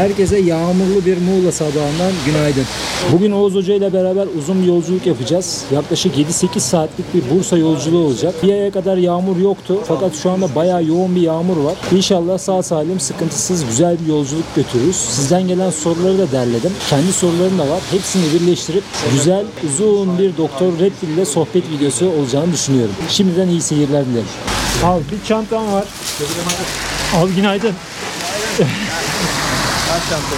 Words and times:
Herkese 0.00 0.38
yağmurlu 0.38 1.04
bir 1.06 1.18
Muğla 1.18 1.52
sabahından 1.52 2.12
günaydın. 2.26 2.64
Bugün 3.12 3.32
Oğuz 3.32 3.54
Hoca 3.54 3.74
ile 3.74 3.92
beraber 3.92 4.26
uzun 4.38 4.62
bir 4.62 4.66
yolculuk 4.66 5.06
yapacağız. 5.06 5.64
Yaklaşık 5.72 6.16
7-8 6.16 6.60
saatlik 6.60 7.14
bir 7.14 7.22
Bursa 7.30 7.58
yolculuğu 7.58 8.04
olacak. 8.04 8.34
Bir 8.42 8.52
aya 8.52 8.70
kadar 8.70 8.96
yağmur 8.96 9.36
yoktu 9.36 9.78
fakat 9.88 10.16
şu 10.16 10.30
anda 10.30 10.54
bayağı 10.54 10.84
yoğun 10.84 11.16
bir 11.16 11.20
yağmur 11.20 11.56
var. 11.56 11.74
İnşallah 11.92 12.38
sağ 12.38 12.62
salim 12.62 13.00
sıkıntısız 13.00 13.66
güzel 13.66 13.96
bir 14.00 14.06
yolculuk 14.06 14.44
götürürüz. 14.56 14.96
Sizden 14.96 15.48
gelen 15.48 15.70
soruları 15.70 16.18
da 16.18 16.32
derledim. 16.32 16.72
Kendi 16.90 17.12
sorularım 17.12 17.58
da 17.58 17.68
var. 17.68 17.80
Hepsini 17.90 18.24
birleştirip 18.34 18.84
güzel 19.12 19.44
uzun 19.66 20.18
bir 20.18 20.36
Doktor 20.36 20.78
Red 20.78 20.92
Pill 21.00 21.08
ile 21.08 21.24
sohbet 21.24 21.70
videosu 21.70 22.10
olacağını 22.10 22.52
düşünüyorum. 22.52 22.94
Şimdiden 23.08 23.48
iyi 23.48 23.62
seyirler 23.62 24.06
dilerim. 24.06 24.28
Abi 24.84 25.02
bir 25.12 25.28
çantam 25.28 25.72
var. 25.72 25.84
Abi 27.16 27.34
günaydın. 27.34 27.74
Kaç 29.90 30.02
çanta? 30.02 30.36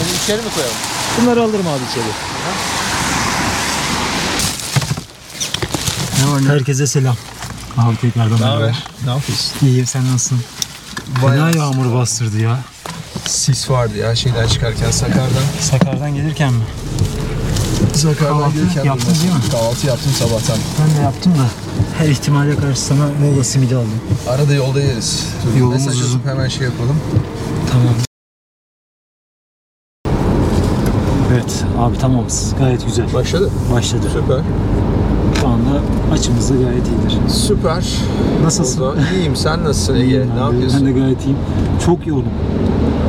Onu 0.00 0.08
içeri 0.24 0.42
mi 0.42 0.48
koyalım? 0.54 0.74
Bunları 1.20 1.42
alırım 1.42 1.66
abi 1.66 1.80
içeri. 1.90 2.04
Ne 6.20 6.32
var 6.32 6.54
Herkese 6.54 6.86
selam. 6.86 7.16
Abi 7.78 7.96
tekrardan 7.96 8.40
Ne 8.40 8.44
haber? 8.44 8.84
Ne 9.04 9.10
yapıyorsun? 9.10 9.52
İyiyim 9.62 9.86
sen 9.86 10.04
nasılsın? 10.12 10.40
Bayağı 11.22 11.52
Fena 11.52 11.64
yağmur 11.64 11.94
bastırdı 11.94 12.38
ya. 12.40 12.58
sis 13.26 13.70
vardı 13.70 13.98
ya 13.98 14.16
şeyden 14.16 14.48
çıkarken 14.48 14.90
Sakar'dan. 14.90 15.44
Sakar'dan 15.60 16.14
gelirken 16.14 16.52
mi? 16.52 16.64
Kahvaltı 18.02 18.54
gelirken 18.54 18.84
yaptın 18.84 19.14
değil 19.22 19.32
mi? 19.34 19.40
Kahvaltı 19.52 19.86
yaptım 19.86 20.12
sabahtan. 20.12 20.56
Ben 20.80 20.98
de 20.98 21.02
yaptım 21.02 21.32
da 21.32 21.46
her 21.98 22.08
ihtimale 22.08 22.56
karşı 22.56 22.80
sana 22.80 23.06
Muğla 23.20 23.44
simidi 23.44 23.76
aldım. 23.76 23.90
Arada 24.28 24.54
yolda 24.54 24.80
yeriz. 24.80 25.26
Yolumuz 25.58 25.86
Mesaj 25.86 26.00
uzun. 26.02 26.18
atıp 26.18 26.30
hemen 26.30 26.48
şey 26.48 26.64
yapalım. 26.66 26.96
Tamam. 27.72 27.94
Evet 31.32 31.64
abi 31.78 31.98
tamamız. 31.98 32.54
Gayet 32.58 32.86
güzel. 32.86 33.14
Başladı. 33.14 33.50
Başladı. 33.72 34.06
Süper. 34.12 34.40
Şu 35.40 35.48
anda 35.48 35.80
açımız 36.12 36.50
da 36.50 36.54
gayet 36.54 36.86
iyidir. 36.88 37.28
Süper. 37.28 37.84
Nasılsın? 38.42 38.80
Oldu. 38.80 38.98
İyiyim. 39.14 39.36
Sen 39.36 39.64
nasılsın 39.64 39.94
Ege? 39.94 40.20
Ne 40.20 40.36
de- 40.36 40.40
yapıyorsun? 40.40 40.86
Ben 40.86 40.94
de 40.94 41.00
gayet 41.00 41.22
iyiyim. 41.24 41.38
Çok 41.86 42.06
yoğunum. 42.06 42.32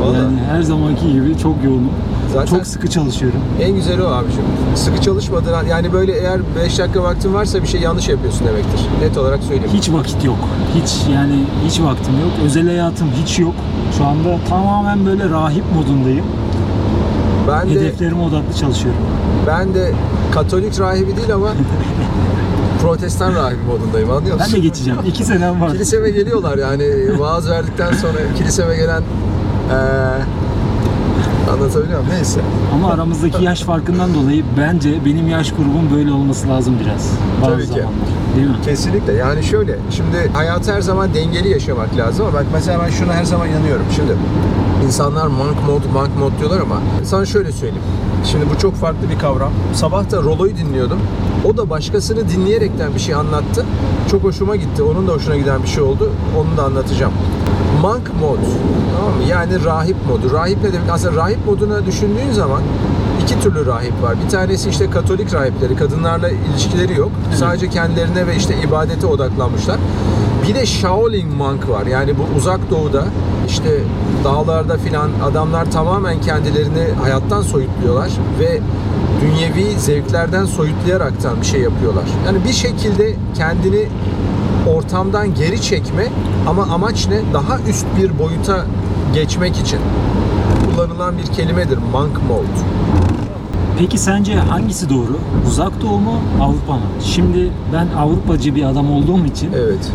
Valla. 0.01 0.17
Yani 0.17 0.39
her 0.51 0.61
zamanki 0.61 1.11
gibi 1.13 1.37
çok 1.37 1.63
yoğunum. 1.63 1.91
Zaten 2.33 2.45
Çok 2.57 2.67
sıkı 2.67 2.87
çalışıyorum. 2.89 3.39
en 3.61 3.71
güzeli 3.75 4.03
o 4.03 4.07
abicim. 4.07 4.41
Sıkı 4.75 5.01
çalışmadığın 5.01 5.53
an- 5.53 5.65
yani 5.65 5.93
böyle 5.93 6.11
eğer 6.19 6.39
5 6.63 6.79
dakika 6.79 7.03
vaktin 7.03 7.33
varsa 7.33 7.61
bir 7.61 7.67
şey 7.67 7.81
yanlış 7.81 8.07
yapıyorsun 8.09 8.47
demektir. 8.47 8.79
Net 9.01 9.17
olarak 9.17 9.39
söyleyeyim. 9.43 9.71
Hiç 9.73 9.89
vakit 9.89 10.23
yok. 10.25 10.37
Hiç 10.75 10.95
yani 11.13 11.43
hiç 11.67 11.79
vaktim 11.81 12.13
yok. 12.13 12.31
Özel 12.45 12.67
hayatım 12.67 13.07
hiç 13.23 13.39
yok. 13.39 13.53
Şu 13.97 14.05
anda 14.05 14.37
tamamen 14.49 15.05
böyle 15.05 15.29
rahip 15.29 15.63
modundayım. 15.75 16.25
Ben 17.47 17.69
de 17.69 17.73
Hedeflerime 17.73 18.21
odaklı 18.21 18.55
çalışıyorum. 18.59 19.01
ben 19.47 19.73
de 19.73 19.91
Katolik 20.33 20.79
rahibi 20.79 21.17
değil 21.17 21.33
ama 21.33 21.47
Protestan 22.81 23.35
rahibi 23.35 23.59
modundayım 23.67 24.11
anlıyor 24.11 24.39
Ben 24.39 24.45
musun? 24.45 24.55
de 24.55 24.59
geçeceğim. 24.67 24.99
İki 25.07 25.23
senem 25.25 25.61
var. 25.61 25.71
Kiliseme 25.71 26.09
geliyorlar 26.09 26.57
yani 26.57 26.83
vaaz 27.19 27.49
verdikten 27.49 27.93
sonra 27.93 28.17
kiliseme 28.37 28.75
gelen 28.75 29.01
eee 29.69 29.75
anlatabiliyor 31.51 31.99
muyum? 31.99 32.15
Neyse. 32.15 32.39
Ama 32.73 32.91
aramızdaki 32.91 33.43
yaş 33.43 33.61
farkından 33.61 34.13
dolayı 34.13 34.43
bence 34.57 35.05
benim 35.05 35.27
yaş 35.27 35.51
grubum 35.51 35.89
böyle 35.95 36.11
olması 36.11 36.47
lazım 36.49 36.75
biraz. 36.83 37.09
Bazı 37.41 37.51
Tabii 37.53 37.61
ki. 37.61 37.67
zamanlar. 37.67 37.91
Değil 38.35 38.47
mi? 38.47 38.55
Kesinlikle 38.65 39.13
yani 39.13 39.43
şöyle 39.43 39.77
şimdi 39.91 40.31
hayatı 40.33 40.73
her 40.73 40.81
zaman 40.81 41.13
dengeli 41.13 41.49
yaşamak 41.49 41.97
lazım 41.97 42.25
ama 42.25 42.33
bak 42.37 42.45
mesela 42.53 42.79
ben 42.85 42.89
şuna 42.89 43.13
her 43.13 43.23
zaman 43.23 43.49
inanıyorum 43.49 43.85
şimdi 43.95 44.15
insanlar 44.85 45.27
monk 45.27 45.63
mode 45.67 45.87
monk 45.93 46.17
mode 46.19 46.39
diyorlar 46.39 46.59
ama 46.59 46.75
sana 47.03 47.25
şöyle 47.25 47.51
söyleyeyim 47.51 47.83
şimdi 48.25 48.45
bu 48.55 48.59
çok 48.59 48.75
farklı 48.75 49.09
bir 49.09 49.19
kavram 49.19 49.51
sabah 49.73 50.11
da 50.11 50.17
Rolo'yu 50.21 50.57
dinliyordum 50.57 50.99
o 51.45 51.57
da 51.57 51.69
başkasını 51.69 52.29
dinleyerekten 52.29 52.93
bir 52.95 52.99
şey 52.99 53.15
anlattı 53.15 53.65
çok 54.11 54.23
hoşuma 54.23 54.55
gitti 54.55 54.83
onun 54.83 55.07
da 55.07 55.11
hoşuna 55.11 55.37
giden 55.37 55.63
bir 55.63 55.67
şey 55.67 55.83
oldu 55.83 56.11
onu 56.37 56.57
da 56.57 56.63
anlatacağım 56.63 57.13
monk 57.81 58.21
mod 58.21 58.37
tamam 58.95 59.13
mı 59.13 59.23
yani 59.29 59.65
rahip 59.65 59.95
modu 60.07 60.33
rahip 60.33 60.63
ne 60.63 60.73
demek 60.73 60.89
aslında 60.89 61.15
rahip 61.15 61.45
moduna 61.45 61.85
düşündüğün 61.85 62.31
zaman 62.31 62.61
iki 63.23 63.39
türlü 63.39 63.65
rahip 63.65 64.03
var. 64.03 64.15
Bir 64.25 64.29
tanesi 64.29 64.69
işte 64.69 64.89
Katolik 64.89 65.33
rahipleri, 65.33 65.75
kadınlarla 65.75 66.29
ilişkileri 66.29 66.99
yok. 66.99 67.11
Sadece 67.35 67.69
kendilerine 67.69 68.27
ve 68.27 68.35
işte 68.35 68.55
ibadete 68.67 69.07
odaklanmışlar. 69.07 69.77
Bir 70.47 70.55
de 70.55 70.65
Shaolin 70.65 71.35
monk 71.35 71.69
var. 71.69 71.85
Yani 71.85 72.13
bu 72.17 72.37
uzak 72.37 72.59
doğuda 72.71 73.05
işte 73.47 73.69
dağlarda 74.23 74.77
filan 74.77 75.09
adamlar 75.23 75.71
tamamen 75.71 76.21
kendilerini 76.21 76.87
hayattan 77.01 77.41
soyutluyorlar 77.41 78.09
ve 78.39 78.61
dünyevi 79.21 79.79
zevklerden 79.79 80.45
soyutlayaraktan 80.45 81.41
bir 81.41 81.45
şey 81.45 81.61
yapıyorlar. 81.61 82.03
Yani 82.25 82.37
bir 82.43 82.53
şekilde 82.53 83.15
kendini 83.37 83.85
ortamdan 84.67 85.35
geri 85.35 85.61
çekme 85.61 86.07
ama 86.47 86.63
amaç 86.63 87.07
ne? 87.07 87.33
Daha 87.33 87.59
üst 87.69 87.85
bir 87.97 88.19
boyuta 88.19 88.65
geçmek 89.13 89.57
için 89.57 89.79
kullanılan 90.65 91.17
bir 91.17 91.25
kelimedir 91.25 91.77
monk 91.77 92.23
mode. 92.27 92.47
Peki 93.79 93.97
sence 93.97 94.35
hangisi 94.35 94.89
doğru? 94.89 95.17
Uzak 95.47 95.81
Doğu 95.81 95.99
mu, 95.99 96.13
Avrupa 96.41 96.73
mı? 96.73 96.81
Şimdi 97.03 97.51
ben 97.73 97.87
Avrupacı 97.97 98.55
bir 98.55 98.63
adam 98.63 98.91
olduğum 98.91 99.25
için 99.25 99.49
Evet. 99.55 99.91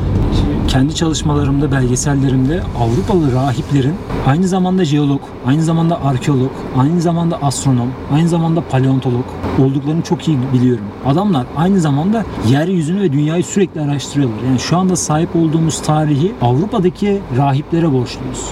Kendi 0.70 0.94
çalışmalarımda, 0.94 1.72
belgesellerimde 1.72 2.62
Avrupalı 2.78 3.32
rahiplerin 3.32 3.94
aynı 4.26 4.48
zamanda 4.48 4.84
jeolog, 4.84 5.20
aynı 5.46 5.62
zamanda 5.62 6.04
arkeolog, 6.04 6.50
aynı 6.78 7.00
zamanda 7.00 7.42
astronom, 7.42 7.88
aynı 8.12 8.28
zamanda 8.28 8.60
paleontolog 8.60 9.24
olduklarını 9.58 10.02
çok 10.02 10.28
iyi 10.28 10.38
biliyorum. 10.52 10.84
Adamlar 11.06 11.46
aynı 11.56 11.80
zamanda 11.80 12.24
yeryüzünü 12.48 13.00
ve 13.00 13.12
dünyayı 13.12 13.44
sürekli 13.44 13.80
araştırıyorlar. 13.80 14.42
Yani 14.46 14.58
şu 14.58 14.76
anda 14.76 14.96
sahip 14.96 15.36
olduğumuz 15.36 15.82
tarihi 15.82 16.32
Avrupa'daki 16.42 17.20
rahiplere 17.36 17.92
borçluyuz. 17.92 18.50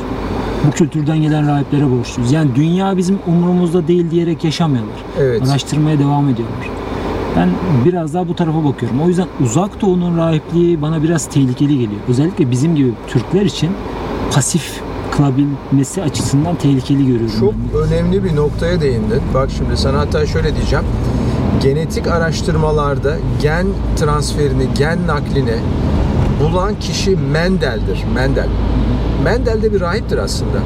Bu 0.67 0.71
kültürden 0.71 1.23
gelen 1.23 1.49
rahiplere 1.49 1.91
borçluyuz. 1.91 2.33
Yani 2.33 2.51
dünya 2.55 2.97
bizim 2.97 3.19
umurumuzda 3.27 3.89
değil 3.89 4.11
diyerek 4.11 4.45
yaşamıyorlar. 4.45 4.97
Evet. 5.19 5.43
Araştırmaya 5.49 5.99
devam 5.99 6.29
ediyorlar. 6.29 6.78
Ben 7.39 7.49
biraz 7.85 8.15
daha 8.15 8.29
bu 8.29 8.37
tarafa 8.37 8.65
bakıyorum. 8.65 9.01
O 9.01 9.09
yüzden 9.09 9.27
uzak 9.45 9.81
doğunun 9.81 10.19
rahipliği 10.19 10.83
bana 10.83 11.03
biraz 11.03 11.27
tehlikeli 11.27 11.79
geliyor. 11.79 12.01
Özellikle 12.09 12.51
bizim 12.51 12.75
gibi 12.75 12.93
Türkler 13.07 13.43
için 13.43 13.71
pasif 14.35 14.81
kılabilmesi 15.17 16.03
açısından 16.03 16.57
tehlikeli 16.57 17.07
görüyorum. 17.07 17.41
Çok 17.41 17.55
ben. 17.55 17.81
önemli 17.81 18.25
bir 18.25 18.37
noktaya 18.37 18.81
değindin. 18.81 19.23
Bak 19.35 19.49
şimdi 19.57 19.77
sana 19.77 19.99
hatta 19.99 20.27
şöyle 20.27 20.57
diyeceğim. 20.57 20.85
Genetik 21.63 22.07
araştırmalarda 22.07 23.17
gen 23.43 23.67
transferini, 23.97 24.67
gen 24.79 25.07
naklini 25.07 25.57
bulan 26.43 26.75
kişi 26.81 27.17
Mendel'dir. 27.17 28.05
Mendel. 28.15 28.49
Mendel 29.25 29.63
de 29.63 29.73
bir 29.73 29.81
rahiptir 29.81 30.19
aslında. 30.19 30.59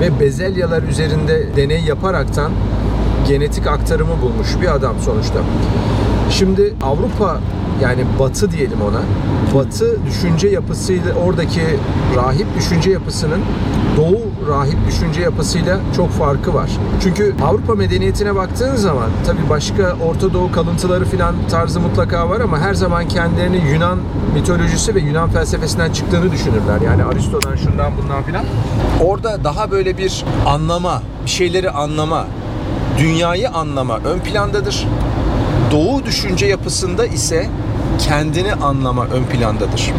Ve 0.00 0.20
bezelyalar 0.20 0.82
üzerinde 0.82 1.56
deney 1.56 1.80
yaparaktan 1.80 2.52
genetik 3.28 3.66
aktarımı 3.66 4.22
bulmuş 4.22 4.48
bir 4.60 4.74
adam 4.74 4.96
sonuçta. 5.04 5.38
Şimdi 6.30 6.74
Avrupa 6.82 7.38
yani 7.82 8.04
Batı 8.18 8.50
diyelim 8.50 8.78
ona. 8.82 9.00
Batı 9.54 10.06
düşünce 10.06 10.48
yapısıyla 10.48 11.14
oradaki 11.14 11.60
rahip 12.16 12.46
düşünce 12.56 12.90
yapısının 12.90 13.40
Doğu 13.96 14.20
rahip 14.48 14.76
düşünce 14.88 15.20
yapısıyla 15.20 15.78
çok 15.96 16.10
farkı 16.10 16.54
var. 16.54 16.70
Çünkü 17.02 17.34
Avrupa 17.44 17.74
medeniyetine 17.74 18.34
baktığın 18.34 18.76
zaman 18.76 19.10
tabi 19.26 19.38
başka 19.50 19.96
Orta 20.08 20.34
Doğu 20.34 20.52
kalıntıları 20.52 21.04
filan 21.04 21.34
tarzı 21.50 21.80
mutlaka 21.80 22.30
var 22.30 22.40
ama 22.40 22.58
her 22.58 22.74
zaman 22.74 23.08
kendilerini 23.08 23.70
Yunan 23.72 23.98
mitolojisi 24.34 24.94
ve 24.94 25.00
Yunan 25.00 25.30
felsefesinden 25.30 25.92
çıktığını 25.92 26.32
düşünürler. 26.32 26.80
Yani 26.84 27.04
Aristo'dan 27.04 27.56
şundan 27.56 27.92
bundan 28.02 28.22
filan. 28.22 28.44
Orada 29.04 29.44
daha 29.44 29.70
böyle 29.70 29.98
bir 29.98 30.24
anlama, 30.46 31.02
bir 31.24 31.30
şeyleri 31.30 31.70
anlama, 31.70 32.26
dünyayı 32.98 33.50
anlama 33.50 33.98
ön 33.98 34.18
plandadır. 34.18 34.86
Doğu 35.76 36.04
düşünce 36.04 36.46
yapısında 36.46 37.06
ise 37.06 37.50
kendini 37.98 38.54
anlama 38.54 39.06
ön 39.06 39.24
plandadır. 39.24 39.92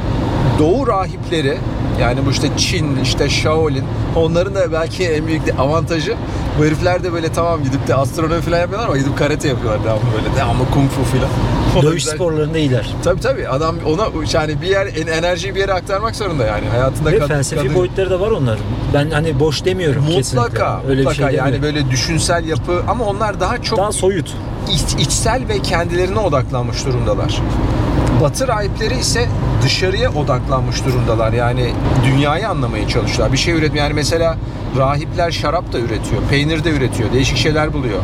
Doğu 0.60 0.88
rahipleri 0.88 1.58
yani 2.02 2.26
bu 2.26 2.32
işte 2.32 2.48
Çin, 2.58 3.00
işte 3.04 3.30
Shaolin 3.30 3.84
onların 4.16 4.56
da 4.56 4.72
belki 4.72 5.04
en 5.04 5.28
büyük 5.28 5.42
avantajı 5.60 6.16
bu 6.60 6.66
herifler 6.66 7.04
de 7.04 7.14
böyle 7.14 7.32
tamam 7.32 7.64
gidip 7.64 7.88
de 7.88 7.96
astronomi 7.96 8.42
falan 8.42 8.60
yapıyorlar 8.60 8.88
ama 8.88 8.98
gidip 8.98 9.18
karate 9.18 9.48
yapıyorlar 9.48 9.84
devamlı 9.84 10.04
böyle 10.18 10.36
devamlı 10.36 10.64
kung 10.74 10.90
fu 10.90 11.04
falan. 11.04 11.30
O 11.78 11.84
da 11.84 11.88
Dövüş 11.92 12.04
güzel. 12.04 12.16
sporlarında 12.16 12.58
iyiler. 12.58 12.90
Tabii 13.04 13.20
tabii 13.22 13.48
adam 13.48 13.76
ona 13.88 14.08
yani 14.34 14.62
bir 14.62 14.68
yer 14.68 14.86
en- 14.88 15.08
enerjiyi 15.08 15.56
bir 15.56 15.60
yere 15.60 15.74
aktarmak 15.74 16.16
zorunda 16.16 16.46
yani 16.46 16.68
hayatında 16.72 17.12
Ve 17.12 17.18
kad- 17.18 17.28
felsefi 17.28 17.62
kadın- 17.64 17.76
boyutları 17.76 18.10
da 18.10 18.20
var 18.20 18.32
onların. 18.32 18.64
Ben 18.94 19.10
hani 19.12 19.40
boş 19.40 19.66
demiyorum 19.66 20.06
kesinlikle. 20.08 20.40
mutlaka 20.42 20.82
Öyle 20.90 21.04
mutlaka 21.04 21.24
bir 21.24 21.30
şey 21.30 21.38
yani 21.38 21.54
demiyorum. 21.54 21.76
böyle 21.76 21.92
düşünsel 21.92 22.46
yapı 22.46 22.82
ama 22.88 23.06
onlar 23.06 23.40
daha 23.40 23.62
çok 23.64 23.80
daha 23.80 23.92
soyut. 23.92 24.34
iç- 24.74 25.06
içsel 25.08 25.42
ve 25.50 25.60
kendilerine 25.62 26.20
odaklanmış 26.20 26.86
durumdalar. 26.86 27.42
Batı 28.22 28.48
rahipleri 28.48 28.98
ise 29.00 29.26
dışarıya 29.64 30.14
odaklanmış 30.14 30.86
durumdalar. 30.86 31.34
Yani 31.34 31.70
dünyayı 32.06 32.50
anlamaya 32.50 32.88
çalışıyorlar. 32.88 33.34
Bir 33.34 33.38
şey 33.38 33.54
üretmiyor. 33.54 33.86
Yani 33.86 33.94
mesela 33.94 34.38
rahipler 34.78 35.32
şarap 35.32 35.74
da 35.74 35.80
üretiyor, 35.80 36.22
peynir 36.30 36.64
de 36.64 36.70
üretiyor, 36.70 37.14
değişik 37.14 37.38
şeyler 37.38 37.74
buluyor. 37.74 38.00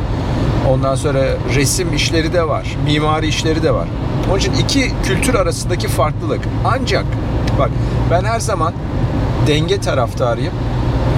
Ondan 0.70 0.96
sonra 0.96 1.20
resim 1.56 1.94
işleri 1.94 2.34
de 2.34 2.48
var, 2.48 2.78
mimari 2.86 3.28
işleri 3.28 3.64
de 3.64 3.74
var. 3.74 3.88
Onun 4.30 4.40
için 4.40 4.54
iki 4.54 4.92
kültür 5.04 5.36
arasındaki 5.36 5.88
farklılık. 5.88 6.42
Ancak 6.66 7.06
bak 7.60 7.70
ben 8.12 8.24
her 8.24 8.40
zaman 8.40 8.74
denge 9.48 9.82
taraftarıyım 9.82 10.54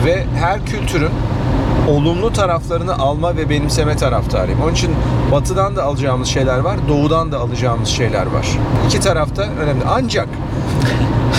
ve 0.06 0.26
her 0.40 0.66
kültürün 0.66 1.12
olumlu 1.90 2.34
taraflarını 2.34 2.98
alma 2.98 3.38
ve 3.38 3.50
benimseme 3.50 3.98
taraftarıyım. 3.98 4.62
Onun 4.64 4.74
için 4.74 4.96
batıdan 5.32 5.76
da 5.76 5.84
alacağımız 5.84 6.28
şeyler 6.28 6.60
var, 6.60 6.78
doğudan 6.88 7.32
da 7.32 7.40
alacağımız 7.40 7.90
şeyler 7.90 8.26
var. 8.26 8.48
İki 8.86 9.00
tarafta 9.00 9.42
önemli. 9.42 9.84
Ancak 9.90 10.28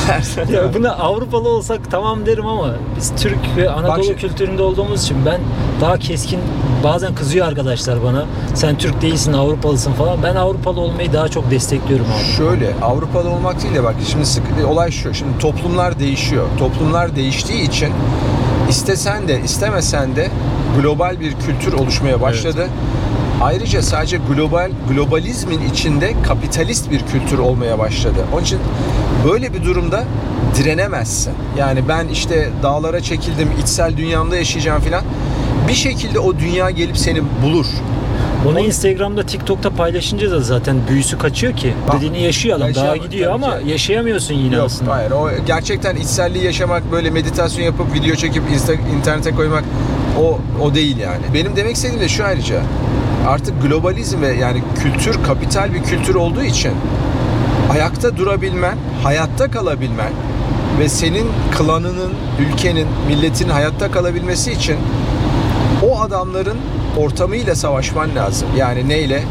her 0.06 0.52
Ya 0.52 0.74
buna 0.74 0.90
Avrupalı 0.92 1.48
olsak 1.48 1.90
tamam 1.90 2.26
derim 2.26 2.46
ama 2.46 2.74
biz 2.96 3.12
Türk 3.16 3.38
ve 3.56 3.70
Anadolu 3.70 4.04
şimdi- 4.04 4.18
kültüründe 4.18 4.62
olduğumuz 4.62 5.02
için 5.02 5.16
ben 5.26 5.40
daha 5.80 5.98
keskin 5.98 6.40
bazen 6.84 7.14
kızıyor 7.14 7.46
arkadaşlar 7.46 8.04
bana. 8.04 8.24
Sen 8.54 8.78
Türk 8.78 9.02
değilsin 9.02 9.32
Avrupalısın 9.32 9.92
falan. 9.92 10.22
Ben 10.22 10.36
Avrupalı 10.36 10.80
olmayı 10.80 11.12
daha 11.12 11.28
çok 11.28 11.50
destekliyorum 11.50 12.06
abi. 12.06 12.36
Şöyle 12.36 12.74
Avrupalı 12.82 13.30
olmak 13.30 13.62
değil 13.62 13.74
de 13.74 13.84
bak 13.84 13.94
şimdi 14.10 14.26
sık, 14.26 14.42
olay 14.68 14.90
şu. 14.90 15.14
Şimdi 15.14 15.38
toplumlar 15.38 15.98
değişiyor. 15.98 16.46
Toplumlar 16.58 17.16
değiştiği 17.16 17.62
için 17.62 17.92
istesen 18.68 19.28
de 19.28 19.40
istemesen 19.44 20.16
de 20.16 20.30
global 20.80 21.20
bir 21.20 21.32
kültür 21.32 21.72
oluşmaya 21.72 22.20
başladı. 22.20 22.68
Ayrıca 23.42 23.82
sadece 23.82 24.16
global 24.34 24.70
globalizmin 24.90 25.60
içinde 25.72 26.12
kapitalist 26.26 26.90
bir 26.90 27.00
kültür 27.00 27.38
olmaya 27.38 27.78
başladı. 27.78 28.18
Onun 28.32 28.42
için 28.42 28.58
böyle 29.30 29.54
bir 29.54 29.64
durumda 29.64 30.04
direnemezsin. 30.58 31.32
Yani 31.58 31.88
ben 31.88 32.08
işte 32.08 32.48
dağlara 32.62 33.00
çekildim, 33.00 33.48
içsel 33.62 33.96
dünyamda 33.96 34.36
yaşayacağım 34.36 34.82
filan. 34.82 35.02
Bir 35.68 35.74
şekilde 35.74 36.18
o 36.18 36.38
dünya 36.38 36.70
gelip 36.70 36.98
seni 36.98 37.20
bulur. 37.42 37.66
Onu 38.48 38.60
Instagram'da, 38.60 39.22
TikTok'ta 39.26 39.70
paylaşınca 39.70 40.30
da 40.30 40.40
zaten 40.40 40.76
büyüsü 40.90 41.18
kaçıyor 41.18 41.56
ki. 41.56 41.74
Ah, 41.88 41.96
Dediğini 41.96 42.22
yaşıyor 42.22 42.56
adam. 42.56 42.74
Daha 42.74 42.96
gidiyor 42.96 43.32
ama 43.32 43.58
ki. 43.58 43.68
yaşayamıyorsun 43.70 44.34
yine 44.34 44.54
Yok 44.56 44.64
aslında. 44.66 44.92
hayır 44.92 45.10
o 45.10 45.28
gerçekten 45.46 45.96
içselliği 45.96 46.44
yaşamak 46.44 46.92
böyle 46.92 47.10
meditasyon 47.10 47.64
yapıp 47.64 47.94
video 47.94 48.14
çekip 48.14 48.42
insta- 48.50 48.96
internete 48.98 49.30
koymak 49.30 49.64
o 50.20 50.38
o 50.62 50.74
değil 50.74 50.96
yani. 50.98 51.22
Benim 51.34 51.56
demek 51.56 51.76
istediğim 51.76 52.00
de 52.00 52.08
şu 52.08 52.24
ayrıca 52.24 52.62
artık 53.26 53.62
globalizm 53.62 54.22
ve 54.22 54.32
yani 54.32 54.62
kültür 54.82 55.22
kapital 55.24 55.74
bir 55.74 55.82
kültür 55.82 56.14
olduğu 56.14 56.42
için 56.42 56.72
ayakta 57.70 58.16
durabilmen, 58.16 58.78
hayatta 59.02 59.50
kalabilmen 59.50 60.12
ve 60.78 60.88
senin 60.88 61.26
klanının, 61.58 62.12
ülkenin, 62.40 62.86
milletin 63.08 63.48
hayatta 63.48 63.90
kalabilmesi 63.90 64.52
için 64.52 64.76
o 65.90 66.00
adamların 66.00 66.56
ortamıyla 66.96 67.54
savaşman 67.54 68.16
lazım. 68.16 68.48
Yani 68.56 68.88
neyle? 68.88 69.22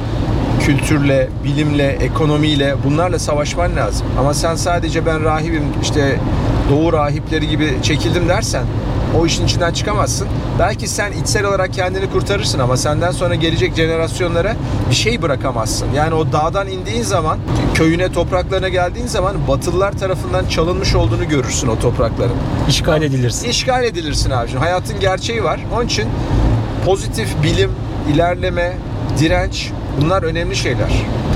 Kültürle, 0.65 1.29
bilimle, 1.43 1.87
ekonomiyle 1.87 2.75
bunlarla 2.85 3.19
savaşman 3.19 3.75
lazım. 3.75 4.07
Ama 4.19 4.33
sen 4.33 4.55
sadece 4.55 5.05
ben 5.05 5.23
rahibim 5.23 5.63
işte 5.81 6.19
doğu 6.69 6.93
rahipleri 6.93 7.47
gibi 7.47 7.73
çekildim 7.83 8.29
dersen 8.29 8.63
o 9.19 9.25
işin 9.25 9.45
içinden 9.45 9.73
çıkamazsın. 9.73 10.27
Belki 10.59 10.87
sen 10.87 11.11
içsel 11.11 11.45
olarak 11.45 11.73
kendini 11.73 12.09
kurtarırsın 12.09 12.59
ama 12.59 12.77
senden 12.77 13.11
sonra 13.11 13.35
gelecek 13.35 13.75
jenerasyonlara 13.75 14.55
bir 14.89 14.95
şey 14.95 15.21
bırakamazsın. 15.21 15.87
Yani 15.95 16.13
o 16.13 16.31
dağdan 16.31 16.67
indiğin 16.67 17.03
zaman, 17.03 17.39
köyüne, 17.73 18.11
topraklarına 18.11 18.69
geldiğin 18.69 19.07
zaman 19.07 19.35
Batılılar 19.47 19.91
tarafından 19.91 20.45
çalınmış 20.45 20.95
olduğunu 20.95 21.27
görürsün 21.29 21.67
o 21.67 21.79
toprakların. 21.79 22.35
İşgal 22.69 23.01
edilirsin. 23.01 23.49
İşgal 23.49 23.83
edilirsin 23.83 24.31
abicim. 24.31 24.59
Hayatın 24.59 24.99
gerçeği 24.99 25.43
var. 25.43 25.59
Onun 25.75 25.85
için 25.85 26.05
pozitif 26.85 27.43
bilim, 27.43 27.71
ilerleme, 28.13 28.77
direnç 29.19 29.71
bunlar 30.01 30.23
önemli 30.23 30.55
şeyler. 30.55 30.89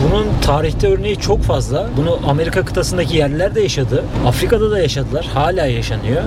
Bunun 0.03 0.27
tarihte 0.41 0.87
örneği 0.87 1.17
çok 1.17 1.43
fazla. 1.43 1.89
Bunu 1.97 2.19
Amerika 2.27 2.65
kıtasındaki 2.65 3.17
yerliler 3.17 3.55
de 3.55 3.61
yaşadı. 3.61 4.05
Afrika'da 4.27 4.71
da 4.71 4.79
yaşadılar. 4.79 5.29
Hala 5.33 5.65
yaşanıyor. 5.65 6.21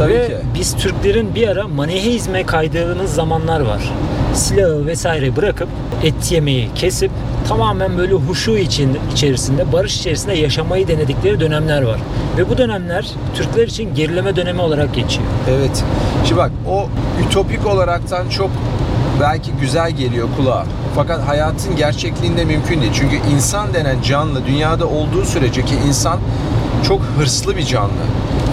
Tabii 0.00 0.12
Ve 0.14 0.26
ki. 0.26 0.36
biz 0.54 0.76
Türklerin 0.76 1.34
bir 1.34 1.48
ara 1.48 1.68
maniheizme 1.68 2.46
kaydığımız 2.46 3.14
zamanlar 3.14 3.60
var. 3.60 3.92
Silahı 4.34 4.86
vesaire 4.86 5.36
bırakıp 5.36 5.68
et 6.02 6.32
yemeyi 6.32 6.68
kesip 6.74 7.10
tamamen 7.48 7.98
böyle 7.98 8.14
huşu 8.14 8.56
için 8.56 8.98
içerisinde, 9.12 9.72
barış 9.72 9.96
içerisinde 9.96 10.34
yaşamayı 10.34 10.88
denedikleri 10.88 11.40
dönemler 11.40 11.82
var. 11.82 11.98
Ve 12.38 12.50
bu 12.50 12.58
dönemler 12.58 13.06
Türkler 13.34 13.66
için 13.66 13.94
gerileme 13.94 14.36
dönemi 14.36 14.60
olarak 14.60 14.94
geçiyor. 14.94 15.26
Evet. 15.50 15.84
Şimdi 16.24 16.40
bak 16.40 16.50
o 16.70 16.88
ütopik 17.26 17.66
olaraktan 17.66 18.28
çok 18.28 18.50
belki 19.20 19.50
güzel 19.60 19.90
geliyor 19.90 20.28
kulağa. 20.36 20.64
Fakat 20.96 21.28
hayatın 21.28 21.76
gerçekliğinde 21.76 22.44
mümkün 22.44 22.80
değil. 22.80 22.92
Çünkü 22.94 23.16
insan 23.34 23.74
denen 23.74 24.02
canlı 24.02 24.46
dünyada 24.46 24.86
olduğu 24.86 25.24
sürece 25.24 25.64
ki 25.64 25.74
insan 25.88 26.18
çok 26.88 27.00
hırslı 27.18 27.56
bir 27.56 27.66
canlı. 27.66 27.90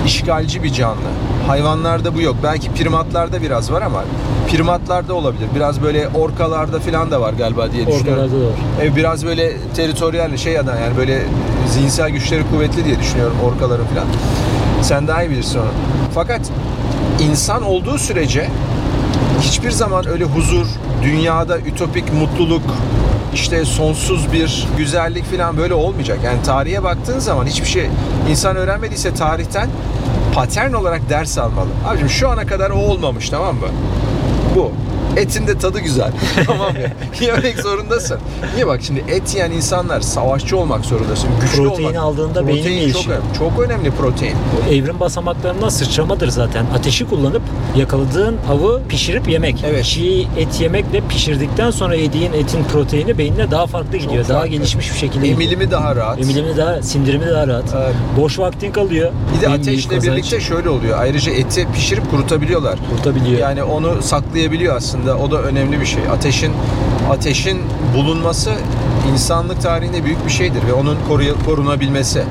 işgalci 0.06 0.64
bir 0.64 0.74
canlı. 0.74 1.08
Hayvanlarda 1.48 2.16
bu 2.16 2.22
yok. 2.22 2.36
Belki 2.44 2.72
primatlarda 2.72 3.42
biraz 3.42 3.72
var 3.72 3.82
ama 3.82 4.04
primatlarda 4.52 5.14
olabilir. 5.14 5.48
Biraz 5.56 5.82
böyle 5.82 6.08
orkalarda 6.08 6.80
falan 6.80 7.12
da 7.12 7.22
var 7.22 7.34
galiba 7.34 7.72
diye 7.72 7.88
düşünüyorum. 7.88 8.24
Orkalarda 8.24 8.42
da 8.42 8.46
var. 8.46 8.86
E, 8.86 8.96
biraz 8.96 9.26
böyle 9.26 9.54
teritoryal 9.76 10.38
şey 10.38 10.60
adam 10.60 10.76
yani 10.84 10.98
böyle 10.98 11.24
zihinsel 11.70 12.10
güçleri 12.10 12.44
kuvvetli 12.52 12.86
diye 12.86 13.00
düşünüyorum 13.00 13.38
orkaların 13.46 13.86
falan. 13.86 14.06
Sen 14.82 15.08
daha 15.08 15.24
iyi 15.24 15.30
bilirsin 15.30 15.60
onu. 15.60 15.68
Fakat 16.16 16.42
insan 17.20 17.64
olduğu 17.64 17.98
sürece 17.98 18.50
hiçbir 19.42 19.72
zaman 19.72 20.08
öyle 20.08 20.24
huzur, 20.24 20.66
dünyada 21.04 21.60
ütopik 21.60 22.14
mutluluk, 22.14 22.64
işte 23.34 23.66
sonsuz 23.66 24.34
bir 24.34 24.68
güzellik 24.78 25.26
falan 25.38 25.58
böyle 25.58 25.74
olmayacak. 25.74 26.20
Yani 26.26 26.44
tarihe 26.44 26.84
baktığın 26.84 27.20
zaman 27.20 27.46
hiçbir 27.46 27.68
şey 27.68 27.90
insan 28.30 28.56
öğrenmediyse 28.56 29.14
tarihten 29.14 29.70
patern 30.34 30.74
olarak 30.74 31.10
ders 31.10 31.38
almalı. 31.38 31.68
Abicim 31.88 32.10
şu 32.10 32.30
ana 32.30 32.46
kadar 32.46 32.70
o 32.70 32.76
olmamış 32.76 33.30
tamam 33.30 33.56
mı? 33.56 33.68
Bu. 34.56 34.72
Etin 35.18 35.48
de 35.48 35.58
tadı 35.58 35.80
güzel. 35.80 36.12
tamam 36.46 36.68
mı? 36.74 36.80
Yemek 37.22 37.60
zorundasın. 37.60 38.18
Niye 38.56 38.68
bak 38.68 38.80
şimdi 38.84 39.04
et 39.08 39.34
yiyen 39.34 39.52
insanlar 39.52 40.02
savaşçı 40.02 40.58
olmak 40.58 40.86
zorundasın. 40.86 41.30
Güçlü 41.42 41.58
Protein 41.58 41.88
olmak. 41.88 42.02
aldığında 42.02 42.48
beynin 42.48 42.62
Protein 42.64 42.92
çok 42.92 42.94
gelişiyor. 42.94 43.18
önemli. 43.18 43.38
Çok 43.38 43.60
önemli 43.60 43.92
protein. 43.92 44.36
Bu 44.68 44.74
evrim 44.74 45.00
basamaklarından 45.00 45.70
sıçramadır 45.70 46.28
zaten. 46.28 46.66
Ateşi 46.76 47.08
kullanıp 47.10 47.42
yakaladığın 47.76 48.38
avı 48.52 48.82
pişirip 48.90 49.28
yemek. 49.30 49.64
Evet. 49.68 49.86
Çiğ 49.86 50.28
et 50.38 50.62
yemekle 50.62 51.02
pişirdikten 51.10 51.72
sonra 51.72 51.96
yediğin 51.96 52.34
etin 52.34 52.64
proteini 52.64 53.18
beynine 53.18 53.52
daha 53.52 53.68
farklı 53.68 53.98
gidiyor. 53.98 54.28
daha 54.28 54.38
farklı. 54.38 54.52
gelişmiş 54.52 54.92
bir 54.94 54.98
şekilde 54.98 55.28
gidiyor. 55.28 55.42
Emilimi 55.42 55.72
daha 55.72 55.96
rahat. 55.96 56.20
Emilimi 56.22 56.58
daha, 56.58 56.82
sindirimi 56.82 57.26
daha 57.28 57.48
rahat. 57.48 57.74
Evet. 57.78 57.96
Boş 58.18 58.40
vaktin 58.40 58.72
kalıyor. 58.72 59.12
Bir 59.38 59.42
de 59.42 59.50
ateşle 59.50 60.02
birlikte 60.02 60.40
şöyle 60.40 60.70
oluyor. 60.70 60.98
Ayrıca 61.00 61.32
eti 61.32 61.68
pişirip 61.74 62.12
kurutabiliyorlar. 62.12 62.76
kurtabiliyor. 62.96 63.40
Yani 63.40 63.64
onu 63.64 64.02
saklayabiliyor 64.02 64.76
aslında. 64.76 65.07
O 65.16 65.32
da 65.32 65.42
önemli 65.42 65.82
bir 65.82 65.86
şey. 65.86 66.10
Ateşin 66.10 66.54
ateşin 67.10 67.62
bulunması 67.96 68.52
insanlık 69.14 69.62
tarihinde 69.62 70.04
büyük 70.04 70.26
bir 70.26 70.32
şeydir 70.32 70.68
ve 70.68 70.74
onun 70.74 70.98
korunabilmesi. 71.46 72.24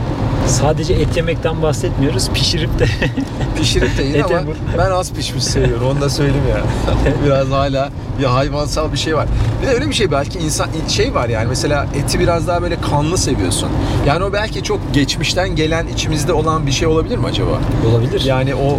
Sadece 0.46 0.94
et 0.94 1.16
yemekten 1.16 1.62
bahsetmiyoruz. 1.62 2.30
Pişirip 2.30 2.78
de 2.78 2.86
Pişirip 3.56 3.98
de 3.98 4.02
yine 4.02 4.24
ama 4.24 4.40
ben 4.78 4.90
az 4.90 5.12
pişmiş 5.12 5.44
seviyorum. 5.44 5.86
Onu 5.86 6.00
da 6.00 6.10
söyleyeyim 6.10 6.44
ya. 6.50 6.62
biraz 7.26 7.50
hala 7.50 7.90
bir 8.18 8.24
hayvansal 8.24 8.92
bir 8.92 8.98
şey 8.98 9.16
var. 9.16 9.26
Bir 9.62 9.66
de 9.66 9.70
öyle 9.70 9.88
bir 9.88 9.94
şey 9.94 10.10
belki 10.10 10.38
insan 10.38 10.68
şey 10.88 11.14
var 11.14 11.28
yani 11.28 11.46
mesela 11.48 11.86
eti 11.94 12.20
biraz 12.20 12.46
daha 12.46 12.62
böyle 12.62 12.80
kanlı 12.80 13.18
seviyorsun. 13.18 13.68
Yani 14.06 14.24
o 14.24 14.32
belki 14.32 14.62
çok 14.62 14.80
geçmişten 14.94 15.56
gelen 15.56 15.86
içimizde 15.86 16.32
olan 16.32 16.66
bir 16.66 16.72
şey 16.72 16.88
olabilir 16.88 17.18
mi 17.18 17.26
acaba? 17.26 17.60
olabilir. 17.90 18.20
Yani 18.24 18.54
o 18.54 18.78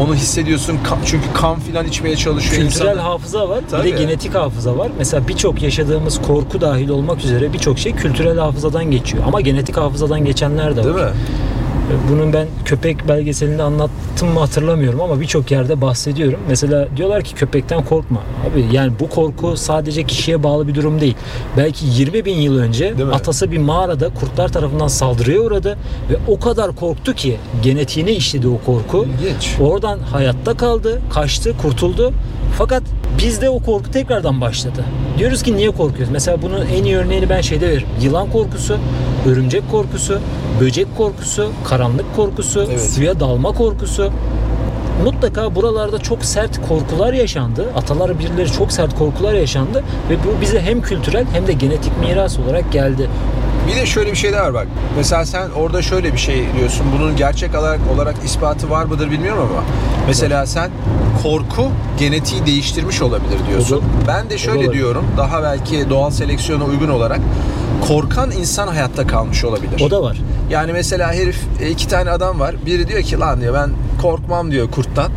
onu 0.00 0.14
hissediyorsun 0.14 0.78
çünkü 1.06 1.24
kan 1.34 1.60
filan 1.60 1.86
içmeye 1.86 2.16
çalışıyor 2.16 2.62
Kültürel 2.62 2.90
insan. 2.92 3.02
hafıza 3.04 3.48
var, 3.48 3.60
Tabii. 3.70 3.86
bir 3.86 3.92
de 3.92 3.98
genetik 4.02 4.34
hafıza 4.34 4.78
var. 4.78 4.90
Mesela 4.98 5.28
birçok 5.28 5.62
yaşadığımız 5.62 6.22
korku 6.22 6.60
dahil 6.60 6.88
olmak 6.88 7.24
üzere 7.24 7.52
birçok 7.52 7.78
şey 7.78 7.92
kültürel 7.92 8.38
hafızadan 8.38 8.84
geçiyor. 8.90 9.24
Ama 9.26 9.40
genetik 9.40 9.76
hafızadan 9.76 10.24
geçenler 10.24 10.76
de 10.76 10.80
var. 10.80 10.84
Değil 10.84 11.06
mi? 11.06 11.12
Bunun 12.10 12.32
ben 12.32 12.46
köpek 12.64 13.08
belgeselinde 13.08 13.62
anlattım 13.62 14.28
mı 14.28 14.40
hatırlamıyorum 14.40 15.00
ama 15.00 15.20
birçok 15.20 15.50
yerde 15.50 15.80
bahsediyorum. 15.80 16.40
Mesela 16.48 16.88
diyorlar 16.96 17.24
ki 17.24 17.34
köpekten 17.34 17.84
korkma. 17.84 18.20
Abi 18.50 18.66
yani 18.72 18.92
bu 19.00 19.08
korku 19.08 19.56
sadece 19.56 20.04
kişiye 20.04 20.42
bağlı 20.42 20.68
bir 20.68 20.74
durum 20.74 21.00
değil. 21.00 21.16
Belki 21.56 21.86
20 21.86 22.24
bin 22.24 22.36
yıl 22.36 22.58
önce 22.58 22.94
atası 23.12 23.50
bir 23.50 23.58
mağarada 23.58 24.08
kurtlar 24.08 24.48
tarafından 24.48 24.88
saldırıya 24.88 25.40
uğradı 25.40 25.78
ve 26.10 26.16
o 26.28 26.40
kadar 26.40 26.76
korktu 26.76 27.14
ki 27.14 27.36
genetiğine 27.62 28.12
işledi 28.12 28.48
o 28.48 28.58
korku. 28.66 29.06
İlginç. 29.22 29.56
Oradan 29.60 29.98
hayatta 29.98 30.56
kaldı, 30.56 31.00
kaçtı, 31.10 31.56
kurtuldu. 31.62 32.12
Fakat 32.58 32.82
bizde 33.18 33.50
o 33.50 33.58
korku 33.58 33.90
tekrardan 33.90 34.40
başladı. 34.40 34.84
Diyoruz 35.18 35.42
ki 35.42 35.56
niye 35.56 35.70
korkuyoruz? 35.70 36.12
Mesela 36.12 36.42
bunun 36.42 36.66
en 36.66 36.84
iyi 36.84 36.96
örneğini 36.96 37.28
ben 37.28 37.40
şeyde 37.40 37.68
veririm. 37.68 37.88
Yılan 38.02 38.30
korkusu, 38.30 38.78
örümcek 39.26 39.70
korkusu, 39.70 40.18
böcek 40.60 40.96
korkusu, 40.96 41.50
karanlık 41.64 42.16
korkusu, 42.16 42.66
Evet. 42.70 42.80
suya 42.80 43.20
dalma 43.20 43.52
korkusu. 43.52 44.10
Mutlaka 45.04 45.54
buralarda 45.54 45.98
çok 45.98 46.24
sert 46.24 46.68
korkular 46.68 47.12
yaşandı. 47.12 47.66
Atalar 47.76 48.18
birileri 48.18 48.52
çok 48.52 48.72
sert 48.72 48.98
korkular 48.98 49.34
yaşandı 49.34 49.84
ve 50.10 50.14
bu 50.14 50.40
bize 50.40 50.60
hem 50.60 50.82
kültürel 50.82 51.24
hem 51.32 51.46
de 51.46 51.52
genetik 51.52 51.92
miras 52.00 52.38
olarak 52.38 52.72
geldi. 52.72 53.08
Bir 53.68 53.76
de 53.76 53.86
şöyle 53.86 54.10
bir 54.10 54.16
şey 54.16 54.32
daha 54.32 54.42
var 54.42 54.54
bak. 54.54 54.66
Mesela 54.96 55.26
sen 55.26 55.50
orada 55.50 55.82
şöyle 55.82 56.12
bir 56.12 56.18
şey 56.18 56.44
diyorsun. 56.58 56.86
Bunun 56.98 57.16
gerçek 57.16 57.54
olarak, 57.54 57.80
olarak 57.94 58.14
ispatı 58.24 58.70
var 58.70 58.84
mıdır 58.84 59.10
bilmiyorum 59.10 59.48
ama. 59.52 59.64
Mesela 60.06 60.46
sen 60.46 60.70
korku 61.22 61.70
genetiği 61.98 62.46
değiştirmiş 62.46 63.02
olabilir 63.02 63.38
diyorsun. 63.48 63.76
Olur. 63.76 63.84
Ben 64.08 64.30
de 64.30 64.38
şöyle 64.38 64.72
diyorum. 64.72 65.04
Daha 65.16 65.42
belki 65.42 65.90
doğal 65.90 66.10
seleksiyona 66.10 66.64
uygun 66.64 66.88
olarak 66.88 67.20
korkan 67.88 68.30
insan 68.30 68.68
hayatta 68.68 69.06
kalmış 69.06 69.44
olabilir. 69.44 69.80
O 69.80 69.90
da 69.90 70.02
var. 70.02 70.20
Yani 70.50 70.72
mesela 70.72 71.12
herif 71.12 71.38
e, 71.60 71.70
iki 71.70 71.88
tane 71.88 72.10
adam 72.10 72.40
var. 72.40 72.54
Biri 72.66 72.88
diyor 72.88 73.02
ki 73.02 73.18
lan 73.18 73.40
diyor 73.40 73.54
ben 73.54 73.70
korkmam 74.02 74.50
diyor 74.50 74.70
kurttan. 74.70 75.12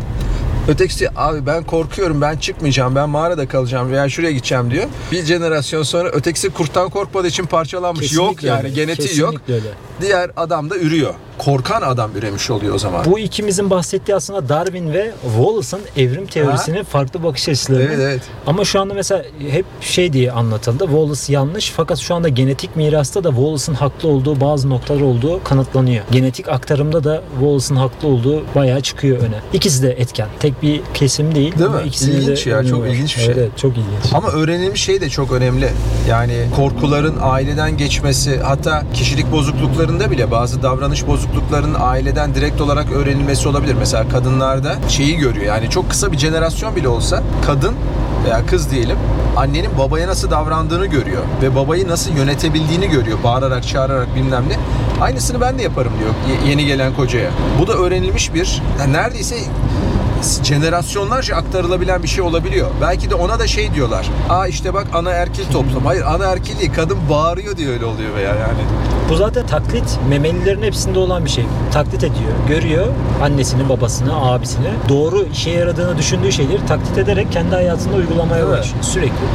Ötekisi 0.68 1.10
abi 1.16 1.46
ben 1.46 1.64
korkuyorum 1.64 2.22
ben 2.22 2.38
çıkmayacağım 2.38 2.96
ben 2.96 3.10
mağarada 3.10 3.48
kalacağım 3.48 3.92
veya 3.92 4.10
şuraya 4.10 4.32
gideceğim 4.32 4.72
diyor. 4.72 4.86
Bir 5.12 5.26
jenerasyon 5.26 5.84
sonra 5.84 6.10
ötekisi 6.10 6.50
kurttan 6.50 6.90
korkmadığı 6.90 7.28
için 7.28 7.46
parçalanmış. 7.46 8.14
yok 8.14 8.26
Kesinlikle 8.30 8.48
yani 8.48 8.58
öyle. 8.64 8.70
genetiği 8.70 9.20
yok. 9.20 9.32
Kesinlikle 9.32 9.54
öyle. 9.54 9.68
Diğer 10.02 10.32
adam 10.38 10.70
da 10.70 10.78
ürüyor. 10.78 11.14
Korkan 11.38 11.82
adam 11.82 12.12
üremiş 12.16 12.52
oluyor 12.52 12.76
o 12.76 12.80
zaman. 12.80 13.06
Bu 13.06 13.20
ikimizin 13.20 13.70
bahsettiği 13.70 14.16
aslında 14.16 14.50
Darwin 14.50 14.94
ve 14.94 15.12
Wallace'ın 15.38 15.82
evrim 16.04 16.26
teorisinin 16.28 16.84
farklı 16.84 17.24
bakış 17.24 17.50
açıları. 17.50 17.84
Evet 17.84 18.00
evet. 18.02 18.22
Ama 18.48 18.66
şu 18.66 18.82
anda 18.82 18.94
mesela 18.94 19.24
hep 19.52 19.66
şey 19.82 20.14
diye 20.14 20.32
anlatıldı. 20.32 20.84
Wallace 20.86 21.34
yanlış 21.34 21.72
fakat 21.76 21.98
şu 21.98 22.16
anda 22.16 22.30
genetik 22.30 22.76
mirasta 22.76 23.24
da 23.24 23.30
Wallace'ın 23.30 23.76
haklı 23.76 24.10
olduğu 24.10 24.42
bazı 24.42 24.70
noktalar 24.70 25.02
olduğu 25.02 25.44
kanıtlanıyor. 25.44 26.04
Genetik 26.12 26.48
aktarımda 26.50 27.04
da 27.04 27.22
Wallace'ın 27.40 27.76
haklı 27.76 28.08
olduğu 28.08 28.44
bayağı 28.56 28.82
çıkıyor 28.82 29.18
öne. 29.18 29.40
İkisi 29.54 29.84
de 29.84 29.92
etken. 29.92 30.28
Tek 30.40 30.62
bir 30.62 30.82
kesim 30.94 31.36
değil. 31.36 31.60
Değil 31.60 31.70
mi? 31.70 31.82
ikisinin 31.86 32.16
İlginç 32.22 32.46
de 32.46 32.50
ya, 32.50 32.64
çok 32.64 32.82
var. 32.82 32.88
ilginç 32.88 33.18
bir 33.18 33.24
Evet, 33.24 33.36
şey. 33.36 33.44
Evet, 33.44 33.58
çok 33.58 33.72
ilginç. 33.72 34.14
Ama 34.14 34.30
öğrenilmiş 34.30 34.84
şey 34.84 35.02
de 35.02 35.10
çok 35.10 35.32
önemli. 35.32 35.70
Yani 36.10 36.34
korkuların 36.56 37.16
aileden 37.22 37.78
geçmesi, 37.78 38.40
hatta 38.40 38.84
kişilik 38.94 39.32
bozukluklarında 39.32 40.12
bile 40.12 40.32
bazı 40.32 40.64
davranış 40.64 41.08
bozukluklarının 41.32 41.78
aileden 41.80 42.36
direkt 42.36 42.62
olarak 42.62 42.92
öğrenilmesi 42.92 43.48
olabilir. 43.50 43.76
Mesela 43.80 44.10
kadınlarda 44.10 44.76
şeyi 44.90 45.18
görüyor. 45.18 45.46
Yani 45.46 45.70
çok 45.70 45.90
kısa 45.90 46.12
bir 46.12 46.18
jenerasyon 46.18 46.76
bile 46.76 46.88
olsa 46.88 47.24
kadın 47.46 47.74
veya 48.26 48.46
kız 48.46 48.72
diyelim 48.72 48.98
annenin 49.38 49.78
babaya 49.78 50.08
nasıl 50.08 50.32
davrandığını 50.32 50.86
görüyor 50.86 51.22
ve 51.42 51.56
babayı 51.56 51.88
nasıl 51.88 52.12
yönetebildiğini 52.12 52.90
görüyor. 52.90 53.18
Bağırarak, 53.24 53.68
çağırarak 53.68 54.16
bilmem 54.16 54.44
ne. 54.50 54.56
Aynısını 55.04 55.42
ben 55.42 55.60
de 55.60 55.64
yaparım 55.64 55.92
diyor 56.00 56.10
ye- 56.44 56.50
yeni 56.50 56.66
gelen 56.66 56.94
kocaya. 56.94 57.30
Bu 57.62 57.68
da 57.68 57.74
öğrenilmiş 57.74 58.34
bir 58.34 58.62
yani 58.80 58.94
neredeyse 58.94 59.36
jenerasyonlarca 60.44 61.36
aktarılabilen 61.36 62.04
bir 62.04 62.08
şey 62.08 62.22
olabiliyor. 62.24 62.68
Belki 62.82 63.10
de 63.10 63.16
ona 63.16 63.40
da 63.40 63.48
şey 63.48 63.74
diyorlar. 63.74 64.10
Aa 64.30 64.48
işte 64.48 64.74
bak 64.74 64.88
ana 64.94 65.12
erkil 65.12 65.46
toplum. 65.52 65.86
Hayır 65.86 66.04
ana 66.08 66.26
erkil 66.26 66.60
değil. 66.60 66.72
Kadın 66.76 66.98
bağırıyor 67.10 67.58
diye 67.58 67.70
öyle 67.70 67.86
oluyor 67.86 68.16
veya 68.16 68.30
yani. 68.36 68.62
Bu 69.10 69.16
zaten 69.16 69.48
taklit 69.48 70.00
memelilerin 70.10 70.62
hepsinde 70.64 71.00
olan 71.00 71.26
bir 71.26 71.30
şey. 71.30 71.46
Taklit 71.74 72.04
ediyor. 72.04 72.32
Görüyor 72.48 72.88
annesini, 73.24 73.70
babasını, 73.70 74.26
abisini. 74.32 74.68
Doğru 74.90 75.26
işe 75.34 75.50
yaradığını 75.50 75.98
düşündüğü 75.98 76.32
şeyleri 76.32 76.66
taklit 76.68 76.98
ederek 76.98 77.32
kendi 77.32 77.56
hayatında 77.56 77.96
uygulamaya 77.96 78.46
Evet. 78.46 78.60
başlıyor 78.60 78.84
sürekli. 78.84 79.26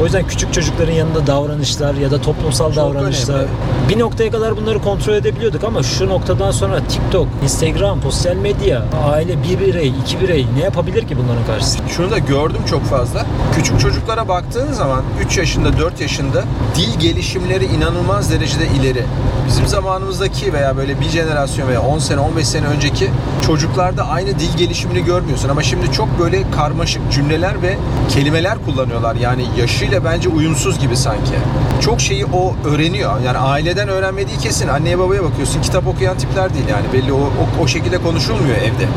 O 0.00 0.04
yüzden 0.04 0.26
küçük 0.26 0.52
çocukların 0.54 0.92
yanında 0.92 1.26
davranışlar 1.26 1.94
ya 1.94 2.10
da 2.10 2.20
toplumsal 2.20 2.76
davranışlar 2.76 3.34
önemli. 3.34 3.48
bir 3.88 3.98
noktaya 3.98 4.30
kadar 4.30 4.56
bunları 4.56 4.78
kontrol 4.82 5.14
edebiliyorduk 5.14 5.64
ama 5.64 5.82
şu 5.82 6.08
noktadan 6.08 6.50
sonra 6.50 6.80
TikTok, 6.88 7.28
Instagram, 7.42 8.02
sosyal 8.02 8.36
medya, 8.36 8.84
aile 9.12 9.36
bir 9.42 9.60
birey, 9.60 9.92
iki 10.02 10.20
birey 10.20 10.46
ne 10.58 10.64
yapabilir 10.64 11.08
ki 11.08 11.16
bunların 11.18 11.46
karşısında? 11.46 11.88
Şunu 11.88 12.10
da 12.10 12.18
gördüm 12.18 12.60
çok 12.70 12.84
fazla. 12.84 13.26
Küçük 13.56 13.80
çocuklara 13.80 14.28
baktığın 14.28 14.72
zaman 14.72 15.02
3 15.26 15.38
yaşında 15.38 15.78
4 15.78 16.00
yaşında 16.00 16.44
dil 16.76 17.00
gelişimleri 17.00 17.64
inanılmaz 17.64 18.30
derecede 18.30 18.66
ileri. 18.66 19.04
Bizim 19.48 19.66
zamanımızdaki 19.66 20.52
veya 20.52 20.76
böyle 20.76 21.00
bir 21.00 21.08
jenerasyon 21.08 21.68
veya 21.68 21.82
10 21.82 21.98
sene 21.98 22.20
15 22.20 22.48
sene 22.48 22.66
önceki 22.66 23.10
çocuklarda 23.46 24.08
aynı 24.08 24.38
dil 24.38 24.56
gelişimini 24.56 25.04
görmüyorsun 25.04 25.48
ama 25.48 25.62
şimdi 25.62 25.92
çok 25.92 26.20
böyle 26.20 26.50
karmaşık 26.50 27.12
cümleler 27.12 27.62
ve 27.62 27.76
kelimeler 28.08 28.58
kullanıyorlar. 28.66 29.14
Yani 29.14 29.44
yaşıyla 29.58 30.04
bence 30.04 30.28
uyumsuz 30.28 30.78
gibi 30.78 30.96
sanki. 30.96 31.32
Çok 31.80 32.00
şeyi 32.00 32.26
o 32.26 32.54
öğreniyor. 32.64 33.20
Yani 33.26 33.38
aileden 33.38 33.88
öğrenmediği 33.88 34.38
kesin. 34.38 34.68
Anneye 34.68 34.98
babaya 34.98 35.24
bakıyorsun 35.24 35.62
kitap 35.62 35.86
okuyan 35.86 36.18
tipler 36.18 36.54
değil 36.54 36.68
yani. 36.68 36.84
Belli 36.92 37.12
o, 37.12 37.20
o, 37.20 37.62
o 37.62 37.66
şekilde 37.66 37.98
konuşulmuyor 37.98 38.56
evde. 38.56 38.88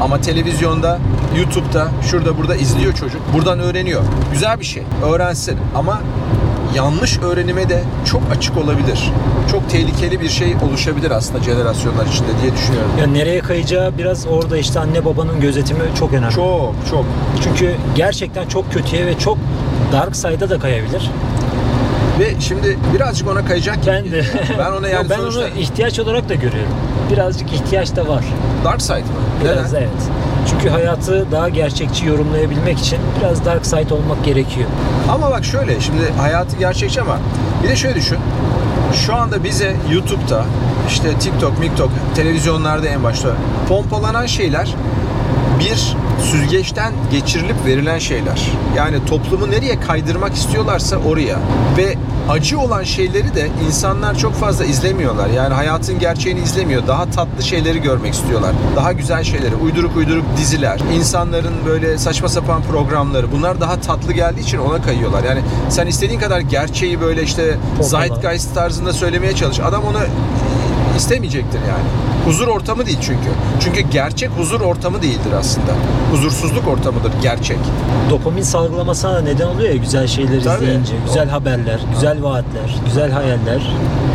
Ama 0.00 0.20
televizyonda, 0.20 0.98
YouTube'da, 1.36 1.88
şurada 2.10 2.38
burada 2.38 2.56
izliyor 2.56 2.94
çocuk. 2.94 3.20
Buradan 3.34 3.58
öğreniyor. 3.58 4.02
Güzel 4.32 4.60
bir 4.60 4.64
şey. 4.64 4.82
Öğrensin. 5.04 5.56
Ama 5.74 6.00
yanlış 6.74 7.18
öğrenime 7.18 7.68
de 7.68 7.82
çok 8.10 8.22
açık 8.36 8.56
olabilir. 8.56 9.12
Çok 9.50 9.70
tehlikeli 9.70 10.20
bir 10.20 10.28
şey 10.28 10.56
oluşabilir 10.68 11.10
aslında 11.10 11.44
jenerasyonlar 11.44 12.06
içinde 12.06 12.28
diye 12.42 12.52
düşünüyorum. 12.52 12.90
Yani 13.00 13.14
nereye 13.14 13.40
kayacağı 13.40 13.98
biraz 13.98 14.26
orada 14.26 14.56
işte 14.58 14.80
anne 14.80 15.04
babanın 15.04 15.40
gözetimi 15.40 15.80
çok 15.98 16.12
önemli. 16.12 16.34
Çok 16.34 16.74
çok. 16.90 17.04
Çünkü 17.44 17.74
gerçekten 17.96 18.48
çok 18.48 18.72
kötüye 18.72 19.06
ve 19.06 19.18
çok 19.18 19.38
dark 19.92 20.16
side'a 20.16 20.50
da 20.50 20.58
kayabilir. 20.58 21.10
Ve 22.18 22.34
şimdi 22.40 22.78
birazcık 22.94 23.28
ona 23.28 23.44
kayacak 23.44 23.76
gibi 23.76 23.86
Ben 23.86 24.10
de. 24.12 24.24
Ben 24.58 24.70
ona 24.72 24.88
yani 24.94 25.10
ben 25.10 25.16
sonuçta 25.16 25.40
onu 25.40 25.48
ihtiyaç 25.48 25.98
olarak 25.98 26.28
da 26.28 26.34
görüyorum. 26.34 26.72
Birazcık 27.12 27.52
ihtiyaç 27.52 27.96
da 27.96 28.08
var. 28.08 28.24
dark 28.64 28.82
side 28.82 28.96
mı? 28.96 29.02
Biraz 29.44 29.72
Neden? 29.72 29.82
evet. 29.82 30.02
Çünkü 30.50 30.68
hayatı 30.68 31.32
daha 31.32 31.48
gerçekçi 31.48 32.06
yorumlayabilmek 32.06 32.78
için 32.78 32.98
biraz 33.20 33.44
dark 33.44 33.66
side 33.66 33.94
olmak 33.94 34.24
gerekiyor. 34.24 34.68
Ama 35.12 35.30
bak 35.30 35.44
şöyle 35.44 35.80
şimdi 35.80 36.12
hayatı 36.18 36.56
gerçekçi 36.56 37.00
ama 37.00 37.18
bir 37.62 37.68
de 37.68 37.76
şöyle 37.76 37.94
düşün. 37.94 38.18
Şu 39.06 39.14
anda 39.14 39.44
bize 39.44 39.76
YouTube'da 39.92 40.44
işte 40.88 41.18
TikTok, 41.18 41.58
MikTok, 41.58 41.90
televizyonlarda 42.14 42.86
en 42.86 43.02
başta 43.02 43.28
pompalanan 43.68 44.26
şeyler 44.26 44.74
bir 45.60 45.96
süzgeçten 46.22 46.92
geçirilip 47.10 47.66
verilen 47.66 47.98
şeyler. 47.98 48.48
Yani 48.76 49.04
toplumu 49.06 49.50
nereye 49.50 49.80
kaydırmak 49.80 50.34
istiyorlarsa 50.34 50.96
oraya. 50.96 51.38
Ve 51.76 51.94
acı 52.28 52.60
olan 52.60 52.82
şeyleri 52.82 53.34
de 53.34 53.48
insanlar 53.66 54.18
çok 54.18 54.34
fazla 54.34 54.64
izlemiyorlar. 54.64 55.28
Yani 55.30 55.54
hayatın 55.54 55.98
gerçeğini 55.98 56.40
izlemiyor. 56.40 56.86
Daha 56.86 57.10
tatlı 57.10 57.42
şeyleri 57.42 57.82
görmek 57.82 58.14
istiyorlar. 58.14 58.52
Daha 58.76 58.92
güzel 58.92 59.24
şeyleri. 59.24 59.54
Uyduruk 59.54 59.96
uyduruk 59.96 60.24
diziler. 60.36 60.80
insanların 60.94 61.54
böyle 61.66 61.98
saçma 61.98 62.28
sapan 62.28 62.62
programları. 62.62 63.32
Bunlar 63.32 63.60
daha 63.60 63.80
tatlı 63.80 64.12
geldiği 64.12 64.40
için 64.40 64.58
ona 64.58 64.82
kayıyorlar. 64.82 65.24
Yani 65.24 65.40
sen 65.68 65.86
istediğin 65.86 66.20
kadar 66.20 66.40
gerçeği 66.40 67.00
böyle 67.00 67.22
işte 67.22 67.56
zeitgeist 67.80 68.54
tarzında 68.54 68.92
söylemeye 68.92 69.34
çalış. 69.34 69.60
Adam 69.60 69.84
onu 69.84 69.98
istemeyecektir 70.98 71.60
yani. 71.60 71.84
Huzur 72.26 72.48
ortamı 72.48 72.86
değil 72.86 72.98
çünkü. 73.02 73.28
Çünkü 73.60 73.80
gerçek 73.80 74.30
huzur 74.30 74.60
ortamı 74.60 75.02
değildir 75.02 75.32
aslında. 75.40 75.72
Huzursuzluk 76.12 76.68
ortamıdır 76.68 77.12
gerçek. 77.22 77.58
Dopamin 78.10 78.42
salgılamasına 78.42 79.20
neden 79.20 79.46
oluyor 79.46 79.68
ya 79.70 79.76
güzel 79.76 80.06
şeyler 80.06 80.42
Tabii. 80.44 80.64
izleyince. 80.64 80.92
Güzel 81.06 81.28
haberler, 81.28 81.80
güzel 81.94 82.22
vaatler, 82.22 82.76
güzel 82.86 83.10
hayaller, 83.10 83.62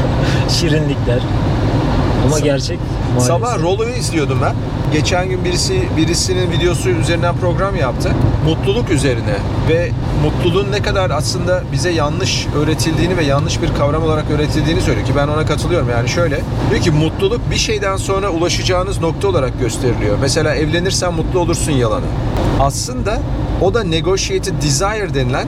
şirinlikler. 0.49 1.19
Ama 2.27 2.39
gerçek 2.39 2.79
maalesef. 3.09 3.27
Sabah 3.27 3.59
Rolo'yu 3.59 3.93
izliyordum 3.93 4.39
ben. 4.41 4.55
Geçen 4.93 5.29
gün 5.29 5.45
birisi 5.45 5.83
birisinin 5.97 6.51
videosu 6.51 6.89
üzerinden 6.89 7.35
program 7.35 7.75
yaptı. 7.75 8.11
Mutluluk 8.45 8.91
üzerine 8.91 9.35
ve 9.69 9.91
mutluluğun 10.23 10.71
ne 10.71 10.81
kadar 10.81 11.09
aslında 11.09 11.63
bize 11.71 11.89
yanlış 11.89 12.47
öğretildiğini 12.55 13.17
ve 13.17 13.23
yanlış 13.23 13.61
bir 13.61 13.73
kavram 13.73 14.03
olarak 14.03 14.25
öğretildiğini 14.31 14.81
söylüyor 14.81 15.07
ki 15.07 15.13
ben 15.15 15.27
ona 15.27 15.45
katılıyorum. 15.45 15.89
Yani 15.89 16.09
şöyle 16.09 16.41
diyor 16.69 16.81
ki 16.81 16.91
mutluluk 16.91 17.51
bir 17.51 17.55
şeyden 17.55 17.97
sonra 17.97 18.29
ulaşacağınız 18.29 19.01
nokta 19.01 19.27
olarak 19.27 19.59
gösteriliyor. 19.59 20.17
Mesela 20.21 20.55
evlenirsen 20.55 21.13
mutlu 21.13 21.39
olursun 21.39 21.71
yalanı. 21.71 22.05
Aslında 22.59 23.21
o 23.61 23.73
da 23.73 23.83
negotiated 23.83 24.61
desire 24.61 25.13
denilen 25.13 25.47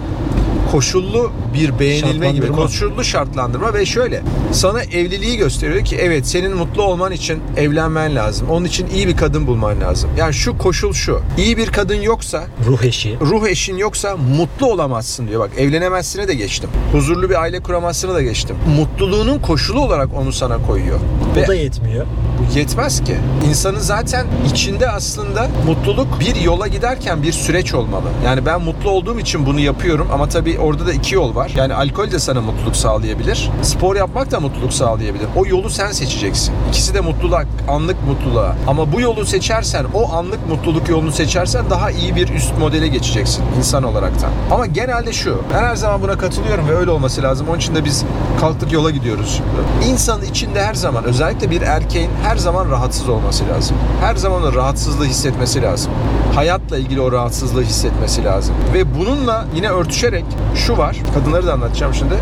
koşullu 0.72 1.32
bir 1.56 1.80
beğenilme 1.80 2.32
gibi 2.32 2.48
koşullu 2.48 3.04
şartlandırma 3.04 3.74
ve 3.74 3.86
şöyle 3.86 4.22
sana 4.52 4.84
evliliği 4.84 5.38
gösteriyor 5.38 5.86
ki 5.86 5.96
evet 6.02 6.28
senin 6.28 6.56
mutlu 6.58 6.82
olman 6.84 7.12
için 7.12 7.40
evlenmen 7.58 8.16
lazım. 8.16 8.50
Onun 8.50 8.66
için 8.66 8.88
iyi 8.88 9.08
bir 9.08 9.18
kadın 9.18 9.48
bulman 9.48 9.82
lazım. 9.82 10.10
Yani 10.18 10.34
şu 10.34 10.58
koşul 10.58 10.94
şu. 10.94 11.20
İyi 11.38 11.58
bir 11.58 11.68
kadın 11.68 12.02
yoksa 12.02 12.44
Ruh 12.68 12.84
eşi. 12.84 13.18
ruh 13.22 13.48
eşin 13.48 13.78
yoksa 13.78 14.18
mutlu 14.38 14.66
olamazsın 14.72 15.28
diyor. 15.28 15.40
Bak 15.42 15.50
evlenemezsine 15.58 16.28
de 16.28 16.34
geçtim. 16.34 16.70
Huzurlu 16.92 17.30
bir 17.30 17.42
aile 17.42 17.60
kuramazsına 17.60 18.14
da 18.14 18.22
geçtim. 18.22 18.56
Mutluluğunun 18.78 19.40
koşulu 19.40 19.80
olarak 19.82 20.10
onu 20.18 20.34
sana 20.34 20.58
koyuyor. 20.68 21.00
O 21.34 21.36
Ve 21.36 21.48
da 21.48 21.56
yetmiyor. 21.56 22.06
bu 22.40 22.60
yetmez 22.60 23.04
ki. 23.04 23.16
İnsanın 23.50 23.80
zaten 23.80 24.28
içinde 24.52 24.90
aslında 24.90 25.48
mutluluk 25.66 26.08
bir 26.20 26.36
yola 26.36 26.68
giderken 26.68 27.24
bir 27.24 27.32
süreç 27.32 27.74
olmalı. 27.74 28.04
Yani 28.26 28.46
ben 28.46 28.62
mutlu 28.62 28.90
olduğum 28.90 29.20
için 29.20 29.46
bunu 29.46 29.60
yapıyorum 29.60 30.08
ama 30.14 30.30
tabii 30.30 30.60
orada 30.60 30.88
da 30.88 30.94
iki 30.94 31.16
yol 31.16 31.36
var. 31.36 31.45
Yani 31.56 31.74
alkol 31.74 32.12
de 32.12 32.20
sana 32.20 32.42
mutluluk 32.42 32.76
sağlayabilir. 32.76 33.52
Spor 33.62 33.96
yapmak 33.96 34.32
da 34.32 34.40
mutluluk 34.40 34.74
sağlayabilir. 34.74 35.28
O 35.36 35.46
yolu 35.46 35.70
sen 35.70 35.92
seçeceksin. 35.92 36.54
İkisi 36.70 36.94
de 36.94 37.02
mutluluk, 37.02 37.46
anlık 37.68 37.98
mutluluğa. 38.08 38.56
Ama 38.68 38.94
bu 38.94 39.02
yolu 39.02 39.26
seçersen, 39.26 39.86
o 39.94 40.14
anlık 40.14 40.50
mutluluk 40.50 40.90
yolunu 40.90 41.12
seçersen 41.12 41.70
daha 41.70 41.92
iyi 41.92 42.16
bir 42.16 42.30
üst 42.30 42.58
modele 42.60 42.88
geçeceksin 42.88 43.44
insan 43.58 43.84
olaraktan. 43.84 44.30
Ama 44.52 44.66
genelde 44.66 45.14
şu, 45.14 45.42
ben 45.54 45.64
her 45.64 45.76
zaman 45.76 46.02
buna 46.02 46.18
katılıyorum 46.18 46.68
ve 46.68 46.76
öyle 46.76 46.92
olması 46.92 47.24
lazım. 47.24 47.48
Onun 47.50 47.58
için 47.58 47.76
de 47.76 47.86
biz 47.86 48.06
kalktık 48.40 48.72
yola 48.72 48.92
gidiyoruz. 48.92 49.42
İnsanın 49.88 50.26
içinde 50.26 50.66
her 50.66 50.74
zaman, 50.74 51.04
özellikle 51.04 51.52
bir 51.52 51.62
erkeğin 51.62 52.10
her 52.24 52.38
zaman 52.38 52.70
rahatsız 52.70 53.10
olması 53.10 53.44
lazım. 53.56 53.78
Her 54.02 54.16
zaman 54.16 54.56
rahatsızlığı 54.56 55.06
hissetmesi 55.06 55.62
lazım. 55.62 55.92
Hayatla 56.36 56.78
ilgili 56.78 57.02
o 57.02 57.12
rahatsızlığı 57.12 57.64
hissetmesi 57.64 58.24
lazım. 58.24 58.56
Ve 58.74 58.96
bununla 59.00 59.46
yine 59.56 59.70
örtüşerek 59.70 60.26
şu 60.56 60.78
var, 60.78 60.98
kadınları 61.14 61.48
da 61.48 61.54
anlatacağım 61.54 61.94
şimdi. 61.94 62.14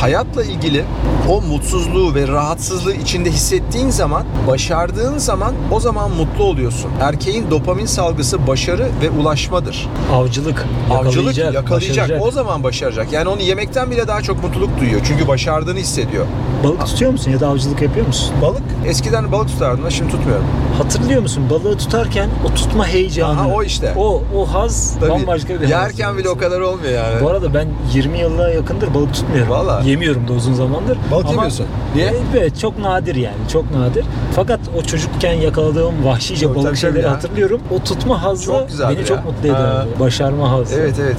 Hayatla 0.00 0.44
ilgili 0.44 0.84
o 1.28 1.40
mutsuzluğu 1.40 2.14
ve 2.14 2.28
rahatsızlığı 2.28 2.94
içinde 2.94 3.30
hissettiğin 3.30 3.90
zaman, 3.90 4.24
başardığın 4.46 5.18
zaman 5.18 5.54
o 5.70 5.80
zaman 5.80 6.10
mutlu 6.10 6.44
oluyorsun. 6.44 6.90
Erkeğin 7.00 7.50
dopamin 7.50 7.86
salgısı 7.86 8.46
başarı 8.46 8.88
ve 9.02 9.10
ulaşmadır. 9.10 9.88
Avcılık. 10.12 10.66
Avcılık 10.90 11.16
Yakalayacak. 11.16 11.54
yakalayacak. 11.54 11.96
başaracak. 11.96 12.26
O 12.26 12.30
zaman 12.30 12.62
başaracak. 12.62 13.12
Yani 13.12 13.28
onu 13.28 13.42
yemekten 13.42 13.90
bile 13.90 14.08
daha 14.08 14.22
çok 14.22 14.42
mutluluk 14.42 14.80
duyuyor. 14.80 15.00
Çünkü 15.04 15.28
başardığını 15.28 15.78
hissediyor. 15.78 16.26
Balık 16.64 16.86
tutuyor 16.86 17.10
musun 17.10 17.30
ya 17.30 17.40
da 17.40 17.48
avcılık 17.48 17.82
yapıyor 17.82 18.06
musun? 18.06 18.34
Balık 18.42 18.62
eskiden 18.86 19.32
balık 19.32 19.48
tutardım 19.48 19.84
da 19.84 19.90
şimdi 19.90 20.10
tutmuyorum. 20.10 20.44
Hatırlıyor 20.78 21.22
musun 21.22 21.44
balığı 21.50 21.78
tutarken 21.78 22.28
o 22.46 22.54
tutma 22.54 22.86
heyecanı. 22.86 23.40
Aha, 23.40 23.48
o 23.48 23.62
işte. 23.62 23.94
O, 23.96 24.22
o 24.36 24.46
haz 24.54 24.96
Tabii. 25.00 25.10
bambaşka 25.10 25.54
bir 25.54 25.60
haz. 25.60 25.70
Yerken 25.70 26.18
bile 26.18 26.28
o 26.28 26.38
kadar 26.38 26.60
olmuyor 26.60 26.92
yani. 26.92 27.22
Bu 27.22 27.28
arada 27.28 27.54
ben 27.54 27.68
20 27.94 28.18
yıla 28.18 28.50
yakındır 28.50 28.94
balık 28.94 29.14
tutmuyorum. 29.14 29.50
Valla. 29.50 29.82
Yemiyorum 29.88 30.28
da 30.28 30.32
uzun 30.32 30.54
zamandır. 30.54 30.98
Balık 31.10 31.24
Ama- 31.24 31.32
yemiyorsun. 31.32 31.66
Niye? 31.94 32.14
Evet 32.38 32.58
çok 32.58 32.78
nadir 32.78 33.14
yani 33.14 33.36
çok 33.52 33.70
nadir. 33.70 34.04
Fakat 34.36 34.60
o 34.78 34.82
çocukken 34.82 35.32
yakaladığım 35.32 36.04
vahşice 36.04 36.46
tabii, 36.46 36.56
balık 36.58 36.76
şeyleri 36.76 37.02
ya. 37.04 37.10
hatırlıyorum. 37.10 37.60
O 37.70 37.78
tutma 37.84 38.22
hazzı 38.22 38.44
Çok 38.44 38.68
beni 38.90 39.04
çok 39.04 39.16
ya. 39.16 39.22
mutlu 39.22 39.48
ederdi. 39.48 39.62
Ha. 39.62 39.86
Başarma 40.00 40.50
hazzı. 40.50 40.74
Evet 40.80 40.94
evet. 41.02 41.16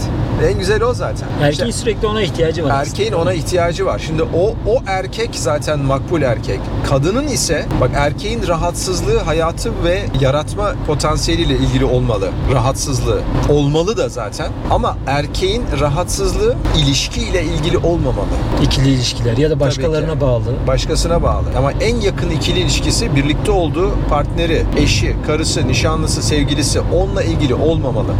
En 0.51 0.59
güzeli 0.59 0.85
o 0.85 0.93
zaten. 0.93 1.27
Erkeğin 1.41 1.51
İşte 1.51 1.71
sürekli 1.71 2.07
ona 2.07 2.21
ihtiyacı 2.21 2.63
var. 2.65 2.71
erkeğin 2.81 3.11
ona 3.13 3.33
ihtiyacı 3.33 3.85
var. 3.85 4.01
Şimdi 4.07 4.23
o 4.23 4.53
o 4.71 4.77
erkek 4.87 5.29
zaten 5.35 5.79
makbul 5.79 6.21
erkek. 6.21 6.59
Kadının 6.89 7.27
ise 7.27 7.65
bak 7.81 7.91
erkeğin 7.95 8.47
rahatsızlığı 8.47 9.17
hayatı 9.17 9.71
ve 9.83 10.01
yaratma 10.21 10.71
potansiyeliyle 10.87 11.53
ilgili 11.57 11.85
olmalı. 11.85 12.29
Rahatsızlığı 12.53 13.19
olmalı 13.49 13.97
da 13.97 14.09
zaten. 14.09 14.51
Ama 14.71 14.97
erkeğin 15.07 15.63
rahatsızlığı 15.79 16.55
ilişkiyle 16.77 17.43
ilgili 17.43 17.77
olmamalı. 17.77 18.25
İkili 18.63 18.89
ilişkiler 18.89 19.37
ya 19.37 19.49
da 19.49 19.59
başkalarına 19.59 20.21
bağlı. 20.21 20.53
başkasına 20.67 21.23
bağlı. 21.23 21.45
Ama 21.57 21.71
en 21.71 21.95
yakın 21.95 22.29
ikili 22.29 22.59
ilişkisi 22.59 23.15
birlikte 23.15 23.51
olduğu 23.51 23.91
partneri, 24.09 24.65
eşi, 24.77 25.15
karısı, 25.27 25.67
nişanlısı, 25.67 26.23
sevgilisi 26.23 26.79
onunla 26.79 27.23
ilgili 27.23 27.55
olmamalı. 27.55 28.11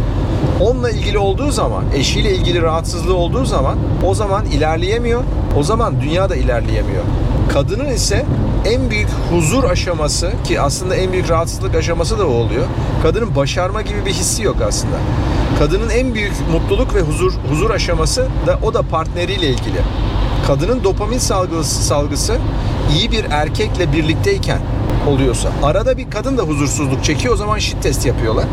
Onunla 0.60 0.90
ilgili 0.90 1.18
olduğu 1.18 1.50
zaman, 1.50 1.84
eşiyle 1.94 2.34
ilgili 2.34 2.62
rahatsızlığı 2.62 3.14
olduğu 3.14 3.44
zaman 3.44 3.78
o 4.06 4.14
zaman 4.14 4.46
ilerleyemiyor. 4.46 5.22
O 5.58 5.62
zaman 5.62 6.00
dünya 6.00 6.30
da 6.30 6.36
ilerleyemiyor. 6.36 7.02
Kadının 7.52 7.88
ise 7.88 8.26
en 8.64 8.90
büyük 8.90 9.08
huzur 9.30 9.64
aşaması 9.64 10.32
ki 10.44 10.60
aslında 10.60 10.96
en 10.96 11.12
büyük 11.12 11.30
rahatsızlık 11.30 11.74
aşaması 11.74 12.18
da 12.18 12.26
o 12.26 12.30
oluyor. 12.30 12.66
Kadının 13.02 13.36
başarma 13.36 13.82
gibi 13.82 14.06
bir 14.06 14.10
hissi 14.10 14.42
yok 14.42 14.56
aslında. 14.68 14.96
Kadının 15.58 15.90
en 15.90 16.14
büyük 16.14 16.32
mutluluk 16.52 16.94
ve 16.94 17.00
huzur 17.00 17.32
huzur 17.50 17.70
aşaması 17.70 18.26
da 18.46 18.58
o 18.62 18.74
da 18.74 18.82
partneriyle 18.82 19.46
ilgili 19.48 19.78
kadının 20.50 20.84
dopamin 20.84 21.18
salgısı, 21.18 21.82
salgısı 21.82 22.38
iyi 22.96 23.12
bir 23.12 23.24
erkekle 23.30 23.92
birlikteyken 23.92 24.60
oluyorsa 25.08 25.52
arada 25.62 25.98
bir 25.98 26.10
kadın 26.10 26.38
da 26.38 26.42
huzursuzluk 26.42 27.04
çekiyor 27.04 27.34
o 27.34 27.36
zaman 27.36 27.58
shit 27.58 27.82
test 27.82 28.06
yapıyorlar. 28.06 28.44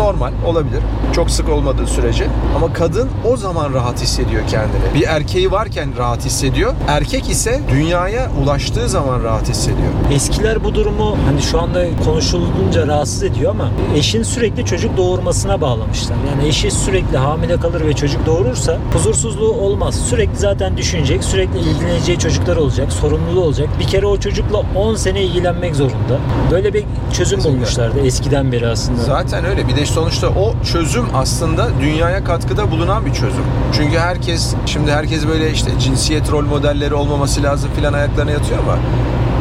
Normal 0.00 0.32
olabilir. 0.46 0.80
Çok 1.12 1.30
sık 1.30 1.48
olmadığı 1.48 1.86
sürece. 1.86 2.26
Ama 2.56 2.72
kadın 2.72 3.08
o 3.32 3.36
zaman 3.36 3.74
rahat 3.74 4.02
hissediyor 4.02 4.42
kendini. 4.50 4.94
Bir 4.94 5.06
erkeği 5.08 5.50
varken 5.52 5.96
rahat 5.98 6.24
hissediyor. 6.24 6.72
Erkek 6.88 7.30
ise 7.30 7.60
dünyaya 7.70 8.30
ulaştığı 8.44 8.88
zaman 8.88 9.24
rahat 9.24 9.48
hissediyor. 9.48 9.88
Eskiler 10.12 10.64
bu 10.64 10.74
durumu 10.74 11.16
hani 11.26 11.42
şu 11.42 11.60
anda 11.60 11.84
konuşulunca 12.04 12.86
rahatsız 12.86 13.22
ediyor 13.22 13.50
ama 13.50 13.70
eşin 13.96 14.22
sürekli 14.22 14.64
çocuk 14.64 14.96
doğurmasına 14.96 15.60
bağlamışlar. 15.60 16.16
Yani 16.30 16.48
eşi 16.48 16.70
sürekli 16.70 17.16
hamile 17.18 17.56
kalır 17.60 17.86
ve 17.86 17.92
çocuk 17.92 18.26
doğurursa 18.26 18.78
huzursuzluğu 18.92 19.52
olmaz. 19.52 19.94
Sürekli 19.94 20.36
zaten 20.36 20.76
düşünecek, 20.76 21.24
sürekli 21.24 21.58
ilgileneceği 21.58 22.18
çocuklar 22.18 22.56
olacak, 22.56 22.92
sorumluluğu 22.92 23.44
olacak. 23.44 23.68
Bir 23.80 23.86
kere 23.86 24.06
o 24.06 24.16
çocukla 24.20 24.62
10 24.76 24.94
sene 24.94 25.22
ilgilenmek 25.22 25.76
zorunda. 25.76 26.18
Böyle 26.50 26.74
bir 26.74 26.84
çözüm 27.12 27.44
bulmuşlardı 27.44 28.00
eskiden 28.00 28.52
beri 28.52 28.68
aslında. 28.68 29.02
Zaten 29.02 29.44
öyle. 29.44 29.68
Bir 29.68 29.76
de 29.76 29.86
sonuçta 29.90 30.28
o 30.28 30.54
çözüm 30.72 31.04
aslında 31.14 31.68
dünyaya 31.80 32.24
katkıda 32.24 32.70
bulunan 32.70 33.06
bir 33.06 33.12
çözüm. 33.12 33.44
Çünkü 33.72 33.98
herkes 33.98 34.54
şimdi 34.66 34.92
herkes 34.92 35.26
böyle 35.28 35.50
işte 35.52 35.70
cinsiyet 35.78 36.32
rol 36.32 36.44
modelleri 36.44 36.94
olmaması 36.94 37.42
lazım 37.42 37.70
filan 37.76 37.92
ayaklarına 37.92 38.30
yatıyor 38.30 38.58
ama 38.62 38.76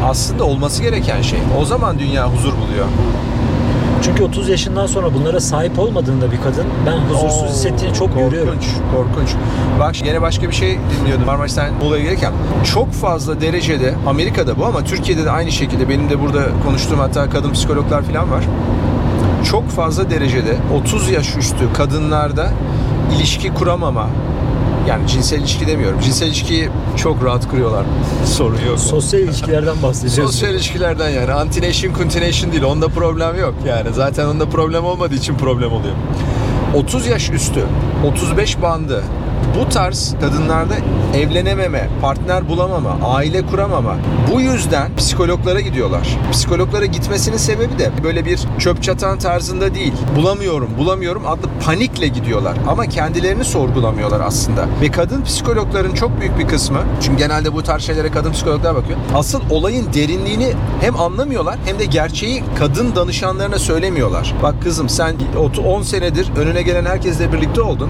aslında 0.09 0.43
olması 0.43 0.81
gereken 0.81 1.21
şey. 1.21 1.39
O 1.61 1.65
zaman 1.65 1.99
dünya 1.99 2.33
huzur 2.33 2.51
buluyor. 2.53 2.85
Çünkü 4.03 4.23
30 4.23 4.49
yaşından 4.49 4.87
sonra 4.87 5.13
bunlara 5.13 5.39
sahip 5.39 5.79
olmadığında 5.79 6.31
bir 6.31 6.37
kadın 6.37 6.65
ben 6.85 6.97
huzursuz 6.97 7.43
Oo, 7.43 7.47
hissettiğini 7.47 7.95
çok 7.95 8.15
görüyorum. 8.15 8.53
Korkunç, 8.53 8.65
korkunç. 8.95 9.29
Bak 9.79 10.05
yine 10.05 10.21
başka 10.21 10.47
bir 10.49 10.55
şey 10.55 10.79
dinliyordum 10.99 11.25
Marmaris'ten 11.25 11.73
Muğla'ya 11.83 12.03
gelirken. 12.03 12.33
Çok 12.73 12.91
fazla 12.91 13.41
derecede, 13.41 13.93
Amerika'da 14.07 14.57
bu 14.57 14.65
ama 14.65 14.83
Türkiye'de 14.83 15.25
de 15.25 15.31
aynı 15.31 15.51
şekilde 15.51 15.89
benim 15.89 16.09
de 16.09 16.21
burada 16.21 16.39
konuştuğum 16.65 16.99
hatta 16.99 17.29
kadın 17.29 17.51
psikologlar 17.51 18.01
falan 18.01 18.31
var. 18.31 18.43
Çok 19.43 19.69
fazla 19.69 20.09
derecede 20.09 20.57
30 20.81 21.09
yaş 21.09 21.37
üstü 21.37 21.73
kadınlarda 21.73 22.51
ilişki 23.15 23.53
kuramama, 23.53 24.07
yani 24.87 25.07
cinsel 25.07 25.39
ilişki 25.39 25.67
demiyorum. 25.67 25.99
Cinsel 25.99 26.27
ilişkiyi 26.27 26.69
çok 26.97 27.23
rahat 27.23 27.49
kuruyorlar. 27.49 27.85
Sorun 28.25 28.59
yok. 28.67 28.79
Sosyal 28.79 29.21
ilişkilerden 29.21 29.83
bahsediyorsun. 29.83 30.25
Sosyal 30.25 30.53
ilişkilerden 30.53 31.09
yani. 31.09 31.31
Antination, 31.33 31.93
continuation 31.93 32.51
değil. 32.51 32.63
Onda 32.63 32.87
problem 32.87 33.39
yok 33.39 33.53
yani. 33.67 33.93
Zaten 33.93 34.25
onda 34.25 34.49
problem 34.49 34.85
olmadığı 34.85 35.15
için 35.15 35.35
problem 35.35 35.71
oluyor. 35.71 35.95
30 36.75 37.07
yaş 37.07 37.29
üstü, 37.29 37.65
35 38.05 38.61
bandı 38.61 39.03
bu 39.55 39.69
tarz 39.69 40.15
kadınlarda 40.21 40.73
evlenememe, 41.15 41.89
partner 42.01 42.49
bulamama, 42.49 42.97
aile 43.03 43.45
kuramama. 43.45 43.95
Bu 44.33 44.41
yüzden 44.41 44.95
psikologlara 44.95 45.59
gidiyorlar. 45.59 46.17
Psikologlara 46.31 46.85
gitmesinin 46.85 47.37
sebebi 47.37 47.79
de 47.79 47.91
böyle 48.03 48.25
bir 48.25 48.39
çöp 48.59 48.83
çatan 48.83 49.19
tarzında 49.19 49.75
değil. 49.75 49.93
Bulamıyorum, 50.15 50.69
bulamıyorum 50.77 51.27
adlı 51.27 51.49
panikle 51.65 52.07
gidiyorlar. 52.07 52.53
Ama 52.67 52.85
kendilerini 52.85 53.43
sorgulamıyorlar 53.43 54.19
aslında. 54.19 54.65
Ve 54.81 54.91
kadın 54.91 55.21
psikologların 55.21 55.93
çok 55.93 56.19
büyük 56.19 56.39
bir 56.39 56.47
kısmı, 56.47 56.79
çünkü 57.01 57.17
genelde 57.17 57.53
bu 57.53 57.63
tarz 57.63 57.83
şeylere 57.83 58.11
kadın 58.11 58.31
psikologlar 58.31 58.75
bakıyor. 58.75 58.99
Asıl 59.15 59.41
olayın 59.49 59.93
derinliğini 59.93 60.53
hem 60.81 60.99
anlamıyorlar 60.99 61.57
hem 61.65 61.79
de 61.79 61.85
gerçeği 61.85 62.43
kadın 62.59 62.95
danışanlarına 62.95 63.59
söylemiyorlar. 63.59 64.33
Bak 64.43 64.55
kızım 64.63 64.89
sen 64.89 65.15
10 65.65 65.81
senedir 65.81 66.31
önüne 66.37 66.61
gelen 66.61 66.85
herkesle 66.85 67.33
birlikte 67.33 67.61
oldun. 67.61 67.89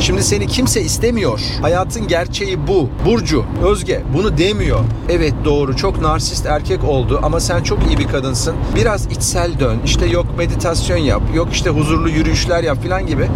Şimdi 0.00 0.22
seni 0.22 0.46
kimse 0.46 0.82
istemiyor. 0.82 1.40
Hayatın 1.62 2.08
gerçeği 2.08 2.66
bu. 2.66 2.88
Burcu, 3.06 3.44
Özge 3.64 4.02
bunu 4.14 4.38
demiyor. 4.38 4.80
Evet 5.08 5.34
doğru 5.44 5.76
çok 5.76 6.00
narsist 6.02 6.46
erkek 6.46 6.84
oldu 6.84 7.20
ama 7.22 7.40
sen 7.40 7.62
çok 7.62 7.78
iyi 7.86 7.98
bir 7.98 8.08
kadınsın. 8.08 8.54
Biraz 8.76 9.06
içsel 9.06 9.60
dön. 9.60 9.78
İşte 9.84 10.06
yok 10.06 10.26
meditasyon 10.38 10.96
yap. 10.98 11.22
Yok 11.34 11.48
işte 11.52 11.70
huzurlu 11.70 12.08
yürüyüşler 12.08 12.62
yap 12.62 12.82
falan 12.84 13.06
gibi. 13.06 13.28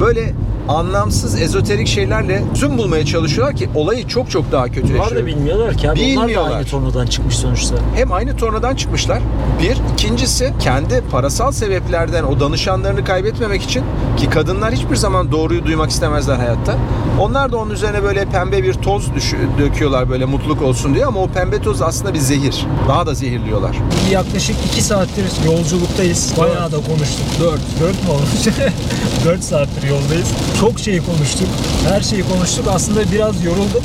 Böyle 0.00 0.34
anlamsız 0.68 1.42
ezoterik 1.42 1.88
şeylerle 1.88 2.42
çözüm 2.54 2.78
bulmaya 2.78 3.06
çalışıyorlar 3.06 3.56
ki 3.56 3.68
olayı 3.74 4.06
çok 4.08 4.30
çok 4.30 4.52
daha 4.52 4.66
kötüleştiriyor. 4.68 5.22
da 5.22 5.26
bilmiyorlar 5.26 5.74
ki 5.76 5.90
abi. 5.90 6.00
Onlar 6.00 6.16
da 6.16 6.22
Bilmiyorlar. 6.26 6.56
aynı 6.56 6.66
tornadan 6.66 7.06
çıkmış 7.06 7.36
sonuçta. 7.36 7.74
hem 7.94 8.12
aynı 8.12 8.36
tornadan 8.36 8.74
çıkmışlar. 8.76 9.18
Bir. 9.62 9.76
ikincisi 9.92 10.52
kendi 10.60 11.02
parasal 11.10 11.52
sebeplerden 11.52 12.24
o 12.24 12.40
danışanlarını 12.40 13.04
kaybetmemek 13.04 13.62
için 13.62 13.82
ki 14.16 14.30
kadınlar 14.30 14.72
hiçbir 14.74 14.96
zaman 14.96 15.32
doğruyu 15.32 15.64
duymak 15.66 15.90
istemezler 15.90 16.36
hayatta. 16.36 16.74
Onlar 17.20 17.52
da 17.52 17.56
onun 17.56 17.70
üzerine 17.70 18.02
böyle 18.02 18.24
pembe 18.24 18.62
bir 18.62 18.74
toz 18.74 19.06
düşü- 19.08 19.58
döküyorlar 19.58 20.10
böyle 20.10 20.24
mutluluk 20.24 20.62
olsun 20.62 20.94
diye 20.94 21.06
ama 21.06 21.20
o 21.20 21.26
pembe 21.28 21.62
toz 21.62 21.82
aslında 21.82 22.14
bir 22.14 22.18
zehir. 22.18 22.66
Daha 22.88 23.06
da 23.06 23.14
zehirliyorlar. 23.14 23.76
Yaklaşık 24.10 24.56
2 24.72 24.82
saattir 24.82 25.24
yolculuktayız. 25.46 26.32
Bayağı 26.38 26.72
da 26.72 26.76
konuştuk. 26.76 27.26
4. 27.40 27.60
4 27.80 28.02
mü 28.04 28.10
olmuş? 28.10 28.56
4 29.24 29.42
saattir 29.44 29.88
yoldayız. 29.88 30.28
Çok 30.60 30.78
şey 30.80 30.98
konuştuk. 31.02 31.48
Her 31.88 32.00
şeyi 32.00 32.22
konuştuk. 32.28 32.64
Aslında 32.74 33.12
biraz 33.12 33.44
yorulduk. 33.44 33.82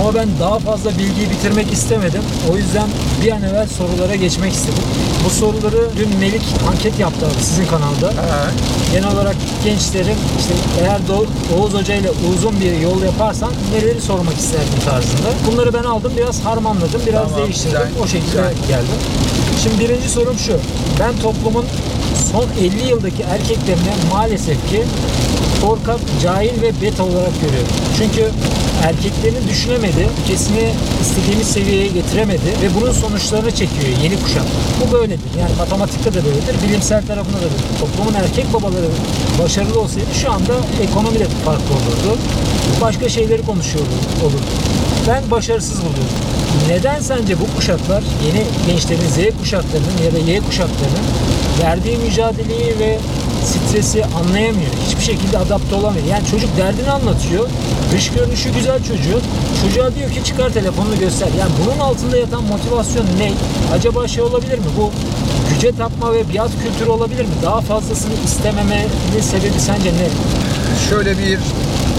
Ama 0.00 0.14
ben 0.14 0.28
daha 0.40 0.58
fazla 0.58 0.90
bilgiyi 0.90 1.30
bitirmek 1.30 1.72
istemedim. 1.72 2.22
O 2.52 2.56
yüzden 2.56 2.88
bir 3.24 3.32
an 3.32 3.42
evvel 3.42 3.66
sorulara 3.66 4.14
geçmek 4.14 4.52
istedim. 4.52 4.82
Bu 5.24 5.30
soruları 5.30 5.88
dün 5.96 6.18
Melik 6.18 6.42
anket 6.70 6.98
yaptı 6.98 7.26
abi 7.26 7.42
sizin 7.44 7.66
kanalda. 7.66 8.12
Genel 8.92 9.12
olarak 9.12 9.36
gençlerin 9.64 10.16
işte 10.38 10.54
eğer 10.80 10.98
Do- 11.00 11.58
Oğuz 11.60 11.74
Hoca 11.74 11.94
ile 11.94 12.10
uzun 12.34 12.60
bir 12.60 12.80
yol 12.80 13.02
yaparsan 13.02 13.52
neleri 13.74 14.00
sormak 14.00 14.36
isterdin 14.36 14.80
tarzında. 14.84 15.28
Bunları 15.52 15.74
ben 15.74 15.84
aldım 15.84 16.12
biraz 16.16 16.40
harmanladım 16.40 17.00
biraz 17.06 17.28
Tamam, 17.28 17.44
değiştirdim. 17.46 17.78
güzel, 17.88 18.02
o 18.04 18.06
şekilde 18.06 18.26
güzel. 18.30 18.52
geldim. 18.68 18.98
Şimdi 19.62 19.78
birinci 19.84 20.08
sorum 20.08 20.38
şu. 20.38 20.52
Ben 21.00 21.12
toplumun 21.22 21.64
son 22.32 22.44
50 22.64 22.88
yıldaki 22.88 23.22
erkeklerini 23.22 23.92
maalesef 24.12 24.70
ki 24.70 24.82
korkak, 25.62 26.00
cahil 26.22 26.62
ve 26.62 26.70
beta 26.82 27.04
olarak 27.04 27.40
görüyorum. 27.40 27.68
Çünkü 27.98 28.30
erkeklerin 28.82 29.48
düşünemedi, 29.48 30.06
ülkesini 30.22 30.72
istediğimiz 31.02 31.46
seviyeye 31.46 31.86
getiremedi 31.86 32.50
ve 32.62 32.80
bunun 32.80 32.92
sonuçlarını 32.92 33.50
çekiyor 33.50 33.88
yeni 34.02 34.22
kuşak. 34.22 34.44
Bu 34.80 34.92
böyledir. 34.92 35.30
Yani 35.40 35.52
matematikte 35.58 36.14
de 36.14 36.24
böyledir, 36.24 36.68
bilimsel 36.68 37.06
tarafında 37.06 37.36
da 37.36 37.40
böyledir. 37.40 37.64
Toplumun 37.80 38.14
erkek 38.14 38.54
babaları 38.54 38.86
başarılı 39.42 39.80
olsaydı 39.80 40.06
şu 40.22 40.32
anda 40.32 40.54
ekonomi 40.82 41.18
de 41.18 41.24
farklı 41.44 41.74
olurdu. 41.74 42.18
Başka 42.80 43.08
şeyleri 43.08 43.42
konuşuyor 43.42 43.84
olurdu. 44.22 44.50
Ben 45.08 45.30
başarısız 45.30 45.78
buluyorum. 45.78 46.16
Neden 46.68 47.00
sence 47.00 47.40
bu 47.40 47.56
kuşaklar 47.56 48.02
yeni 48.26 48.44
gençlerin 48.66 49.08
Z 49.08 49.38
kuşaklarının 49.40 49.96
ya 50.04 50.12
da 50.12 50.30
Y 50.30 50.40
kuşaklarının 50.40 51.06
verdiği 51.62 51.96
mücadeleyi 51.96 52.78
ve 52.78 52.98
stresi 53.46 54.04
anlayamıyor. 54.04 54.70
Hiçbir 54.86 55.02
şekilde 55.02 55.38
adapte 55.38 55.74
olamıyor. 55.74 56.06
Yani 56.06 56.26
çocuk 56.30 56.56
derdini 56.56 56.90
anlatıyor. 56.90 57.48
Dış 57.92 58.10
görünüşü 58.10 58.50
güzel 58.54 58.78
çocuğun. 58.78 59.22
Çocuğa 59.62 59.94
diyor 59.94 60.10
ki 60.10 60.24
çıkar 60.24 60.50
telefonunu 60.50 60.98
göster. 60.98 61.28
Yani 61.38 61.50
bunun 61.64 61.78
altında 61.78 62.16
yatan 62.16 62.44
motivasyon 62.44 63.06
ne? 63.18 63.32
Acaba 63.74 64.08
şey 64.08 64.22
olabilir 64.22 64.58
mi? 64.58 64.64
Bu 64.78 64.90
güce 65.54 65.72
tapma 65.76 66.12
ve 66.12 66.34
biat 66.34 66.50
kültürü 66.62 66.90
olabilir 66.90 67.24
mi? 67.24 67.34
Daha 67.42 67.60
fazlasını 67.60 68.12
istememenin 68.24 68.90
sebebi 69.20 69.60
sence 69.60 69.90
ne? 69.90 70.08
Şöyle 70.90 71.18
bir 71.18 71.38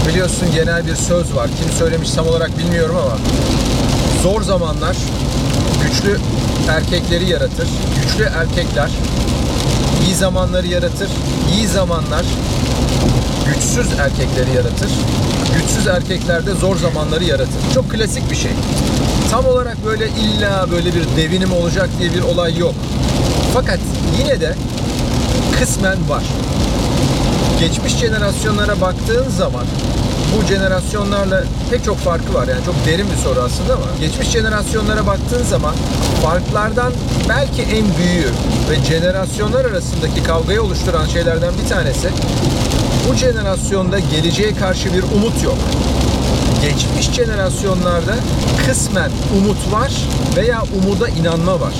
biliyorsun 0.08 0.48
genel 0.54 0.86
bir 0.86 0.94
söz 0.94 1.34
var. 1.36 1.50
Kim 1.62 1.72
söylemiş 1.78 2.10
tam 2.10 2.26
olarak 2.26 2.58
bilmiyorum 2.58 2.96
ama 3.02 3.16
zor 4.22 4.42
zamanlar 4.42 4.96
güçlü 5.82 6.18
erkekleri 6.68 7.30
yaratır. 7.30 7.68
Güçlü 8.02 8.24
erkekler 8.24 8.90
zamanları 10.18 10.66
yaratır. 10.66 11.08
İyi 11.54 11.66
zamanlar 11.66 12.24
güçsüz 13.46 13.98
erkekleri 13.98 14.56
yaratır. 14.56 14.90
Güçsüz 15.54 15.86
erkekler 15.86 16.46
de 16.46 16.54
zor 16.54 16.76
zamanları 16.76 17.24
yaratır. 17.24 17.72
Çok 17.74 17.90
klasik 17.90 18.30
bir 18.30 18.36
şey. 18.36 18.52
Tam 19.30 19.46
olarak 19.46 19.84
böyle 19.84 20.08
illa 20.08 20.70
böyle 20.70 20.94
bir 20.94 21.04
devinim 21.16 21.52
olacak 21.52 21.88
diye 21.98 22.14
bir 22.14 22.22
olay 22.22 22.58
yok. 22.58 22.74
Fakat 23.54 23.78
yine 24.18 24.40
de 24.40 24.54
kısmen 25.58 26.08
var 26.08 26.22
geçmiş 27.60 27.96
jenerasyonlara 27.96 28.80
baktığın 28.80 29.30
zaman 29.30 29.64
bu 30.36 30.46
jenerasyonlarla 30.46 31.42
pek 31.70 31.84
çok 31.84 31.96
farkı 31.96 32.34
var. 32.34 32.48
Yani 32.48 32.64
çok 32.64 32.74
derin 32.86 33.10
bir 33.10 33.16
soru 33.16 33.40
aslında 33.40 33.74
ama 33.74 33.84
geçmiş 34.00 34.28
jenerasyonlara 34.28 35.06
baktığın 35.06 35.44
zaman 35.44 35.74
farklardan 36.22 36.92
belki 37.28 37.62
en 37.62 37.84
büyüğü 37.98 38.30
ve 38.70 38.84
jenerasyonlar 38.84 39.64
arasındaki 39.64 40.22
kavgayı 40.22 40.62
oluşturan 40.62 41.06
şeylerden 41.06 41.52
bir 41.62 41.68
tanesi 41.68 42.08
bu 43.08 43.14
jenerasyonda 43.14 43.98
geleceğe 43.98 44.54
karşı 44.54 44.94
bir 44.94 45.02
umut 45.02 45.42
yok. 45.44 45.58
Geçmiş 46.62 47.16
jenerasyonlarda 47.16 48.14
kısmen 48.66 49.10
umut 49.38 49.72
var 49.72 49.92
veya 50.36 50.62
umuda 50.82 51.08
inanma 51.08 51.60
var. 51.60 51.74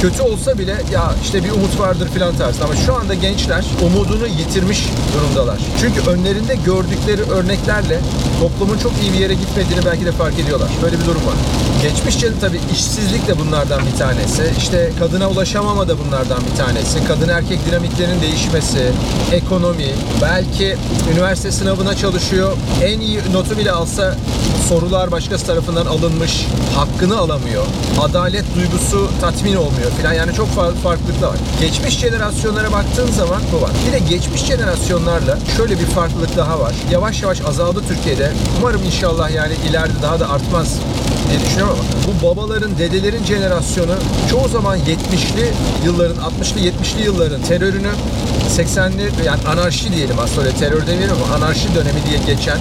Kötü 0.00 0.22
olsa 0.22 0.58
bile 0.58 0.76
ya 0.92 1.14
işte 1.22 1.44
bir 1.44 1.50
umut 1.50 1.80
vardır 1.80 2.08
filan 2.14 2.36
tarzı 2.36 2.64
ama 2.64 2.76
şu 2.76 2.94
anda 2.94 3.14
gençler 3.14 3.64
umudunu 3.86 4.26
yitirmiş 4.26 4.86
durumdalar. 5.14 5.58
Çünkü 5.80 6.10
önlerinde 6.10 6.54
gördükleri 6.54 7.22
örneklerle 7.22 8.00
toplumun 8.40 8.78
çok 8.78 8.92
iyi 9.02 9.12
bir 9.12 9.18
yere 9.18 9.34
gitmediğini 9.34 9.84
belki 9.86 10.06
de 10.06 10.12
fark 10.12 10.38
ediyorlar. 10.38 10.68
Böyle 10.82 11.00
bir 11.00 11.04
durum 11.04 11.26
var. 11.26 11.34
Geçmiş 11.82 12.20
gen 12.20 12.32
tabii 12.40 12.60
işsizlik 12.72 13.28
de 13.28 13.38
bunlardan 13.38 13.80
bir 13.92 13.98
tanesi. 13.98 14.42
İşte 14.58 14.90
kadına 14.98 15.28
ulaşamama 15.28 15.88
da 15.88 15.94
bunlardan 15.98 16.38
bir 16.50 16.56
tanesi. 16.56 17.04
Kadın 17.08 17.28
erkek 17.28 17.66
dinamiklerinin 17.66 18.20
değişmesi, 18.22 18.92
ekonomi, 19.32 19.88
belki 20.22 20.76
üniversite 21.12 21.52
sınavına 21.52 21.96
çalışıyor. 21.96 22.52
En 22.84 23.00
iyi 23.00 23.20
notu 23.32 23.58
bile 23.58 23.72
alsa 23.72 23.89
sorular 24.68 25.10
başkası 25.10 25.46
tarafından 25.46 25.86
alınmış, 25.86 26.46
hakkını 26.76 27.18
alamıyor. 27.18 27.66
Adalet 28.00 28.44
duygusu 28.56 29.10
tatmin 29.20 29.56
olmuyor 29.56 29.90
filan. 29.98 30.12
Yani 30.12 30.34
çok 30.34 30.48
farklı 30.48 30.76
farklılıklar 30.76 31.28
var. 31.28 31.36
Geçmiş 31.60 31.98
jenerasyonlara 31.98 32.72
baktığın 32.72 33.12
zaman 33.12 33.42
bu 33.52 33.62
var. 33.62 33.70
Bir 33.86 33.92
de 33.92 33.98
geçmiş 33.98 34.44
jenerasyonlarla 34.44 35.38
şöyle 35.56 35.78
bir 35.78 35.86
farklılık 35.86 36.36
daha 36.36 36.60
var. 36.60 36.74
Yavaş 36.90 37.22
yavaş 37.22 37.40
azaldı 37.40 37.82
Türkiye'de. 37.88 38.32
Umarım 38.58 38.84
inşallah 38.84 39.30
yani 39.30 39.54
ileride 39.70 40.02
daha 40.02 40.20
da 40.20 40.30
artmaz 40.30 40.78
diye 41.30 41.40
düşünüyorum 41.40 41.78
ama 41.80 41.84
bu 42.06 42.26
babaların, 42.26 42.78
dedelerin 42.78 43.24
jenerasyonu 43.24 43.94
çoğu 44.30 44.48
zaman 44.48 44.78
70'li 44.78 45.52
yılların, 45.84 46.16
60'lı 46.16 46.60
70'li 46.60 47.04
yılların 47.04 47.42
terörünü 47.42 47.90
80'li 48.58 49.10
yani 49.26 49.40
anarşi 49.48 49.92
diyelim 49.92 50.18
aslında 50.18 50.40
öyle 50.40 50.56
terör 50.56 50.86
demeyelim 50.86 51.16
ama 51.24 51.34
anarşi 51.34 51.74
dönemi 51.74 52.00
diye 52.10 52.34
geçen 52.34 52.58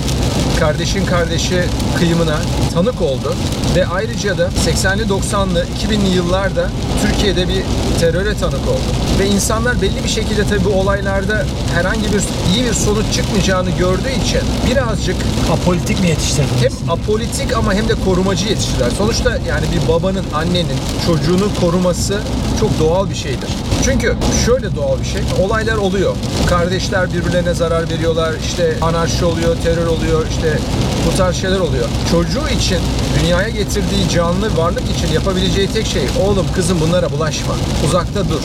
kardeşin 0.59 1.05
kardeşi 1.05 1.63
kıyımına 1.97 2.39
tanık 2.73 3.01
oldu 3.01 3.35
ve 3.75 3.87
ayrıca 3.87 4.37
da 4.37 4.49
80'li 4.65 5.01
90'lı 5.03 5.65
2000'li 5.87 6.15
yıllarda 6.15 6.69
Türkiye'de 7.01 7.47
bir 7.47 7.63
teröre 7.99 8.33
tanık 8.37 8.67
oldu. 8.67 8.89
Ve 9.19 9.27
insanlar 9.27 9.81
belli 9.81 10.03
bir 10.03 10.09
şekilde 10.09 10.43
tabii 10.43 10.65
bu 10.65 10.69
olaylarda 10.69 11.45
herhangi 11.73 12.13
bir 12.13 12.21
iyi 12.55 12.65
bir 12.65 12.73
sonuç 12.73 13.05
çıkmayacağını 13.13 13.69
gördüğü 13.69 14.11
için 14.25 14.41
birazcık 14.71 15.15
Apolitik 15.51 16.01
mi 16.01 16.07
yetiştirdin? 16.09 16.49
hem 16.61 16.89
apolitik 16.89 17.57
ama 17.57 17.73
hem 17.73 17.89
de 17.89 17.93
korumacı 18.05 18.47
yetiştiler. 18.47 18.89
Sonuçta 18.97 19.29
yani 19.47 19.65
bir 19.75 19.87
babanın, 19.93 20.25
annenin 20.33 20.77
çocuğunu 21.05 21.47
koruması 21.61 22.19
çok 22.59 22.79
doğal 22.79 23.09
bir 23.09 23.15
şeydir. 23.15 23.49
Çünkü 23.83 24.15
şöyle 24.45 24.75
doğal 24.75 24.99
bir 24.99 25.05
şey. 25.05 25.21
Olaylar 25.45 25.77
oluyor. 25.79 26.15
Kardeşler 26.49 27.13
birbirlerine 27.13 27.53
zarar 27.53 27.89
veriyorlar. 27.89 28.33
İşte 28.45 28.75
anarşi 28.81 29.25
oluyor, 29.25 29.55
terör 29.63 29.87
oluyor. 29.87 30.25
işte 30.29 30.59
bu 31.07 31.17
tarz 31.17 31.35
şeyler 31.35 31.59
oluyor. 31.59 31.85
Çocuğu 32.11 32.47
için 32.59 32.77
dünyaya 33.19 33.49
getirdiği 33.49 34.09
canlı 34.09 34.57
varlık 34.57 34.83
için 34.97 35.13
yapabileceği 35.13 35.67
tek 35.67 35.87
şey 35.87 36.03
oğlum 36.25 36.45
kızım 36.55 36.79
bunlara 36.81 37.11
bulaşma. 37.11 37.53
Uzakta 37.85 38.29
dur. 38.29 38.41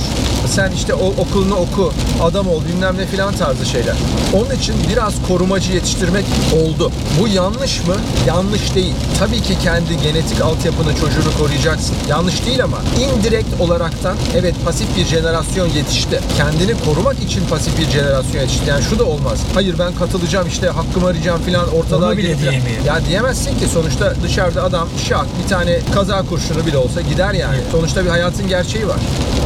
Sen 0.47 0.73
işte 0.73 0.95
o 0.95 1.07
okulunu 1.07 1.55
oku, 1.55 1.93
adam 2.23 2.49
ol 2.49 2.63
bilmem 2.65 2.97
ne 2.99 3.07
filan 3.07 3.35
tarzı 3.35 3.67
şeyler. 3.67 3.95
Onun 4.35 4.51
için 4.51 4.75
biraz 4.91 5.15
korumacı 5.29 5.73
yetiştirmek 5.73 6.25
oldu. 6.57 6.93
Bu 7.21 7.29
yanlış 7.29 7.87
mı? 7.87 7.95
Yanlış 8.27 8.75
değil. 8.75 8.95
Tabii 9.19 9.41
ki 9.43 9.59
kendi 9.63 10.03
genetik 10.03 10.41
altyapını 10.41 10.93
çocuğunu 10.95 11.39
koruyacaksın. 11.39 11.97
Yanlış 12.09 12.47
değil 12.47 12.65
ama 12.65 12.79
indirekt 13.01 13.61
olaraktan 13.61 14.17
evet 14.37 14.55
pasif 14.65 14.97
bir 14.97 15.05
jenerasyon 15.05 15.69
yetişti. 15.69 16.21
Kendini 16.37 16.85
korumak 16.85 17.17
için 17.25 17.47
pasif 17.51 17.79
bir 17.79 17.91
jenerasyon 17.91 18.41
yetişti. 18.41 18.71
Yani 18.71 18.85
şu 18.91 18.99
da 18.99 19.05
olmaz. 19.05 19.39
Hayır 19.55 19.79
ben 19.79 19.95
katılacağım 19.95 20.49
işte 20.49 20.69
hakkımı 20.69 21.07
arayacağım 21.07 21.43
filan 21.43 21.69
ortalığa 21.69 22.09
Onu 22.09 22.17
bile 22.17 22.39
diyemiyor. 22.39 22.85
Ya 22.87 23.01
diyemezsin 23.09 23.59
ki 23.59 23.69
sonuçta 23.69 24.15
dışarıda 24.23 24.63
adam 24.63 24.89
şak 25.09 25.27
bir 25.45 25.49
tane 25.49 25.79
kaza 25.95 26.23
kurşunu 26.23 26.67
bile 26.67 26.79
olsa 26.79 27.01
gider 27.01 27.35
yani. 27.35 27.59
Sonuçta 27.73 28.05
bir 28.05 28.11
hayatın 28.11 28.49
gerçeği 28.49 28.89
var. 28.89 28.99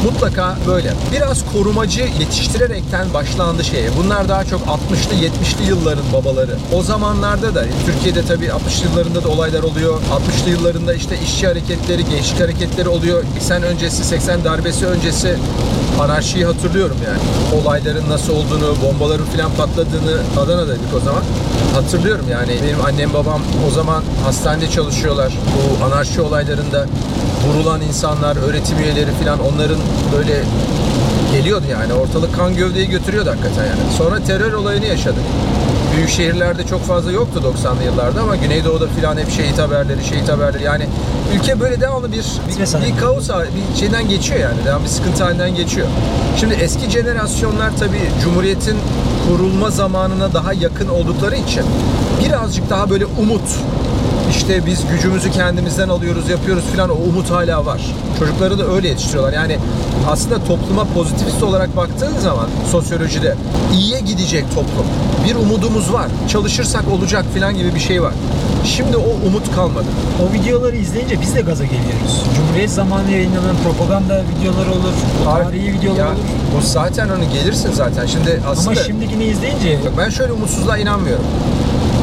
Mutlaka 0.04 0.56
böyle. 0.66 0.92
Biraz 1.12 1.52
korumacı 1.52 2.00
yetiştirerekten 2.00 3.14
başlandı 3.14 3.64
şeye. 3.64 3.90
Bunlar 3.96 4.28
daha 4.28 4.44
çok 4.44 4.60
60'lı 4.60 5.14
70'li 5.14 5.68
yılların 5.68 6.12
babaları. 6.12 6.56
O 6.72 6.82
zamanlarda 6.82 7.54
da 7.54 7.64
Türkiye'de 7.86 8.22
tabii 8.22 8.52
60 8.52 8.82
yıllarında 8.82 9.24
da 9.24 9.28
olaylar 9.28 9.62
oluyor. 9.62 9.94
60'lı 9.94 10.50
yıllarında 10.50 10.94
işte 10.94 11.18
işçi 11.24 11.46
hareketleri, 11.46 12.04
gençlik 12.04 12.40
hareketleri 12.40 12.88
oluyor. 12.88 13.24
80 13.38 13.62
öncesi, 13.62 14.04
80 14.04 14.44
darbesi 14.44 14.86
öncesi 14.86 15.36
anarşiyi 16.00 16.44
hatırlıyorum 16.44 16.96
yani. 17.06 17.18
Olayların 17.62 18.10
nasıl 18.10 18.32
olduğunu, 18.32 18.74
bombaların 18.82 19.26
falan 19.26 19.50
patladığını 19.52 20.20
Adana'daydık 20.40 20.94
o 20.96 21.00
zaman. 21.00 21.22
Hatırlıyorum 21.74 22.26
yani 22.30 22.52
benim 22.64 22.84
annem 22.84 23.14
babam 23.14 23.42
o 23.68 23.70
zaman 23.70 24.02
hastanede 24.24 24.70
çalışıyorlar. 24.70 25.32
Bu 25.54 25.84
anarşi 25.84 26.20
olaylarında 26.20 26.86
vurulan 27.48 27.80
insanlar, 27.80 28.36
öğretim 28.36 28.78
üyeleri 28.78 29.10
falan 29.10 29.38
onların 29.40 29.78
böyle 30.16 30.42
geliyordu 31.32 31.64
yani. 31.70 31.92
Ortalık 31.92 32.36
kan 32.36 32.56
gövdeyi 32.56 32.88
götürüyordu 32.88 33.30
hakikaten 33.30 33.64
yani. 33.64 33.80
Sonra 33.98 34.24
terör 34.24 34.52
olayını 34.52 34.86
yaşadık. 34.86 35.22
Büyük 35.96 36.10
şehirlerde 36.10 36.66
çok 36.66 36.82
fazla 36.82 37.12
yoktu 37.12 37.42
90'lı 37.64 37.84
yıllarda 37.84 38.20
ama 38.20 38.36
Güneydoğu'da 38.36 38.86
filan 38.86 39.16
hep 39.16 39.30
şehit 39.30 39.58
haberleri, 39.58 40.04
şehit 40.04 40.28
haberleri. 40.28 40.62
Yani 40.62 40.86
ülke 41.34 41.60
böyle 41.60 41.80
devamlı 41.80 42.12
bir, 42.12 42.24
bir, 42.48 42.86
bir 42.86 43.00
kaos, 43.00 43.28
bir 43.28 43.80
şeyden 43.80 44.08
geçiyor 44.08 44.40
yani. 44.40 44.64
Devamlı 44.64 44.84
bir 44.84 44.90
sıkıntı 44.90 45.24
halinden 45.24 45.54
geçiyor. 45.54 45.86
Şimdi 46.40 46.54
eski 46.54 46.90
jenerasyonlar 46.90 47.70
tabii 47.78 48.10
Cumhuriyet'in 48.24 48.76
kurulma 49.28 49.70
zamanına 49.70 50.34
daha 50.34 50.52
yakın 50.52 50.88
oldukları 50.88 51.36
için 51.36 51.64
birazcık 52.24 52.70
daha 52.70 52.90
böyle 52.90 53.06
umut, 53.06 53.42
işte 54.30 54.66
biz 54.66 54.86
gücümüzü 54.90 55.30
kendimizden 55.30 55.88
alıyoruz, 55.88 56.28
yapıyoruz 56.28 56.64
filan 56.72 56.90
o 56.90 56.94
umut 56.94 57.30
hala 57.30 57.66
var. 57.66 57.80
Çocukları 58.18 58.58
da 58.58 58.66
öyle 58.66 58.88
yetiştiriyorlar. 58.88 59.32
Yani 59.32 59.58
aslında 60.08 60.44
topluma 60.44 60.84
pozitivist 60.84 61.42
olarak 61.42 61.76
baktığın 61.76 62.18
zaman 62.18 62.46
sosyolojide 62.72 63.36
iyiye 63.72 64.00
gidecek 64.00 64.44
toplum. 64.54 64.86
Bir 65.28 65.34
umudumuz 65.34 65.92
var. 65.92 66.06
Çalışırsak 66.28 66.84
olacak 66.92 67.24
filan 67.34 67.56
gibi 67.56 67.74
bir 67.74 67.80
şey 67.80 68.02
var. 68.02 68.12
Şimdi 68.64 68.96
o 68.96 69.26
umut 69.26 69.54
kalmadı. 69.54 69.86
O 70.22 70.32
videoları 70.32 70.76
izleyince 70.76 71.20
biz 71.20 71.34
de 71.34 71.40
gaza 71.40 71.64
geliyoruz. 71.64 72.22
Cumhuriyet 72.36 72.70
zamanı 72.70 73.10
yayınlanan 73.10 73.56
propaganda 73.64 74.22
videoları 74.38 74.70
olur, 74.70 74.94
tarihi 75.24 75.72
videolar 75.72 75.98
Ya, 75.98 76.06
olur. 76.06 76.18
O 76.58 76.60
zaten 76.66 77.08
onu 77.08 77.32
gelirsin 77.32 77.72
zaten. 77.72 78.06
Şimdi 78.06 78.40
aslında 78.50 78.70
Ama 78.70 78.80
şimdikini 78.80 79.24
izleyince 79.24 79.78
ben 79.98 80.10
şöyle 80.10 80.32
umutsuzluğa 80.32 80.78
inanmıyorum. 80.78 81.24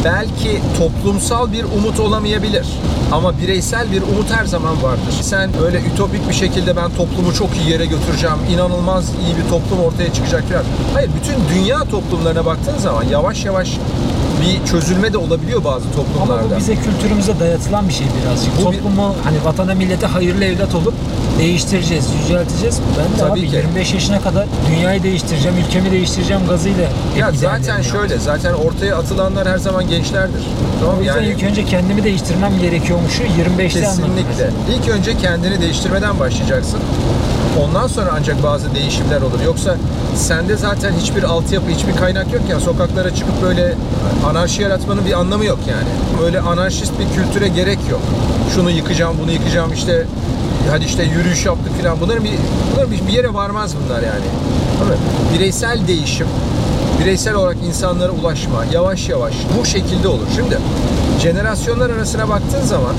Belki 0.06 0.62
toplumsal 0.78 1.52
bir 1.52 1.64
umut 1.64 2.00
olamayabilir. 2.00 2.68
Ama 3.12 3.38
bireysel 3.38 3.92
bir 3.92 4.02
umut 4.02 4.32
her 4.32 4.46
zaman 4.46 4.84
vardır. 4.84 5.14
Sen 5.22 5.50
öyle 5.66 5.82
ütopik 5.94 6.30
bir 6.30 6.34
şekilde 6.34 6.76
ben 6.76 6.90
toplumu 6.98 7.34
çok 7.34 7.50
iyi 7.58 7.70
yere 7.70 7.86
götüreceğim, 7.86 8.38
inanılmaz 8.54 9.10
iyi 9.10 9.38
bir 9.38 9.50
toplum 9.50 9.80
ortaya 9.80 10.14
çıkacak. 10.14 10.44
Hayır, 10.94 11.10
bütün 11.20 11.56
dünya 11.56 11.84
toplumlarına 11.84 12.46
baktığın 12.46 12.78
zaman 12.78 13.04
yavaş 13.04 13.46
yavaş 13.46 13.70
bir 14.46 14.66
çözülme 14.72 15.14
de 15.14 15.18
olabiliyor 15.18 15.64
bazı 15.64 15.86
ama 15.86 15.96
toplumlarda. 15.96 16.56
bu 16.56 16.60
bize 16.60 16.76
kültürümüze 16.76 17.40
dayatılan 17.40 17.88
bir 17.90 17.94
şey 17.94 18.08
birazcık. 18.24 18.54
Bu 18.66 18.72
bir- 18.72 18.78
Toplumu 18.78 19.16
hani 19.24 19.46
vatana 19.46 19.74
millete 19.74 20.08
hayırlı 20.08 20.46
evlat 20.46 20.76
olup 20.76 20.94
değiştireceğiz, 21.40 22.06
yücelteceğiz. 22.24 22.80
Ben 23.00 23.06
de 23.06 23.20
Tabii 23.30 23.40
abi 23.40 23.50
ki. 23.50 23.56
25 23.56 23.94
yaşına 23.94 24.22
kadar 24.22 24.46
dünyayı 24.70 25.04
değiştireceğim, 25.04 25.58
ülkemi 25.68 25.92
değiştireceğim 25.92 26.42
gazıyla. 26.50 26.84
Ya 27.20 27.32
zaten 27.32 27.82
şöyle, 27.82 28.18
zaten 28.20 28.54
ortaya 28.54 28.96
atılanlar 28.98 29.48
her 29.48 29.58
zaman 29.58 29.90
gençlerdir. 29.90 30.42
Tamam 30.80 30.96
O 30.96 30.98
mı? 31.00 31.06
yüzden 31.06 31.22
yani 31.22 31.34
ilk 31.34 31.44
önce 31.44 31.66
kendimi 31.66 32.04
değiştirmem 32.04 32.60
gerekiyormuşu 32.62 33.24
25'te 33.24 33.88
anladım. 33.88 34.04
Kesinlikle. 34.16 34.50
İlk 34.76 34.90
önce 34.90 35.18
kendini 35.18 35.62
değiştirmeden 35.62 36.20
başlayacaksın. 36.20 36.80
Ondan 37.64 37.88
sonra 37.88 38.10
ancak 38.16 38.44
bazı 38.44 38.76
değişimler 38.76 39.22
olur. 39.22 39.42
Yoksa 39.46 39.76
sende 40.16 40.58
zaten 40.58 40.94
hiçbir 40.94 41.24
altyapı, 41.24 41.70
hiçbir 41.70 41.96
kaynak 41.96 42.34
yok 42.34 42.42
ya 42.50 42.60
sokaklara 42.60 43.16
çıkıp 43.16 43.44
böyle 43.44 43.74
anarşi 44.26 44.62
yaratmanın 44.62 45.06
bir 45.06 45.20
anlamı 45.20 45.46
yok 45.46 45.60
yani. 45.70 46.22
Böyle 46.22 46.40
anarşist 46.40 46.94
bir 47.00 47.16
kültüre 47.16 47.48
gerek 47.48 47.80
yok. 47.92 48.02
Şunu 48.56 48.70
yıkacağım, 48.70 49.16
bunu 49.22 49.32
yıkacağım 49.32 49.74
işte 49.74 50.06
hadi 50.72 50.86
işte 50.86 51.04
yürüyüş 51.04 51.46
yaptık 51.46 51.82
falan. 51.82 52.00
Bunların 52.02 52.24
bir, 52.24 52.32
bunların 52.74 52.92
bir, 53.08 53.14
yere 53.14 53.34
varmaz 53.34 53.76
bunlar 53.86 54.02
yani. 54.02 54.26
Ama 54.82 54.92
bireysel 55.34 55.88
değişim, 55.88 56.28
bireysel 57.00 57.34
olarak 57.34 57.58
insanlara 57.68 58.12
ulaşma 58.12 58.66
yavaş 58.74 59.10
yavaş 59.10 59.34
bu 59.60 59.66
şekilde 59.66 60.08
olur. 60.08 60.28
Şimdi 60.36 60.58
jenerasyonlar 61.20 61.90
arasına 61.90 62.30
baktığın 62.30 62.66
zaman 62.66 62.94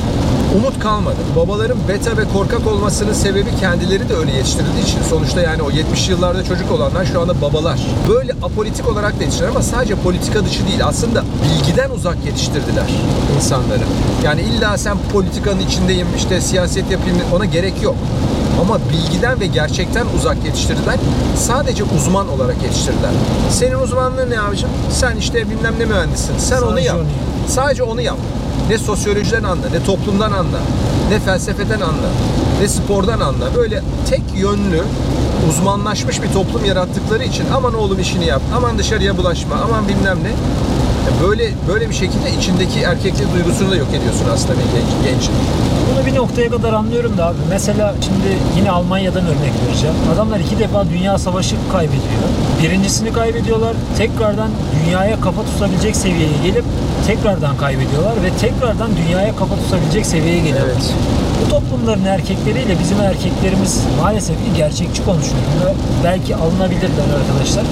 umut 0.57 0.81
kalmadı. 0.81 1.17
Babaların 1.37 1.79
beta 1.89 2.17
ve 2.17 2.25
korkak 2.33 2.67
olmasının 2.67 3.13
sebebi 3.13 3.57
kendileri 3.61 4.09
de 4.09 4.15
öyle 4.15 4.33
yetiştirildiği 4.33 4.85
için. 4.85 4.99
Sonuçta 5.11 5.41
yani 5.41 5.63
o 5.63 5.71
70'li 5.71 6.11
yıllarda 6.11 6.45
çocuk 6.45 6.73
olanlar 6.73 7.05
şu 7.05 7.21
anda 7.21 7.41
babalar. 7.43 7.79
Böyle 8.09 8.33
apolitik 8.43 8.89
olarak 8.89 9.19
da 9.19 9.23
yetiştiler 9.23 9.49
ama 9.49 9.63
sadece 9.63 9.95
politika 9.95 10.45
dışı 10.45 10.67
değil. 10.67 10.87
Aslında 10.87 11.25
bilgiden 11.45 11.91
uzak 11.91 12.17
yetiştirdiler 12.27 12.91
insanları. 13.37 13.83
Yani 14.25 14.41
illa 14.41 14.79
sen 14.79 14.97
politikanın 15.13 15.61
içindeyim 15.61 16.07
işte 16.17 16.41
siyaset 16.41 16.91
yapayım 16.91 17.17
ona 17.35 17.45
gerek 17.45 17.83
yok. 17.83 17.97
Ama 18.61 18.79
bilgiden 18.93 19.41
ve 19.41 19.47
gerçekten 19.47 20.07
uzak 20.19 20.45
yetiştirdiler. 20.45 20.97
Sadece 21.37 21.85
uzman 21.85 22.29
olarak 22.29 22.63
yetiştirdiler. 22.63 23.11
Senin 23.51 23.75
uzmanlığın 23.75 24.31
ne 24.31 24.41
abicim? 24.41 24.69
Sen 24.91 25.17
işte 25.17 25.51
bilmem 25.51 25.75
ne 25.79 25.85
mühendisin. 25.85 26.39
Sen 26.39 26.63
onu 26.63 26.81
yap. 26.81 26.97
onu 26.97 27.03
yap. 27.03 27.36
Sadece 27.49 27.83
onu 27.83 28.01
yap. 28.01 28.19
Ne 28.71 28.79
sosyolojiden 28.79 29.43
anla, 29.43 29.69
ne 29.73 29.85
toplumdan 29.85 30.33
anla, 30.33 30.59
ne 31.11 31.21
felsefeden 31.21 31.81
anla, 31.81 32.09
ne 32.61 32.69
spordan 32.69 33.21
anla. 33.21 33.55
Böyle 33.57 33.83
tek 34.11 34.23
yönlü 34.37 34.83
uzmanlaşmış 35.51 36.23
bir 36.23 36.29
toplum 36.33 36.65
yarattıkları 36.65 37.25
için 37.25 37.45
aman 37.55 37.75
oğlum 37.75 38.01
işini 38.01 38.27
yap, 38.27 38.43
aman 38.57 38.79
dışarıya 38.79 39.17
bulaşma, 39.17 39.55
aman 39.65 39.89
bilmem 39.89 40.19
ne. 40.23 40.33
Böyle 41.27 41.53
böyle 41.69 41.89
bir 41.89 41.95
şekilde 41.95 42.31
içindeki 42.39 42.81
erkeklik 42.81 43.35
duygusunu 43.35 43.71
da 43.71 43.77
yok 43.77 43.89
ediyorsun 43.89 44.27
aslında 44.35 44.53
bir 44.53 44.65
genç, 44.65 45.05
genç. 45.15 45.31
Bunu 45.91 46.07
bir 46.07 46.15
noktaya 46.15 46.51
kadar 46.51 46.73
anlıyorum 46.73 47.19
da 47.19 47.27
abi. 47.27 47.37
Mesela 47.51 47.95
şimdi 48.05 48.39
yine 48.57 48.71
Almanya'dan 48.71 49.25
örnek 49.25 49.53
vereceğim. 49.67 49.97
Adamlar 50.15 50.41
iki 50.41 50.59
defa 50.59 50.85
dünya 50.91 51.19
savaşı 51.19 51.57
kaybediyor. 51.73 52.23
Birincisini 52.63 53.13
kaybediyorlar. 53.13 53.75
Tekrardan 53.99 54.51
dünyaya 54.85 55.21
kafa 55.21 55.43
tutabilecek 55.43 55.97
seviyeye 55.97 56.39
gelip 56.45 56.65
tekrardan 57.07 57.57
kaybediyorlar 57.57 58.15
ve 58.23 58.31
tekrardan 58.41 58.91
dünyaya 58.97 59.37
kafa 59.37 59.55
tutabilecek 59.57 60.07
seviyeye 60.07 60.39
geliyorlar. 60.39 60.73
Evet. 60.73 60.95
Bu 61.45 61.51
toplumların 61.51 62.05
erkekleriyle 62.05 62.79
bizim 62.79 63.01
erkeklerimiz 63.01 63.83
maalesef 64.03 64.37
ki 64.37 64.51
gerçekçi 64.57 65.05
konuşuyorum 65.05 65.53
ve 65.67 65.73
belki 66.05 66.37
alınabilirler 66.37 67.09
arkadaşlar. 67.21 67.65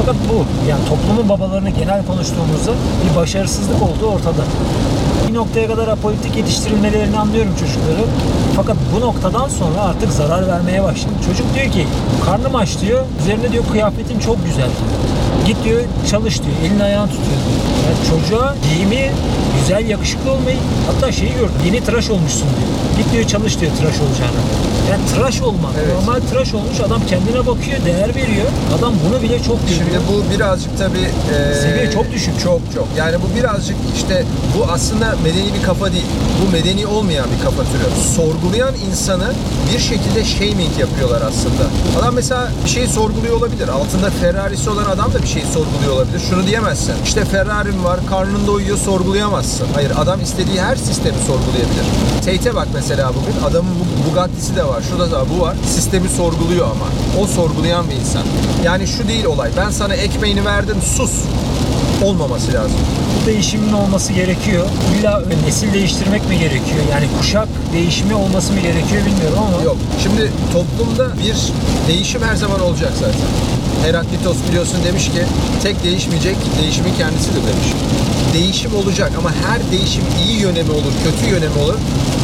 Fakat 0.00 0.16
bu 0.30 0.68
yani 0.70 0.80
toplumun 0.88 1.28
babalarını 1.28 1.70
genel 1.70 2.06
konuştuğumuzda 2.06 2.72
bir 3.04 3.16
başarısızlık 3.16 3.82
olduğu 3.82 4.06
ortada. 4.06 4.42
Noktaya 5.36 5.66
kadar 5.66 5.88
apolitik 5.88 6.36
yetiştirilmelerini 6.36 7.18
anlıyorum 7.18 7.52
çocukları. 7.60 8.04
Fakat 8.56 8.76
bu 8.96 9.00
noktadan 9.00 9.48
sonra 9.48 9.80
artık 9.80 10.12
zarar 10.12 10.48
vermeye 10.48 10.82
başladı. 10.82 11.14
Çocuk 11.26 11.54
diyor 11.54 11.72
ki 11.72 11.86
karnım 12.26 12.56
aç 12.56 12.80
diyor. 12.80 13.04
Üzerine 13.22 13.52
diyor 13.52 13.64
kıyafetin 13.72 14.18
çok 14.18 14.46
güzel. 14.46 14.68
Git 15.46 15.64
diyor 15.64 15.80
çalış 16.10 16.42
diyor. 16.42 16.56
Elini 16.64 16.82
ayağını 16.82 17.08
tutuyor 17.10 17.28
diyor. 17.28 17.60
Yani 17.86 17.98
çocuğa 18.10 18.54
giyimi 18.68 19.10
güzel 19.66 19.88
yakışıklı 19.88 20.32
olmayı 20.32 20.56
hatta 20.86 21.12
şeyi 21.12 21.32
gördüm. 21.32 21.60
Yeni 21.66 21.84
tıraş 21.84 22.10
olmuşsun 22.10 22.48
diyor. 22.56 22.70
Git 22.98 23.12
diyor 23.12 23.24
çalış 23.24 23.60
diyor 23.60 23.72
tıraş 23.72 23.94
olacağına. 24.00 24.40
Yani 24.90 25.06
tıraş 25.14 25.40
olmak. 25.40 25.72
Evet. 25.78 25.94
Normal 25.94 26.20
tıraş 26.30 26.54
olmuş 26.54 26.80
adam 26.80 27.00
kendine 27.08 27.46
bakıyor, 27.46 27.84
değer 27.86 28.08
veriyor. 28.08 28.46
Adam 28.78 28.94
bunu 29.08 29.22
bile 29.22 29.42
çok 29.42 29.68
görüyor. 29.68 29.84
Şimdi 29.84 29.98
bu 30.08 30.34
birazcık 30.34 30.78
tabii 30.78 31.08
e, 31.34 31.54
Seviye 31.54 31.90
çok 31.90 32.12
düşük. 32.12 32.40
Çok 32.42 32.60
çok. 32.74 32.88
Yani 32.98 33.16
bu 33.22 33.38
birazcık 33.38 33.76
işte 33.96 34.24
bu 34.58 34.64
aslında 34.72 35.14
medeni 35.24 35.54
bir 35.58 35.62
kafa 35.62 35.92
değil. 35.92 36.10
Bu 36.42 36.52
medeni 36.52 36.86
olmayan 36.86 37.26
bir 37.38 37.44
kafa 37.44 37.62
türü. 37.62 37.86
Sorgulayan 38.16 38.74
insanı 38.90 39.32
bir 39.74 39.78
şekilde 39.78 40.24
shaming 40.24 40.78
yapıyorlar 40.78 41.22
aslında. 41.28 41.64
Adam 42.00 42.14
mesela 42.14 42.48
bir 42.64 42.70
şey 42.70 42.86
sorguluyor 42.86 43.36
olabilir. 43.36 43.68
Altında 43.68 44.10
Ferrari'si 44.10 44.70
olan 44.70 44.84
adam 44.84 45.14
da 45.14 45.22
bir 45.22 45.28
şey 45.28 45.42
sorguluyor 45.42 45.92
olabilir. 45.92 46.20
Şunu 46.30 46.46
diyemezsin. 46.46 46.94
İşte 47.04 47.24
Ferrari'm 47.24 47.84
var, 47.84 48.00
karnında 48.10 48.50
uyuyor 48.50 48.78
sorgulayamazsın. 49.56 49.74
Hayır 49.74 49.92
adam 49.98 50.20
istediği 50.20 50.60
her 50.60 50.76
sistemi 50.76 51.16
sorgulayabilir. 51.26 51.86
Tate'e 52.24 52.54
bak 52.54 52.68
mesela 52.74 53.08
bugün. 53.14 53.50
Adamın 53.50 53.70
bu- 53.80 54.10
Bugatti'si 54.10 54.56
de 54.56 54.64
var, 54.64 54.82
şu 54.90 54.98
da 54.98 55.24
bu 55.36 55.40
var. 55.40 55.56
Sistemi 55.74 56.08
sorguluyor 56.08 56.66
ama. 56.66 56.86
O 57.22 57.26
sorgulayan 57.26 57.90
bir 57.90 57.94
insan. 57.94 58.22
Yani 58.64 58.86
şu 58.86 59.08
değil 59.08 59.24
olay. 59.24 59.50
Ben 59.56 59.70
sana 59.70 59.94
ekmeğini 59.94 60.44
verdim, 60.44 60.76
sus. 60.96 61.12
Olmaması 62.04 62.52
lazım. 62.52 62.76
Bu 63.22 63.26
değişimin 63.26 63.72
olması 63.72 64.12
gerekiyor. 64.12 64.66
İlla 65.00 65.22
nesil 65.46 65.72
değiştirmek 65.72 66.28
mi 66.28 66.38
gerekiyor? 66.38 66.82
Yani 66.92 67.06
kuşak 67.18 67.48
değişimi 67.72 68.14
olması 68.14 68.52
mı 68.52 68.60
gerekiyor 68.60 69.02
bilmiyorum 69.06 69.38
ama 69.48 69.62
Yok. 69.64 69.76
Şimdi 70.02 70.32
toplumda 70.52 71.18
bir 71.18 71.36
değişim 71.88 72.22
her 72.22 72.36
zaman 72.36 72.60
olacak 72.60 72.92
zaten. 73.00 73.28
Heraklitos 73.86 74.36
biliyorsun 74.48 74.78
demiş 74.84 75.04
ki 75.04 75.22
tek 75.62 75.84
değişmeyecek 75.84 76.36
değişimin 76.62 76.94
kendisidir 76.98 77.34
demiş. 77.42 77.68
Değişim 78.36 78.74
olacak 78.74 79.12
ama 79.18 79.32
her 79.32 79.72
değişim 79.72 80.04
iyi 80.26 80.40
yöne 80.40 80.62
mi 80.62 80.70
olur, 80.70 80.92
kötü 81.04 81.30
yöne 81.30 81.48
mi 81.48 81.58
olur 81.64 81.74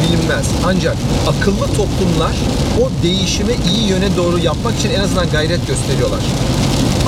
bilinmez. 0.03 0.47
Ancak 0.65 0.95
akıllı 1.27 1.67
toplumlar 1.67 2.35
o 2.81 3.03
değişimi 3.03 3.53
iyi 3.71 3.87
yöne 3.87 4.17
doğru 4.17 4.39
yapmak 4.39 4.79
için 4.79 4.89
en 4.89 4.99
azından 4.99 5.29
gayret 5.29 5.67
gösteriyorlar. 5.67 6.19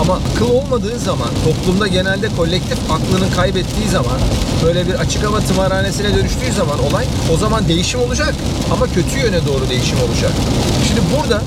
Ama 0.02 0.20
akıl 0.34 0.50
olmadığı 0.50 1.00
zaman, 1.00 1.30
toplumda 1.46 1.88
genelde 1.88 2.30
kolektif 2.38 2.78
aklını 2.92 3.32
kaybettiği 3.36 3.90
zaman, 3.90 4.20
böyle 4.66 4.88
bir 4.88 4.94
açık 4.94 5.24
hava 5.24 5.40
tımarhanesine 5.40 6.16
dönüştüğü 6.16 6.54
zaman 6.58 6.80
olay, 6.80 7.06
o 7.34 7.38
zaman 7.38 7.68
değişim 7.68 8.00
olacak. 8.00 8.36
Ama 8.72 8.86
kötü 8.86 9.20
yöne 9.20 9.46
doğru 9.46 9.70
değişim 9.70 9.98
olacak. 10.00 10.32
Şimdi 10.88 11.02
burada 11.18 11.42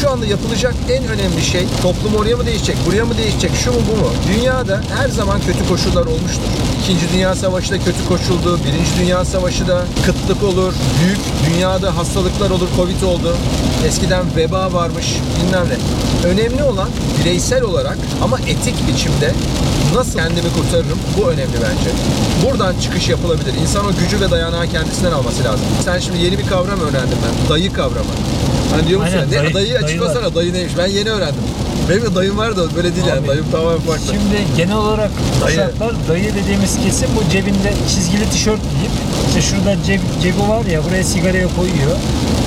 şu 0.00 0.10
anda 0.10 0.26
yapılacak 0.26 0.74
en 0.90 1.04
önemli 1.04 1.42
şey, 1.42 1.66
toplum 1.82 2.14
oraya 2.14 2.36
mı 2.36 2.46
değişecek, 2.46 2.76
buraya 2.86 3.04
mı 3.04 3.18
değişecek, 3.18 3.50
şu 3.64 3.72
mu 3.72 3.78
bu 3.92 3.96
mu? 3.96 4.10
Dünyada 4.34 4.80
her 4.96 5.08
zaman 5.08 5.40
kötü 5.40 5.68
koşullar 5.68 6.06
olmuştur. 6.06 6.50
İkinci 6.82 7.12
Dünya 7.12 7.34
Savaşı 7.34 7.70
da 7.70 7.78
kötü 7.78 8.08
koşuldu, 8.08 8.58
Birinci 8.64 8.90
Dünya 9.00 9.24
Savaşı 9.24 9.68
da 9.68 9.84
kıtlık 10.06 10.42
olur, 10.42 10.72
büyük 11.04 11.18
dünyada 11.50 11.96
hastalıklar 11.96 12.50
olur, 12.50 12.68
Covid 12.76 13.02
oldu. 13.02 13.36
Eskiden 13.86 14.24
veba 14.36 14.72
varmış, 14.72 15.06
bilmem 15.36 15.66
ne. 15.68 15.76
Önemli 16.28 16.62
olan 16.62 16.88
bireysel 17.20 17.62
olarak 17.62 17.83
ama 18.22 18.38
etik 18.40 18.88
biçimde 18.88 19.32
nasıl 19.94 20.12
kendimi 20.18 20.48
kurtarırım 20.56 20.98
bu 21.18 21.28
önemli 21.30 21.52
bence. 21.54 21.90
Buradan 22.46 22.74
çıkış 22.82 23.08
yapılabilir. 23.08 23.54
İnsan 23.62 23.86
o 23.86 23.90
gücü 24.00 24.20
ve 24.20 24.30
dayanağı 24.30 24.66
kendisinden 24.68 25.12
alması 25.12 25.44
lazım. 25.44 25.66
Sen 25.84 25.98
şimdi 25.98 26.18
yeni 26.18 26.38
bir 26.38 26.46
kavram 26.46 26.80
öğrendim 26.80 27.18
ben. 27.24 27.50
Dayı 27.50 27.72
kavramı. 27.72 28.14
Hani 28.70 28.88
diyor 28.88 29.00
musun? 29.00 29.14
Aynen, 29.16 29.30
Ne, 29.30 29.36
dayı- 29.44 29.54
dayıyı 29.54 29.78
açıklasana. 29.78 30.14
dayılar. 30.14 30.34
Dayı 30.34 30.52
neymiş? 30.52 30.72
Ben 30.78 30.86
yeni 30.86 31.10
öğrendim. 31.10 31.42
Benim 31.90 32.02
de 32.02 32.14
dayım 32.14 32.38
var 32.38 32.56
da 32.56 32.76
böyle 32.76 32.96
değil 32.96 33.06
yani. 33.06 33.20
Abi, 33.20 33.28
Dayım 33.28 33.44
tamamen 33.52 33.80
farklı. 33.80 34.04
Şimdi 34.06 34.56
genel 34.56 34.76
olarak 34.76 35.10
Dayı. 35.44 35.56
kuşaklar 35.56 35.92
dayı 36.08 36.34
dediğimiz 36.34 36.76
kesim 36.84 37.08
bu 37.16 37.30
cebinde 37.30 37.72
çizgili 37.94 38.30
tişört 38.30 38.60
giyip 38.60 38.90
işte 39.28 39.42
şurada 39.42 39.82
ceb, 39.86 40.00
cebi 40.22 40.48
var 40.48 40.64
ya 40.64 40.84
buraya 40.84 41.04
sigaraya 41.04 41.48
koyuyor. 41.56 41.96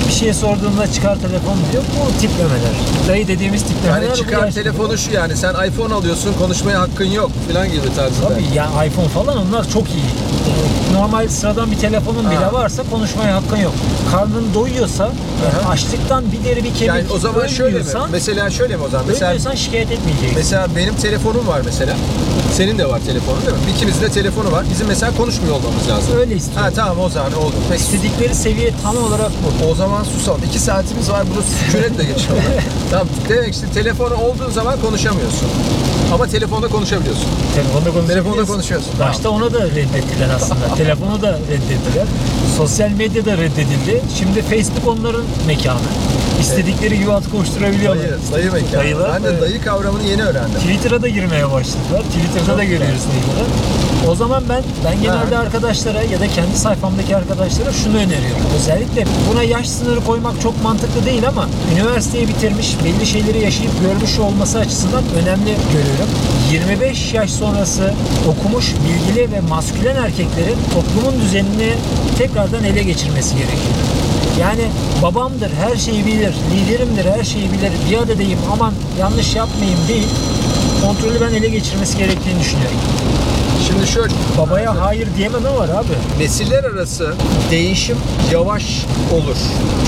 Bir 0.08 0.12
şey 0.12 0.34
sorduğunda 0.34 0.92
çıkar 0.92 1.16
telefon 1.16 1.56
diyor. 1.72 1.82
Bu 1.82 2.20
tiplemeler. 2.20 2.74
Dayı 3.08 3.28
dediğimiz 3.28 3.62
tiplemeler. 3.62 4.02
Yani 4.02 4.16
çıkar 4.16 4.50
telefonu 4.50 4.98
şu 4.98 5.12
yani 5.12 5.36
sen 5.36 5.54
iPhone 5.68 5.94
alıyorsun 5.94 6.34
konuşmaya 6.38 6.80
hakkın 6.80 7.04
yok 7.04 7.30
falan 7.52 7.68
gibi 7.72 7.94
tarzında. 7.96 8.28
Tabii 8.28 8.44
yani 8.54 8.88
iPhone 8.88 9.08
falan 9.08 9.36
onlar 9.38 9.68
çok 9.70 9.88
iyi. 9.88 10.04
Ee, 10.04 10.94
Normal 10.94 11.28
sıradan 11.28 11.70
bir 11.70 11.78
telefonun 11.78 12.24
Ha. 12.24 12.30
bile 12.30 12.52
varsa 12.52 12.82
konuşmaya 12.90 13.34
hakkın 13.36 13.56
yok. 13.56 13.72
Karnın 14.10 14.54
doyuyorsa, 14.54 15.04
yani 15.04 15.64
Aha. 15.64 15.70
açlıktan 15.70 16.24
bir 16.32 16.44
deri 16.44 16.56
bir 16.64 16.74
kemik 16.74 16.82
Yani 16.88 17.04
o 17.14 17.18
zaman 17.18 17.46
şöyle 17.46 17.78
mi? 17.78 17.84
Mesela 18.12 18.50
şöyle 18.50 18.76
mi 18.76 18.82
o 18.86 18.88
zaman? 18.88 19.06
Mesela 19.08 19.56
şikayet 19.56 19.90
etmeyeceksin. 19.90 20.36
Mesela 20.38 20.66
benim 20.76 20.94
telefonum 20.94 21.46
var 21.46 21.60
mesela. 21.64 21.96
Senin 22.52 22.78
de 22.78 22.88
var 22.88 23.00
telefonun 23.06 23.40
değil 23.40 23.52
mi? 23.52 23.58
İkimizin 23.76 24.02
de 24.02 24.08
telefonu 24.08 24.52
var. 24.52 24.64
Bizim 24.70 24.86
mesela 24.86 25.12
konuşmuyor 25.16 25.54
olmamız 25.54 25.88
lazım. 25.88 26.18
Öyle 26.18 26.36
istiyorum. 26.36 26.62
Ha 26.64 26.70
tamam 26.74 27.00
o 27.00 27.08
zaman 27.08 27.32
oldu. 27.32 27.54
Peki. 27.70 27.82
İstedikleri 27.82 28.34
seviye 28.34 28.72
tam 28.82 28.96
olarak 28.96 29.30
bu. 29.62 29.66
O 29.70 29.74
zaman 29.74 30.04
susalım. 30.04 30.40
İki 30.48 30.58
saatimiz 30.58 31.10
var. 31.10 31.26
Bunu 31.34 31.42
sükunetle 31.42 32.04
geçiyor. 32.04 32.38
tamam. 32.90 33.06
Demek 33.28 33.54
işte 33.54 33.66
telefonu 33.74 34.14
olduğun 34.14 34.50
zaman 34.50 34.80
konuşamıyorsun. 34.80 35.48
Ama 36.14 36.26
telefonda 36.26 36.68
konuşabiliyorsun. 36.68 37.24
Telefonda 37.54 37.90
konuşabiliyorsun. 37.90 38.08
Telefonda 38.08 38.44
konuşuyorsun. 38.44 38.90
Başta 39.00 39.30
onu 39.30 39.52
da 39.52 39.64
reddettiler 39.66 40.28
aslında. 40.36 40.74
Telefonu 40.76 41.22
da 41.22 41.32
reddettiler. 41.32 42.06
Sosyal 42.56 42.90
medya 42.90 43.24
da 43.24 43.32
reddedildi. 43.32 44.02
Şimdi 44.18 44.42
Facebook 44.42 44.88
onların 44.88 45.24
mekanı. 45.46 45.78
İstedikleri 46.40 46.98
gibi 46.98 47.12
at 47.12 47.30
koşturabiliyorlar. 47.30 48.02
Dayı, 48.02 48.12
dayı 48.32 48.52
mekanı. 48.52 48.82
Dayılar, 48.82 49.12
ben 49.14 49.24
de 49.24 49.28
evet. 49.28 49.42
dayı 49.42 49.62
kavramını 49.62 50.02
yeni 50.02 50.22
öğrendim. 50.22 50.60
Twitter'a 50.60 51.02
da 51.02 51.08
girmeye 51.08 51.50
başladılar. 51.52 52.02
Twitter'da 52.38 52.58
da 52.58 52.64
görüyoruz 52.64 53.02
dayıları. 53.10 53.48
O 54.08 54.14
zaman 54.14 54.42
ben 54.48 54.62
ben 54.84 55.02
genelde 55.02 55.34
Ha. 55.34 55.42
arkadaşlara 55.42 56.02
ya 56.02 56.20
da 56.20 56.28
kendi 56.28 56.58
sayfamdaki 56.58 57.16
arkadaşlara 57.16 57.72
şunu 57.72 57.96
öneriyorum. 57.96 58.42
Özellikle 58.56 59.04
buna 59.32 59.42
yaş 59.42 59.68
sınırı 59.68 60.04
koymak 60.04 60.40
çok 60.42 60.62
mantıklı 60.62 61.06
değil 61.06 61.28
ama 61.28 61.48
üniversiteyi 61.74 62.28
bitirmiş, 62.28 62.76
belli 62.84 63.06
şeyleri 63.06 63.40
yaşayıp 63.44 63.72
görmüş 63.82 64.18
olması 64.18 64.58
açısından 64.58 65.02
önemli 65.22 65.54
görüyorum. 65.72 66.08
25 66.52 67.14
yaş 67.14 67.30
sonrası 67.30 67.92
okumuş, 68.28 68.74
bilgili 68.74 69.32
ve 69.32 69.40
maskülen 69.40 69.96
erkeklerin 69.96 70.56
toplumun 70.74 71.20
düzenini 71.20 71.72
tekrardan 72.18 72.64
ele 72.64 72.82
geçirmesi 72.82 73.34
gerekiyor. 73.34 73.76
Yani 74.40 74.64
babamdır, 75.02 75.50
her 75.66 75.76
şeyi 75.76 76.06
bilir, 76.06 76.34
liderimdir, 76.54 77.04
her 77.04 77.24
şeyi 77.24 77.44
bilir, 77.52 77.72
biat 77.90 78.10
edeyim, 78.10 78.38
aman 78.52 78.72
yanlış 79.00 79.34
yapmayayım 79.36 79.78
değil, 79.88 80.06
kontrolü 80.86 81.20
ben 81.20 81.34
ele 81.34 81.48
geçirmesi 81.48 81.98
gerektiğini 81.98 82.40
düşünüyorum. 82.40 82.76
Şimdi 83.66 83.86
şöyle. 83.86 84.14
Babaya 84.38 84.80
hayır 84.80 85.08
diyememe 85.16 85.50
var 85.50 85.68
abi. 85.68 86.22
Nesiller 86.24 86.64
arası 86.64 87.14
değişim 87.50 87.96
yavaş 88.32 88.86
olur 89.12 89.36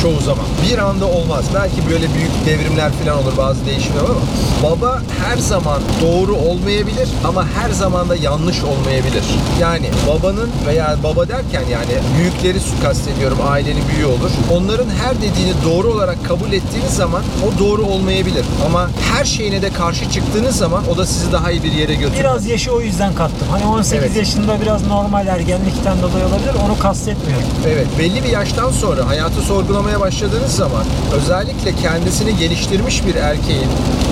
çoğu 0.02 0.20
zaman. 0.20 0.44
Bir 0.70 0.78
anda 0.78 1.06
olmaz. 1.06 1.44
Belki 1.54 1.90
böyle 1.90 2.14
büyük 2.14 2.30
devrimler 2.46 2.90
falan 2.92 3.18
olur 3.18 3.36
bazı 3.36 3.66
değişimler 3.66 4.00
ama 4.00 4.20
baba 4.62 5.00
her 5.26 5.36
zaman 5.36 5.80
doğru 6.02 6.34
olmayabilir 6.36 7.08
ama 7.24 7.44
her 7.58 7.70
zaman 7.70 8.08
da 8.08 8.16
yanlış 8.16 8.62
olmayabilir. 8.64 9.24
Yani 9.60 9.86
babanın 10.08 10.50
veya 10.66 10.96
baba 11.04 11.28
derken 11.28 11.62
yani 11.72 11.92
büyükleri 12.18 12.58
kastediyorum 12.82 13.38
ailenin 13.48 13.82
büyüğü 13.94 14.06
olur. 14.06 14.30
Onların 14.52 14.88
her 15.04 15.16
dediğini 15.16 15.52
doğru 15.64 15.88
olarak 15.88 16.24
kabul 16.28 16.52
ettiğiniz 16.52 16.90
zaman 16.96 17.22
o 17.46 17.58
doğru 17.58 17.82
olmayabilir. 17.82 18.44
Ama 18.66 18.90
her 19.14 19.24
şeyine 19.24 19.62
de 19.62 19.70
karşı 19.72 20.10
çıktığınız 20.10 20.56
zaman 20.56 20.82
o 20.94 20.98
da 20.98 21.06
sizi 21.06 21.32
daha 21.32 21.50
iyi 21.50 21.62
bir 21.62 21.72
yere 21.72 21.94
götürür. 21.94 22.20
Biraz 22.20 22.46
yaşı 22.46 22.72
o 22.72 22.80
yüzden 22.80 23.14
kattım. 23.14 23.48
Hani 23.50 23.64
18 23.66 23.92
Evet. 23.92 24.16
yaşında 24.16 24.60
biraz 24.60 24.86
normal 24.86 25.26
ergenlikten 25.26 26.02
dolayı 26.02 26.26
olabilir. 26.26 26.52
Onu 26.66 26.78
kastetmiyorum. 26.78 27.46
Evet, 27.66 27.86
belli 27.98 28.24
bir 28.24 28.28
yaştan 28.28 28.70
sonra 28.70 29.08
hayatı 29.08 29.40
sorgulamaya 29.42 29.89
başladığınız 29.98 30.56
zaman 30.56 30.84
özellikle 31.14 31.74
kendisini 31.82 32.36
geliştirmiş 32.36 33.06
bir 33.06 33.14
erkeğin, 33.14 33.68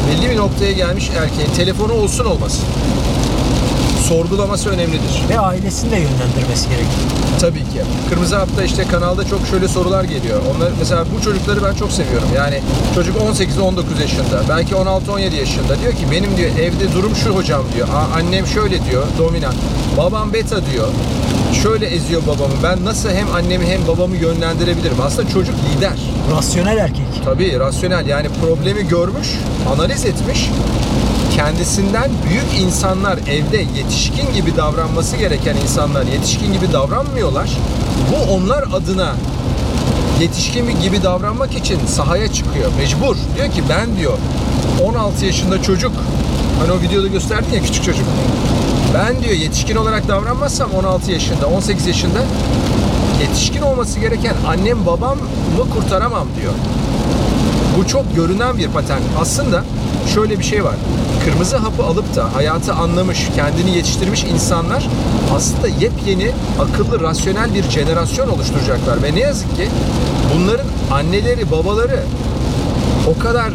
belli 0.08 0.30
bir 0.30 0.36
noktaya 0.36 0.72
gelmiş 0.72 1.10
erkeğin 1.18 1.50
telefonu 1.50 1.92
olsun 1.92 2.24
olmasın. 2.24 2.64
Sorgulaması 4.08 4.70
önemlidir. 4.70 5.22
Ve 5.28 5.38
ailesini 5.40 5.90
de 5.90 5.96
yönlendirmesi 5.96 6.68
gerekiyor. 6.68 7.08
Tabii 7.40 7.58
ki. 7.58 7.82
Kırmızı 8.10 8.36
Hap'ta 8.36 8.62
işte 8.62 8.84
kanalda 8.84 9.24
çok 9.24 9.46
şöyle 9.50 9.68
sorular 9.68 10.04
geliyor. 10.04 10.40
Onlar 10.56 10.70
mesela 10.78 11.04
bu 11.18 11.22
çocukları 11.24 11.64
ben 11.64 11.74
çok 11.74 11.92
seviyorum. 11.92 12.28
Yani 12.36 12.60
çocuk 12.94 13.16
18-19 13.16 14.00
yaşında, 14.02 14.42
belki 14.48 14.74
16-17 14.74 15.36
yaşında. 15.36 15.80
Diyor 15.82 15.92
ki 15.92 16.06
benim 16.12 16.36
diyor 16.36 16.50
evde 16.50 16.92
durum 16.94 17.16
şu 17.24 17.30
hocam 17.30 17.62
diyor. 17.74 17.88
"Aa, 17.88 18.16
Annem 18.18 18.46
şöyle 18.46 18.84
diyor, 18.90 19.02
dominant. 19.18 19.54
Babam 19.96 20.32
beta 20.32 20.56
diyor. 20.72 20.88
Şöyle 21.62 21.86
eziyor 21.86 22.22
babamı. 22.26 22.52
Ben 22.62 22.84
nasıl 22.84 23.08
hem 23.08 23.34
annemi 23.34 23.66
hem 23.66 23.86
babamı 23.88 24.16
yönlendirebilirim? 24.16 25.00
Aslında 25.02 25.30
çocuk 25.30 25.54
lider. 25.76 25.98
Rasyonel 26.36 26.76
erkek. 26.76 27.04
Tabii 27.24 27.58
rasyonel 27.58 28.06
yani 28.06 28.26
problemi 28.42 28.88
görmüş, 28.88 29.28
analiz 29.74 30.04
etmiş. 30.04 30.50
Kendisinden 31.38 32.10
büyük 32.28 32.60
insanlar 32.60 33.18
evde 33.18 33.56
yetişkin 33.78 34.34
gibi 34.34 34.56
davranması 34.56 35.16
gereken 35.16 35.56
insanlar 35.56 36.02
yetişkin 36.02 36.52
gibi 36.52 36.72
davranmıyorlar. 36.72 37.50
Bu 38.10 38.32
onlar 38.32 38.64
adına 38.72 39.14
yetişkin 40.20 40.80
gibi 40.80 41.02
davranmak 41.02 41.54
için 41.54 41.78
sahaya 41.86 42.32
çıkıyor. 42.32 42.72
Mecbur. 42.78 43.16
Diyor 43.36 43.50
ki 43.50 43.62
ben 43.68 43.96
diyor 43.96 44.18
16 44.84 45.26
yaşında 45.26 45.62
çocuk 45.62 45.92
hani 46.60 46.72
o 46.72 46.80
videoda 46.80 47.06
gösterdin 47.06 47.54
ya 47.54 47.62
küçük 47.62 47.84
çocuk. 47.84 48.06
Ben 48.94 49.22
diyor 49.22 49.34
yetişkin 49.34 49.76
olarak 49.76 50.08
davranmazsam 50.08 50.70
16 50.72 51.12
yaşında, 51.12 51.46
18 51.46 51.86
yaşında 51.86 52.20
yetişkin 53.20 53.62
olması 53.62 54.00
gereken 54.00 54.34
annem 54.48 54.86
babamı 54.86 55.20
kurtaramam 55.74 56.26
diyor. 56.40 56.52
Bu 57.78 57.86
çok 57.86 58.16
görünen 58.16 58.58
bir 58.58 58.68
patern. 58.68 59.00
Aslında 59.20 59.64
şöyle 60.14 60.38
bir 60.38 60.44
şey 60.44 60.64
var. 60.64 60.74
Kırmızı 61.24 61.56
hapı 61.56 61.82
alıp 61.82 62.16
da 62.16 62.34
hayatı 62.34 62.74
anlamış, 62.74 63.28
kendini 63.36 63.76
yetiştirmiş 63.76 64.24
insanlar 64.24 64.88
aslında 65.36 65.68
yepyeni, 65.68 66.30
akıllı, 66.60 67.00
rasyonel 67.00 67.54
bir 67.54 67.62
jenerasyon 67.62 68.28
oluşturacaklar. 68.28 69.02
Ve 69.02 69.14
ne 69.14 69.20
yazık 69.20 69.56
ki 69.56 69.68
bunların 70.34 70.66
anneleri, 70.92 71.50
babaları 71.50 72.00
o 73.06 73.18
kadar 73.18 73.52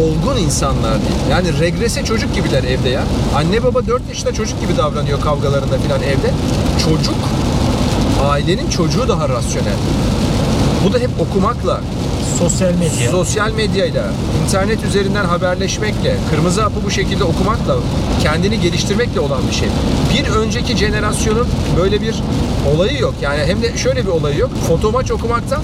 olgun 0.00 0.36
insanlar 0.36 0.92
değil. 0.94 1.20
Yani 1.30 1.60
regrese 1.60 2.04
çocuk 2.04 2.34
gibiler 2.34 2.64
evde 2.64 2.88
ya. 2.88 3.02
Anne 3.36 3.62
baba 3.64 3.86
4 3.86 4.08
yaşında 4.08 4.34
çocuk 4.34 4.60
gibi 4.60 4.76
davranıyor 4.76 5.20
kavgalarında 5.20 5.78
filan 5.78 6.02
evde. 6.02 6.30
Çocuk, 6.84 7.18
ailenin 8.24 8.70
çocuğu 8.70 9.08
daha 9.08 9.28
rasyonel. 9.28 9.76
Bu 10.84 10.92
da 10.92 10.98
hep 10.98 11.10
okumakla, 11.20 11.80
Sosyal 12.38 12.72
medya. 12.72 13.10
sosyal 13.10 13.52
medyayla, 13.52 14.04
internet 14.44 14.84
üzerinden 14.84 15.24
haberleşmekle, 15.24 16.16
kırmızı 16.30 16.62
hapı 16.62 16.74
bu 16.84 16.90
şekilde 16.90 17.24
okumakla, 17.24 17.76
kendini 18.22 18.60
geliştirmekle 18.60 19.20
olan 19.20 19.40
bir 19.50 19.54
şey. 19.54 19.68
Bir 20.14 20.28
önceki 20.30 20.76
jenerasyonun 20.76 21.46
böyle 21.80 22.00
bir 22.02 22.14
olayı 22.74 22.98
yok. 23.00 23.14
Yani 23.22 23.40
hem 23.46 23.62
de 23.62 23.76
şöyle 23.76 24.02
bir 24.02 24.10
olayı 24.10 24.38
yok. 24.38 24.50
Fotomaç 24.68 25.10
okumaktan 25.10 25.62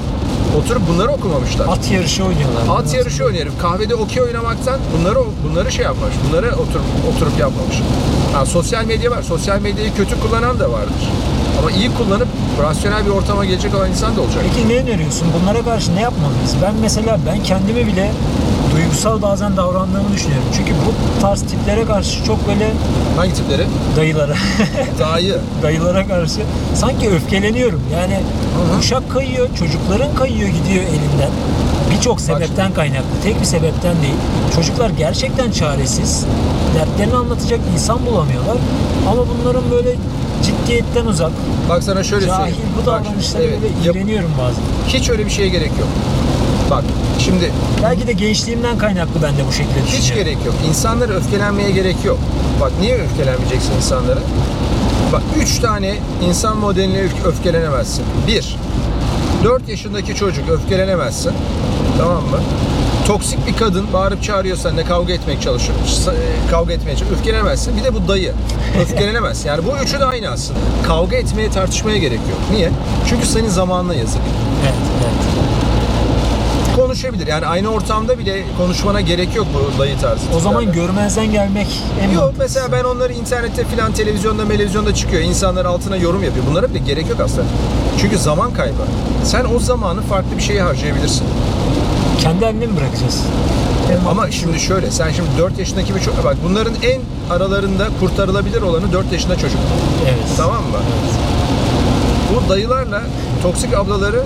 oturup 0.59 0.83
bunları 0.89 1.09
okumamışlar. 1.09 1.69
At 1.69 1.91
yarışı 1.91 2.25
oynuyorlar. 2.25 2.63
At 2.79 2.95
yarışı 2.95 3.25
oynarım. 3.25 3.53
Kahvede 3.63 3.95
okey 3.95 4.23
oynamaktan 4.23 4.81
bunları 4.99 5.19
bunları 5.49 5.73
şey 5.73 5.85
yapmamış. 5.85 6.15
Bunları 6.29 6.47
oturup 6.47 6.85
oturup 7.15 7.39
yapmamış. 7.39 7.77
Ha, 8.33 8.47
sosyal 8.47 8.85
medya 8.85 9.11
var. 9.11 9.23
Sosyal 9.23 9.61
medyayı 9.61 9.95
kötü 9.95 10.21
kullanan 10.21 10.61
da 10.61 10.73
vardır. 10.73 10.95
Ama 11.59 11.71
iyi 11.71 11.91
kullanıp 11.95 12.29
rasyonel 12.63 13.07
bir 13.07 13.11
ortama 13.11 13.45
gelecek 13.45 13.75
olan 13.75 13.91
insan 13.91 14.17
da 14.17 14.21
olacak. 14.21 14.43
Peki 14.55 14.69
ne 14.69 14.77
öneriyorsun? 14.77 15.29
Bunlara 15.41 15.63
karşı 15.63 15.97
ne 15.97 16.01
yapmalıyız? 16.01 16.55
Ben 16.63 16.75
mesela 16.83 17.19
ben 17.27 17.43
kendimi 17.43 17.87
bile 17.87 18.11
duygusal 18.75 19.23
bazen 19.23 19.57
davrandığımı 19.57 20.13
düşünüyorum. 20.15 20.49
Çünkü 20.57 20.73
bu 20.73 21.21
tarz 21.23 21.43
tiplere 21.43 21.85
karşı 21.85 22.25
çok 22.25 22.49
böyle 22.49 22.71
Hangi 23.17 23.35
tipleri? 23.35 23.67
dayılara, 23.97 24.35
Dayı. 24.99 25.39
dayılara 25.63 26.07
karşı 26.07 26.41
sanki 26.75 27.11
öfkeleniyorum. 27.11 27.81
Yani 27.95 28.15
hı. 28.15 28.77
kuşak 28.79 29.11
kayıyor, 29.11 29.49
çocukların 29.59 30.15
kayıyor 30.15 30.49
gidiyor 30.49 30.85
elinden. 30.85 31.31
Birçok 31.91 32.21
sebepten 32.21 32.73
kaynaklı. 32.75 33.09
Tek 33.25 33.41
bir 33.41 33.45
sebepten 33.47 34.03
değil. 34.03 34.15
Çocuklar 34.57 34.91
gerçekten 34.91 35.51
çaresiz. 35.51 36.25
Dertlerini 36.75 37.15
anlatacak 37.17 37.61
insan 37.75 38.07
bulamıyorlar. 38.07 38.57
Ama 39.11 39.23
bunların 39.29 39.71
böyle 39.71 39.91
ciddiyetten 40.43 41.07
uzak, 41.07 41.33
Bak 41.69 41.83
sana 41.83 42.05
şöyle 42.05 42.27
cahil 42.27 42.39
söyleyeyim. 42.53 42.69
bu 42.83 42.87
Bak, 42.87 43.05
davranışlara 43.05 43.43
evet, 43.43 43.59
yap- 43.85 43.97
iğreniyorum 43.97 44.31
bazen. 44.39 44.63
hiç 44.89 45.11
öyle 45.11 45.25
bir 45.27 45.31
şeye 45.31 45.49
gerek 45.49 45.71
yok. 45.79 45.89
Bak 46.71 46.85
şimdi 47.19 47.53
Belki 47.83 48.07
de 48.07 48.13
gençliğimden 48.13 48.79
kaynaklı 48.79 49.23
ben 49.23 49.37
de 49.37 49.47
bu 49.49 49.53
şekilde 49.53 49.81
hiç 49.87 50.15
gerek 50.15 50.37
yok. 50.47 50.55
İnsanlara 50.69 51.13
öfkelenmeye 51.13 51.71
gerek 51.71 51.97
yok. 52.05 52.19
Bak 52.61 52.73
niye 52.81 52.95
öfkelenmeyeceksin 52.99 53.73
insanlara? 53.77 54.19
Bak 55.13 55.23
üç 55.43 55.59
tane 55.59 55.95
insan 56.29 56.57
modeline 56.57 56.99
öf- 56.99 57.25
öfkelenemezsin. 57.29 58.05
Bir, 58.27 58.57
4 59.45 59.69
yaşındaki 59.69 60.15
çocuk 60.15 60.49
öfkelenemezsin. 60.51 61.33
Tamam 61.99 62.23
mı? 62.25 62.39
Toksik 63.11 63.47
bir 63.47 63.57
kadın 63.57 63.93
bağırıp 63.93 64.23
çağırıyorsa 64.23 64.73
ne 64.73 64.85
kavga 64.85 65.13
etmek 65.13 65.43
çalışıyor. 65.43 65.79
e, 66.13 66.51
Kavga 66.51 66.73
etmeye 66.73 66.97
çalışıyor. 66.97 67.19
Öfkelenemezsin. 67.21 67.77
Bir 67.77 67.85
de 67.85 67.95
bu 67.95 68.09
dayı. 68.09 68.33
Öfkelenemezsin. 68.83 69.49
Yani 69.49 69.63
bu 69.67 69.85
üçü 69.85 70.01
de 70.01 70.05
aynı 70.05 70.29
aslında. 70.29 70.59
Kavga 70.87 71.17
etmeye 71.17 71.51
tartışmaya 71.51 71.99
gerek 71.99 72.19
yok. 72.19 72.39
Niye? 72.53 72.71
Çünkü 73.09 73.27
senin 73.27 73.49
zamanına 73.49 73.95
yazık. 73.95 74.21
Evet, 74.63 74.75
evet. 75.01 76.77
Konuşabilir. 76.77 77.27
Yani 77.27 77.47
aynı 77.47 77.69
ortamda 77.69 78.19
bile 78.19 78.43
konuşmana 78.59 79.01
gerek 79.01 79.37
yok 79.37 79.47
bu 79.55 79.79
dayı 79.79 79.99
tarzı. 79.99 80.23
O 80.37 80.41
zaman 80.41 80.65
tiplerle. 80.65 80.87
görmezden 80.87 81.33
gelmek 81.33 81.81
en 82.03 82.11
Yok 82.11 82.35
mesela 82.39 82.73
ben 82.73 82.85
onları 82.85 83.13
internette 83.13 83.65
filan 83.65 83.93
televizyonda 83.93 84.49
televizyonda 84.49 84.95
çıkıyor. 84.95 85.23
İnsanlar 85.23 85.65
altına 85.65 85.97
yorum 85.97 86.25
yapıyor. 86.25 86.45
Bunlara 86.51 86.71
bile 86.71 86.79
gerek 86.79 87.09
yok 87.09 87.21
aslında. 87.21 87.45
Çünkü 88.01 88.19
zaman 88.19 88.55
kaybı. 88.55 88.83
Sen 89.25 89.45
o 89.57 89.59
zamanı 89.59 90.03
farklı 90.03 90.37
bir 90.37 90.43
şeye 90.43 90.63
harcayabilirsin. 90.63 91.27
Kendi 92.23 92.45
haline 92.45 92.67
mi 92.67 92.77
bırakacağız? 92.77 93.23
En 93.93 94.11
Ama 94.11 94.31
şimdi 94.31 94.61
şöyle 94.61 94.91
sen 94.91 95.11
şimdi 95.13 95.29
4 95.39 95.59
yaşındaki 95.59 95.95
bir 95.95 96.01
çocuk 96.01 96.25
bak 96.25 96.37
bunların 96.49 96.75
en 96.83 97.01
aralarında 97.35 97.89
kurtarılabilir 98.01 98.63
olanı 98.63 98.93
4 98.93 99.13
yaşında 99.13 99.37
çocuk. 99.37 99.59
evet. 100.05 100.25
Tamam 100.37 100.63
mı? 100.63 100.79
Evet. 100.79 101.15
Bu 102.47 102.49
dayılarla 102.49 103.03
toksik 103.43 103.75
ablaları 103.75 104.23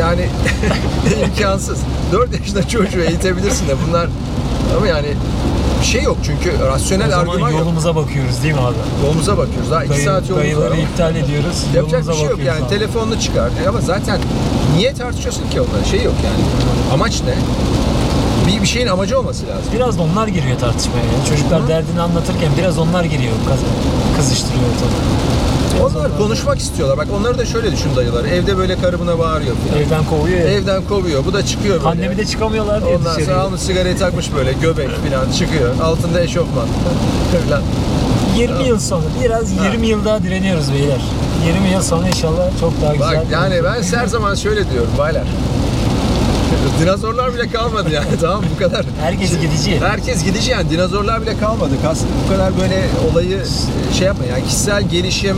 yani 0.00 0.26
imkansız. 1.24 1.78
4 2.12 2.40
yaşında 2.40 2.68
çocuğu 2.68 3.00
eğitebilirsin 3.00 3.68
de 3.68 3.74
bunlar 3.88 4.08
ama 4.76 4.86
yani 4.86 5.08
bir 5.80 5.86
şey 5.86 6.02
yok 6.02 6.16
çünkü 6.22 6.52
O 6.64 6.66
rasyonel 6.66 7.10
zaman 7.10 7.26
argüman 7.28 7.50
yok. 7.50 7.60
yolumuza 7.60 7.96
bakıyoruz 7.96 8.42
değil 8.42 8.54
mi 8.54 8.60
abi? 8.60 8.74
Yolumuza 9.06 9.38
bakıyoruz. 9.38 9.70
Daha 9.70 9.84
2 9.84 9.92
Dayı- 9.92 10.04
saat 10.04 10.28
yolumuz 10.28 10.44
dayıları 10.44 10.76
iptal 10.80 11.16
ediyoruz. 11.16 11.64
Yapacak 11.74 12.08
bir 12.08 12.12
şey 12.14 12.24
yok 12.24 12.38
yani 12.44 12.62
abi. 12.64 12.68
telefonunu 12.68 13.20
çıkar 13.20 13.50
ama 13.68 13.80
zaten 13.80 14.20
niye 14.76 14.94
tartışıyorsun 14.94 15.50
ki 15.50 15.60
onları 15.60 15.84
şey 15.90 16.02
yok 16.02 16.14
yani 16.24 16.44
amaç 16.94 17.22
ne 17.22 17.34
bir, 18.52 18.62
bir 18.62 18.66
şeyin 18.66 18.86
amacı 18.86 19.18
olması 19.18 19.42
lazım 19.46 19.72
Biraz 19.74 19.98
da 19.98 20.02
onlar 20.02 20.28
giriyor 20.28 20.58
tartışmaya. 20.58 20.96
ya. 21.04 21.24
Çocuklar 21.28 21.62
Hı. 21.62 21.68
derdini 21.68 22.00
anlatırken 22.00 22.50
biraz 22.58 22.78
onlar 22.78 23.04
giriyor. 23.04 23.32
Kaz- 23.48 24.16
kızıştırıyor 24.16 24.64
ortalığı. 24.64 25.04
Onlar 25.82 26.18
konuşmak 26.18 26.58
istiyorlar 26.58 26.98
bak 26.98 27.06
onları 27.20 27.38
da 27.38 27.46
şöyle 27.46 27.72
düşün 27.72 27.90
dayıları 27.96 28.28
evde 28.28 28.56
böyle 28.56 28.80
karımına 28.80 29.18
bağırıyor 29.18 29.56
falan. 29.56 29.82
Evden 29.82 30.04
kovuyor 30.04 30.38
ya. 30.38 30.48
evden 30.48 30.82
kovuyor 30.82 31.24
bu 31.24 31.32
da 31.32 31.46
çıkıyor 31.46 31.76
böyle 31.76 31.88
Annemi 31.88 32.16
de 32.16 32.26
çıkamıyorlar 32.26 32.84
diye 32.84 32.96
ondan 32.96 33.10
sonra 33.10 33.20
dışarıya. 33.22 33.42
almış 33.42 33.60
sigarayı 33.60 33.98
takmış 33.98 34.34
böyle 34.34 34.52
göbek 34.52 34.90
falan 34.90 35.32
çıkıyor 35.32 35.74
altında 35.82 36.20
eşofman 36.20 36.66
falan 37.48 37.62
20 38.36 38.68
yıl 38.68 38.78
sonra 38.78 39.04
biraz 39.24 39.52
20 39.52 39.86
yıl 39.86 40.04
daha 40.04 40.22
direniyoruz 40.22 40.72
beyler. 40.72 41.00
20 41.46 41.68
yıl 41.68 41.82
sonra 41.82 42.08
inşallah 42.08 42.50
çok 42.60 42.82
daha 42.82 42.92
güzel. 42.92 43.16
Bak 43.16 43.24
yani 43.32 43.54
ben 43.64 43.82
her 43.98 44.06
zaman 44.06 44.34
şöyle 44.34 44.70
diyorum 44.70 44.90
baylar 44.98 45.24
dinozorlar 46.80 47.34
bile 47.34 47.48
kalmadı 47.48 47.90
yani 47.90 48.06
tamam 48.20 48.44
bu 48.54 48.58
kadar 48.58 48.86
Herkes 49.00 49.30
gidici. 49.40 49.80
Herkes 49.80 50.24
gidici 50.24 50.50
yani 50.50 50.70
dinozorlar 50.70 51.22
bile 51.22 51.38
kalmadı. 51.38 51.70
Kas, 51.82 52.00
bu 52.24 52.32
kadar 52.32 52.52
böyle 52.60 52.86
olayı 53.12 53.42
şey 53.98 54.06
yapma 54.06 54.24
yani 54.24 54.44
kişisel 54.44 54.82
gelişim, 54.82 55.36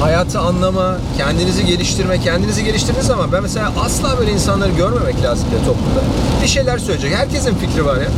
hayatı 0.00 0.40
anlama, 0.40 0.96
kendinizi 1.18 1.66
geliştirme, 1.66 2.20
kendinizi 2.20 2.64
geliştirdiğiniz 2.64 3.06
zaman 3.06 3.32
ben 3.32 3.42
mesela 3.42 3.72
asla 3.84 4.18
böyle 4.18 4.32
insanları 4.32 4.70
görmemek 4.70 5.22
lazım 5.22 5.46
diye 5.50 5.60
toplumda. 5.60 6.00
Bir 6.42 6.48
şeyler 6.48 6.78
söyleyecek. 6.78 7.14
Herkesin 7.14 7.54
fikri 7.54 7.84
var 7.84 7.96
ya. 7.96 8.08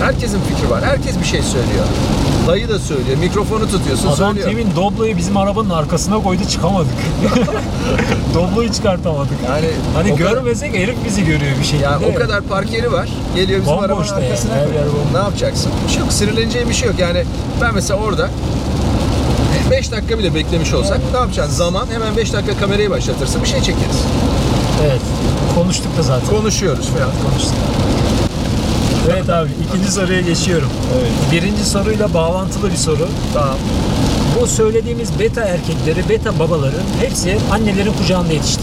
Herkesin 0.00 0.40
fikri 0.40 0.70
var. 0.70 0.84
Herkes 0.84 1.18
bir 1.20 1.24
şey 1.26 1.42
söylüyor. 1.42 1.84
Dayı 2.46 2.68
da 2.68 2.78
söylüyor. 2.78 3.18
Mikrofonu 3.18 3.68
tutuyorsun 3.70 4.06
Adam 4.08 4.16
söylüyor. 4.16 4.46
temin 4.48 4.76
Doblo'yu 4.76 5.16
bizim 5.16 5.36
arabanın 5.36 5.70
arkasına 5.70 6.22
koydu 6.22 6.42
çıkamadık. 6.50 6.88
Doblo'yu 8.34 8.72
çıkartamadık. 8.72 9.32
Yani 9.48 9.66
Hani 9.94 10.12
o 10.12 10.16
kadar- 10.16 10.30
görmesek 10.30 10.74
herif 10.76 10.96
bizi 11.04 11.24
görüyor 11.24 11.58
bir 11.60 11.64
şekilde. 11.64 11.82
Ya 11.84 12.00
o 12.12 12.14
kadar 12.14 12.40
park 12.40 12.72
yeri 12.72 12.92
var. 12.92 13.08
Geliyor 13.34 13.60
bizim 13.60 13.72
Bomboş 13.72 13.84
arabanın 13.86 14.06
yani, 14.06 14.24
arkasına. 14.24 14.52
bomboş. 14.56 15.12
Ne 15.12 15.18
yapacaksın? 15.18 15.72
Bir 15.86 15.92
şey 15.92 16.00
yok. 16.00 16.12
Sinirleneceğin 16.12 16.68
bir 16.68 16.74
şey 16.74 16.88
yok. 16.88 16.98
Yani 16.98 17.24
ben 17.62 17.74
mesela 17.74 18.00
orada 18.00 18.30
5 19.70 19.92
dakika 19.92 20.18
bile 20.18 20.34
beklemiş 20.34 20.72
olsak 20.72 21.00
ne 21.12 21.18
yapacaksın? 21.18 21.54
Zaman 21.54 21.86
hemen 21.92 22.16
5 22.16 22.32
dakika 22.32 22.56
kamerayı 22.60 22.90
başlatırsın. 22.90 23.42
Bir 23.42 23.48
şey 23.48 23.60
çekeriz. 23.60 23.96
Evet. 24.86 25.00
Konuştuk 25.54 25.98
da 25.98 26.02
zaten. 26.02 26.28
Konuşuyoruz 26.30 26.86
falan. 26.86 27.10
Konuştuk. 27.30 27.54
Evet 29.12 29.30
abi 29.30 29.48
ikinci 29.68 29.92
soruya 29.92 30.20
geçiyorum. 30.20 30.68
Evet. 30.98 31.10
Birinci 31.32 31.64
soruyla 31.64 32.14
bağlantılı 32.14 32.70
bir 32.70 32.76
soru. 32.76 33.08
Tamam. 33.34 33.56
Bu 34.40 34.46
söylediğimiz 34.46 35.18
beta 35.18 35.40
erkekleri, 35.40 36.08
beta 36.08 36.38
babaları 36.38 36.76
hepsi 37.00 37.38
annelerin 37.52 37.92
kucağında 37.92 38.32
yetişti. 38.32 38.62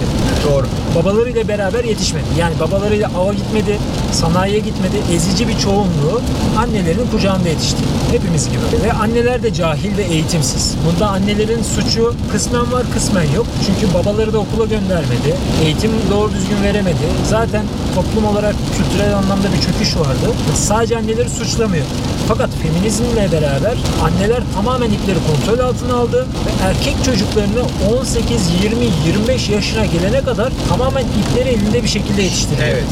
Doğru. 0.51 0.65
Babalarıyla 0.95 1.47
beraber 1.47 1.83
yetişmedi. 1.83 2.25
Yani 2.39 2.53
babalarıyla 2.59 3.09
ava 3.17 3.33
gitmedi, 3.33 3.77
sanayiye 4.13 4.59
gitmedi. 4.59 4.97
Ezici 5.13 5.47
bir 5.47 5.57
çoğunluğu 5.57 6.21
annelerin 6.57 7.07
kucağında 7.11 7.49
yetişti. 7.49 7.77
Hepimiz 8.11 8.49
gibi. 8.49 8.83
Ve 8.83 8.93
anneler 8.93 9.43
de 9.43 9.53
cahil 9.53 9.97
ve 9.97 10.03
eğitimsiz. 10.03 10.75
Bunda 10.85 11.07
annelerin 11.09 11.63
suçu 11.63 12.13
kısmen 12.31 12.71
var, 12.71 12.83
kısmen 12.93 13.23
yok. 13.35 13.45
Çünkü 13.65 13.93
babaları 13.93 14.33
da 14.33 14.37
okula 14.37 14.65
göndermedi. 14.65 15.35
Eğitim 15.63 15.91
doğru 16.11 16.31
düzgün 16.33 16.63
veremedi. 16.63 17.05
Zaten 17.29 17.65
toplum 17.95 18.25
olarak 18.25 18.55
kültürel 18.77 19.17
anlamda 19.17 19.47
bir 19.53 19.61
çöküş 19.61 19.97
vardı. 19.97 20.35
Sadece 20.55 20.97
anneleri 20.97 21.29
suçlamıyor. 21.29 21.85
Fakat 22.27 22.49
feminizmle 22.63 23.31
beraber 23.31 23.77
anneler 24.03 24.43
tamamen 24.55 24.91
ipleri 24.91 25.17
kontrol 25.27 25.65
altına 25.65 25.95
aldı 25.95 26.27
ve 26.45 26.65
erkek 26.65 26.95
çocuklarını 27.05 27.63
18, 27.99 28.63
20, 28.63 28.85
25 29.07 29.49
yaşına 29.49 29.85
gelene 29.85 30.21
kadar 30.21 30.53
tamamen 30.69 31.03
ipleri 31.03 31.49
elinde 31.49 31.83
bir 31.83 31.87
şekilde 31.87 32.21
yetiştiriyor. 32.21 32.67
Evet. 32.67 32.83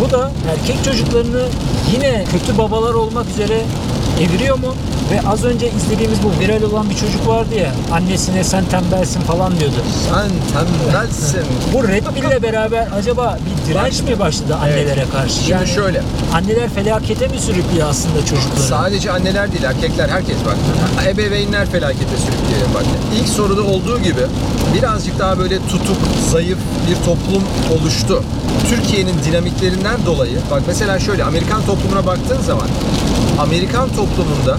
Bu 0.00 0.10
da 0.10 0.30
erkek 0.50 0.84
çocuklarını 0.84 1.48
yine 1.92 2.24
kötü 2.24 2.58
babalar 2.58 2.94
olmak 2.94 3.28
üzere 3.28 3.62
eviriyor 4.20 4.58
mu? 4.58 4.74
Ve 5.10 5.28
az 5.28 5.44
önce 5.44 5.70
izlediğimiz 5.72 6.18
bu 6.22 6.40
viral 6.40 6.62
olan 6.62 6.90
bir 6.90 6.94
çocuk 6.94 7.28
vardı 7.28 7.54
ya 7.54 7.72
annesine 7.92 8.44
sen 8.44 8.64
tembelsin 8.64 9.20
falan 9.20 9.60
diyordu. 9.60 9.74
Sen 10.08 10.30
tembelsin. 10.52 11.40
Bu 11.72 11.88
Red 11.88 12.06
Bull'le 12.06 12.42
beraber 12.42 12.88
acaba 12.98 13.38
bir 13.46 13.72
direnç 13.72 14.02
mi 14.02 14.18
başladı 14.18 14.54
annelere 14.62 15.04
karşı? 15.12 15.34
Şimdi 15.44 15.66
şöyle. 15.66 16.02
Anneler 16.34 16.68
felakete 16.68 17.28
mi 17.28 17.38
sürüklüyor 17.38 17.88
aslında 17.90 18.18
çocukları? 18.26 18.60
Sadece 18.60 19.10
anneler 19.12 19.52
değil, 19.52 19.62
erkekler, 19.64 20.08
herkes 20.08 20.36
bak. 20.46 20.56
Ebeveynler 21.08 21.66
felakete 21.66 22.16
sürüklüyor 22.16 22.74
bak. 22.74 22.84
İlk 23.20 23.28
soruda 23.28 23.62
olduğu 23.62 23.98
gibi 23.98 24.22
birazcık 24.74 25.18
daha 25.18 25.38
böyle 25.38 25.58
tutuk, 25.58 25.96
zayıf 26.30 26.58
bir 26.90 27.04
toplum 27.04 27.42
oluştu. 27.80 28.22
Türkiye'nin 28.70 29.14
dinamiklerinden 29.24 30.06
dolayı, 30.06 30.38
bak 30.50 30.62
mesela 30.66 30.98
şöyle 31.00 31.24
Amerikan 31.24 31.62
toplumuna 31.66 32.06
baktığın 32.06 32.40
zaman 32.42 32.68
Amerikan 33.38 33.88
toplumunda 33.88 34.58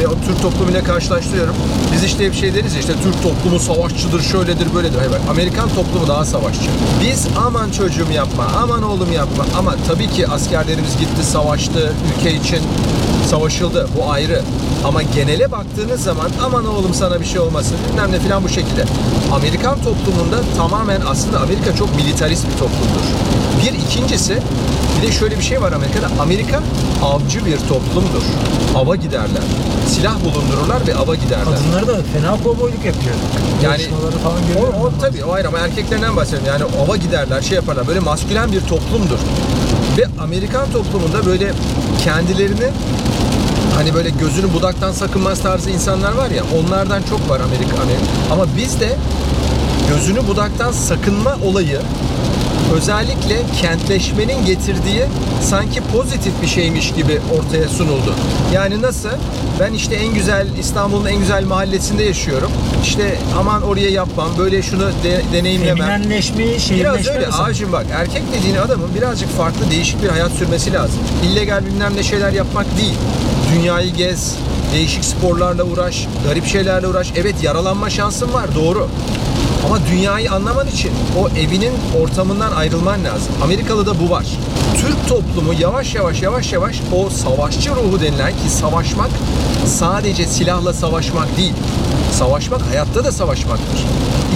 ve 0.00 0.08
o 0.08 0.10
Türk 0.26 0.42
toplumuyla 0.42 0.84
karşılaştırıyorum. 0.84 1.54
Biz 1.92 2.04
işte 2.04 2.26
hep 2.26 2.34
şey 2.34 2.54
deriz 2.54 2.74
ya 2.74 2.80
işte 2.80 2.92
Türk 3.02 3.22
toplumu 3.22 3.58
savaşçıdır, 3.58 4.22
şöyledir, 4.22 4.74
böyledir. 4.74 4.98
Hayır 4.98 5.12
bak 5.12 5.20
Amerikan 5.30 5.68
toplumu 5.68 6.08
daha 6.08 6.24
savaşçı. 6.24 6.70
Biz 7.04 7.26
aman 7.46 7.70
çocuğum 7.70 8.12
yapma, 8.14 8.44
aman 8.62 8.82
oğlum 8.82 9.12
yapma. 9.12 9.44
Ama 9.58 9.74
tabii 9.88 10.08
ki 10.08 10.28
askerlerimiz 10.28 10.98
gitti, 10.98 11.24
savaştı, 11.32 11.92
ülke 12.18 12.34
için 12.34 12.60
savaşıldı. 13.30 13.88
Bu 13.96 14.10
ayrı. 14.10 14.42
Ama 14.84 15.02
genele 15.02 15.52
baktığınız 15.52 16.00
zaman 16.00 16.30
aman 16.42 16.66
oğlum 16.66 16.94
sana 16.94 17.20
bir 17.20 17.26
şey 17.26 17.40
olmasın 17.40 17.76
bilmem 17.90 18.12
ne 18.12 18.20
falan 18.20 18.44
bu 18.44 18.48
şekilde. 18.48 18.84
Amerikan 19.32 19.78
toplumunda 19.82 20.36
tamamen 20.56 21.00
aslında 21.06 21.40
Amerika 21.40 21.76
çok 21.76 21.96
militarist 21.96 22.46
bir 22.46 22.58
toplumdur. 22.58 23.06
Bir 23.62 23.72
ikincisi 23.78 24.38
bir 24.98 25.06
de 25.06 25.12
şöyle 25.12 25.38
bir 25.38 25.42
şey 25.42 25.60
var 25.60 25.72
Amerika'da. 25.72 26.22
Amerika 26.22 26.60
avcı 27.02 27.46
bir 27.46 27.56
toplumdur. 27.56 28.22
Ava 28.76 28.96
giderler. 28.96 29.42
Silah 29.88 30.24
bulundururlar 30.24 30.86
ve 30.86 30.94
ava 30.94 31.14
giderler. 31.14 31.44
Kadınları 31.44 31.86
da 31.86 32.02
fena 32.12 32.42
kovboyluk 32.44 32.84
yapıyor. 32.84 33.14
Yani 33.62 33.82
falan 34.24 34.38
o, 34.58 34.86
o 34.86 34.90
tabii 35.00 35.24
o 35.24 35.32
ayrı 35.32 35.48
ama 35.48 35.58
erkeklerinden 35.58 36.16
bahsediyorum. 36.16 36.46
Yani 36.46 36.64
ava 36.84 36.96
giderler, 36.96 37.42
şey 37.42 37.56
yaparlar. 37.56 37.88
Böyle 37.88 38.00
maskülen 38.00 38.52
bir 38.52 38.60
toplumdur. 38.60 39.18
Ve 39.98 40.22
Amerikan 40.22 40.70
toplumunda 40.72 41.26
böyle 41.26 41.52
kendilerini 42.04 42.70
hani 43.74 43.94
böyle 43.94 44.10
gözünü 44.10 44.52
budaktan 44.54 44.92
sakınmaz 44.92 45.42
tarzı 45.42 45.70
insanlar 45.70 46.12
var 46.12 46.30
ya 46.30 46.42
onlardan 46.58 47.02
çok 47.02 47.28
var 47.28 47.40
Amerika 47.40 47.82
Amerika. 47.82 48.04
Ama 48.32 48.46
bizde 48.56 48.96
gözünü 49.88 50.28
budaktan 50.28 50.72
sakınma 50.72 51.36
olayı 51.44 51.80
özellikle 52.76 53.36
kentleşmenin 53.60 54.44
getirdiği 54.46 55.04
sanki 55.42 55.80
pozitif 55.80 56.32
bir 56.42 56.46
şeymiş 56.46 56.92
gibi 56.92 57.20
ortaya 57.38 57.68
sunuldu. 57.68 58.14
Yani 58.54 58.82
nasıl? 58.82 59.08
Ben 59.60 59.72
işte 59.72 59.94
en 59.94 60.14
güzel 60.14 60.46
İstanbul'un 60.60 61.06
en 61.06 61.18
güzel 61.18 61.44
mahallesinde 61.44 62.02
yaşıyorum. 62.02 62.50
İşte 62.82 63.18
aman 63.38 63.62
oraya 63.62 63.90
yapmam, 63.90 64.28
böyle 64.38 64.62
şunu 64.62 64.82
de, 65.04 65.22
deneyimlemem. 65.32 65.90
Eminenleşmeyi, 65.90 66.50
Biraz 66.50 66.62
şehirleşme 66.62 67.12
öyle. 67.12 67.26
mesela. 67.26 67.44
Abicim 67.44 67.72
bak 67.72 67.86
erkek 67.92 68.22
dediğin 68.38 68.56
adamın 68.56 68.94
birazcık 68.94 69.36
farklı 69.36 69.70
değişik 69.70 70.02
bir 70.02 70.08
hayat 70.08 70.32
sürmesi 70.32 70.72
lazım. 70.72 70.98
İllegal 71.24 71.66
bilmem 71.66 71.92
ne 71.96 72.02
şeyler 72.02 72.32
yapmak 72.32 72.66
değil. 72.78 72.94
Dünyayı 73.54 73.94
gez, 73.94 74.34
değişik 74.74 75.04
sporlarla 75.04 75.64
uğraş, 75.64 76.06
garip 76.28 76.46
şeylerle 76.46 76.86
uğraş. 76.86 77.12
Evet 77.16 77.34
yaralanma 77.42 77.90
şansın 77.90 78.32
var 78.32 78.46
doğru. 78.54 78.88
Ama 79.66 79.78
dünyayı 79.86 80.32
anlaman 80.32 80.66
için 80.66 80.90
o 81.18 81.28
evinin 81.28 81.72
ortamından 82.02 82.52
ayrılman 82.52 83.04
lazım. 83.04 83.32
Amerikalı 83.42 83.86
da 83.86 84.00
bu 84.00 84.10
var. 84.10 84.26
Türk 84.76 85.08
toplumu 85.08 85.54
yavaş 85.60 85.94
yavaş 85.94 86.22
yavaş 86.22 86.52
yavaş 86.52 86.80
o 86.96 87.10
savaşçı 87.10 87.70
ruhu 87.70 88.00
denilen 88.00 88.32
ki 88.32 88.50
savaşmak 88.50 89.10
sadece 89.66 90.26
silahla 90.26 90.72
savaşmak 90.72 91.36
değil. 91.36 91.54
Savaşmak 92.12 92.62
hayatta 92.62 93.04
da 93.04 93.12
savaşmaktır. 93.12 93.84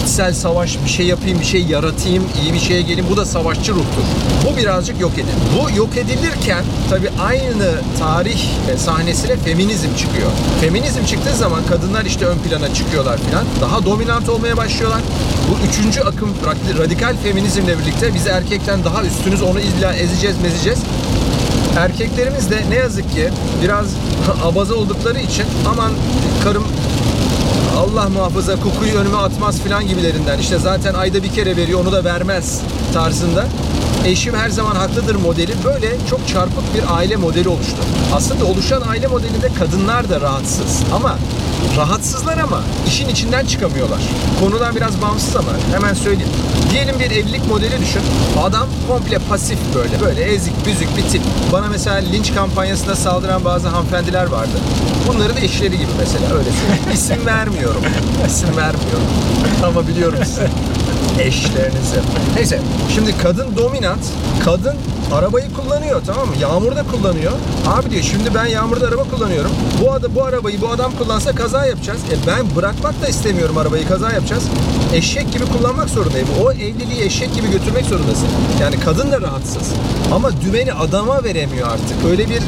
İçsel 0.02 0.34
savaş, 0.34 0.78
bir 0.84 0.90
şey 0.90 1.06
yapayım, 1.06 1.40
bir 1.40 1.44
şey 1.44 1.62
yaratayım, 1.64 2.24
iyi 2.42 2.52
bir 2.54 2.58
şeye 2.58 2.82
gelin. 2.82 3.04
Bu 3.10 3.16
da 3.16 3.24
savaşçı 3.24 3.72
ruhtur. 3.72 4.02
Bu 4.46 4.56
birazcık 4.56 5.00
yok 5.00 5.12
edildi. 5.12 5.30
Bu 5.60 5.76
yok 5.76 5.96
edilirken 5.96 6.64
tabii 6.90 7.10
aynı 7.20 7.70
tarih 7.98 8.40
e, 8.74 8.78
sahnesine 8.78 9.36
feminizm 9.36 9.94
çıkıyor. 9.96 10.30
Feminizm 10.60 11.04
çıktığı 11.04 11.36
zaman 11.36 11.66
kadınlar 11.66 12.04
işte 12.04 12.26
ön 12.26 12.38
plana 12.38 12.74
çıkıyorlar 12.74 13.18
filan. 13.18 13.44
Daha 13.60 13.84
dominant 13.84 14.28
olmaya 14.28 14.56
başlıyorlar. 14.56 15.00
Bu 15.50 15.68
üçüncü 15.68 16.00
akım 16.00 16.28
radikal 16.78 17.16
feminizmle 17.16 17.78
birlikte 17.78 18.14
biz 18.14 18.26
erkekten 18.26 18.84
daha 18.84 19.02
üstünüz 19.02 19.42
onu 19.42 19.60
illa 19.60 19.94
ezeceğiz 19.94 20.36
mezeceğiz. 20.42 20.78
Erkeklerimiz 21.76 22.50
de 22.50 22.62
ne 22.70 22.74
yazık 22.74 23.12
ki 23.12 23.28
biraz 23.62 23.86
abaza 24.44 24.74
oldukları 24.74 25.18
için 25.18 25.44
aman 25.66 25.92
karım 26.44 26.64
Allah 27.78 28.08
muhafaza 28.08 28.56
kokuyu 28.60 28.94
önüme 28.94 29.16
atmaz 29.16 29.60
filan 29.60 29.88
gibilerinden. 29.88 30.38
İşte 30.38 30.58
zaten 30.58 30.94
ayda 30.94 31.22
bir 31.22 31.28
kere 31.28 31.56
veriyor 31.56 31.80
onu 31.80 31.92
da 31.92 32.04
vermez 32.04 32.60
tarzında. 32.94 33.46
Eşim 34.04 34.34
her 34.34 34.50
zaman 34.50 34.74
haklıdır 34.76 35.14
modeli 35.14 35.52
böyle 35.64 35.96
çok 36.10 36.28
çarpık 36.28 36.74
bir 36.74 36.96
aile 36.96 37.16
modeli 37.16 37.48
oluştu. 37.48 37.76
Aslında 38.14 38.44
oluşan 38.44 38.82
aile 38.88 39.06
modelinde 39.06 39.48
kadınlar 39.58 40.10
da 40.10 40.20
rahatsız 40.20 40.82
ama 40.94 41.18
rahatsızlar 41.76 42.38
ama 42.38 42.62
işin 42.86 43.08
içinden 43.08 43.46
çıkamıyorlar. 43.46 44.00
Konudan 44.40 44.76
biraz 44.76 45.02
bağımsız 45.02 45.36
ama 45.36 45.48
hemen 45.72 45.94
söyleyeyim. 45.94 46.32
Diyelim 46.70 46.98
bir 47.00 47.10
evlilik 47.10 47.48
modeli 47.48 47.80
düşün. 47.80 48.02
Adam 48.42 48.68
komple 48.88 49.18
pasif 49.18 49.58
böyle. 49.74 50.00
Böyle 50.00 50.22
ezik 50.22 50.66
büzük 50.66 50.96
bir 50.96 51.02
tip. 51.02 51.22
Bana 51.52 51.68
mesela 51.68 51.96
linç 51.96 52.34
kampanyasında 52.34 52.96
saldıran 52.96 53.44
bazı 53.44 53.68
hanımefendiler 53.68 54.26
vardı. 54.26 54.58
Bunların 55.08 55.36
eşleri 55.36 55.78
gibi 55.78 55.90
mesela 55.98 56.38
öyle 56.38 56.50
söyleyeyim. 56.50 56.84
İsim 56.94 57.26
vermiyorum. 57.26 57.82
İsim 58.26 58.56
vermiyorum. 58.56 59.06
Ama 59.66 59.88
biliyorum 59.88 60.18
sizi. 60.24 60.48
Eşlerinizi. 61.20 62.00
Neyse. 62.36 62.60
Şimdi 62.94 63.18
kadın 63.18 63.56
dominant. 63.56 64.00
Kadın 64.44 64.76
arabayı 65.14 65.52
kullanıyor 65.52 66.02
tamam 66.06 66.28
mı? 66.28 66.34
Yağmurda 66.40 66.82
kullanıyor. 66.82 67.32
Abi 67.66 67.90
diyor 67.90 68.02
şimdi 68.02 68.34
ben 68.34 68.46
yağmurda 68.46 68.88
araba 68.88 69.02
kullanıyorum. 69.02 69.50
Bu 69.82 69.92
ada 69.92 70.14
bu 70.14 70.24
arabayı 70.24 70.60
bu 70.60 70.68
adam 70.68 70.92
kullansa 70.98 71.32
kaza 71.34 71.66
yapacağız. 71.66 72.00
E 72.12 72.26
ben 72.26 72.56
bırakmak 72.56 73.02
da 73.02 73.08
istemiyorum 73.08 73.58
arabayı 73.58 73.88
kaza 73.88 74.12
yapacağız. 74.12 74.44
Eşek 74.94 75.32
gibi 75.32 75.44
kullanmak 75.44 75.88
zorundayım. 75.90 76.28
O 76.42 76.52
evliliği 76.52 77.02
eşek 77.02 77.34
gibi 77.34 77.50
götürmek 77.50 77.84
zorundasın. 77.84 78.28
Yani 78.60 78.80
kadın 78.80 79.12
da 79.12 79.20
rahatsız. 79.20 79.72
Ama 80.14 80.30
dümeni 80.40 80.72
adama 80.72 81.24
veremiyor 81.24 81.68
artık. 81.68 81.96
Öyle 82.10 82.28
bir 82.28 82.42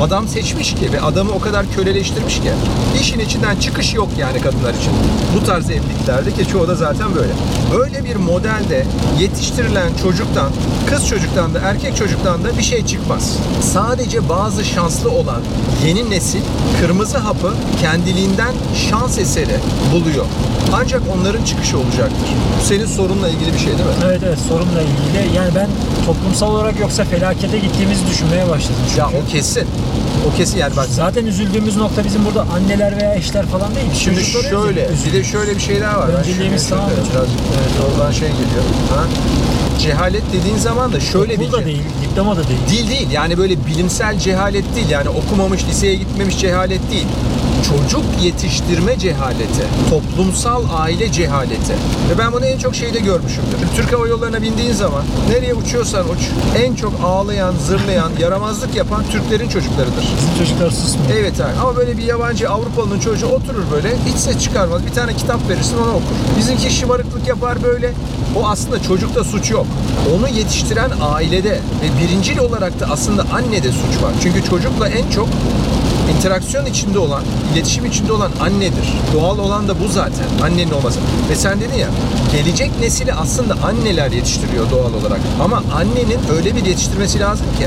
adam 0.00 0.28
seçmiş 0.28 0.74
ki 0.74 0.92
ve 0.92 1.00
adamı 1.00 1.32
o 1.32 1.40
kadar 1.40 1.66
köleleştirmiş 1.76 2.40
ki. 2.40 2.52
İşin 3.00 3.18
içinden 3.18 3.56
çıkış 3.56 3.94
yok 3.94 4.08
yani 4.18 4.40
kadınlar 4.40 4.74
için. 4.74 4.92
Bu 5.36 5.44
tarz 5.44 5.70
evliliklerde 5.70 6.32
ki 6.32 6.48
çoğu 6.52 6.68
da 6.68 6.74
zaten 6.74 7.14
böyle. 7.14 7.32
Böyle 7.78 8.04
bir 8.04 8.16
modelde 8.16 8.86
yetiştirilen 9.18 9.90
çocuktan, 10.02 10.50
kız 10.86 11.08
çocuktan 11.08 11.54
da 11.54 11.58
erkek 11.58 11.96
çocuktan 11.96 12.09
da 12.18 12.58
bir 12.58 12.62
şey 12.62 12.86
çıkmaz. 12.86 13.36
Sadece 13.72 14.28
bazı 14.28 14.64
şanslı 14.64 15.10
olan 15.10 15.40
yeni 15.86 16.10
nesil 16.10 16.40
kırmızı 16.80 17.18
hapı 17.18 17.52
kendiliğinden 17.80 18.52
şans 18.90 19.18
eseri 19.18 19.56
buluyor. 19.92 20.24
Ancak 20.72 21.02
onların 21.16 21.44
çıkışı 21.44 21.78
olacaktır. 21.78 22.28
Bu 22.60 22.64
senin 22.64 22.86
sorunla 22.86 23.28
ilgili 23.28 23.52
bir 23.52 23.58
şey 23.58 23.66
değil 23.66 23.78
mi? 23.88 23.94
Evet 24.04 24.20
evet 24.26 24.38
sorunla 24.48 24.82
ilgili. 24.82 25.36
Yani 25.36 25.50
ben 25.54 25.68
toplumsal 26.06 26.54
olarak 26.54 26.80
yoksa 26.80 27.04
felakete 27.04 27.58
gittiğimizi 27.58 28.06
düşünmeye 28.10 28.48
başladım. 28.48 28.76
Çünkü 28.88 29.00
Ya 29.00 29.06
o 29.06 29.30
kesin. 29.30 29.66
O 30.28 30.36
kesin 30.36 30.58
yani 30.58 30.76
bak 30.76 30.86
zaten 30.90 31.26
üzüldüğümüz 31.26 31.76
nokta 31.76 32.04
bizim 32.04 32.24
burada 32.24 32.42
anneler 32.42 32.96
veya 32.96 33.14
eşler 33.14 33.46
falan 33.46 33.74
değil. 33.74 33.86
Şimdi 33.94 34.24
Çocukları 34.24 34.48
şöyle, 34.64 34.88
bir 35.06 35.12
de 35.12 35.24
şöyle 35.24 35.54
bir 35.56 35.60
şey 35.60 35.80
daha 35.80 35.98
var. 36.00 36.08
Önceliğimiz 36.08 36.62
şöyle- 36.68 36.74
tamam 36.82 36.90
mı? 36.90 36.96
Biraz 37.12 37.26
evet, 37.26 37.94
oradan 37.98 38.12
şey 38.12 38.28
geliyor. 38.28 38.64
Ha? 38.96 39.04
Cehalet 39.80 40.22
dediğin 40.32 40.56
zaman 40.56 40.92
da 40.92 41.00
şöyle 41.00 41.40
bir 41.40 41.48
Okul 41.48 41.52
da 41.52 41.64
değil, 41.64 41.82
diploma 42.02 42.36
da 42.36 42.42
değil. 42.48 42.60
Değil 42.70 42.90
değil 42.90 43.10
yani 43.10 43.38
böyle 43.38 43.66
bilimsel 43.66 44.18
cehalet 44.18 44.76
değil 44.76 44.88
yani 44.90 45.08
okumamış 45.08 45.64
liseye 45.68 45.94
gitmemiş 45.94 46.38
cehalet 46.38 46.90
değil. 46.92 47.06
Çocuk 47.68 48.04
yetiştirme 48.22 48.98
cehaleti, 48.98 49.64
toplumsal 49.90 50.62
aile 50.72 51.12
cehaleti. 51.12 51.72
Ve 52.10 52.18
ben 52.18 52.32
bunu 52.32 52.44
en 52.44 52.58
çok 52.58 52.74
şeyde 52.74 52.98
görmüşümdür. 52.98 53.56
Türk 53.76 53.92
Hava 53.92 54.08
Yolları'na 54.08 54.42
bindiğin 54.42 54.72
zaman 54.72 55.02
nereye 55.30 55.54
uçuyorsan 55.54 56.08
uç, 56.08 56.18
en 56.58 56.74
çok 56.74 56.92
ağlayan, 57.04 57.54
zırlayan, 57.66 58.10
yaramazlık 58.20 58.74
yapan 58.74 59.04
Türklerin 59.12 59.48
çocuklarıdır. 59.48 60.04
Bizim 60.18 60.38
çocuklar 60.38 60.70
susmuyor. 60.70 61.10
Evet 61.20 61.40
abi 61.40 61.58
ama 61.62 61.76
böyle 61.76 61.98
bir 61.98 62.02
yabancı 62.02 62.50
Avrupalı'nın 62.50 63.00
çocuğu 63.00 63.26
oturur 63.26 63.64
böyle 63.72 63.96
hiç 64.06 64.16
ses 64.16 64.38
çıkarmaz. 64.38 64.86
Bir 64.86 64.92
tane 64.92 65.14
kitap 65.14 65.48
verirsin 65.48 65.78
ona 65.78 65.90
okur. 65.90 66.14
Bizimki 66.38 66.70
şımarıklık 66.70 67.28
yapar 67.28 67.62
böyle. 67.62 67.92
O 68.36 68.48
aslında 68.48 68.82
çocukta 68.82 69.24
suç 69.24 69.50
yok. 69.50 69.66
Onu 70.16 70.28
yetiştiren 70.28 70.90
ailede 71.02 71.50
ve 71.52 72.02
birincil 72.02 72.38
olarak 72.38 72.80
da 72.80 72.86
aslında 72.90 73.24
annede 73.32 73.72
suç 73.72 74.02
var. 74.02 74.12
Çünkü 74.22 74.44
çocukla 74.44 74.88
en 74.88 75.10
çok 75.10 75.28
interaksiyon 76.20 76.66
içinde 76.66 76.98
olan, 76.98 77.22
iletişim 77.54 77.84
içinde 77.86 78.12
olan 78.12 78.30
annedir. 78.40 78.88
Doğal 79.14 79.38
olan 79.38 79.68
da 79.68 79.80
bu 79.80 79.88
zaten. 79.88 80.26
Annenin 80.42 80.70
olması. 80.70 80.98
Ve 81.30 81.36
sen 81.36 81.60
dedin 81.60 81.78
ya, 81.78 81.88
gelecek 82.32 82.70
nesili 82.80 83.12
aslında 83.14 83.54
anneler 83.64 84.10
yetiştiriyor 84.10 84.70
doğal 84.70 84.94
olarak. 84.94 85.20
Ama 85.44 85.62
annenin 85.74 86.18
öyle 86.36 86.56
bir 86.56 86.64
yetiştirmesi 86.64 87.20
lazım 87.20 87.46
ki 87.58 87.66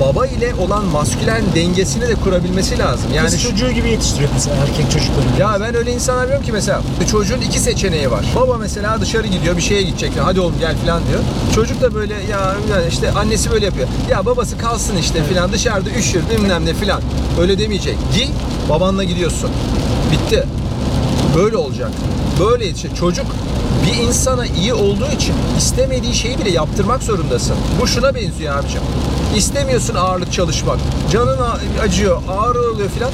baba 0.00 0.26
ile 0.26 0.54
olan 0.54 0.84
maskülen 0.84 1.42
dengesini 1.54 2.08
de 2.08 2.14
kurabilmesi 2.14 2.78
lazım. 2.78 3.10
Yani 3.14 3.30
Kız 3.30 3.42
çocuğu 3.42 3.70
gibi 3.70 3.88
yetiştiriyor 3.90 4.30
mesela 4.34 4.56
erkek 4.56 4.90
çocukları. 4.90 5.26
ya 5.40 5.58
ben 5.60 5.74
öyle 5.74 5.92
insanlar 5.92 6.22
biliyorum 6.24 6.46
ki 6.46 6.52
mesela 6.52 6.82
çocuğun 7.10 7.40
iki 7.40 7.58
seçeneği 7.58 8.10
var. 8.10 8.24
Baba 8.36 8.56
mesela 8.58 9.00
dışarı 9.00 9.26
gidiyor 9.26 9.56
bir 9.56 9.62
şeye 9.62 9.82
gidecek. 9.82 10.12
Hadi 10.22 10.40
oğlum 10.40 10.54
gel 10.60 10.76
falan 10.86 11.02
diyor. 11.08 11.20
Çocuk 11.54 11.80
da 11.82 11.94
böyle 11.94 12.14
ya 12.14 12.54
işte 12.90 13.10
annesi 13.12 13.50
böyle 13.50 13.64
yapıyor. 13.66 13.88
Ya 14.10 14.26
babası 14.26 14.58
kalsın 14.58 14.96
işte 14.96 15.22
filan 15.24 15.52
dışarıda 15.52 15.90
üşür 15.90 16.20
bilmem 16.30 16.66
ne 16.66 16.74
filan. 16.74 17.00
Öyle 17.40 17.58
demeyecek. 17.58 17.83
Giy 17.90 18.28
babanla 18.70 19.04
gidiyorsun. 19.04 19.50
Bitti. 20.12 20.46
Böyle 21.36 21.56
olacak. 21.56 21.90
Böyle 22.40 22.70
işte 22.70 22.88
çocuk 22.94 23.26
bir 23.86 24.02
insana 24.02 24.46
iyi 24.46 24.74
olduğu 24.74 25.10
için 25.16 25.34
istemediği 25.58 26.14
şeyi 26.14 26.38
bile 26.38 26.50
yaptırmak 26.50 27.02
zorundasın. 27.02 27.56
Bu 27.80 27.86
şuna 27.86 28.14
benziyor 28.14 28.56
abicim. 28.58 28.80
İstemiyorsun 29.36 29.94
ağırlık 29.94 30.32
çalışmak. 30.32 30.78
Canın 31.12 31.38
acıyor, 31.82 32.22
ağrı 32.28 32.72
oluyor 32.72 32.88
filan. 32.88 33.10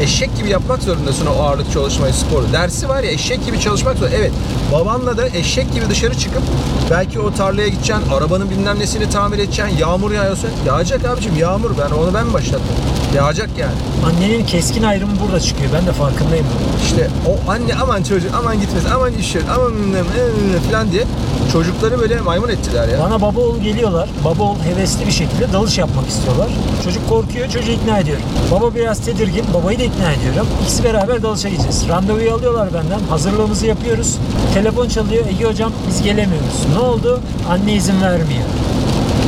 Eşek 0.00 0.36
gibi 0.36 0.48
yapmak 0.48 0.82
zorundasın 0.82 1.26
o 1.26 1.42
ağırlık 1.42 1.72
çalışmayı, 1.72 2.14
sporu. 2.14 2.52
Dersi 2.52 2.88
var 2.88 3.02
ya 3.02 3.10
eşek 3.10 3.46
gibi 3.46 3.60
çalışmak 3.60 3.98
zorunda. 3.98 4.16
Evet, 4.16 4.32
babanla 4.72 5.16
da 5.16 5.28
eşek 5.28 5.72
gibi 5.74 5.90
dışarı 5.90 6.18
çıkıp 6.18 6.42
belki 6.90 7.20
o 7.20 7.34
tarlaya 7.34 7.68
gideceksin, 7.68 8.10
arabanın 8.12 8.50
bilmem 8.50 8.78
nesini 8.78 9.10
tamir 9.10 9.38
edeceksin, 9.38 9.76
yağmur 9.78 10.12
yağıyorsa. 10.12 10.48
Yağacak 10.66 11.04
abicim 11.04 11.36
yağmur. 11.38 11.70
Ben 11.78 11.94
onu 11.94 12.14
ben 12.14 12.26
mi 12.26 12.32
başlattım? 12.32 12.76
Yağacak 13.16 13.50
yani. 13.58 13.72
Annenin 14.06 14.46
keskin 14.46 14.82
ayrımı 14.82 15.12
burada 15.24 15.40
çıkıyor. 15.40 15.70
Ben 15.74 15.86
de 15.86 15.92
farkındayım. 15.92 16.46
İşte 16.84 17.08
o 17.28 17.50
anne 17.50 17.74
aman 17.82 18.02
çocuk 18.02 18.30
aman 18.34 18.60
gitmesin 18.60 18.88
aman 18.90 19.12
işiyor 19.12 19.44
aman 19.54 19.72
bilmem 19.74 20.04
ne 20.52 20.70
falan 20.70 20.92
diye 20.92 21.04
çocukları 21.52 22.00
böyle 22.00 22.20
maymun 22.20 22.48
ettiler 22.48 22.88
ya. 22.88 22.98
Bana 23.00 23.20
baba 23.22 23.40
oğul 23.40 23.58
geliyorlar. 23.58 24.08
Baba 24.24 24.42
oğul 24.42 24.58
hevesli 24.58 25.06
bir 25.06 25.12
şekilde 25.12 25.52
dalış 25.52 25.78
yapmak 25.78 26.08
istiyorlar. 26.08 26.48
Çocuk 26.84 27.08
korkuyor, 27.08 27.48
çocuğu 27.48 27.70
ikna 27.70 27.98
ediyorum. 27.98 28.24
Baba 28.52 28.74
biraz 28.74 29.00
tedirgin, 29.00 29.44
babayı 29.54 29.78
da 29.78 29.82
ikna 29.82 30.12
ediyorum. 30.12 30.46
İkisi 30.62 30.84
beraber 30.84 31.22
dalışa 31.22 31.48
gideceğiz. 31.48 31.88
Randevuyu 31.88 32.34
alıyorlar 32.34 32.74
benden. 32.74 33.00
Hazırlığımızı 33.10 33.66
yapıyoruz. 33.66 34.16
Telefon 34.54 34.88
çalıyor. 34.88 35.24
Ege 35.26 35.44
hocam 35.44 35.72
biz 35.88 36.02
gelemiyoruz. 36.02 36.66
Ne 36.74 36.78
oldu? 36.78 37.20
Anne 37.50 37.74
izin 37.74 38.02
vermiyor. 38.02 38.44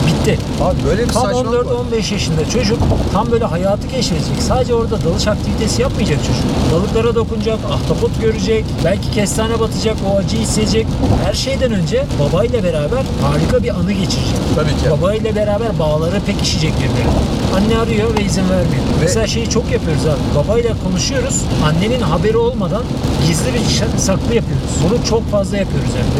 Bitti. 0.06 0.38
Abi 0.60 0.76
böyle 0.86 1.02
bir 1.08 1.12
Tam 1.12 1.22
saçmalık 1.22 1.66
var. 1.66 1.74
14-15 1.92 2.12
yaşında 2.12 2.48
çocuk 2.48 2.78
tam 3.12 3.30
böyle 3.30 3.44
hayatı 3.44 3.88
keşfedecek. 3.88 4.42
Sadece 4.48 4.74
orada 4.74 5.04
dalış 5.04 5.28
aktivitesi 5.28 5.82
yapmayacak 5.82 6.18
çocuk. 6.18 6.44
Balıklara 6.72 7.14
dokunacak, 7.14 7.58
ahtapot 7.70 8.20
görecek, 8.20 8.64
belki 8.84 9.10
kestane 9.10 9.60
batacak, 9.60 9.96
o 10.12 10.18
acıyı 10.18 10.42
hissedecek. 10.42 10.86
Her 11.24 11.34
şeyden 11.34 11.72
önce 11.72 12.04
babayla 12.20 12.62
beraber 12.62 13.02
harika 13.22 13.62
bir 13.62 13.68
anı 13.68 13.92
geçirecek. 13.92 14.36
Tabii 14.56 14.70
ki. 14.70 14.90
Babayla 14.90 15.36
beraber 15.36 15.78
bağları 15.78 16.20
pekişecek 16.26 16.72
birbirine. 16.76 17.12
Anne 17.56 17.78
arıyor 17.78 18.18
ve 18.18 18.24
izin 18.24 18.42
vermiyor. 18.42 18.82
Mesela 19.00 19.26
şeyi 19.26 19.50
çok 19.50 19.70
yapıyoruz 19.72 20.06
abi. 20.06 20.20
Babayla 20.36 20.74
konuşuyoruz. 20.84 21.40
Annenin 21.64 22.00
haberi 22.00 22.36
olmadan 22.36 22.82
gizli 23.26 23.54
bir 23.54 23.98
saklı 23.98 24.34
yapıyoruz. 24.34 24.70
Bunu 24.84 25.06
çok 25.08 25.30
fazla 25.30 25.56
yapıyoruz 25.56 25.90
yani. 25.98 26.12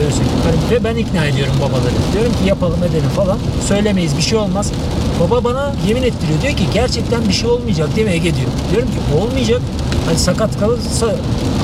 Hani 0.44 0.56
ve 0.70 0.84
ben 0.84 0.96
ikna 0.96 1.24
ediyorum 1.26 1.54
babaları. 1.60 1.94
Diyorum 2.12 2.32
ki 2.32 2.48
yapalım 2.48 2.84
edelim 2.84 3.10
falan. 3.16 3.38
Söylemeyiz 3.68 4.16
bir 4.16 4.21
şey 4.22 4.38
olmaz. 4.38 4.72
Baba 5.20 5.44
bana 5.44 5.72
yemin 5.88 6.02
ettiriyor. 6.02 6.42
Diyor 6.42 6.56
ki 6.56 6.64
gerçekten 6.74 7.28
bir 7.28 7.32
şey 7.32 7.50
olmayacak 7.50 7.96
değil 7.96 8.06
mi 8.06 8.12
Ege 8.12 8.34
diyor. 8.34 8.48
Diyorum 8.70 8.88
ki 8.88 8.98
olmayacak. 9.20 9.60
Hani 10.06 10.18
sakat 10.18 10.60
kalırsa 10.60 11.06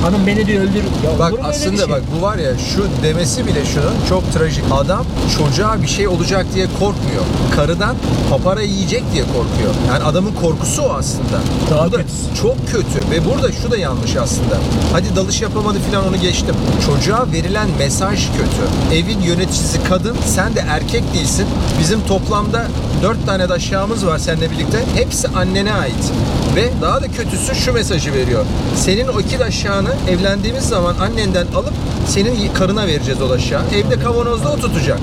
hanım 0.03 0.27
beni 0.27 0.47
diyor 0.47 0.63
öldürür. 0.63 0.83
Ya 1.05 1.19
Bak 1.19 1.33
aslında 1.43 1.77
şey? 1.85 1.89
bak 1.89 2.01
bu 2.17 2.21
var 2.21 2.37
ya 2.37 2.51
şu 2.57 3.03
demesi 3.03 3.47
bile 3.47 3.65
şunun 3.65 3.93
çok 4.09 4.33
trajik. 4.33 4.63
Adam 4.71 5.05
çocuğa 5.37 5.81
bir 5.81 5.87
şey 5.87 6.07
olacak 6.07 6.45
diye 6.55 6.65
korkmuyor. 6.79 7.23
Karıdan 7.55 7.95
papara 8.29 8.61
yiyecek 8.61 9.03
diye 9.13 9.23
korkuyor. 9.23 9.73
Yani 9.87 10.03
adamın 10.03 10.31
korkusu 10.33 10.81
o 10.81 10.89
aslında. 10.93 11.39
Daha 11.71 11.87
bu 11.87 11.91
da 11.91 11.97
kötüsü. 11.97 12.17
çok 12.41 12.67
kötü 12.71 13.11
ve 13.11 13.25
burada 13.25 13.51
şu 13.51 13.71
da 13.71 13.77
yanlış 13.77 14.15
aslında. 14.15 14.57
Hadi 14.93 15.15
dalış 15.15 15.41
yapamadı 15.41 15.77
filan 15.89 16.07
onu 16.07 16.17
geçtim. 16.17 16.55
Çocuğa 16.85 17.31
verilen 17.31 17.67
mesaj 17.79 18.27
kötü. 18.27 18.95
Evin 19.01 19.21
yöneticisi 19.21 19.83
kadın, 19.89 20.17
sen 20.25 20.55
de 20.55 20.59
erkek 20.69 21.13
değilsin. 21.13 21.45
Bizim 21.79 22.01
toplamda 22.07 22.67
dört 23.03 23.25
tane 23.25 23.49
de 23.49 23.53
aşağımız 23.53 24.05
var 24.05 24.17
seninle 24.17 24.51
birlikte. 24.51 24.77
Hepsi 24.95 25.27
annene 25.27 25.73
ait. 25.73 26.11
Ve 26.55 26.69
daha 26.81 27.01
da 27.01 27.07
kötüsü 27.07 27.55
şu 27.55 27.73
mesajı 27.73 28.13
veriyor. 28.13 28.45
Senin 28.75 29.07
o 29.07 29.19
iki 29.19 29.43
aşağını 29.43 29.89
evlendiğimiz 30.09 30.63
zaman 30.63 30.95
annenden 31.01 31.47
alıp 31.55 31.73
senin 32.07 32.53
karına 32.53 32.87
vereceğiz 32.87 33.21
o 33.21 33.31
aşağı. 33.31 33.61
Evde 33.75 33.99
kavanozda 33.99 34.51
o 34.51 34.55
tutacak. 34.57 34.99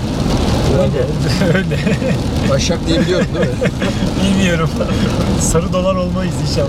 Öyle. 0.82 1.07
Öyle. 1.59 1.78
Başak 2.51 2.86
diye 2.86 3.01
biliyorum 3.01 3.26
değil 3.34 3.47
mi? 3.47 3.55
Bilmiyorum. 4.24 4.70
Sarı 5.40 5.72
dolar 5.72 5.94
olmayız 5.94 6.34
inşallah. 6.51 6.68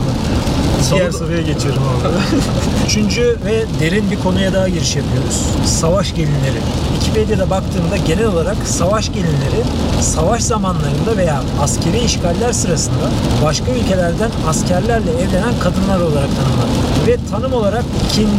Diğer 0.91 1.11
soruya 1.11 1.41
geçiyorum 1.41 1.83
abi. 1.83 2.07
Üçüncü 2.85 3.37
ve 3.45 3.65
derin 3.79 4.11
bir 4.11 4.19
konuya 4.19 4.53
daha 4.53 4.67
giriş 4.69 4.95
yapıyoruz. 4.95 5.41
Savaş 5.65 6.15
gelinleri. 6.15 6.59
Wikipedia'da 6.93 7.49
baktığımda 7.49 7.97
genel 7.97 8.25
olarak 8.25 8.55
savaş 8.65 9.07
gelinleri 9.07 9.61
savaş 10.01 10.43
zamanlarında 10.43 11.17
veya 11.17 11.41
askeri 11.61 11.99
işgaller 11.99 12.53
sırasında 12.53 13.09
başka 13.45 13.71
ülkelerden 13.71 14.31
askerlerle 14.47 15.11
evlenen 15.11 15.53
kadınlar 15.59 15.99
olarak 15.99 16.29
tanımlanır. 16.35 17.07
Ve 17.07 17.17
tanım 17.31 17.53
olarak 17.53 17.83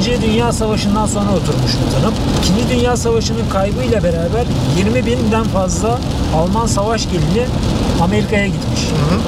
2. 0.01 0.23
Dünya 0.23 0.53
Savaşı'ndan 0.53 1.07
sonra 1.07 1.31
oturmuş 1.31 1.73
bu 1.87 1.95
tanım. 2.01 2.15
2. 2.69 2.79
Dünya 2.79 2.97
Savaşı'nın 2.97 3.49
kaybıyla 3.53 4.03
beraber 4.05 4.45
20 4.79 5.07
binden 5.07 5.45
fazla 5.45 5.99
Alman 6.37 6.67
savaş 6.67 7.11
gelini 7.11 7.47
Amerika'ya 8.03 8.47
gitmiş. 8.47 8.81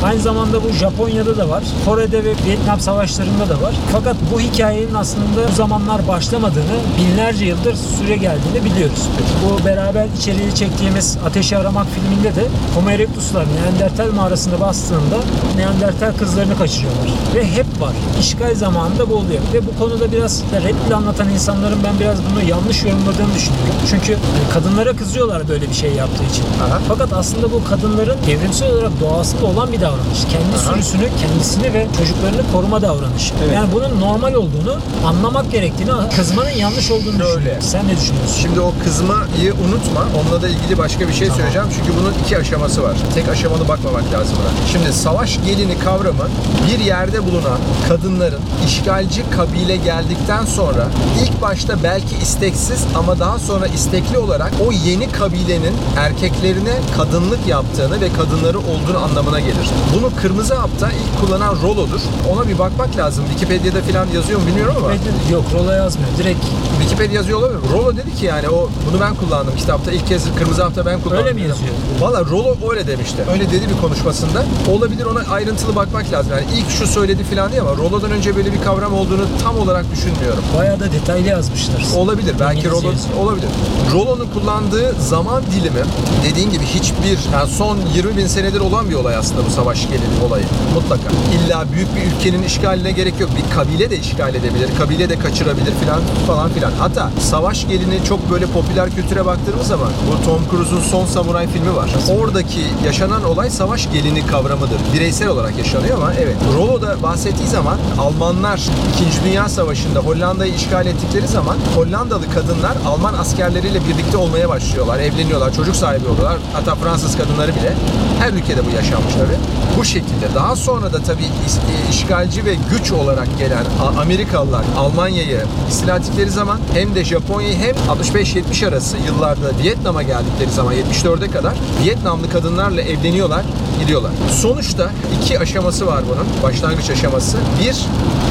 Aynı 0.04 0.20
zamanda 0.20 0.64
bu 0.64 0.68
Japonya'da 0.68 1.36
da 1.36 1.48
var. 1.48 1.62
Kore'de 1.84 2.24
ve 2.24 2.34
Vietnam 2.46 2.80
savaşlarında 2.80 3.48
da 3.48 3.62
var. 3.62 3.74
Fakat 3.92 4.16
bu 4.34 4.40
hikayenin 4.40 4.94
aslında 4.94 5.48
bu 5.50 5.54
zamanlar 5.54 6.08
başlamadığını, 6.08 6.76
binlerce 6.98 7.44
yıldır 7.44 7.74
süre 7.74 8.16
geldiğini 8.16 8.64
biliyoruz. 8.64 9.08
Bu 9.44 9.64
beraber 9.64 10.06
içeriği 10.18 10.54
çektiğimiz 10.54 11.18
Ateşi 11.26 11.56
Aramak 11.58 11.86
filminde 11.86 12.36
de 12.36 12.44
Homo 12.74 12.90
erectuslar 12.90 13.44
Neandertal 13.62 14.12
mağarasında 14.14 14.60
bastığında 14.60 15.18
Neandertal 15.56 16.12
kızlarını 16.18 16.58
kaçırıyorlar. 16.58 17.06
Ve 17.34 17.46
hep 17.46 17.66
var. 17.80 17.92
İşgal 18.20 18.54
zamanında 18.54 19.10
bu 19.10 19.14
oluyor. 19.14 19.40
Ve 19.54 19.66
bu 19.66 19.78
konuda 19.78 20.12
biraz 20.12 20.42
da 20.52 20.60
Red 20.62 20.74
Pill 20.84 20.96
anlatan 20.96 21.28
insanların 21.28 21.78
ben 21.84 22.00
biraz 22.00 22.18
bunu 22.30 22.50
yanlış 22.50 22.84
yorumladığını 22.84 23.34
düşünüyorum. 23.34 23.74
Çünkü 23.90 24.12
hani 24.12 24.52
kadınlara 24.54 24.96
kızıyorlar 24.96 25.48
böyle 25.48 25.68
bir 25.68 25.74
şey 25.74 25.92
yaptığı 25.92 26.24
için. 26.24 26.44
Aha. 26.66 26.89
Fakat 26.90 27.12
aslında 27.12 27.52
bu 27.52 27.64
kadınların 27.64 28.18
evrimsel 28.30 28.72
olarak 28.72 29.00
doğasında 29.00 29.46
olan 29.46 29.72
bir 29.72 29.80
davranış. 29.80 30.24
Kendi 30.30 30.56
Aha. 30.56 30.72
sürüsünü, 30.72 31.08
kendisini 31.20 31.74
ve 31.74 31.86
çocuklarını 31.98 32.52
koruma 32.52 32.82
davranışı. 32.82 33.34
Evet. 33.44 33.54
Yani 33.54 33.72
bunun 33.72 34.00
normal 34.00 34.34
olduğunu 34.34 34.76
anlamak 35.06 35.52
gerektiğini, 35.52 35.90
kızmanın 36.16 36.50
yanlış 36.50 36.90
olduğunu 36.90 37.18
düşünüyorum. 37.18 37.42
Sen 37.60 37.88
ne 37.88 37.96
düşünüyorsun? 37.96 38.36
Şimdi 38.42 38.60
o 38.60 38.72
kızmayı 38.84 39.54
unutma. 39.54 40.04
Onunla 40.20 40.42
da 40.42 40.48
ilgili 40.48 40.78
başka 40.78 41.08
bir 41.08 41.12
şey 41.12 41.28
Tamam. 41.28 41.36
söyleyeceğim. 41.36 41.68
Çünkü 41.76 41.98
bunun 42.00 42.14
iki 42.24 42.38
aşaması 42.38 42.82
var. 42.82 42.96
Tek 43.14 43.28
aşamalı 43.28 43.68
bakmamak 43.68 44.12
lazım 44.12 44.36
buna. 44.40 44.66
Şimdi 44.72 44.92
savaş 44.92 45.38
gelini 45.46 45.78
kavramı 45.78 46.28
bir 46.68 46.84
yerde 46.84 47.26
bulunan 47.26 47.58
kadınların 47.88 48.40
işgalci 48.66 49.22
kabile 49.30 49.76
geldikten 49.76 50.44
sonra 50.44 50.86
ilk 51.22 51.42
başta 51.42 51.82
belki 51.82 52.16
isteksiz 52.22 52.84
ama 52.94 53.18
daha 53.18 53.38
sonra 53.38 53.66
istekli 53.66 54.18
olarak 54.18 54.52
o 54.68 54.72
yeni 54.72 55.12
kabilenin 55.12 55.74
erkeklerine 55.96 56.79
kadınlık 56.96 57.46
yaptığını 57.46 58.00
ve 58.00 58.12
kadınları 58.12 58.58
olduğunu 58.58 58.98
anlamına 58.98 59.40
gelir. 59.40 59.70
Bunu 59.94 60.10
kırmızı 60.22 60.54
hapta 60.54 60.90
ilk 60.90 61.20
kullanan 61.20 61.56
Rolo'dur. 61.62 62.00
Ona 62.32 62.48
bir 62.48 62.58
bakmak 62.58 62.96
lazım. 62.96 63.24
Wikipedia'da 63.28 63.82
falan 63.82 64.06
yazıyor 64.14 64.40
mu 64.40 64.46
bilmiyorum 64.46 64.74
ama. 64.78 64.92
Yok 65.32 65.44
rola 65.54 65.74
yazmıyor. 65.74 66.10
Direkt 66.18 66.44
Wikipedia 66.80 67.14
yazıyor 67.14 67.38
olabilir 67.38 67.58
mi? 67.58 67.64
Rolo 67.72 67.96
dedi 67.96 68.14
ki 68.14 68.26
yani 68.26 68.48
o 68.48 68.68
bunu 68.90 69.00
ben 69.00 69.14
kullandım 69.14 69.56
kitapta 69.56 69.92
ilk 69.92 70.06
kez 70.06 70.24
kırmızı 70.38 70.62
hafta 70.62 70.86
ben 70.86 71.00
kullandım. 71.00 71.24
Öyle 71.26 71.34
mi 71.34 71.40
yazıyor? 71.40 71.70
Valla 72.00 72.20
Rolo 72.24 72.70
öyle 72.70 72.86
demişti. 72.86 73.22
Öyle 73.32 73.50
dedi 73.50 73.64
bir 73.76 73.80
konuşmasında. 73.82 74.44
Olabilir 74.72 75.04
ona 75.04 75.20
ayrıntılı 75.32 75.76
bakmak 75.76 76.12
lazım. 76.12 76.32
Yani 76.32 76.44
ilk 76.58 76.70
şu 76.70 76.86
söyledi 76.86 77.24
falan 77.24 77.52
diye 77.52 77.60
ama 77.60 77.70
Rolo'dan 77.76 78.10
önce 78.10 78.36
böyle 78.36 78.52
bir 78.52 78.62
kavram 78.62 78.94
olduğunu 78.94 79.26
tam 79.44 79.58
olarak 79.58 79.84
düşünmüyorum. 79.92 80.44
bayağı 80.58 80.80
da 80.80 80.92
detaylı 80.92 81.28
yazmışlar. 81.28 81.82
Olabilir. 81.96 82.34
Belki 82.40 82.70
Rolo 82.70 82.92
olabilir. 83.20 83.48
Rolo'nun 83.92 84.28
kullandığı 84.34 84.94
zaman 85.00 85.42
dilimi 85.52 85.82
dediğin 86.24 86.50
gibi 86.50 86.64
hiçbir 86.64 87.18
yani 87.32 87.50
son 87.50 87.78
20 87.94 88.16
bin 88.16 88.26
senedir 88.26 88.60
olan 88.60 88.90
bir 88.90 88.94
olay 88.94 89.16
aslında 89.16 89.46
bu 89.46 89.50
savaş 89.50 89.82
gelini 89.82 90.24
olayı. 90.28 90.44
Mutlaka. 90.74 91.02
İlla 91.34 91.64
büyük 91.72 91.88
bir 91.96 92.02
ülkenin 92.16 92.42
işgaline 92.42 92.92
gerek 92.92 93.20
yok. 93.20 93.30
Bir 93.36 93.54
kabile 93.54 93.90
de 93.90 93.96
işgal 93.98 94.34
edebilir. 94.34 94.68
Kabile 94.78 95.08
de 95.10 95.18
kaçırabilir 95.18 95.72
filan 95.80 96.00
falan 96.26 96.50
filan. 96.50 96.69
Hatta 96.78 97.10
savaş 97.20 97.68
gelini 97.68 98.04
çok 98.08 98.30
böyle 98.30 98.46
popüler 98.46 98.90
kültüre 98.90 99.26
baktığımız 99.26 99.66
zaman 99.66 99.88
bu 100.08 100.24
Tom 100.24 100.40
Cruise'un 100.50 100.80
Son 100.80 101.06
Samuray 101.06 101.46
filmi 101.48 101.76
var. 101.76 101.90
Oradaki 102.20 102.60
yaşanan 102.86 103.24
olay 103.24 103.50
savaş 103.50 103.92
gelini 103.92 104.26
kavramıdır. 104.26 104.80
Bireysel 104.94 105.28
olarak 105.28 105.58
yaşanıyor 105.58 105.96
ama 105.96 106.12
evet. 106.14 106.36
Rolo'da 106.56 107.02
bahsettiği 107.02 107.48
zaman 107.48 107.78
Almanlar 107.98 108.56
2. 108.56 109.24
Dünya 109.24 109.48
Savaşı'nda 109.48 110.00
Hollanda'yı 110.00 110.54
işgal 110.54 110.86
ettikleri 110.86 111.28
zaman 111.28 111.56
Hollandalı 111.76 112.30
kadınlar 112.34 112.76
Alman 112.86 113.14
askerleriyle 113.14 113.80
birlikte 113.88 114.16
olmaya 114.16 114.48
başlıyorlar. 114.48 114.98
Evleniyorlar, 114.98 115.54
çocuk 115.54 115.76
sahibi 115.76 116.08
oluyorlar. 116.08 116.38
Hatta 116.52 116.74
Fransız 116.74 117.16
kadınları 117.16 117.50
bile. 117.54 117.72
Her 118.18 118.32
ülkede 118.32 118.60
bu 118.66 118.76
yaşanmış 118.76 119.14
tabii. 119.14 119.38
Bu 119.78 119.84
şekilde. 119.84 120.34
Daha 120.34 120.56
sonra 120.56 120.92
da 120.92 121.02
tabii 121.02 121.22
is- 121.22 121.90
işgalci 121.90 122.44
ve 122.44 122.54
güç 122.70 122.92
olarak 122.92 123.38
gelen 123.38 123.64
Amerikalılar 124.00 124.64
Almanya'yı 124.78 125.40
istila 125.70 125.96
ettikleri 125.96 126.30
zaman 126.30 126.58
hem 126.74 126.94
de 126.94 127.04
Japonya'yı 127.04 127.56
hem 127.56 127.74
65-70 127.96 128.66
arası 128.68 128.96
yıllarda 129.06 129.50
Vietnam'a 129.62 130.02
geldikleri 130.02 130.50
zaman 130.50 130.74
74'e 130.74 131.30
kadar 131.30 131.54
Vietnamlı 131.84 132.30
kadınlarla 132.30 132.82
evleniyorlar, 132.82 133.44
gidiyorlar. 133.80 134.12
Sonuçta 134.40 134.90
iki 135.22 135.38
aşaması 135.38 135.86
var 135.86 136.04
bunun. 136.08 136.26
Başlangıç 136.42 136.90
aşaması. 136.90 137.38
Bir, 137.60 137.76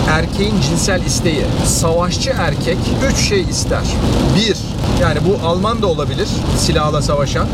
erkeğin 0.09 0.61
cinsel 0.61 1.05
isteği. 1.05 1.45
Savaşçı 1.65 2.29
erkek 2.37 2.77
üç 3.11 3.17
şey 3.17 3.41
ister. 3.41 3.83
Bir, 4.35 4.57
yani 5.01 5.19
bu 5.25 5.47
Alman 5.47 5.81
da 5.81 5.87
olabilir, 5.87 6.27
silahla 6.57 7.01
savaşan, 7.01 7.47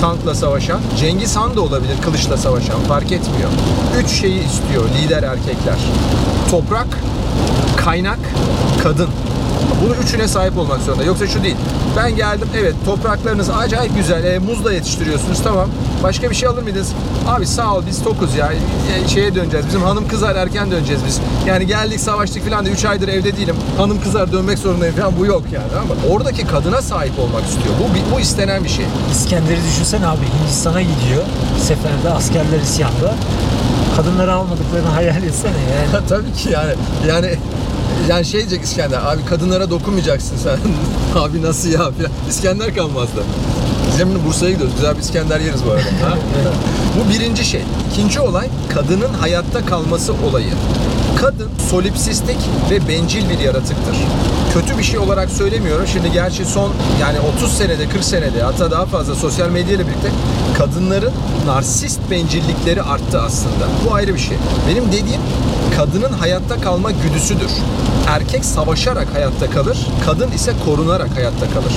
tankla 0.00 0.34
savaşan. 0.34 0.80
Cengiz 0.98 1.36
Han 1.36 1.56
da 1.56 1.60
olabilir, 1.60 1.94
kılıçla 2.04 2.36
savaşan, 2.36 2.80
fark 2.80 3.12
etmiyor. 3.12 3.50
Üç 3.98 4.10
şeyi 4.10 4.44
istiyor 4.46 4.84
lider 4.88 5.22
erkekler. 5.22 5.78
Toprak, 6.50 6.86
kaynak, 7.76 8.18
kadın. 8.82 9.08
Bunu 9.84 9.94
üçüne 10.04 10.28
sahip 10.28 10.58
olmak 10.58 10.80
zorunda. 10.80 11.04
Yoksa 11.04 11.26
şu 11.26 11.42
değil. 11.42 11.56
Ben 11.96 12.16
geldim 12.16 12.48
evet 12.60 12.74
topraklarınız 12.84 13.50
acayip 13.50 13.96
güzel. 13.96 14.24
E, 14.24 14.38
muz 14.38 14.64
da 14.64 14.72
yetiştiriyorsunuz 14.72 15.42
tamam. 15.42 15.68
Başka 16.02 16.30
bir 16.30 16.34
şey 16.34 16.48
alır 16.48 16.62
mıydınız? 16.62 16.92
Abi 17.28 17.46
sağ 17.46 17.74
ol 17.74 17.82
biz 17.86 18.04
tokuz 18.04 18.34
ya. 18.36 18.52
E, 18.52 19.08
şeye 19.08 19.34
döneceğiz. 19.34 19.66
Bizim 19.66 19.82
hanım 19.82 20.08
kızar 20.08 20.36
erken 20.36 20.70
döneceğiz 20.70 21.00
biz. 21.06 21.20
Yani 21.46 21.66
geldik 21.66 22.00
savaştık 22.00 22.48
falan 22.48 22.66
da 22.66 22.70
3 22.70 22.84
aydır 22.84 23.08
evde 23.08 23.36
değilim. 23.36 23.56
Hanım 23.76 24.00
kızar 24.02 24.32
dönmek 24.32 24.58
zorundayım 24.58 24.96
falan. 24.96 25.12
Bu 25.18 25.26
yok 25.26 25.42
yani 25.52 25.82
ama 25.82 26.14
oradaki 26.14 26.46
kadına 26.46 26.82
sahip 26.82 27.18
olmak 27.18 27.44
istiyor. 27.44 27.74
Bu, 27.80 28.14
bu 28.14 28.20
istenen 28.20 28.64
bir 28.64 28.68
şey. 28.68 28.84
İskender'i 29.12 29.62
düşünsene 29.64 30.06
abi 30.06 30.24
Hindistan'a 30.42 30.80
gidiyor. 30.82 31.22
Seferde 31.62 32.10
askerler 32.10 32.60
isyanda. 32.62 33.14
Kadınları 33.96 34.32
almadıklarını 34.32 34.88
hayal 34.88 35.22
etsene 35.22 35.52
yani. 35.52 36.06
Tabii 36.08 36.32
ki 36.32 36.50
yani. 36.50 36.72
Yani 37.08 37.34
yani 38.08 38.24
şey 38.24 38.40
diyecek 38.40 38.64
İskender 38.64 38.96
abi 38.96 39.24
kadınlara 39.24 39.70
dokunmayacaksın 39.70 40.36
sen. 40.36 40.58
abi 41.20 41.42
nasıl 41.42 41.68
ya 41.68 41.78
falan. 41.78 42.10
İskender 42.28 42.74
kalmazdı. 42.74 43.22
Biz 43.88 43.98
şimdi 43.98 44.24
Bursa'ya 44.26 44.52
gidiyoruz. 44.52 44.74
Güzel 44.76 44.94
bir 44.96 45.00
İskender 45.00 45.40
yeriz 45.40 45.64
bu 45.66 45.70
arada. 45.70 45.82
bu 46.98 47.12
birinci 47.12 47.44
şey. 47.44 47.62
İkinci 47.92 48.20
olay 48.20 48.48
kadının 48.74 49.14
hayatta 49.14 49.66
kalması 49.66 50.12
olayı. 50.12 50.52
Kadın 51.20 51.48
solipsistik 51.70 52.36
ve 52.70 52.88
bencil 52.88 53.30
bir 53.30 53.38
yaratıktır. 53.38 53.96
Kötü 54.54 54.78
bir 54.78 54.82
şey 54.82 54.98
olarak 54.98 55.30
söylemiyorum. 55.30 55.86
Şimdi 55.86 56.12
gerçi 56.12 56.44
son 56.44 56.72
yani 57.00 57.18
30 57.36 57.52
senede 57.52 57.88
40 57.88 58.04
senede 58.04 58.42
hatta 58.42 58.70
daha 58.70 58.86
fazla 58.86 59.14
sosyal 59.14 59.48
medya 59.48 59.74
ile 59.74 59.86
birlikte 59.86 60.10
kadınların 60.58 61.12
narsist 61.46 62.00
bencillikleri 62.10 62.82
arttı 62.82 63.20
aslında. 63.20 63.68
Bu 63.86 63.94
ayrı 63.94 64.14
bir 64.14 64.18
şey. 64.20 64.36
Benim 64.70 64.92
dediğim 64.92 65.20
kadının 65.76 66.12
hayatta 66.12 66.60
kalma 66.60 66.90
güdüsüdür. 66.90 67.50
Erkek 68.08 68.44
savaşarak 68.44 69.08
hayatta 69.14 69.50
kalır, 69.50 69.86
kadın 70.06 70.30
ise 70.30 70.52
korunarak 70.64 71.16
hayatta 71.16 71.50
kalır. 71.50 71.72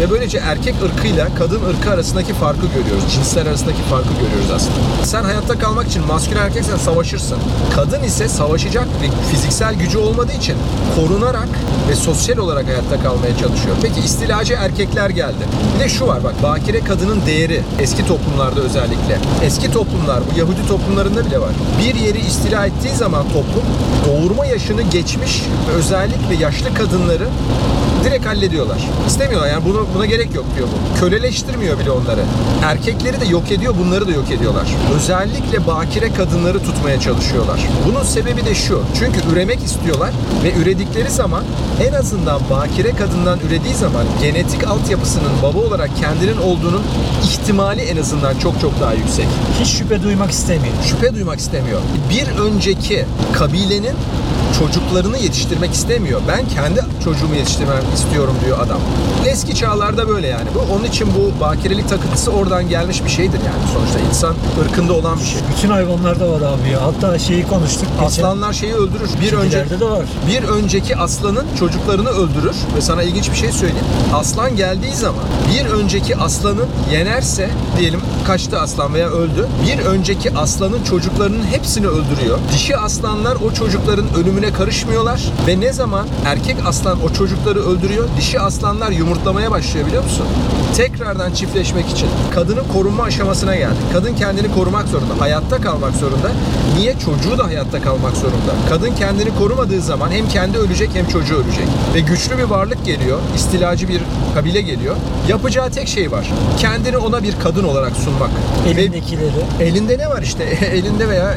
Ve 0.00 0.10
böylece 0.10 0.38
erkek 0.38 0.74
ırkıyla 0.84 1.28
kadın 1.38 1.64
ırkı 1.64 1.90
arasındaki 1.90 2.34
farkı 2.34 2.66
görüyoruz. 2.66 3.04
Cinsler 3.14 3.46
arasındaki 3.46 3.82
farkı 3.82 4.08
görüyoruz 4.08 4.50
aslında. 4.54 5.04
Sen 5.04 5.24
hayatta 5.24 5.58
kalmak 5.58 5.86
için 5.88 6.06
maskülen 6.06 6.42
erkeksen 6.42 6.76
savaşırsın. 6.76 7.38
Kadın 7.74 8.02
ise 8.02 8.28
savaşacak 8.28 8.77
ve 8.86 9.30
fiziksel 9.30 9.74
gücü 9.74 9.98
olmadığı 9.98 10.32
için 10.32 10.56
korunarak 10.96 11.48
ve 11.90 11.94
sosyal 11.94 12.38
olarak 12.38 12.66
hayatta 12.66 13.02
kalmaya 13.02 13.36
çalışıyor. 13.36 13.76
Peki 13.82 14.00
istilacı 14.00 14.54
erkekler 14.54 15.10
geldi. 15.10 15.44
Bir 15.74 15.84
de 15.84 15.88
şu 15.88 16.06
var 16.06 16.24
bak 16.24 16.42
bakire 16.42 16.80
kadının 16.80 17.26
değeri 17.26 17.62
eski 17.78 18.06
toplumlarda 18.06 18.60
özellikle. 18.60 19.18
Eski 19.42 19.70
toplumlar 19.70 20.20
bu 20.32 20.38
Yahudi 20.38 20.66
toplumlarında 20.68 21.26
bile 21.26 21.40
var. 21.40 21.50
Bir 21.78 21.94
yeri 21.94 22.18
istila 22.18 22.66
ettiği 22.66 22.94
zaman 22.94 23.22
toplum 23.22 23.64
doğurma 24.06 24.46
yaşını 24.46 24.82
geçmiş 24.82 25.42
özellikle 25.76 26.34
yaşlı 26.40 26.74
kadınları 26.74 27.28
direkt 28.08 28.26
hallediyorlar. 28.26 28.78
İstemiyorlar 29.06 29.48
yani 29.48 29.64
bunu, 29.64 29.86
buna 29.94 30.06
gerek 30.06 30.34
yok 30.34 30.44
diyor 30.56 30.68
bu. 30.68 31.00
Köleleştirmiyor 31.00 31.78
bile 31.78 31.90
onları. 31.90 32.20
Erkekleri 32.64 33.20
de 33.20 33.24
yok 33.24 33.52
ediyor, 33.52 33.74
bunları 33.80 34.08
da 34.08 34.12
yok 34.12 34.30
ediyorlar. 34.30 34.68
Özellikle 34.96 35.66
bakire 35.66 36.12
kadınları 36.12 36.58
tutmaya 36.58 37.00
çalışıyorlar. 37.00 37.60
Bunun 37.86 38.02
sebebi 38.02 38.46
de 38.46 38.54
şu. 38.54 38.82
Çünkü 38.98 39.20
üremek 39.32 39.64
istiyorlar 39.64 40.10
ve 40.44 40.52
üredikleri 40.62 41.10
zaman 41.10 41.44
en 41.88 41.92
azından 41.92 42.40
bakire 42.50 42.90
kadından 42.90 43.38
ürediği 43.40 43.74
zaman 43.74 44.04
genetik 44.22 44.66
altyapısının 44.68 45.32
baba 45.42 45.58
olarak 45.58 45.90
kendinin 46.00 46.38
olduğunun 46.38 46.82
ihtimali 47.24 47.80
en 47.80 47.96
azından 47.96 48.38
çok 48.38 48.60
çok 48.60 48.80
daha 48.80 48.92
yüksek 48.94 49.26
Hiç 49.60 49.68
şüphe 49.68 50.02
duymak 50.02 50.30
istemiyor. 50.30 50.74
şüphe 50.88 51.14
duymak 51.14 51.38
istemiyor. 51.38 51.80
Bir 52.10 52.40
önceki 52.40 53.04
kabilenin 53.32 53.94
çocuklarını 54.58 55.18
yetiştirmek 55.18 55.74
istemiyor. 55.74 56.20
Ben 56.28 56.48
kendi 56.48 56.84
çocuğumu 57.04 57.34
yetiştirmek 57.34 57.82
istiyorum 57.94 58.34
diyor 58.44 58.58
adam. 58.60 58.78
Eski 59.26 59.54
çağlarda 59.54 60.08
böyle 60.08 60.26
yani. 60.26 60.46
Bu 60.54 60.74
onun 60.74 60.84
için 60.84 61.08
bu 61.14 61.40
bakirelik 61.40 61.88
takıntısı 61.88 62.30
oradan 62.30 62.68
gelmiş 62.68 63.04
bir 63.04 63.10
şeydir 63.10 63.38
yani. 63.38 63.72
Sonuçta 63.74 63.98
insan 64.08 64.34
ırkında 64.64 64.92
olan 64.92 65.18
bir 65.20 65.24
şey. 65.24 65.40
Bütün 65.56 65.68
hayvanlarda 65.68 66.28
var 66.30 66.36
abi 66.40 66.70
ya. 66.72 66.82
Hatta 66.82 67.18
şeyi 67.18 67.46
konuştuk. 67.46 67.86
geçen. 67.92 68.06
Aslanlar 68.06 68.52
şeyi 68.52 68.74
öldürür. 68.74 69.10
Bir 69.20 69.32
önce 69.32 69.58
Kedilerde 69.62 69.80
de 69.80 69.90
var. 69.90 70.04
bir 70.28 70.42
önceki 70.42 70.96
aslanın 70.96 71.46
çocuklarını 71.58 72.08
öldürür 72.08 72.56
ve 72.76 72.80
sana 72.80 73.02
ilginç 73.02 73.30
bir 73.30 73.36
şey 73.36 73.52
söyleyeyim. 73.52 73.86
Aslan 74.14 74.56
geldiği 74.56 74.94
zaman 74.94 75.24
bir 75.54 75.66
önceki 75.70 76.16
aslanın 76.16 76.66
yenerse 76.92 77.50
diyelim 77.78 78.00
kaçtı 78.26 78.60
aslan 78.60 78.94
veya 78.94 79.08
öldü. 79.08 79.48
Bir 79.66 79.78
önceki 79.84 80.34
aslanın 80.34 80.82
çocuklarının 80.82 81.44
hepsini 81.44 81.86
öldürüyor. 81.86 82.38
Dişi 82.54 82.76
aslanlar 82.76 83.36
o 83.46 83.52
çocukların 83.54 84.06
ölümüne 84.38 84.52
karışmıyorlar 84.52 85.22
ve 85.46 85.60
ne 85.60 85.72
zaman 85.72 86.06
erkek 86.24 86.56
aslan 86.66 86.98
o 87.04 87.12
çocukları 87.12 87.58
öldürüyor, 87.58 88.08
dişi 88.18 88.40
aslanlar 88.40 88.90
yumurtlamaya 88.90 89.50
başlıyor 89.50 89.86
biliyor 89.86 90.02
musun? 90.02 90.26
Tekrardan 90.76 91.32
çiftleşmek 91.32 91.88
için 91.90 92.08
kadının 92.34 92.64
korunma 92.72 93.02
aşamasına 93.02 93.56
geldi. 93.56 93.74
Kadın 93.92 94.14
kendini 94.14 94.54
korumak 94.54 94.88
zorunda, 94.88 95.20
hayatta 95.20 95.60
kalmak 95.60 95.94
zorunda. 95.94 96.30
Niye? 96.76 96.92
Çocuğu 96.92 97.38
da 97.38 97.44
hayatta 97.46 97.82
kalmak 97.82 98.16
zorunda. 98.16 98.52
Kadın 98.68 98.94
kendini 98.94 99.36
korumadığı 99.38 99.80
zaman 99.80 100.10
hem 100.10 100.28
kendi 100.28 100.58
ölecek 100.58 100.90
hem 100.94 101.08
çocuğu 101.08 101.34
ölecek. 101.36 101.66
Ve 101.94 102.00
güçlü 102.00 102.38
bir 102.38 102.42
varlık 102.42 102.84
geliyor, 102.84 103.18
istilacı 103.36 103.88
bir 103.88 104.00
kabile 104.34 104.60
geliyor. 104.60 104.96
Yapacağı 105.28 105.70
tek 105.70 105.88
şey 105.88 106.12
var. 106.12 106.30
Kendini 106.58 106.96
ona 106.96 107.22
bir 107.22 107.34
kadın 107.42 107.64
olarak 107.64 107.92
sunmak. 107.96 108.30
Ve 108.66 108.70
Elindekileri. 108.70 109.30
elinde 109.60 109.98
ne 109.98 110.08
var 110.08 110.22
işte? 110.22 110.44
elinde 110.72 111.08
veya 111.08 111.34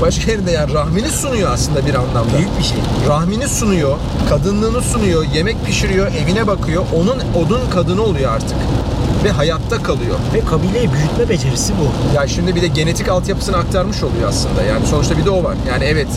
başka 0.00 0.30
yerinde 0.30 0.50
yani 0.50 0.72
rahmini 0.72 1.08
sunuyor 1.08 1.50
aslında 1.52 1.86
bir 1.86 1.94
anlamda. 2.00 2.38
Büyük 2.38 2.58
bir 2.58 2.64
şey. 2.64 2.78
Rahmini 3.08 3.48
sunuyor, 3.48 3.98
kadınlığını 4.28 4.82
sunuyor, 4.82 5.24
yemek 5.34 5.66
pişiriyor, 5.66 6.12
evine 6.14 6.46
bakıyor. 6.46 6.84
Onun 6.96 7.18
odun 7.44 7.70
kadını 7.70 8.02
oluyor 8.02 8.32
artık. 8.32 8.56
Ve 9.24 9.30
hayatta 9.30 9.82
kalıyor. 9.82 10.16
Ve 10.34 10.40
kabileyi 10.40 10.92
büyütme 10.92 11.28
becerisi 11.28 11.72
bu. 11.72 12.16
Ya 12.16 12.26
şimdi 12.26 12.54
bir 12.54 12.62
de 12.62 12.66
genetik 12.66 13.08
altyapısını 13.08 13.56
aktarmış 13.56 14.02
oluyor 14.02 14.28
aslında. 14.28 14.62
Yani 14.62 14.86
sonuçta 14.86 15.18
bir 15.18 15.24
de 15.24 15.30
o 15.30 15.44
var. 15.44 15.54
Yani 15.68 15.84
evet 15.84 16.08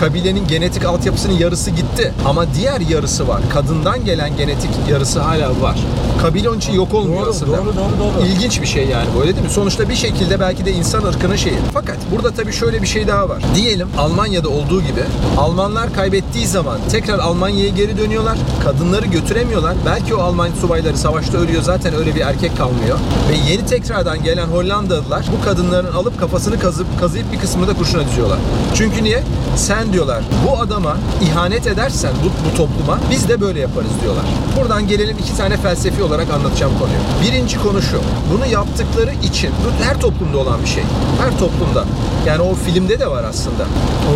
kabilenin 0.00 0.48
genetik 0.48 0.84
altyapısının 0.84 1.32
yarısı 1.32 1.70
gitti 1.70 2.12
ama 2.26 2.54
diğer 2.54 2.80
yarısı 2.80 3.28
var. 3.28 3.40
Kadından 3.52 4.04
gelen 4.04 4.36
genetik 4.36 4.70
yarısı 4.90 5.20
hala 5.20 5.60
var. 5.60 5.78
Kabile 6.22 6.48
onun 6.48 6.58
için 6.58 6.72
yok 6.72 6.94
olmuyor 6.94 7.22
Doğru, 7.22 7.30
aslında. 7.30 7.56
doğru, 7.56 7.66
doğru, 7.66 8.16
doğru. 8.16 8.26
İlginç 8.26 8.60
bir 8.62 8.66
şey 8.66 8.86
yani 8.86 9.06
bu 9.16 9.20
öyle 9.20 9.34
değil 9.34 9.44
mi? 9.46 9.50
Sonuçta 9.52 9.88
bir 9.88 9.94
şekilde 9.94 10.40
belki 10.40 10.64
de 10.64 10.72
insan 10.72 11.04
ırkının 11.04 11.36
şeyi. 11.36 11.56
Fakat 11.74 11.96
burada 12.12 12.30
tabii 12.30 12.52
şöyle 12.52 12.82
bir 12.82 12.86
şey 12.86 13.08
daha 13.08 13.28
var. 13.28 13.42
Diyelim 13.54 13.88
Almanya'da 13.98 14.48
olduğu 14.48 14.80
gibi 14.82 15.00
Almanlar 15.38 15.92
kaybettiği 15.94 16.46
zaman 16.46 16.78
tekrar 16.90 17.18
Almanya'ya 17.18 17.68
geri 17.68 17.98
dönüyorlar. 17.98 18.38
Kadınları 18.64 19.06
götüremiyorlar. 19.06 19.74
Belki 19.86 20.14
o 20.14 20.20
Alman 20.22 20.48
subayları 20.60 20.96
savaşta 20.98 21.38
ölüyor. 21.38 21.62
Zaten 21.62 21.94
öyle 21.94 22.14
bir 22.14 22.20
erkek 22.20 22.56
kalmıyor. 22.56 22.98
Ve 23.30 23.52
yeni 23.52 23.66
tekrardan 23.66 24.22
gelen 24.24 24.46
Hollandalılar 24.46 25.24
bu 25.38 25.44
kadınların 25.44 25.92
alıp 25.92 26.20
kafasını 26.20 26.58
kazıp 26.60 26.86
kazıyıp 27.00 27.32
bir 27.32 27.38
kısmını 27.38 27.68
da 27.68 27.74
kurşuna 27.74 28.04
diziyorlar. 28.08 28.38
Çünkü 28.74 29.04
niye? 29.04 29.22
Sen 29.56 29.79
diyorlar 29.92 30.20
bu 30.48 30.58
adama 30.60 30.96
ihanet 31.22 31.66
edersen 31.66 32.12
bu, 32.24 32.26
bu 32.50 32.56
topluma 32.56 32.98
biz 33.10 33.28
de 33.28 33.40
böyle 33.40 33.60
yaparız 33.60 33.90
diyorlar. 34.02 34.24
Buradan 34.60 34.88
gelelim 34.88 35.16
iki 35.18 35.36
tane 35.36 35.56
felsefi 35.56 36.02
olarak 36.02 36.30
anlatacağım 36.30 36.72
konuyu. 36.78 36.98
Birinci 37.22 37.62
konu 37.62 37.82
şu. 37.82 38.00
Bunu 38.34 38.46
yaptıkları 38.46 39.12
için 39.22 39.50
bu 39.50 39.84
her 39.84 40.00
toplumda 40.00 40.38
olan 40.38 40.62
bir 40.62 40.68
şey. 40.68 40.82
Her 41.20 41.38
toplumda. 41.38 41.84
Yani 42.26 42.42
o 42.42 42.54
filmde 42.54 43.00
de 43.00 43.06
var 43.10 43.24
aslında. 43.24 43.64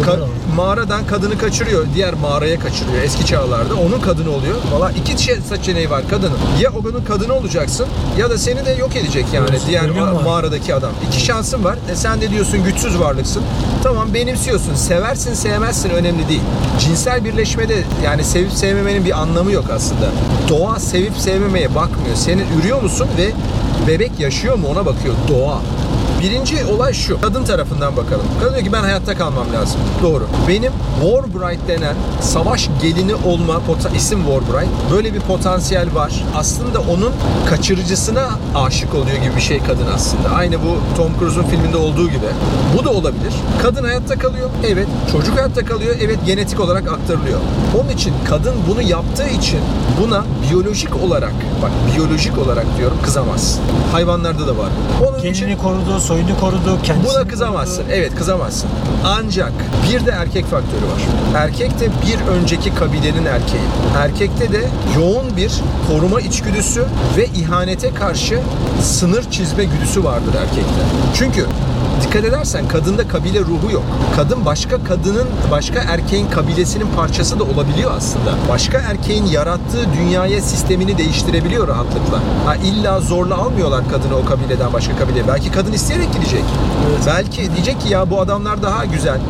Ka- 0.07 0.27
mağaradan 0.57 1.07
kadını 1.07 1.39
kaçırıyor. 1.39 1.87
Diğer 1.95 2.15
mağaraya 2.15 2.59
kaçırıyor 2.59 3.03
eski 3.03 3.27
çağlarda. 3.27 3.75
Onun 3.75 4.01
kadını 4.01 4.31
oluyor. 4.31 4.55
Valla 4.73 4.91
iki 4.91 5.23
şey 5.23 5.37
seçeneği 5.49 5.91
var 5.91 6.03
kadının. 6.11 6.39
Ya 6.61 6.71
onun 6.71 7.05
kadını 7.05 7.35
olacaksın 7.35 7.87
ya 8.19 8.31
da 8.31 8.39
seni 8.39 8.67
de 8.67 8.71
yok 8.71 8.97
edecek 8.97 9.27
yani 9.33 9.47
Evet, 9.51 9.61
diğer 9.69 9.85
ma- 9.85 10.25
mağaradaki 10.25 10.75
adam. 10.75 10.91
İki 11.09 11.21
şansın 11.25 11.65
var. 11.65 11.79
E 11.93 11.97
sen 11.97 12.21
de 12.21 12.31
diyorsun 12.31 12.65
güçsüz 12.65 13.01
varlıksın. 13.01 13.43
Tamam 13.83 14.15
benimsiyorsun. 14.15 14.75
Seversin 14.75 15.35
sevmezsin 15.45 15.91
önemli 15.91 16.29
değil. 16.29 16.41
Cinsel 16.81 17.25
birleşmede 17.25 17.85
yani 18.05 18.25
sevip 18.25 18.53
sevmemenin 18.53 19.05
bir 19.05 19.21
anlamı 19.21 19.53
yok 19.53 19.65
aslında. 19.73 20.11
Doğa 20.49 20.79
sevip 20.79 21.17
sevmemeye 21.19 21.75
bakmıyor. 21.75 22.17
Senin 22.17 22.47
ürüyor 22.61 22.83
musun 22.83 23.09
ve 23.19 23.31
bebek 23.89 24.21
yaşıyor 24.21 24.59
mu 24.59 24.69
ona 24.69 24.87
bakıyor 24.87 25.15
doğa. 25.29 25.61
Birinci 26.25 26.65
olay 26.65 26.93
şu. 26.93 27.21
Kadın 27.21 27.45
tarafından 27.45 27.97
bakalım. 27.97 28.27
Kadın 28.41 28.55
diyor 28.55 28.65
ki 28.65 28.73
ben 28.73 28.81
hayatta 28.81 29.15
kalmam 29.15 29.47
lazım. 29.53 29.81
Doğru. 30.03 30.27
Benim 30.49 30.73
Warbright 31.03 31.69
denen 31.69 31.95
savaş 32.21 32.69
gelini 32.83 33.15
olma 33.15 33.61
isim 33.97 34.19
Warbright. 34.25 34.71
Böyle 34.93 35.15
bir 35.15 35.21
potansiyel 35.21 35.95
var. 35.95 36.25
Aslında 36.37 36.81
onun 36.81 37.13
kaçırıcısına 37.51 38.29
aşık 38.55 38.95
oluyor 38.95 39.17
gibi 39.17 39.37
bir 39.37 39.41
şey 39.41 39.59
kadın 39.59 39.87
aslında. 39.95 40.31
Aynı 40.31 40.57
bu 40.57 40.97
Tom 40.97 41.13
Cruise'un 41.19 41.45
filminde 41.45 41.77
olduğu 41.77 42.09
gibi. 42.09 42.27
Bu 42.79 42.85
da 42.85 42.91
olabilir. 42.91 43.33
Kadın 43.63 43.85
hayatta 43.85 44.19
kalıyor. 44.19 44.51
Evet. 44.67 44.87
Çocuk 45.13 45.37
hayatta 45.37 45.65
kalıyor. 45.65 45.97
Evet 46.01 46.19
genetik 46.27 46.61
olarak 46.61 46.89
aktarılıyor. 46.89 47.41
Onun 47.81 47.89
için 47.89 48.13
kadın 48.29 48.55
bunu 48.69 48.83
yaptığı 48.83 49.29
için 49.29 49.61
buna 50.03 50.25
biyolojik 50.43 51.03
olarak 51.03 51.35
bak 51.63 51.71
biyolojik 51.95 52.39
olarak 52.39 52.67
diyorum 52.79 52.99
kızamaz. 53.05 53.59
Hayvanlarda 53.93 54.47
da 54.47 54.59
var. 54.59 54.69
Onun 55.09 55.19
için 55.19 55.35
Kendini 55.35 55.59
korudu, 55.59 56.01
soyunu 56.15 56.41
korudu, 56.41 56.83
kendisini 56.83 57.15
Buna 57.15 57.29
kızamazsın. 57.29 57.85
Evet 57.93 58.15
kızamazsın. 58.15 58.71
Ancak 59.05 59.53
bir 59.89 60.07
de 60.07 60.11
erkek 60.11 60.47
faktörü 60.47 60.83
var. 60.83 61.03
Erkek 61.43 61.81
de 61.81 61.89
bir 62.07 62.33
önceki 62.33 62.75
kabilenin 62.75 63.25
erkeği. 63.25 63.63
Erkekte 63.99 64.53
de 64.53 64.61
yoğun 64.97 65.37
bir 65.37 65.53
koruma 65.89 66.21
içgüdüsü 66.21 66.85
ve 67.17 67.27
ihanete 67.27 67.95
karşı 67.95 68.41
sınır 68.83 69.31
çizme 69.31 69.65
güdüsü 69.65 70.05
vardır 70.05 70.35
erkekte. 70.41 70.83
Çünkü 71.19 71.47
dikkat 72.03 72.25
edersen 72.25 72.69
kadında 72.69 73.09
kabile 73.09 73.41
ruhu 73.41 73.71
yok. 73.73 73.83
Kadın 74.17 74.45
başka 74.45 74.85
kadının, 74.85 75.29
başka 75.51 75.81
erkeğin 75.81 76.31
kabilesinin 76.31 76.87
parçası 76.97 77.39
da 77.39 77.45
olabiliyor 77.45 77.93
aslında. 77.97 78.35
Başka 78.49 78.79
erkeğin 78.79 79.27
yarattığı 79.27 79.87
dünyaya 79.99 80.41
sistemini 80.41 80.99
değiştirebiliyor 80.99 81.69
rahatlıkla. 81.69 82.19
Ha 82.47 82.57
illa 82.57 83.01
zorla 83.01 83.37
almıyorlar 83.37 83.85
kadını 83.91 84.17
o 84.17 84.25
kabileden 84.25 84.73
başka 84.73 84.97
kabileye. 84.97 85.29
Belki 85.29 85.53
kadın 85.53 85.73
isteyerek 85.73 86.13
gidecek. 86.15 86.45
Belki 87.07 87.55
diyecek 87.55 87.81
ki 87.81 87.89
ya 87.93 88.11
bu 88.11 88.21
adamlar 88.21 88.63
daha 88.63 88.85
güzel. 88.85 89.21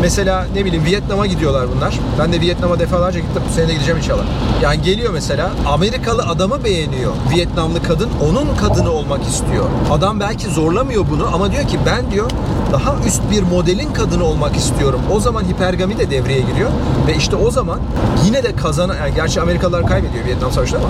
Mesela 0.00 0.46
ne 0.54 0.64
bileyim 0.64 0.84
Vietnam'a 0.84 1.26
gidiyorlar 1.26 1.66
bunlar. 1.76 1.98
Ben 2.18 2.32
de 2.32 2.40
Vietnam'a 2.40 2.78
defalarca 2.78 3.20
gittim. 3.20 3.42
Bu 3.48 3.52
sene 3.52 3.68
de 3.68 3.72
gideceğim 3.72 3.98
inşallah. 3.98 4.24
Yani 4.62 4.82
geliyor 4.82 5.12
mesela 5.12 5.50
Amerikalı 5.66 6.22
adamı 6.22 6.64
beğeniyor. 6.64 7.12
Vietnamlı 7.34 7.82
kadın 7.82 8.10
onun 8.30 8.56
kadını 8.56 8.90
olmak 8.90 9.22
istiyor. 9.24 9.64
Adam 9.90 10.20
belki 10.20 10.50
zorlamıyor 10.50 11.04
bunu 11.10 11.34
ama 11.34 11.52
diyor 11.52 11.68
ki 11.68 11.78
ben 11.86 12.10
diyor 12.10 12.30
daha 12.72 12.94
üst 13.06 13.22
bir 13.30 13.42
modelin 13.42 13.92
kadını 13.92 14.24
olmak 14.24 14.56
istiyorum. 14.56 15.00
O 15.12 15.20
zaman 15.20 15.44
hipergami 15.44 15.98
de 15.98 16.10
devreye 16.10 16.40
giriyor 16.40 16.70
ve 17.06 17.14
işte 17.16 17.36
o 17.36 17.50
zaman 17.50 17.80
yine 18.24 18.42
de 18.42 18.56
kazanan 18.56 18.96
yani 18.96 19.14
gerçi 19.14 19.40
Amerikalılar 19.40 19.86
kaybediyor 19.86 20.24
Vietnam 20.24 20.52
Savaşı'nda 20.52 20.78
ama 20.78 20.88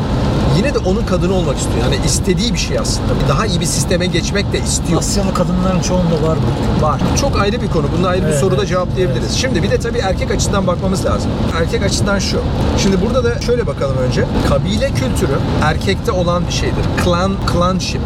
yine 0.56 0.74
de 0.74 0.78
onun 0.78 1.06
kadını 1.06 1.34
olmak 1.34 1.56
istiyor. 1.58 1.78
Yani 1.84 1.96
istediği 2.06 2.52
bir 2.52 2.58
şey 2.58 2.78
aslında. 2.78 3.08
Bir 3.24 3.28
Daha 3.28 3.46
iyi 3.46 3.60
bir 3.60 3.66
sisteme 3.66 4.06
geçmek 4.06 4.52
de 4.52 4.58
istiyor. 4.58 4.98
Asyalı 4.98 5.34
kadınların 5.34 5.80
çoğunda 5.80 6.28
var 6.28 6.38
bu. 6.80 6.82
Var. 6.86 7.00
Çok 7.20 7.40
ayrı 7.40 7.62
bir 7.62 7.68
konu. 7.68 7.86
Bunu 7.98 8.06
ayrı 8.06 8.22
bir 8.22 8.26
Evet, 8.26 8.40
soruda 8.40 8.56
evet. 8.56 8.68
cevaplayabiliriz. 8.68 9.32
Şimdi 9.36 9.62
bir 9.62 9.70
de 9.70 9.78
tabii 9.80 9.98
erkek 9.98 10.30
açısından 10.30 10.66
bakmamız 10.66 11.04
lazım. 11.04 11.30
Erkek 11.60 11.82
açısından 11.82 12.18
şu. 12.18 12.40
Şimdi 12.78 13.00
burada 13.00 13.24
da 13.24 13.40
şöyle 13.40 13.66
bakalım 13.66 13.96
önce. 13.98 14.24
Kabile 14.48 14.88
kültürü 14.88 15.38
erkekte 15.62 16.12
olan 16.12 16.46
bir 16.46 16.52
şeydir. 16.52 16.84
Clan, 17.04 17.32
clanship. 17.52 18.00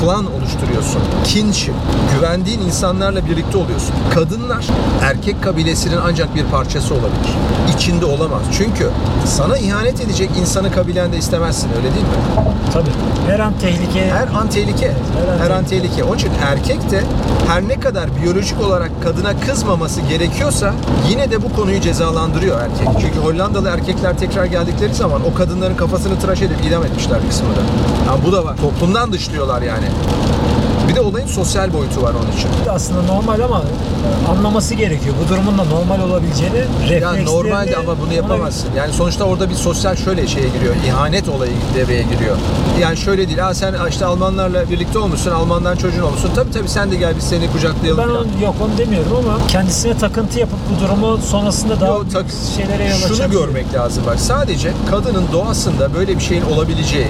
Klan 0.00 0.26
oluşturuyorsun. 0.34 1.02
Kinship. 1.24 1.74
Güvendiğin 2.14 2.60
insanlarla 2.60 3.26
birlikte 3.26 3.58
oluyorsun. 3.58 3.94
Kadınlar 4.14 4.66
erkek 5.02 5.42
kabilesinin 5.42 5.98
ancak 6.04 6.34
bir 6.34 6.44
parçası 6.44 6.94
olabilir. 6.94 7.30
İçinde 7.76 8.04
olamaz. 8.04 8.42
Çünkü 8.58 8.90
sana 9.26 9.58
ihanet 9.58 10.00
edecek 10.00 10.30
insanı 10.40 10.72
kabilende 10.72 11.16
istemezsin 11.16 11.68
öyle 11.76 11.94
değil 11.94 12.06
mi? 12.06 12.46
Tabii. 12.72 12.90
Her 13.28 13.38
an 13.38 13.52
tehlike. 13.60 14.10
Her 14.10 14.28
an 14.28 14.48
tehlike. 14.50 14.86
Her 14.86 15.34
an 15.34 15.38
Her 15.38 15.50
an 15.50 15.64
tehlike. 15.64 16.04
Onun 16.04 16.16
için 16.16 16.30
erkek 16.42 16.90
de 16.90 17.02
her 17.48 17.68
ne 17.68 17.80
kadar 17.80 18.10
biyolojik 18.22 18.60
olarak 18.60 18.90
kadına 19.02 19.40
kızmaması 19.40 20.00
gerekiyorsa 20.00 20.74
yine 21.10 21.30
de 21.30 21.42
bu 21.42 21.52
konuyu 21.52 21.80
cezalandırıyor 21.80 22.60
erkek. 22.60 22.88
Çünkü 23.00 23.18
Hollandalı 23.18 23.68
erkekler 23.68 24.18
tekrar 24.18 24.44
geldikleri 24.44 24.94
zaman 24.94 25.20
o 25.32 25.34
kadınların 25.34 25.76
kafasını 25.76 26.18
tıraş 26.18 26.42
edip 26.42 26.64
idam 26.68 26.84
etmişler 26.84 27.18
bir 27.24 27.28
kısmını 27.28 27.56
da. 27.56 27.60
Yani 28.06 28.24
bu 28.26 28.32
da 28.32 28.44
var. 28.44 28.56
Toplumdan 28.56 29.12
dışlıyorlar 29.12 29.62
yani. 29.66 29.84
Bir 30.88 30.94
de 30.94 31.00
olayın 31.00 31.26
sosyal 31.26 31.72
boyutu 31.72 32.02
var 32.02 32.12
onun 32.14 32.32
için. 32.36 32.48
aslında 32.70 33.02
normal 33.02 33.40
ama 33.40 33.62
e, 33.62 34.30
anlaması 34.30 34.74
gerekiyor. 34.74 35.14
Bu 35.24 35.28
durumun 35.28 35.58
da 35.58 35.64
normal 35.64 36.00
olabileceğini 36.10 36.56
Ya 36.56 36.64
reflekslerini... 36.82 37.26
normalde 37.26 37.76
ama 37.76 38.00
bunu 38.00 38.12
yapamazsın. 38.12 38.68
Yani 38.76 38.92
sonuçta 38.92 39.24
orada 39.24 39.50
bir 39.50 39.54
sosyal 39.54 39.96
şöyle 39.96 40.26
şeye 40.26 40.48
giriyor. 40.48 40.74
İhanet 40.86 41.28
olayı 41.28 41.52
devreye 41.74 42.02
giriyor. 42.02 42.36
Yani 42.80 42.96
şöyle 42.96 43.26
değil. 43.28 43.38
Ha 43.38 43.54
sen 43.54 43.74
işte 43.90 44.04
Almanlarla 44.06 44.70
birlikte 44.70 44.98
olmuşsun. 44.98 45.30
Almandan 45.30 45.76
çocuğun 45.76 46.02
olmuşsun. 46.02 46.30
Tabii 46.34 46.50
tabii 46.52 46.68
sen 46.68 46.90
de 46.90 46.96
gel 46.96 47.16
biz 47.16 47.24
seni 47.24 47.52
kucaklayalım. 47.52 48.04
Ben 48.04 48.08
onu, 48.08 48.26
yok 48.44 48.54
onu 48.64 48.78
demiyorum 48.78 49.12
ama 49.18 49.46
kendisine 49.48 49.98
takıntı 49.98 50.38
yapıp 50.38 50.58
bu 50.76 50.84
durumu 50.84 51.18
sonrasında 51.18 51.80
daha 51.80 51.90
Yo, 51.90 52.00
büyük 52.00 52.12
tak- 52.12 52.26
şeylere 52.56 52.84
yol 52.84 52.96
Şunu 52.96 53.12
açabilir. 53.14 53.40
görmek 53.40 53.74
lazım 53.74 54.02
bak. 54.06 54.20
Sadece 54.20 54.72
kadının 54.90 55.24
doğasında 55.32 55.94
böyle 55.94 56.16
bir 56.16 56.22
şeyin 56.22 56.42
olabileceği 56.42 57.06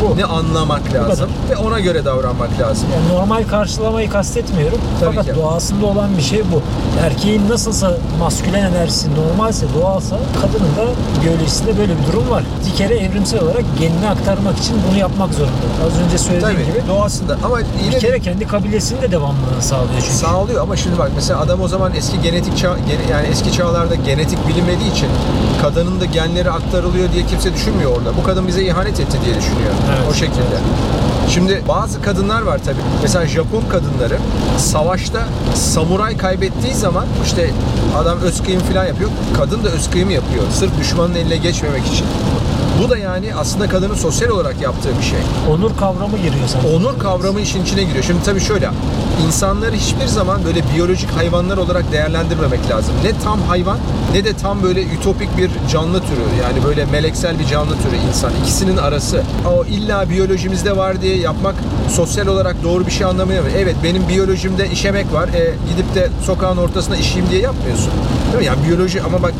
Bu. 0.00 0.16
ne 0.16 0.24
anlamak 0.24 0.94
lazım 0.94 1.30
ve 1.50 1.56
ona 1.56 1.80
göre 1.80 2.04
davranmak 2.04 2.60
lazım. 2.60 2.88
Yani 2.94 3.18
normal 3.18 3.44
karşılamayı 3.44 4.10
kastetmiyorum. 4.10 4.78
Tabii 5.00 5.16
Fakat 5.16 5.34
ki. 5.34 5.40
doğasında 5.40 5.86
olan 5.86 6.16
bir 6.16 6.22
şey 6.22 6.42
bu. 6.52 6.62
Erkeğin 7.00 7.48
nasılsa 7.48 7.96
maskülen 8.18 8.64
enerjisi 8.64 9.08
normalse, 9.14 9.66
doğalsa 9.80 10.16
kadının 10.40 10.76
da 10.76 10.92
biyolojisinde 11.22 11.78
böyle 11.78 11.92
bir 11.98 12.12
durum 12.12 12.30
var. 12.30 12.42
Bir 12.72 12.76
kere 12.76 12.94
evrimsel 12.98 13.42
olarak 13.42 13.64
genini 13.80 14.08
aktarmak 14.08 14.58
için 14.58 14.76
bunu 14.90 14.98
yapmak 14.98 15.34
zorunda. 15.34 15.52
Az 15.86 16.06
önce 16.06 16.18
söylediğim 16.18 16.54
Tabii 16.54 16.66
gibi 16.66 16.88
doğasında 16.88 17.36
ama 17.44 17.58
yine 17.84 17.94
bir 17.94 18.00
kere 18.00 18.20
kendi 18.20 18.46
kabilesinin 18.46 19.02
de 19.02 19.10
devamlılığını 19.10 19.62
sağlıyor 19.62 20.00
çünkü. 20.00 20.14
sağlıyor 20.14 20.62
ama 20.62 20.76
şimdi 20.76 20.98
bak 20.98 21.10
mesela 21.14 21.40
adam 21.40 21.60
o 21.60 21.68
zaman 21.68 21.94
eski 21.94 22.20
genetik 22.22 22.56
çağ, 22.58 22.76
yani 23.10 23.26
eski 23.30 23.52
çağlarda 23.52 23.94
genetik 23.94 24.48
bilinmediği 24.48 24.92
için 24.92 25.08
kadının 25.62 26.00
da 26.00 26.04
genleri 26.04 26.50
aktarılıyor 26.50 27.12
diye 27.12 27.26
kimse 27.26 27.54
düşünmüyor 27.54 27.90
orada. 27.96 28.16
Bu 28.16 28.22
kadın 28.26 28.46
bize 28.46 28.62
ihanet 28.62 29.00
etti 29.00 29.18
diye 29.24 29.34
düşünüyor. 29.34 29.72
Evet. 29.88 30.08
O 30.10 30.14
şekilde. 30.14 30.58
Şimdi 31.28 31.62
bazı 31.68 32.02
kadınlar 32.02 32.42
var 32.42 32.60
tabii. 32.64 32.80
Mesela 33.02 33.26
Japon 33.26 33.62
kadınları 33.70 34.18
savaşta 34.58 35.20
samuray 35.54 36.16
kaybettiği 36.16 36.74
zaman 36.74 37.06
işte 37.24 37.50
adam 37.96 38.18
öz 38.20 38.42
kıyım 38.42 38.60
falan 38.60 38.86
yapıyor. 38.86 39.10
Kadın 39.36 39.64
da 39.64 39.68
öz 39.68 39.90
yapıyor. 40.10 40.44
Sırf 40.52 40.78
düşmanın 40.80 41.14
eline 41.14 41.36
geçmemek 41.36 41.86
için. 41.86 42.06
Bu 42.84 42.90
da 42.90 42.98
yani 42.98 43.34
aslında 43.34 43.68
kadının 43.68 43.94
sosyal 43.94 44.28
olarak 44.28 44.60
yaptığı 44.60 44.98
bir 44.98 45.04
şey 45.04 45.18
Onur 45.50 45.76
kavramı 45.76 46.16
giriyor 46.16 46.48
sanki. 46.48 46.66
onur 46.66 46.98
kavramı 46.98 47.40
işin 47.40 47.62
içine 47.62 47.82
giriyor. 47.82 48.04
Şimdi 48.04 48.22
tabii 48.22 48.40
şöyle, 48.40 48.70
insanları 49.26 49.76
hiçbir 49.76 50.06
zaman 50.06 50.44
böyle 50.44 50.62
biyolojik 50.74 51.10
hayvanlar 51.10 51.56
olarak 51.56 51.92
değerlendirmemek 51.92 52.70
lazım. 52.70 52.94
Ne 53.04 53.18
tam 53.24 53.42
hayvan 53.42 53.78
ne 54.12 54.24
de 54.24 54.32
tam 54.32 54.62
böyle 54.62 54.82
ütopik 54.82 55.38
bir 55.38 55.50
canlı 55.72 56.00
türü. 56.00 56.20
Yani 56.42 56.64
böyle 56.64 56.84
meleksel 56.84 57.38
bir 57.38 57.46
canlı 57.46 57.72
türü 57.72 57.96
insan. 58.08 58.32
İkisinin 58.42 58.76
arası. 58.76 59.22
O 59.54 59.64
illa 59.64 60.10
biyolojimizde 60.10 60.76
var 60.76 61.02
diye 61.02 61.16
yapmak 61.16 61.54
sosyal 61.96 62.26
olarak 62.26 62.56
doğru 62.64 62.86
bir 62.86 62.90
şey 62.90 63.06
anlamıyor. 63.06 63.44
Evet 63.58 63.76
benim 63.84 64.08
biyolojimde 64.08 64.70
işemek 64.70 65.12
var. 65.12 65.28
E, 65.28 65.54
gidip 65.70 65.94
de 65.94 66.08
sokağın 66.26 66.56
ortasına 66.56 66.96
işeyim 66.96 67.30
diye 67.30 67.40
yapmıyorsun. 67.40 67.90
Değil 68.26 68.38
mi? 68.38 68.44
Yani 68.44 68.58
biyoloji 68.68 69.02
ama 69.02 69.22
bak 69.22 69.32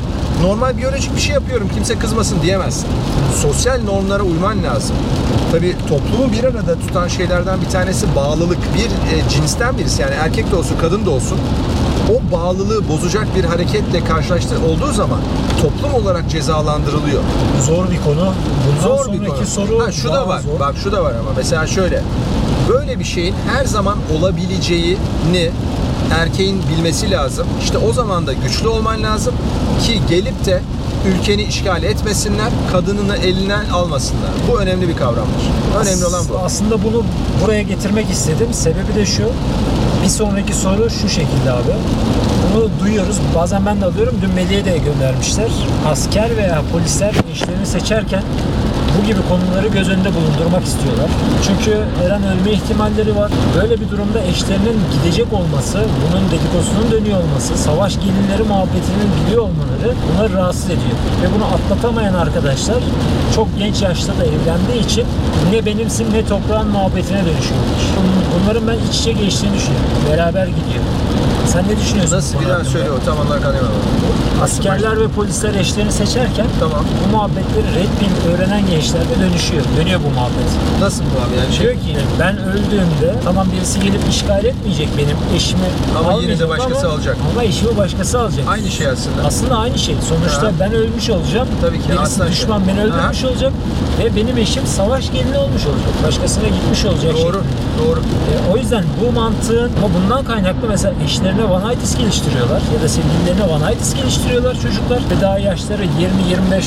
normal 0.43 0.77
biyolojik 0.79 1.17
bir 1.17 1.21
şey 1.21 1.35
yapıyorum 1.35 1.69
kimse 1.75 1.99
kızmasın 1.99 2.43
diyemezsin. 2.43 2.87
Sosyal 3.43 3.83
normlara 3.85 4.23
uyman 4.23 4.63
lazım. 4.63 4.97
Tabii 5.53 5.77
toplumu 5.89 6.33
bir 6.33 6.45
arada 6.45 6.79
tutan 6.87 7.09
şeylerden 7.09 7.61
bir 7.61 7.71
tanesi 7.71 8.07
bağlılık. 8.17 8.59
Bir 8.75 9.17
e, 9.17 9.29
cinsten 9.29 9.79
birisi 9.79 10.03
yani 10.03 10.15
erkek 10.15 10.51
de 10.51 10.57
olsun 10.57 10.77
kadın 10.81 11.07
da 11.07 11.11
olsun 11.11 11.39
o 12.13 12.33
bağlılığı 12.37 12.89
bozacak 12.89 13.37
bir 13.37 13.45
hareketle 13.45 14.05
karşılaştı 14.05 14.55
olduğu 14.69 14.93
zaman 14.93 15.21
toplum 15.63 15.95
olarak 16.05 16.31
cezalandırılıyor. 16.31 17.23
Zor 17.67 17.91
bir 17.91 18.01
konu. 18.05 18.33
Bundan 18.67 18.83
Zor 18.97 19.05
sonraki 19.05 19.23
bir 19.23 19.29
konu. 19.29 19.47
soru 19.47 19.83
ha, 19.87 19.93
şu 19.93 20.09
da 20.13 20.29
var. 20.29 20.41
zor. 20.41 20.61
Bak 20.61 20.75
şu 20.85 20.93
da 20.93 21.03
var 21.05 21.11
ama 21.21 21.31
mesela 21.37 21.67
şöyle. 21.67 22.03
Böyle 22.69 22.99
bir 22.99 23.05
şeyin 23.05 23.35
her 23.53 23.65
zaman 23.65 23.99
olabileceğini 24.19 25.51
erkeğin 26.11 26.63
bilmesi 26.73 27.11
lazım. 27.11 27.47
İşte 27.63 27.79
o 27.79 27.93
zaman 27.93 28.27
da 28.27 28.33
güçlü 28.33 28.69
olman 28.69 29.03
lazım 29.03 29.35
ki 29.83 30.01
gelip 30.09 30.45
de 30.47 30.63
ülkeni 31.07 31.43
işgal 31.43 31.83
etmesinler, 31.83 32.51
kadınını 32.73 33.17
elinden 33.17 33.69
almasınlar. 33.69 34.31
Bu 34.53 34.61
önemli 34.61 34.89
bir 34.89 34.97
kavramdır. 34.97 35.43
Önemli 35.81 36.07
olan 36.07 36.25
bu. 36.29 36.39
Aslında 36.39 36.85
bunu 36.85 37.05
buraya 37.45 37.63
getirmek 37.63 38.11
istedim. 38.11 38.49
Sebebi 38.53 38.95
de 38.97 39.07
şu. 39.07 39.23
Bir 40.05 40.09
sonraki 40.09 40.55
soru 40.55 40.91
şu 40.91 41.09
şekilde 41.09 41.53
abi. 41.53 41.73
Bunu 42.55 42.71
duyuyoruz. 42.85 43.17
Bazen 43.35 43.67
ben 43.67 43.81
de 43.81 43.85
alıyorum. 43.85 44.15
Dün 44.23 44.65
de 44.65 44.79
göndermişler. 44.79 45.51
Asker 45.89 46.37
veya 46.37 46.63
polisler 46.73 47.15
eşlerini 47.33 47.67
seçerken 47.67 48.23
bu 48.95 49.07
gibi 49.07 49.21
konuları 49.29 49.69
göz 49.69 49.89
önünde 49.89 50.11
bulundurmak 50.17 50.65
istiyorlar. 50.65 51.11
Çünkü 51.47 51.73
her 52.03 52.11
an 52.11 52.23
ölme 52.33 52.51
ihtimalleri 52.53 53.17
var. 53.17 53.31
Böyle 53.61 53.81
bir 53.81 53.89
durumda 53.91 54.21
eşlerinin 54.21 54.79
gidecek 54.95 55.33
olması, 55.33 55.79
bunun 56.03 56.25
dedikodusunun 56.33 56.89
dönüyor 56.93 57.19
olması, 57.25 57.57
savaş 57.57 57.95
gelinleri 57.95 58.43
muhabbetinin 58.49 59.11
biliyor 59.19 59.43
olmaları 59.43 59.91
bunları 60.07 60.33
rahatsız 60.33 60.65
ediyor. 60.65 60.99
Ve 61.23 61.27
bunu 61.35 61.45
atlatamayan 61.45 62.15
arkadaşlar 62.15 62.81
çok 63.35 63.49
genç 63.59 63.83
yaşta 63.83 64.13
da 64.19 64.25
evlendiği 64.25 64.85
için 64.87 65.05
ne 65.53 65.67
benimsin 65.67 66.07
ne 66.13 66.27
toprağın 66.27 66.69
muhabbetine 66.69 67.19
dönüşüyorlar. 67.19 67.81
Bunların 68.35 68.69
ben 68.69 68.79
iç 68.89 69.01
içe 69.01 69.13
geçtiğini 69.13 69.55
düşünüyorum. 69.55 69.91
Beraber 70.11 70.47
gidiyor. 70.47 70.85
Sen 71.53 71.65
ne 71.69 71.77
düşünüyorsun? 71.81 72.17
Nasıl 72.17 72.41
bir 72.41 72.49
daha 72.49 72.65
söyle 72.65 72.91
o 72.91 73.05
tam 73.07 73.19
olarak 73.27 73.45
anlayamadım. 73.47 73.77
Askerler 74.43 75.01
ve 75.01 75.09
polisler 75.09 75.55
eşlerini 75.55 75.93
seçerken 75.93 76.47
Tamam. 76.61 76.85
bu 77.07 77.17
muhabbetleri 77.17 77.67
Red 77.75 77.89
Pill 78.01 78.31
öğrenen 78.33 78.67
gençlerde 78.71 79.21
dönüşüyor. 79.21 79.63
Dönüyor 79.81 80.01
bu 80.07 80.11
muhabbet. 80.15 80.51
Nasıl 80.81 81.03
bu 81.05 81.21
abi 81.29 81.37
yani 81.41 81.55
şey? 81.55 81.63
Diyor 81.67 81.75
ki 81.75 81.97
ben 82.21 82.39
öldüğümde 82.39 83.15
tamam 83.25 83.47
birisi 83.57 83.81
gelip 83.81 84.01
işgal 84.11 84.45
etmeyecek 84.45 84.89
benim 84.99 85.17
eşimi 85.37 85.61
Ama 85.99 86.13
yine 86.23 86.39
de 86.39 86.49
başkası 86.49 86.87
ama- 86.87 86.95
alacak. 86.95 87.17
Ama 87.33 87.45
eşimi 87.45 87.77
başkası 87.77 88.21
alacak. 88.21 88.45
Aynı 88.49 88.71
şey 88.71 88.87
aslında. 88.89 89.23
Aslında 89.27 89.57
aynı 89.59 89.79
şey. 89.79 89.95
Sonuçta 90.09 90.43
Ha. 90.47 90.51
ben 90.61 90.73
ölmüş 90.73 91.11
olacağım. 91.11 91.49
Tabii 91.61 91.79
ki, 91.83 91.89
Birisi 91.89 92.27
düşman 92.29 92.59
şey. 92.59 92.69
beni 92.69 92.83
öldürmüş 92.85 93.25
olacak. 93.25 93.53
Ve 93.99 94.17
benim 94.17 94.39
eşim 94.39 94.67
savaş 94.67 95.13
gelini 95.13 95.39
olmuş 95.39 95.63
olacak. 95.67 95.91
Başkasına 96.07 96.49
gitmiş 96.49 96.85
olacak. 96.85 97.13
Doğru, 97.13 97.23
şeklinde. 97.23 97.68
Doğru. 97.79 98.01
E, 98.01 98.53
o 98.53 98.57
yüzden 98.57 98.85
bu 99.01 99.13
mantığın 99.13 99.71
ama 99.77 99.95
bundan 99.95 100.25
kaynaklı 100.25 100.69
mesela 100.69 100.95
eşlerine 101.05 101.51
vanaytis 101.51 101.99
geliştiriyorlar 101.99 102.63
ya 102.75 102.83
da 102.83 102.89
sevgililerine 102.89 103.55
vanaytis 103.55 103.95
geliştiriyorlar 103.95 104.55
çocuklar 104.55 104.99
ve 104.99 105.21
daha 105.21 105.39
yaşları 105.39 105.83
20 105.83 106.31
25 106.31 106.67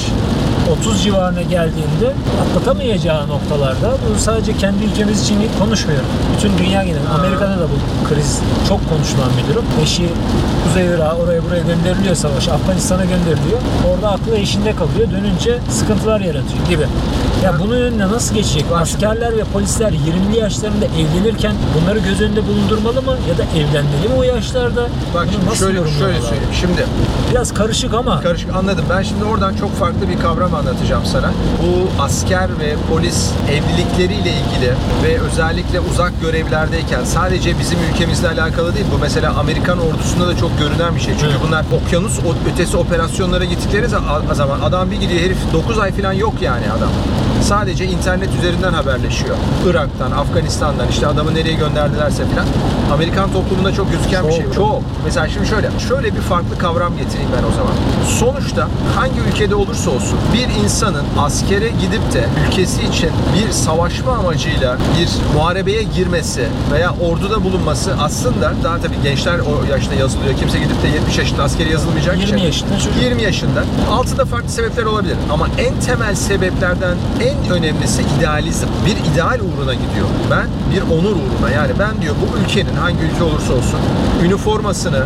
30 0.72 1.04
civarına 1.04 1.42
geldiğinde 1.42 2.14
atlatamayacağı 2.42 3.28
noktalarda 3.28 3.92
bunu 4.10 4.20
sadece 4.20 4.58
kendi 4.58 4.84
ülkemiz 4.86 5.22
için 5.24 5.38
konuşmuyorum. 5.60 6.06
Bütün 6.38 6.58
dünya 6.58 6.84
genelinde 6.84 7.10
Amerika'da 7.20 7.60
da 7.60 7.64
bu 7.64 8.10
kriz 8.10 8.40
çok 8.70 8.90
konuşulan 8.90 9.30
bir 9.38 9.54
durum. 9.54 9.66
Eşi 9.84 10.10
Kuzey 10.64 10.86
Irak'a 10.86 11.16
oraya 11.16 11.44
buraya 11.44 11.62
gönderiliyor 11.62 12.16
savaş. 12.16 12.48
Afganistan'a 12.48 13.04
gönderiliyor. 13.06 13.60
Orada 13.90 14.12
aklı 14.12 14.36
eşinde 14.36 14.76
kalıyor. 14.76 15.12
Dönünce 15.12 15.60
sıkıntılar 15.70 16.20
yaratıyor 16.20 16.66
gibi. 16.70 16.86
Ya 17.44 17.54
bunun 17.60 17.76
önüne 17.82 18.08
nasıl 18.08 18.36
geçecek? 18.36 18.66
Askerler 18.76 19.38
ve 19.38 19.44
polisler 19.44 19.92
20'li 19.92 20.40
yaşlarında 20.40 20.86
evlenirken 20.86 21.56
bunları 21.76 22.00
göz 22.00 22.22
önünde 22.22 22.48
bulundurmalı 22.48 23.02
mı? 23.02 23.16
Ya 23.30 23.38
da 23.38 23.44
evlenmeli 23.44 24.08
mi 24.10 24.16
o 24.18 24.24
yaşlarda 24.24 24.82
Bak 25.16 25.28
şimdi 25.32 25.46
nasıl 25.46 25.66
şöyle, 25.66 25.78
şöyle 25.80 26.22
söyleyeyim. 26.22 26.54
Şimdi 26.62 26.86
Biraz 27.32 27.54
karışık 27.54 27.94
ama 27.94 28.22
Karışık 28.22 28.56
anladım. 28.56 28.86
Ben 28.90 29.02
şimdi 29.04 29.24
oradan 29.24 29.56
çok 29.56 29.76
farklı 29.76 30.10
bir 30.10 30.20
kavram 30.20 30.56
anlatacağım 30.62 31.06
sana. 31.06 31.32
Bu 31.64 32.02
asker 32.04 32.60
ve 32.60 32.76
polis 32.90 33.30
evlilikleriyle 33.52 34.30
ilgili 34.30 34.74
ve 35.04 35.20
özellikle 35.22 35.80
uzak 35.80 36.22
görevlerdeyken 36.22 37.04
sadece 37.04 37.60
bizim 37.60 37.78
ülkemizle 37.92 38.28
alakalı 38.30 38.74
değil. 38.76 38.86
Bu 38.96 38.98
mesela 39.02 39.34
Amerikan 39.40 39.80
ordusunda 39.80 40.28
da 40.28 40.38
çok 40.38 40.60
görünen 40.60 40.96
bir 40.96 41.00
şey. 41.02 41.14
Çünkü 41.14 41.32
Evet. 41.32 41.42
bunlar 41.48 41.66
okyanus 41.86 42.20
ötesi 42.54 42.78
operasyonlara 42.78 43.44
gittikleri 43.46 43.86
za- 43.86 44.36
zaman 44.36 44.60
adam 44.62 44.92
bir 44.92 44.96
gidiyor 44.96 45.22
herif 45.22 45.38
9 45.54 45.80
ay 45.80 45.92
falan 45.92 46.14
yok 46.14 46.34
yani 46.42 46.66
adam. 46.78 46.90
Sadece 47.42 47.86
internet 47.86 48.30
üzerinden 48.40 48.74
haberleşiyor. 48.74 49.36
Irak'tan, 49.70 50.12
Afganistan'dan 50.12 50.88
işte 50.88 51.08
adamı 51.08 51.34
nereye 51.36 51.54
gönderdilerse 51.54 52.24
falan. 52.26 52.46
Amerikan 52.94 53.32
toplumunda 53.32 53.74
çok 53.74 53.92
gözüken 53.92 54.28
bir 54.28 54.34
şey. 54.34 54.44
Çok. 54.44 54.54
Çok. 54.54 54.82
Mesela 55.06 55.30
şimdi 55.30 55.48
şöyle, 55.48 55.70
şöyle 55.88 56.16
bir 56.16 56.22
farklı 56.22 56.58
kavram 56.58 56.98
getireyim 56.98 57.30
ben 57.38 57.44
o 57.44 57.52
zaman. 57.52 57.74
Sonuçta 58.20 58.68
hangi 58.96 59.20
ülkede 59.32 59.56
olursa 59.56 59.92
olsun 59.92 60.20
bir 60.34 60.64
insanın 60.64 61.06
askere 61.20 61.70
gidip 61.70 62.14
de 62.14 62.26
ülkesi 62.48 62.82
için 62.82 63.10
bir 63.36 63.52
savaşma 63.52 64.12
amacıyla 64.12 64.78
bir 65.00 65.10
muharebeye 65.38 65.84
girmesi 65.84 66.48
veya 66.74 66.94
orduda 67.02 67.44
bulunması 67.44 67.92
aslında 68.00 68.54
daha 68.64 68.78
tabii 68.78 69.02
gençler 69.04 69.40
o 69.40 69.74
yaşta 69.74 69.96
yazılıyor. 69.96 70.38
Kimse 70.40 70.60
gidip 70.60 70.84
de 70.84 70.88
70 70.88 71.18
yaşında 71.18 71.44
askere 71.44 71.70
yazılmayacak 71.70 72.18
20 72.18 72.26
için. 72.26 72.38
yaşında 72.38 72.78
çocuk. 72.80 73.04
20 73.04 73.22
yaşında. 73.24 73.64
Altında 73.92 74.26
farklı 74.26 74.50
sebepler 74.50 74.84
olabilir. 74.84 75.16
Ama 75.34 75.48
en 75.58 75.80
temel 75.80 76.16
sebeplerden 76.16 76.96
en 77.22 77.31
önemlisi 77.52 78.02
idealizm. 78.18 78.68
Bir 78.86 79.12
ideal 79.14 79.40
uğruna 79.40 79.74
gidiyor. 79.74 80.08
Ben 80.32 80.48
bir 80.76 80.82
onur 80.82 81.16
uğruna. 81.16 81.50
Yani 81.56 81.72
ben 81.80 82.02
diyor 82.02 82.16
bu 82.22 82.40
ülkenin 82.40 82.76
hangi 82.76 82.98
ülke 82.98 83.24
olursa 83.24 83.54
olsun 83.54 83.80
üniformasını 84.26 85.06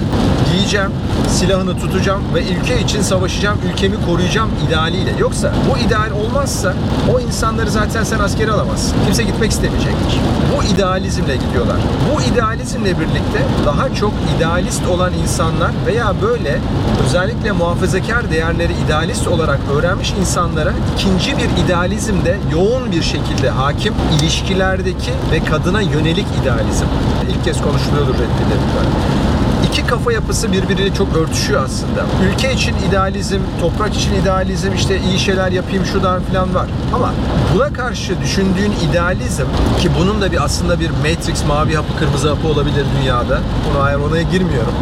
giyeceğim, 0.51 0.91
silahını 1.29 1.79
tutacağım 1.79 2.21
ve 2.35 2.41
ülke 2.41 2.81
için 2.81 3.01
savaşacağım, 3.01 3.57
ülkemi 3.71 3.95
koruyacağım 4.05 4.49
idealiyle. 4.67 5.11
Yoksa 5.19 5.53
bu 5.71 5.77
ideal 5.77 6.11
olmazsa 6.11 6.73
o 7.13 7.19
insanları 7.19 7.71
zaten 7.71 8.03
sen 8.03 8.19
askere 8.19 8.51
alamazsın. 8.51 8.95
Kimse 9.05 9.23
gitmek 9.23 9.51
istemeyecektir. 9.51 10.19
Bu 10.57 10.63
idealizmle 10.63 11.35
gidiyorlar. 11.35 11.77
Bu 12.13 12.21
idealizmle 12.21 12.99
birlikte 12.99 13.39
daha 13.65 13.93
çok 13.93 14.13
idealist 14.37 14.87
olan 14.87 15.13
insanlar 15.23 15.71
veya 15.85 16.13
böyle 16.21 16.59
özellikle 17.05 17.51
muhafazakar 17.51 18.31
değerleri 18.31 18.73
idealist 18.85 19.27
olarak 19.27 19.59
öğrenmiş 19.75 20.13
insanlara 20.19 20.73
ikinci 20.95 21.37
bir 21.37 21.65
idealizm 21.65 22.14
de 22.25 22.37
yoğun 22.51 22.91
bir 22.91 23.01
şekilde 23.01 23.49
hakim 23.49 23.93
ilişkilerdeki 24.19 25.11
ve 25.31 25.39
kadına 25.45 25.81
yönelik 25.81 26.27
idealizm. 26.41 26.85
İlk 27.29 27.43
kez 27.43 27.61
konuşuluyordur 27.61 28.13
reddedildiler. 28.13 29.34
İki 29.69 29.87
kafa 29.87 30.11
yapısı 30.11 30.51
birbiriyle 30.51 30.93
çok 30.93 31.15
örtüşüyor 31.15 31.65
aslında. 31.65 32.05
Ülke 32.29 32.53
için 32.53 32.75
idealizm, 32.89 33.39
toprak 33.61 33.95
için 33.95 34.13
idealizm, 34.13 34.73
işte 34.73 34.99
iyi 34.99 35.19
şeyler 35.19 35.51
yapayım 35.51 35.85
şuradan 35.85 36.21
falan 36.21 36.55
var. 36.55 36.67
Ama 36.93 37.13
buna 37.55 37.73
karşı 37.73 38.21
düşündüğün 38.21 38.73
idealizm 38.89 39.45
ki 39.79 39.89
bunun 39.99 40.21
da 40.21 40.31
bir 40.31 40.43
aslında 40.43 40.79
bir 40.79 40.89
Matrix 40.89 41.45
mavi 41.47 41.75
hapı 41.75 41.99
kırmızı 41.99 42.29
hapı 42.29 42.47
olabilir 42.47 42.85
dünyada. 42.99 43.39
Bunu 43.69 43.83
hayır 43.83 43.99
onaya 43.99 44.23
girmiyorum. 44.23 44.73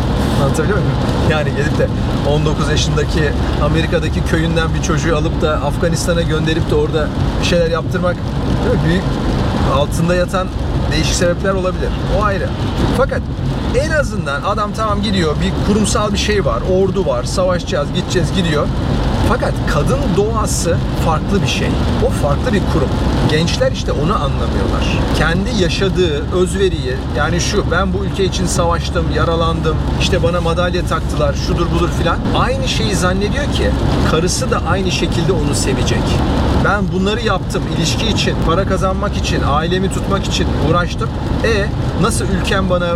Anlatabiliyor 0.43 0.77
muyum? 0.77 0.93
Yani 1.31 1.49
gelip 1.57 1.77
de 1.79 1.87
19 2.29 2.69
yaşındaki 2.69 3.31
Amerika'daki 3.63 4.25
köyünden 4.25 4.73
bir 4.73 4.81
çocuğu 4.81 5.17
alıp 5.17 5.41
da 5.41 5.51
Afganistan'a 5.51 6.21
gönderip 6.21 6.69
de 6.71 6.75
orada 6.75 7.07
bir 7.41 7.45
şeyler 7.45 7.71
yaptırmak 7.71 8.15
büyük 8.85 9.03
altında 9.73 10.15
yatan 10.15 10.47
değişik 10.91 11.15
sebepler 11.15 11.53
olabilir. 11.53 11.89
O 12.19 12.23
ayrı. 12.23 12.49
Fakat 12.97 13.21
en 13.75 13.91
azından 13.91 14.41
adam 14.41 14.73
tamam 14.73 15.01
gidiyor 15.01 15.35
bir 15.41 15.67
kurumsal 15.67 16.13
bir 16.13 16.17
şey 16.17 16.45
var, 16.45 16.61
ordu 16.73 17.05
var, 17.05 17.23
savaşacağız, 17.23 17.87
gideceğiz 17.95 18.33
gidiyor. 18.35 18.67
Fakat 19.29 19.53
kadın 19.73 19.99
doğası 20.17 20.77
farklı 21.05 21.41
bir 21.41 21.47
şey. 21.47 21.67
O 22.07 22.09
farklı 22.09 22.53
bir 22.53 22.61
kurum. 22.73 22.89
Gençler 23.31 23.71
işte 23.71 23.91
onu 23.91 24.15
anlamıyorlar. 24.15 24.99
Kendi 25.17 25.63
yaşadığı 25.63 26.35
özveriyi 26.35 26.95
yani 27.17 27.41
şu 27.41 27.71
ben 27.71 27.93
bu 27.93 28.05
ülke 28.05 28.25
için 28.25 28.45
savaştım, 28.45 29.05
yaralandım, 29.15 29.77
işte 30.01 30.23
bana 30.23 30.41
madalya 30.41 30.85
taktılar, 30.85 31.33
şudur 31.47 31.65
budur 31.75 31.89
filan. 31.99 32.17
Aynı 32.37 32.67
şeyi 32.67 32.95
zannediyor 32.95 33.45
ki 33.45 33.69
karısı 34.11 34.51
da 34.51 34.61
aynı 34.69 34.91
şekilde 34.91 35.31
onu 35.31 35.55
sevecek. 35.55 36.03
Ben 36.65 36.83
bunları 36.93 37.21
yaptım 37.21 37.63
ilişki 37.77 38.07
için, 38.07 38.35
para 38.45 38.65
kazanmak 38.67 39.17
için, 39.17 39.41
ailemi 39.47 39.89
tutmak 39.89 40.25
için 40.25 40.47
uğraştım. 40.69 41.09
E 41.43 41.65
nasıl 42.01 42.25
ülkem 42.25 42.69
bana 42.69 42.87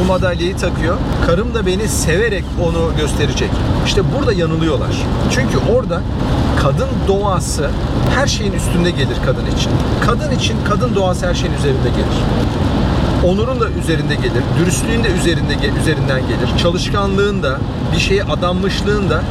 bu 0.00 0.04
madalyayı 0.04 0.56
takıyor? 0.56 0.96
Karım 1.26 1.54
da 1.54 1.66
beni 1.66 1.88
severek 1.88 2.44
onu 2.62 2.90
gösterecek. 3.00 3.50
İşte 3.86 4.02
burada 4.18 4.32
yanılıyorlar. 4.32 4.90
Çünkü 5.34 5.58
orada 5.76 6.00
kadın 6.62 6.88
doğası 7.08 7.70
her 8.14 8.26
şeyin 8.26 8.52
üstünde 8.52 8.90
gelir 8.90 9.16
kadın 9.26 9.46
için. 9.56 9.70
Kadın 10.06 10.30
için 10.30 10.56
kadın 10.68 10.94
doğası 10.94 11.26
her 11.26 11.34
şeyin 11.34 11.54
üzerinde 11.54 11.88
gelir. 11.88 12.18
Onurun 13.26 13.60
da 13.60 13.70
üzerinde 13.70 14.14
gelir, 14.14 14.42
dürüstlüğün 14.58 15.04
de 15.04 15.08
üzerinde 15.08 15.54
üzerinden 15.80 16.20
gelir, 16.20 16.58
çalışkanlığın 16.62 17.42
da, 17.42 17.58
bir 17.92 17.98
şeye 17.98 18.24
adanmışlığın 18.24 19.10
da 19.10 19.22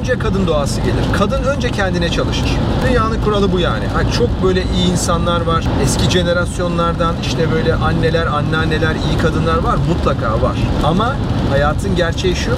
önce 0.00 0.18
kadın 0.18 0.46
doğası 0.46 0.80
gelir. 0.80 1.04
Kadın 1.18 1.42
önce 1.42 1.70
kendine 1.70 2.08
çalışır. 2.10 2.46
Dünyanın 2.88 3.20
kuralı 3.24 3.52
bu 3.52 3.60
yani. 3.60 3.86
Ha, 3.86 4.12
çok 4.18 4.42
böyle 4.42 4.62
iyi 4.62 4.92
insanlar 4.92 5.40
var. 5.40 5.64
Eski 5.82 6.10
jenerasyonlardan 6.10 7.14
işte 7.22 7.52
böyle 7.52 7.74
anneler, 7.74 8.26
anneanneler, 8.26 8.94
iyi 8.94 9.18
kadınlar 9.22 9.58
var. 9.58 9.76
Mutlaka 9.88 10.42
var. 10.42 10.56
Ama 10.84 11.16
hayatın 11.50 11.96
gerçeği 11.96 12.36
şu. 12.36 12.50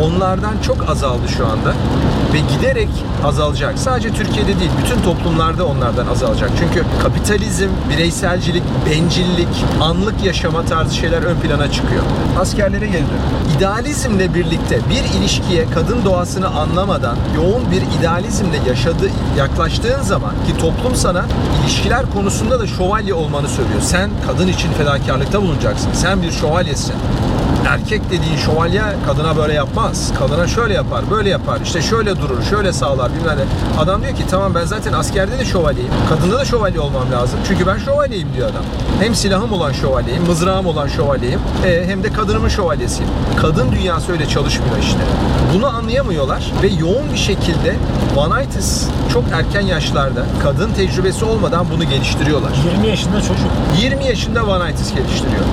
Onlardan 0.00 0.54
çok 0.66 0.90
azaldı 0.90 1.28
şu 1.36 1.46
anda. 1.46 1.74
Ve 2.32 2.38
giderek 2.54 2.88
azalacak. 3.24 3.78
Sadece 3.78 4.12
Türkiye'de 4.12 4.60
değil, 4.60 4.70
bütün 4.84 5.02
toplumlarda 5.02 5.66
onlardan 5.66 6.06
azalacak. 6.06 6.50
Çünkü 6.58 6.84
kapitalizm, 7.02 7.68
bireyselcilik, 7.90 8.62
bencillik, 8.86 9.48
anlık 9.80 10.24
yaşama 10.24 10.64
tarzı 10.64 10.94
şeyler 10.94 11.22
ön 11.22 11.36
plana 11.36 11.72
çıkıyor. 11.72 12.02
Askerlere 12.40 12.86
geri 12.86 13.00
dön. 13.00 13.56
İdealizmle 13.56 14.34
birlikte 14.34 14.80
bir 14.90 15.18
ilişkiye 15.18 15.66
kadın 15.74 16.04
doğasını 16.04 16.48
anlamadan 16.48 17.16
yoğun 17.36 17.70
bir 17.70 17.98
idealizmle 17.98 18.56
yaşadı, 18.68 19.10
yaklaştığın 19.38 20.02
zaman 20.02 20.30
ki 20.30 20.58
toplum 20.60 20.94
sana 20.94 21.24
ilişkiler 21.62 22.02
konusunda 22.14 22.60
da 22.60 22.66
şövalye 22.66 23.14
olmanı 23.14 23.48
söylüyor. 23.48 23.80
Sen 23.80 24.10
kadın 24.26 24.48
için 24.48 24.72
fedakarlıkta 24.72 25.42
bulunacaksın. 25.42 25.92
Sen 25.92 26.22
bir 26.22 26.30
şövalyesin. 26.30 26.94
Erkek 27.68 28.10
dediğin 28.10 28.36
şövalye 28.36 28.82
kadına 29.06 29.36
böyle 29.36 29.52
yapmaz. 29.52 30.12
Kadına 30.18 30.46
şöyle 30.46 30.74
yapar, 30.74 31.04
böyle 31.10 31.28
yapar. 31.28 31.60
İşte 31.64 31.82
şöyle 31.82 32.16
durur, 32.16 32.42
şöyle 32.50 32.72
sağlar 32.72 33.10
bilmem 33.14 33.38
ne. 33.38 33.80
Adam 33.80 34.02
diyor 34.02 34.16
ki 34.16 34.22
tamam 34.30 34.54
ben 34.54 34.64
zaten 34.64 34.92
askerde 34.92 35.38
de 35.38 35.44
şövalyeyim. 35.44 35.92
Kadında 36.08 36.38
da 36.38 36.44
şövalye 36.44 36.80
olmam 36.80 37.12
lazım. 37.12 37.38
Çünkü 37.48 37.66
ben 37.66 37.78
şövalyeyim 37.78 38.28
diyor 38.34 38.50
adam. 38.50 38.62
Hem 39.00 39.14
silahım 39.14 39.52
olan 39.52 39.72
şövalyeyim, 39.72 40.22
mızrağım 40.22 40.66
olan 40.66 40.88
şövalyeyim. 40.88 41.40
E, 41.66 41.86
hem 41.86 42.02
de 42.02 42.12
kadınımın 42.12 42.48
şövalyesiyim. 42.48 43.10
Kadın 43.40 43.72
dünyası 43.72 44.12
öyle 44.12 44.28
çalışmıyor 44.28 44.78
işte. 44.80 45.00
Bunu 45.54 45.66
anlayamıyorlar 45.66 46.52
ve 46.62 46.66
yoğun 46.66 47.12
bir 47.12 47.18
şekilde 47.18 47.76
Vanaitis 48.16 48.88
çok 49.12 49.24
erken 49.32 49.66
yaşlarda 49.66 50.26
kadın 50.42 50.72
tecrübesi 50.72 51.24
olmadan 51.24 51.66
bunu 51.74 51.84
geliştiriyorlar. 51.84 52.52
20 52.72 52.88
yaşında 52.88 53.20
çocuk. 53.20 53.50
20 53.80 54.04
yaşında 54.04 54.46
Vanaitis 54.46 54.94
geliştiriyor. 54.94 55.44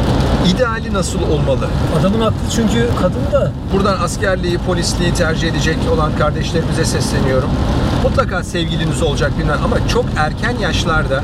İdeali 0.55 0.93
nasıl 0.93 1.21
olmalı? 1.21 1.67
Adamın 1.99 2.21
aklı 2.21 2.36
çünkü 2.55 2.89
kadın 3.01 3.31
da 3.31 3.51
Buradan 3.73 3.99
askerliği, 3.99 4.57
polisliği 4.57 5.13
tercih 5.13 5.47
edecek 5.47 5.77
olan 5.93 6.11
kardeşlerimize 6.19 6.86
sesleniyorum. 6.86 7.49
Mutlaka 8.05 8.43
sevgiliniz 8.43 9.01
olacak 9.01 9.31
bilmem 9.39 9.59
ama 9.63 9.87
çok 9.87 10.05
erken 10.17 10.57
yaşlarda 10.61 11.23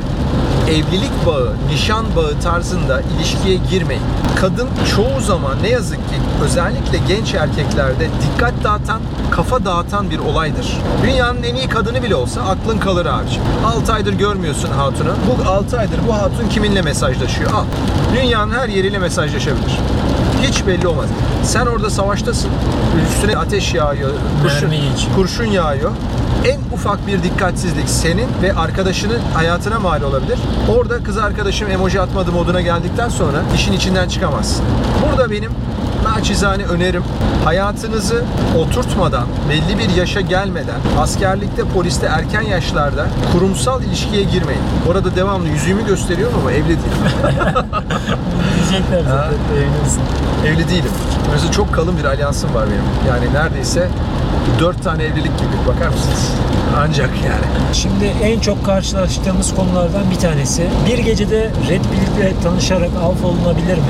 evlilik 0.69 1.25
bağı, 1.25 1.53
nişan 1.73 2.05
bağı 2.15 2.39
tarzında 2.43 3.01
ilişkiye 3.01 3.57
girmeyin. 3.69 4.03
Kadın 4.35 4.69
çoğu 4.95 5.21
zaman 5.21 5.63
ne 5.63 5.69
yazık 5.69 5.97
ki 5.97 6.15
özellikle 6.43 6.97
genç 7.07 7.33
erkeklerde 7.33 8.07
dikkat 8.21 8.53
dağıtan, 8.63 9.01
kafa 9.31 9.65
dağıtan 9.65 10.11
bir 10.11 10.19
olaydır. 10.19 10.77
Dünyanın 11.03 11.43
en 11.43 11.55
iyi 11.55 11.69
kadını 11.69 12.03
bile 12.03 12.15
olsa 12.15 12.41
aklın 12.41 12.79
kalır 12.79 13.05
abiciğim. 13.05 13.43
6 13.65 13.93
aydır 13.93 14.13
görmüyorsun 14.13 14.69
hatunu. 14.69 15.13
Bu 15.27 15.49
6 15.49 15.79
aydır 15.79 15.99
bu 16.07 16.13
hatun 16.13 16.49
kiminle 16.49 16.81
mesajlaşıyor? 16.81 17.51
Al. 17.51 17.65
Dünyanın 18.15 18.51
her 18.51 18.69
yeriyle 18.69 18.99
mesajlaşabilir. 18.99 19.79
Hiç 20.43 20.67
belli 20.67 20.87
olmaz. 20.87 21.09
Sen 21.43 21.65
orada 21.65 21.89
savaştasın. 21.89 22.49
Üstüne 23.11 23.37
ateş 23.37 23.73
yağıyor. 23.73 24.11
Kurşun, 24.43 24.71
kurşun 25.15 25.45
yağıyor. 25.45 25.91
En 26.45 26.59
ufak 26.73 27.07
bir 27.07 27.23
dikkatsizlik 27.23 27.89
senin 27.89 28.27
ve 28.41 28.53
arkadaşının 28.53 29.19
hayatına 29.33 29.79
mal 29.79 30.01
olabilir. 30.01 30.39
Orada 30.77 31.03
kız 31.03 31.17
arkadaşım 31.17 31.71
emoji 31.71 32.01
atmadı 32.01 32.31
moduna 32.31 32.61
geldikten 32.61 33.09
sonra 33.09 33.37
işin 33.55 33.73
içinden 33.73 34.09
çıkamazsın. 34.09 34.65
Burada 35.05 35.31
benim 35.31 35.51
naçizane 36.03 36.63
önerim 36.63 37.03
hayatınızı 37.45 38.23
oturtmadan, 38.57 39.27
belli 39.49 39.79
bir 39.79 39.95
yaşa 39.95 40.21
gelmeden, 40.21 40.79
askerlikte, 40.99 41.63
poliste 41.63 42.05
erken 42.05 42.41
yaşlarda 42.41 43.07
kurumsal 43.33 43.83
ilişkiye 43.83 44.23
girmeyin. 44.23 44.61
Orada 44.89 45.15
devamlı 45.15 45.47
yüzüğümü 45.47 45.85
gösteriyorum 45.85 46.39
ama 46.41 46.51
evli 46.51 46.67
değilim. 46.67 46.81
Diyecekler 48.55 49.01
zaten. 49.03 49.33
Evlensin. 49.57 50.01
evli 50.47 50.69
değilim. 50.69 50.91
Mesela 51.31 51.51
çok 51.51 51.73
kalın 51.73 51.97
bir 51.97 52.05
alyansım 52.05 52.53
var 52.53 52.65
benim. 52.67 53.13
Yani 53.13 53.33
neredeyse 53.33 53.89
dört 54.59 54.83
tane 54.83 55.03
evlilik 55.03 55.37
gibi. 55.37 55.51
Bakar 55.67 55.87
mısınız? 55.87 56.31
Ancak 56.77 57.09
yani. 57.25 57.73
Şimdi 57.73 58.05
en 58.23 58.39
çok 58.39 58.65
karşılaştığımız 58.65 59.55
konulardan 59.55 60.11
bir 60.11 60.15
tanesi. 60.15 60.67
Bir 60.89 60.97
gecede 60.97 61.49
Red 61.69 61.81
Pill'le 61.81 62.43
tanışarak 62.43 62.89
alfa 63.03 63.27
olunabilir 63.27 63.77
mi? 63.77 63.83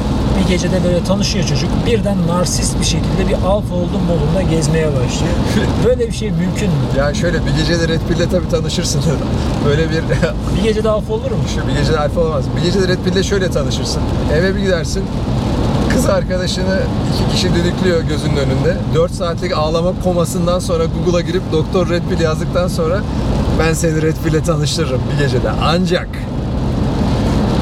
Bir 0.43 0.47
gecede 0.49 0.83
böyle 0.83 1.03
tanışıyor 1.03 1.45
çocuk. 1.45 1.69
Birden 1.85 2.27
narsist 2.27 2.79
bir 2.79 2.85
şekilde 2.85 3.27
bir 3.27 3.33
alfa 3.33 3.75
oldum 3.75 4.01
modunda 4.07 4.41
gezmeye 4.41 4.87
başlıyor. 4.87 5.33
Böyle 5.85 6.07
bir 6.07 6.11
şey 6.13 6.31
mümkün 6.31 6.67
mü? 6.69 6.75
Yani 6.97 7.15
şöyle 7.15 7.45
bir 7.45 7.51
gecede 7.57 7.87
Red 7.87 8.01
Pill'le 8.09 8.29
tabii 8.31 8.49
tanışırsın. 8.49 9.01
Böyle 9.65 9.89
bir 9.89 10.01
Bir 10.57 10.63
gecede 10.63 10.89
alfa 10.89 11.13
olur 11.13 11.31
mu? 11.31 11.37
Şu 11.55 11.67
bir 11.67 11.79
gecede 11.79 11.99
alfa 11.99 12.21
olamaz. 12.21 12.45
Bir 12.57 12.61
gecede 12.61 12.87
Red 12.87 12.99
Pill'le 13.05 13.23
şöyle 13.23 13.51
tanışırsın. 13.51 14.01
Eve 14.33 14.55
bir 14.55 14.59
gidersin. 14.59 15.03
Kız 16.01 16.09
arkadaşını 16.09 16.79
iki 17.13 17.35
kişi 17.35 17.55
düdüklüyor 17.55 18.01
gözünün 18.01 18.37
önünde. 18.37 18.77
4 18.95 19.11
saatlik 19.11 19.57
ağlama 19.57 19.93
komasından 20.03 20.59
sonra 20.59 20.83
Google'a 20.85 21.21
girip 21.21 21.41
Doktor 21.51 21.89
Red 21.89 22.01
Pill 22.09 22.19
yazdıktan 22.19 22.67
sonra 22.67 23.01
ben 23.59 23.73
seni 23.73 24.01
Red 24.01 24.15
Pill'le 24.23 24.43
tanıştırırım 24.43 25.01
bir 25.13 25.23
gecede. 25.23 25.51
Ancak 25.63 26.07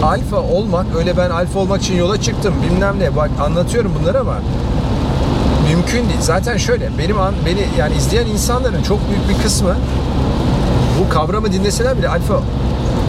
alfa 0.03 0.37
olmak, 0.37 0.85
öyle 0.97 1.17
ben 1.17 1.29
alfa 1.29 1.59
olmak 1.59 1.81
için 1.81 1.97
yola 1.97 2.21
çıktım 2.21 2.53
bilmem 2.63 2.99
ne. 2.99 3.15
Bak 3.15 3.29
anlatıyorum 3.41 3.91
bunları 4.01 4.19
ama 4.19 4.35
mümkün 5.69 6.09
değil. 6.09 6.21
Zaten 6.21 6.57
şöyle 6.57 6.89
benim 6.97 7.19
an, 7.19 7.33
beni 7.45 7.65
yani 7.79 7.95
izleyen 7.95 8.27
insanların 8.27 8.83
çok 8.83 8.99
büyük 9.09 9.29
bir 9.29 9.43
kısmı 9.43 9.75
bu 10.99 11.13
kavramı 11.13 11.51
dinleseler 11.51 11.97
bile 11.97 12.09
alfa 12.09 12.39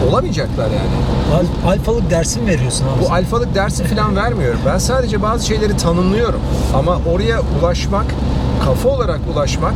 olamayacaklar 0.09 0.65
yani. 0.65 1.20
Al- 1.33 1.71
alfalık 1.71 2.11
dersi 2.11 2.39
mi 2.39 2.47
veriyorsun 2.47 2.85
abi? 2.85 3.05
Bu 3.05 3.13
alfalık 3.13 3.55
dersi 3.55 3.83
falan 3.83 4.15
vermiyorum. 4.15 4.59
Ben 4.65 4.77
sadece 4.77 5.21
bazı 5.21 5.47
şeyleri 5.47 5.77
tanımlıyorum. 5.77 6.39
Ama 6.75 6.99
oraya 7.13 7.41
ulaşmak, 7.61 8.05
kafa 8.65 8.89
olarak 8.89 9.19
ulaşmak, 9.33 9.73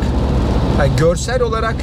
yani 0.80 0.92
görsel 0.98 1.42
olarak 1.42 1.76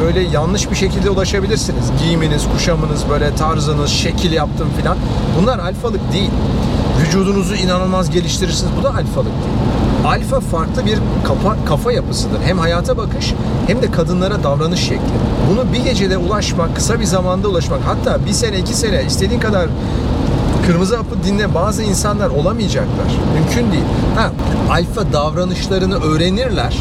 böyle 0.00 0.20
yanlış 0.20 0.70
bir 0.70 0.76
şekilde 0.76 1.10
ulaşabilirsiniz. 1.10 1.84
Giyiminiz, 2.02 2.42
kuşamınız, 2.54 3.04
böyle 3.10 3.34
tarzınız, 3.34 3.90
şekil 3.90 4.32
yaptım 4.32 4.68
falan. 4.82 4.96
Bunlar 5.40 5.58
alfalık 5.58 6.12
değil. 6.12 6.30
Vücudunuzu 7.00 7.54
inanılmaz 7.54 8.10
geliştirirsiniz. 8.10 8.72
Bu 8.78 8.82
da 8.82 8.88
alfalık 8.88 9.06
değil. 9.26 9.81
Alfa 10.06 10.40
farklı 10.40 10.86
bir 10.86 10.98
kafa, 11.24 11.56
kafa 11.68 11.92
yapısıdır. 11.92 12.38
Hem 12.44 12.58
hayata 12.58 12.96
bakış 12.96 13.34
hem 13.66 13.82
de 13.82 13.90
kadınlara 13.90 14.42
davranış 14.44 14.80
şekli. 14.80 15.12
Bunu 15.50 15.72
bir 15.72 15.84
gecede 15.84 16.16
ulaşmak, 16.16 16.76
kısa 16.76 17.00
bir 17.00 17.04
zamanda 17.04 17.48
ulaşmak, 17.48 17.80
hatta 17.86 18.26
bir 18.26 18.32
sene, 18.32 18.58
iki 18.58 18.74
sene 18.74 19.04
istediğin 19.04 19.40
kadar 19.40 19.66
Kırmızı 20.66 20.96
hapı 20.96 21.24
dinle 21.24 21.54
bazı 21.54 21.82
insanlar 21.82 22.28
olamayacaklar. 22.30 23.06
Mümkün 23.34 23.72
değil. 23.72 23.84
Ha, 24.16 24.30
alfa 24.70 25.12
davranışlarını 25.12 25.94
öğrenirler. 26.04 26.76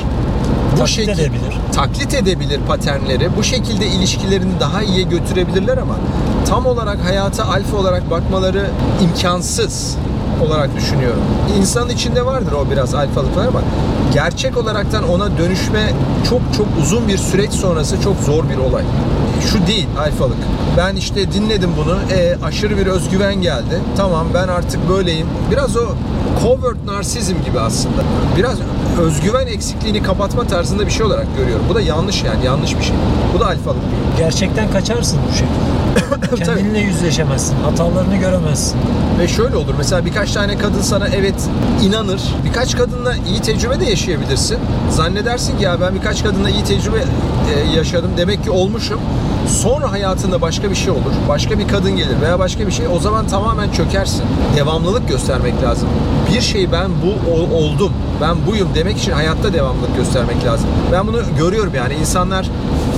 Bu 0.73 0.77
Taklit 0.77 0.95
şekil- 0.97 1.11
edebilir. 1.21 1.57
Taklit 1.75 2.13
edebilir 2.13 2.59
paternleri. 2.67 3.29
Bu 3.37 3.43
şekilde 3.43 3.87
ilişkilerini 3.87 4.51
daha 4.59 4.81
iyiye 4.83 5.03
götürebilirler 5.03 5.77
ama 5.77 5.95
tam 6.49 6.65
olarak 6.65 6.97
hayata 7.05 7.45
alfa 7.45 7.77
olarak 7.77 8.11
bakmaları 8.11 8.69
imkansız 9.03 9.95
olarak 10.47 10.75
düşünüyorum. 10.75 11.21
İnsanın 11.57 11.89
içinde 11.89 12.25
vardır 12.25 12.51
o 12.51 12.71
biraz 12.71 12.95
alfalıklar 12.95 13.47
ama 13.47 13.61
gerçek 14.13 14.57
olaraktan 14.57 15.09
ona 15.09 15.37
dönüşme 15.37 15.93
çok 16.29 16.41
çok 16.57 16.67
uzun 16.81 17.07
bir 17.07 17.17
süreç 17.17 17.51
sonrası 17.51 18.01
çok 18.01 18.15
zor 18.19 18.49
bir 18.49 18.57
olay. 18.57 18.83
Şu 19.51 19.67
değil 19.67 19.87
alfalık. 19.99 20.37
Ben 20.77 20.95
işte 20.95 21.33
dinledim 21.33 21.69
bunu. 21.77 21.97
E, 22.19 22.37
aşırı 22.43 22.77
bir 22.77 22.85
özgüven 22.85 23.35
geldi. 23.35 23.79
Tamam 23.97 24.27
ben 24.33 24.47
artık 24.47 24.89
böyleyim. 24.89 25.27
Biraz 25.51 25.77
o 25.77 25.85
covert 26.43 26.85
narsizm 26.85 27.35
gibi 27.45 27.59
aslında. 27.59 28.01
Biraz 28.37 28.57
özgüven 29.01 29.47
eksikliğini 29.47 30.03
kapatma 30.03 30.43
tarzında 30.43 30.85
bir 30.85 30.91
şey 30.91 31.05
olarak 31.05 31.27
görüyorum. 31.37 31.65
Bu 31.69 31.75
da 31.75 31.81
yanlış 31.81 32.23
yani 32.23 32.45
yanlış 32.45 32.77
bir 32.77 32.83
şey. 32.83 32.95
Bu 33.35 33.39
da 33.39 33.45
alfalık 33.45 33.81
değil. 33.81 34.03
Gerçekten 34.17 34.71
kaçarsın 34.71 35.19
bu 35.29 35.33
şekilde. 35.33 35.80
Kendinle 36.45 36.79
yüzleşemezsin. 36.79 37.55
Hatalarını 37.63 38.15
göremezsin. 38.15 38.77
Ve 39.19 39.27
şöyle 39.27 39.55
olur 39.55 39.73
mesela 39.77 40.05
birkaç 40.05 40.31
tane 40.31 40.57
kadın 40.57 40.81
sana 40.81 41.07
evet 41.07 41.49
inanır. 41.83 42.21
Birkaç 42.45 42.75
kadınla 42.77 43.15
iyi 43.15 43.39
tecrübe 43.41 43.79
de 43.79 43.85
yaşayabilirsin. 43.85 44.57
Zannedersin 44.89 45.57
ki 45.57 45.63
ya 45.63 45.81
ben 45.81 45.95
birkaç 45.95 46.23
kadınla 46.23 46.49
iyi 46.49 46.63
tecrübe 46.63 46.97
e, 47.55 47.75
yaşadım. 47.77 48.11
Demek 48.17 48.43
ki 48.43 48.51
olmuşum. 48.51 48.99
Sonra 49.47 49.91
hayatında 49.91 50.41
başka 50.41 50.69
bir 50.69 50.75
şey 50.75 50.91
olur. 50.91 51.11
Başka 51.29 51.59
bir 51.59 51.67
kadın 51.67 51.91
gelir 51.97 52.21
veya 52.21 52.39
başka 52.39 52.67
bir 52.67 52.71
şey. 52.71 52.87
O 52.87 52.99
zaman 52.99 53.27
tamamen 53.27 53.71
çökersin. 53.71 54.23
Devamlılık 54.57 55.07
göstermek 55.09 55.63
lazım. 55.63 55.89
Bir 56.35 56.41
şey 56.41 56.71
ben 56.71 56.89
bu 57.03 57.31
ol- 57.33 57.51
oldum. 57.63 57.93
Ben 58.21 58.35
buyum 58.47 58.69
demek 58.75 58.97
için 58.97 59.11
hayatta 59.11 59.53
devamlılık 59.53 59.95
göstermek 59.95 60.45
lazım. 60.45 60.69
Ben 60.91 61.07
bunu 61.07 61.17
görüyorum 61.37 61.73
yani 61.75 61.93
insanlar 61.93 62.45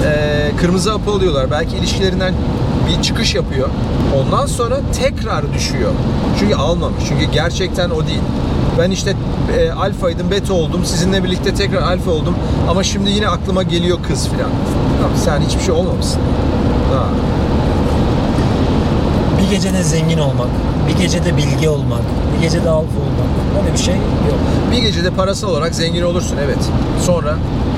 e, 0.06 0.52
kırmızı 0.62 0.92
hapı 0.92 1.12
alıyorlar. 1.12 1.52
Belki 1.52 1.78
ilişkilerinden 1.78 2.34
bir 2.98 3.02
çıkış 3.02 3.36
yapıyor. 3.36 3.70
Ondan 4.22 4.46
sonra 4.46 4.76
tekrar 5.00 5.54
düşüyor. 5.54 5.92
Çünkü 6.40 6.56
almamış. 6.56 7.04
Çünkü 7.10 7.32
gerçekten 7.32 7.90
o 7.90 8.08
değil. 8.08 8.22
Ben 8.80 8.92
işte 8.92 9.16
e, 9.58 9.72
alfaydım, 9.72 10.32
beta 10.32 10.54
oldum. 10.54 10.86
Sizinle 10.86 11.24
birlikte 11.24 11.54
tekrar 11.54 11.82
alfa 11.82 12.12
oldum. 12.12 12.36
Ama 12.70 12.84
şimdi 12.84 13.12
yine 13.12 13.28
aklıma 13.28 13.64
geliyor 13.64 13.98
kız 14.08 14.30
filan. 14.30 14.50
Tamam, 15.02 15.18
sen 15.26 15.42
hiçbir 15.42 15.62
şey 15.64 15.74
olmamışsın. 15.74 16.22
Ha. 16.94 17.06
Bir 19.44 19.50
gecede 19.56 19.84
zengin 19.84 20.18
olmak, 20.18 20.48
bir 20.88 21.02
gecede 21.04 21.38
bilgi 21.38 21.70
olmak, 21.70 22.02
bir 22.38 22.42
gecede 22.42 22.70
alfa 22.70 22.80
olmak. 22.82 23.30
Böyle 23.64 23.74
bir 23.74 23.80
şey 23.80 23.94
yok. 23.96 24.40
Bir 24.72 24.78
gecede 24.78 25.10
parasal 25.10 25.50
olarak 25.50 25.76
zengin 25.76 26.02
olursun 26.04 26.38
evet. 26.46 26.58
Sonra 27.06 27.36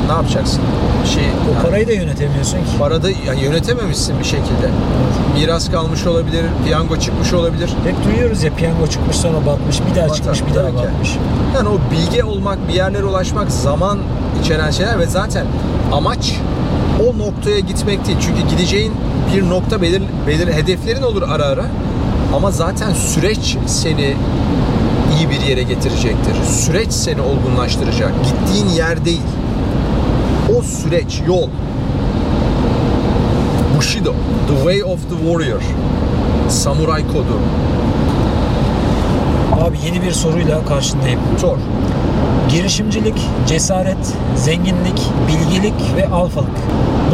ne 0.08 0.12
yapacaksın? 0.14 0.62
Bir 1.04 1.10
şey 1.10 1.24
O 1.24 1.54
yani 1.54 1.64
parayı 1.66 1.88
da 1.88 1.92
yönetemiyorsun 1.92 2.58
ki. 2.58 2.64
parada 2.80 3.10
yani 3.28 3.44
yönetememişsin 3.44 4.20
bir 4.20 4.24
şekilde. 4.24 4.70
Miras 5.40 5.72
kalmış 5.72 6.08
olabilir, 6.08 6.46
piyango 6.66 6.98
çıkmış 7.00 7.34
olabilir. 7.34 7.70
Hep 7.86 7.96
duyuyoruz 8.06 8.44
ya 8.44 8.54
piyango 8.56 8.88
çıkmış 8.88 9.16
sonra 9.18 9.46
batmış, 9.46 9.80
bir 9.92 9.96
daha 9.96 10.06
Batar, 10.10 10.16
çıkmış, 10.16 10.42
bir 10.52 10.56
daha 10.56 10.68
ki. 10.70 10.76
batmış. 10.76 11.18
Yani 11.56 11.70
o 11.70 11.78
bilge 11.92 12.24
olmak, 12.24 12.68
bir 12.68 12.74
yerlere 12.74 13.06
ulaşmak 13.06 13.52
zaman 13.52 14.00
içeren 14.44 14.72
şeyler 14.72 15.00
ve 15.00 15.06
zaten 15.06 15.46
amaç 15.94 16.34
o 17.04 17.18
noktaya 17.18 17.60
gitmek 17.60 18.06
değil. 18.08 18.18
Çünkü 18.22 18.50
gideceğin 18.50 18.94
bir 19.34 19.50
nokta 19.50 19.82
belir, 19.82 20.04
belir 20.28 20.54
hedeflerin 20.54 21.02
olur 21.02 21.22
ara 21.22 21.46
ara. 21.46 21.66
Ama 22.36 22.52
zaten 22.52 22.94
süreç 22.94 23.58
seni 23.66 24.14
iyi 25.18 25.30
bir 25.30 25.42
yere 25.42 25.64
getirecektir. 25.64 26.36
Süreç 26.44 26.92
seni 26.92 27.22
olgunlaştıracak. 27.22 28.12
Gittiğin 28.24 28.68
yer 28.68 29.06
değil. 29.06 29.22
O 30.58 30.62
süreç, 30.62 31.22
yol. 31.28 31.50
Bushido, 33.78 34.14
The 34.48 34.56
Way 34.56 34.84
of 34.84 35.00
the 35.10 35.16
Warrior. 35.26 35.62
Samuray 36.50 37.08
kodu. 37.08 37.40
Abi 39.62 39.78
yeni 39.86 40.02
bir 40.02 40.12
soruyla 40.12 40.66
karşındayım. 40.66 41.20
Sor. 41.38 41.58
Girişimcilik, 42.50 43.22
cesaret, 43.48 44.14
zenginlik, 44.36 45.02
bilgilik 45.28 45.96
ve 45.96 46.08
alfalık. 46.08 46.58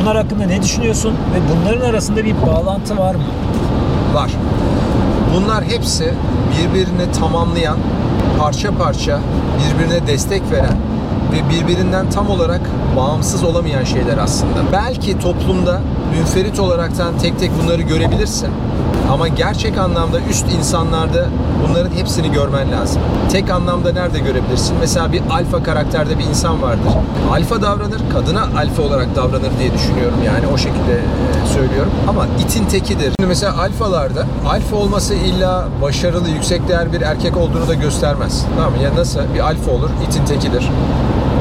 Bunlar 0.01 0.17
hakkında 0.17 0.45
ne 0.45 0.61
düşünüyorsun 0.61 1.11
ve 1.11 1.39
bunların 1.51 1.89
arasında 1.89 2.25
bir 2.25 2.35
bağlantı 2.41 2.97
var 2.97 3.15
mı? 3.15 3.23
Var. 4.13 4.31
Bunlar 5.35 5.63
hepsi 5.63 6.13
birbirini 6.57 7.11
tamamlayan, 7.19 7.77
parça 8.39 8.77
parça 8.77 9.19
birbirine 9.59 10.07
destek 10.07 10.41
veren 10.51 10.77
ve 11.31 11.49
birbirinden 11.49 12.09
tam 12.09 12.29
olarak 12.29 12.61
bağımsız 12.97 13.43
olamayan 13.43 13.83
şeyler 13.83 14.17
aslında. 14.17 14.59
Belki 14.71 15.19
toplumda 15.19 15.81
münferit 16.17 16.59
olaraktan 16.59 17.17
tek 17.17 17.39
tek 17.39 17.51
bunları 17.63 17.81
görebilirsin. 17.81 18.49
Ama 19.11 19.27
gerçek 19.27 19.77
anlamda 19.77 20.19
üst 20.29 20.45
insanlarda 20.53 21.27
bunların 21.67 21.91
hepsini 21.91 22.31
görmen 22.31 22.71
lazım. 22.71 23.01
Tek 23.31 23.49
anlamda 23.49 23.93
nerede 23.93 24.19
görebilirsin? 24.19 24.75
Mesela 24.79 25.11
bir 25.11 25.21
alfa 25.31 25.63
karakterde 25.63 26.19
bir 26.19 26.23
insan 26.23 26.61
vardır. 26.61 26.91
Alfa 27.31 27.61
davranır, 27.61 28.01
kadına 28.13 28.41
alfa 28.41 28.81
olarak 28.81 29.15
davranır 29.15 29.59
diye 29.59 29.73
düşünüyorum 29.73 30.17
yani 30.25 30.47
o 30.53 30.57
şekilde 30.57 30.93
e, 30.93 31.47
söylüyorum. 31.53 31.91
Ama 32.07 32.25
itin 32.39 32.65
tekidir. 32.65 33.13
Şimdi 33.19 33.27
mesela 33.27 33.61
alfalarda 33.61 34.25
alfa 34.49 34.75
olması 34.75 35.13
illa 35.13 35.67
başarılı, 35.81 36.29
yüksek 36.29 36.67
değer 36.67 36.93
bir 36.93 37.01
erkek 37.01 37.37
olduğunu 37.37 37.67
da 37.67 37.73
göstermez. 37.73 38.45
Tamam 38.57 38.71
mı? 38.71 38.83
Ya 38.83 38.95
nasıl 38.95 39.19
bir 39.35 39.39
alfa 39.39 39.71
olur? 39.71 39.89
itin 40.07 40.25
tekidir. 40.25 40.69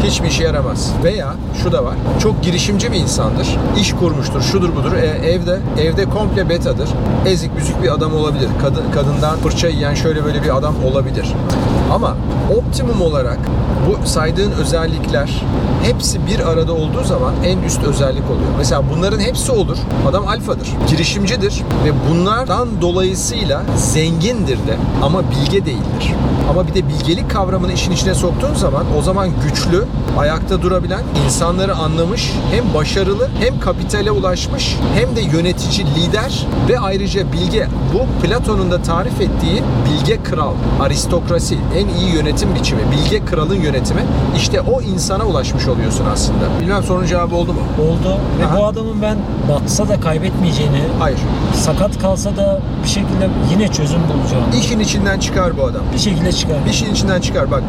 Hiçbir 0.04 0.28
işe 0.28 0.44
yaramaz. 0.44 0.92
Veya 1.04 1.34
şu 1.62 1.72
da 1.72 1.84
var. 1.84 1.94
Çok 2.22 2.42
girişimci 2.42 2.92
bir 2.92 2.96
insandır. 2.96 3.58
İş 3.80 3.92
kurmuştur, 3.92 4.42
şudur 4.42 4.76
budur. 4.76 4.92
E, 4.92 5.06
evde 5.06 5.60
evde 5.80 6.04
komple 6.04 6.48
betadır. 6.48 6.88
Ezik 7.26 7.56
büzük 7.56 7.82
bir 7.82 7.94
adam 7.94 8.14
olabilir. 8.14 8.48
Kadın 8.62 8.84
kadından 8.94 9.36
fırça 9.36 9.68
yiyen 9.68 9.94
şöyle 9.94 10.24
böyle 10.24 10.42
bir 10.42 10.56
adam 10.56 10.74
olabilir. 10.84 11.26
Ama 11.90 12.16
optimum 12.56 13.02
olarak 13.02 13.38
bu 13.86 14.06
saydığın 14.06 14.52
özellikler 14.52 15.42
hepsi 15.82 16.26
bir 16.26 16.50
arada 16.50 16.72
olduğu 16.72 17.04
zaman 17.04 17.34
en 17.44 17.58
üst 17.58 17.84
özellik 17.84 18.30
oluyor. 18.30 18.50
Mesela 18.58 18.82
bunların 18.94 19.20
hepsi 19.20 19.52
olur. 19.52 19.76
Adam 20.08 20.28
alfadır. 20.28 20.68
Girişimcidir 20.88 21.62
ve 21.84 21.92
bunlardan 22.10 22.68
dolayısıyla 22.80 23.62
zengindir 23.76 24.56
de 24.56 24.76
ama 25.02 25.22
bilge 25.30 25.66
değildir. 25.66 26.14
Ama 26.50 26.66
bir 26.66 26.74
de 26.74 26.88
bilgelik 26.88 27.30
kavramını 27.30 27.72
işin 27.72 27.92
içine 27.92 28.14
soktuğun 28.14 28.54
zaman 28.54 28.84
o 28.98 29.02
zaman 29.02 29.28
güçlü, 29.44 29.84
ayakta 30.18 30.62
durabilen, 30.62 31.02
insanları 31.24 31.74
anlamış, 31.74 32.32
hem 32.50 32.74
başarılı 32.74 33.28
hem 33.40 33.60
kapitale 33.60 34.10
ulaşmış 34.10 34.76
hem 34.94 35.16
de 35.16 35.20
yönetici, 35.20 35.86
lider 35.86 36.46
ve 36.68 36.78
ayrıca 36.78 37.32
bilge. 37.32 37.68
Bu 37.94 38.26
Platon'un 38.26 38.70
da 38.70 38.82
tarif 38.82 39.20
ettiği 39.20 39.62
bilge 39.86 40.22
kral, 40.22 40.54
aristokrasi, 40.80 41.58
en 41.80 41.88
iyi 41.88 42.14
yönetim 42.14 42.54
biçimi, 42.54 42.80
bilge 42.92 43.24
kralın 43.24 43.54
yönetimi. 43.60 44.00
İşte 44.36 44.60
o 44.60 44.80
insana 44.82 45.24
ulaşmış 45.24 45.68
oluyorsun 45.68 46.04
aslında. 46.12 46.38
Bilmem 46.60 46.82
sorunun 46.82 47.06
cevabı 47.06 47.34
oldu 47.36 47.52
mu? 47.52 47.60
Oldu 47.82 48.16
ve 48.40 48.46
Aha. 48.46 48.58
bu 48.58 48.66
adamın 48.66 49.02
ben 49.02 49.16
batsa 49.48 49.88
da 49.88 50.00
kaybetmeyeceğini, 50.00 50.82
Hayır. 50.98 51.18
sakat 51.54 51.98
kalsa 51.98 52.36
da 52.36 52.60
bir 52.84 52.88
şekilde 52.88 53.28
yine 53.52 53.68
çözüm 53.68 54.00
bulacağını, 54.00 54.56
İşin 54.60 54.80
içinden 54.80 55.18
çıkar 55.20 55.58
bu 55.58 55.64
adam. 55.64 55.82
bir 55.94 55.98
şekilde 55.98 56.32
çıkar. 56.32 56.56
İşin 56.70 56.92
içinden 56.94 57.20
çıkar. 57.20 57.50
Bak 57.50 57.62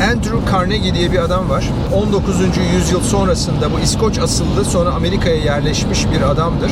Andrew 0.00 0.52
Carnegie 0.52 0.94
diye 0.94 1.12
bir 1.12 1.18
adam 1.18 1.50
var. 1.50 1.70
19. 1.94 2.34
yüzyıl 2.74 3.00
sonrasında 3.00 3.72
bu 3.72 3.80
İskoç 3.80 4.18
asıllı 4.18 4.64
sonra 4.64 4.90
Amerika'ya 4.90 5.36
yerleşmiş 5.36 6.06
bir 6.12 6.22
adamdır. 6.22 6.70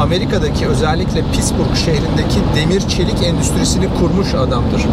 Amerika'daki 0.00 0.66
özellikle 0.66 1.22
Pittsburgh 1.32 1.76
şehrindeki 1.84 2.40
demir 2.56 2.80
çelik 2.88 3.22
endüstrisini 3.22 3.86
kurmuş 4.00 4.34
adamdır. 4.34 4.86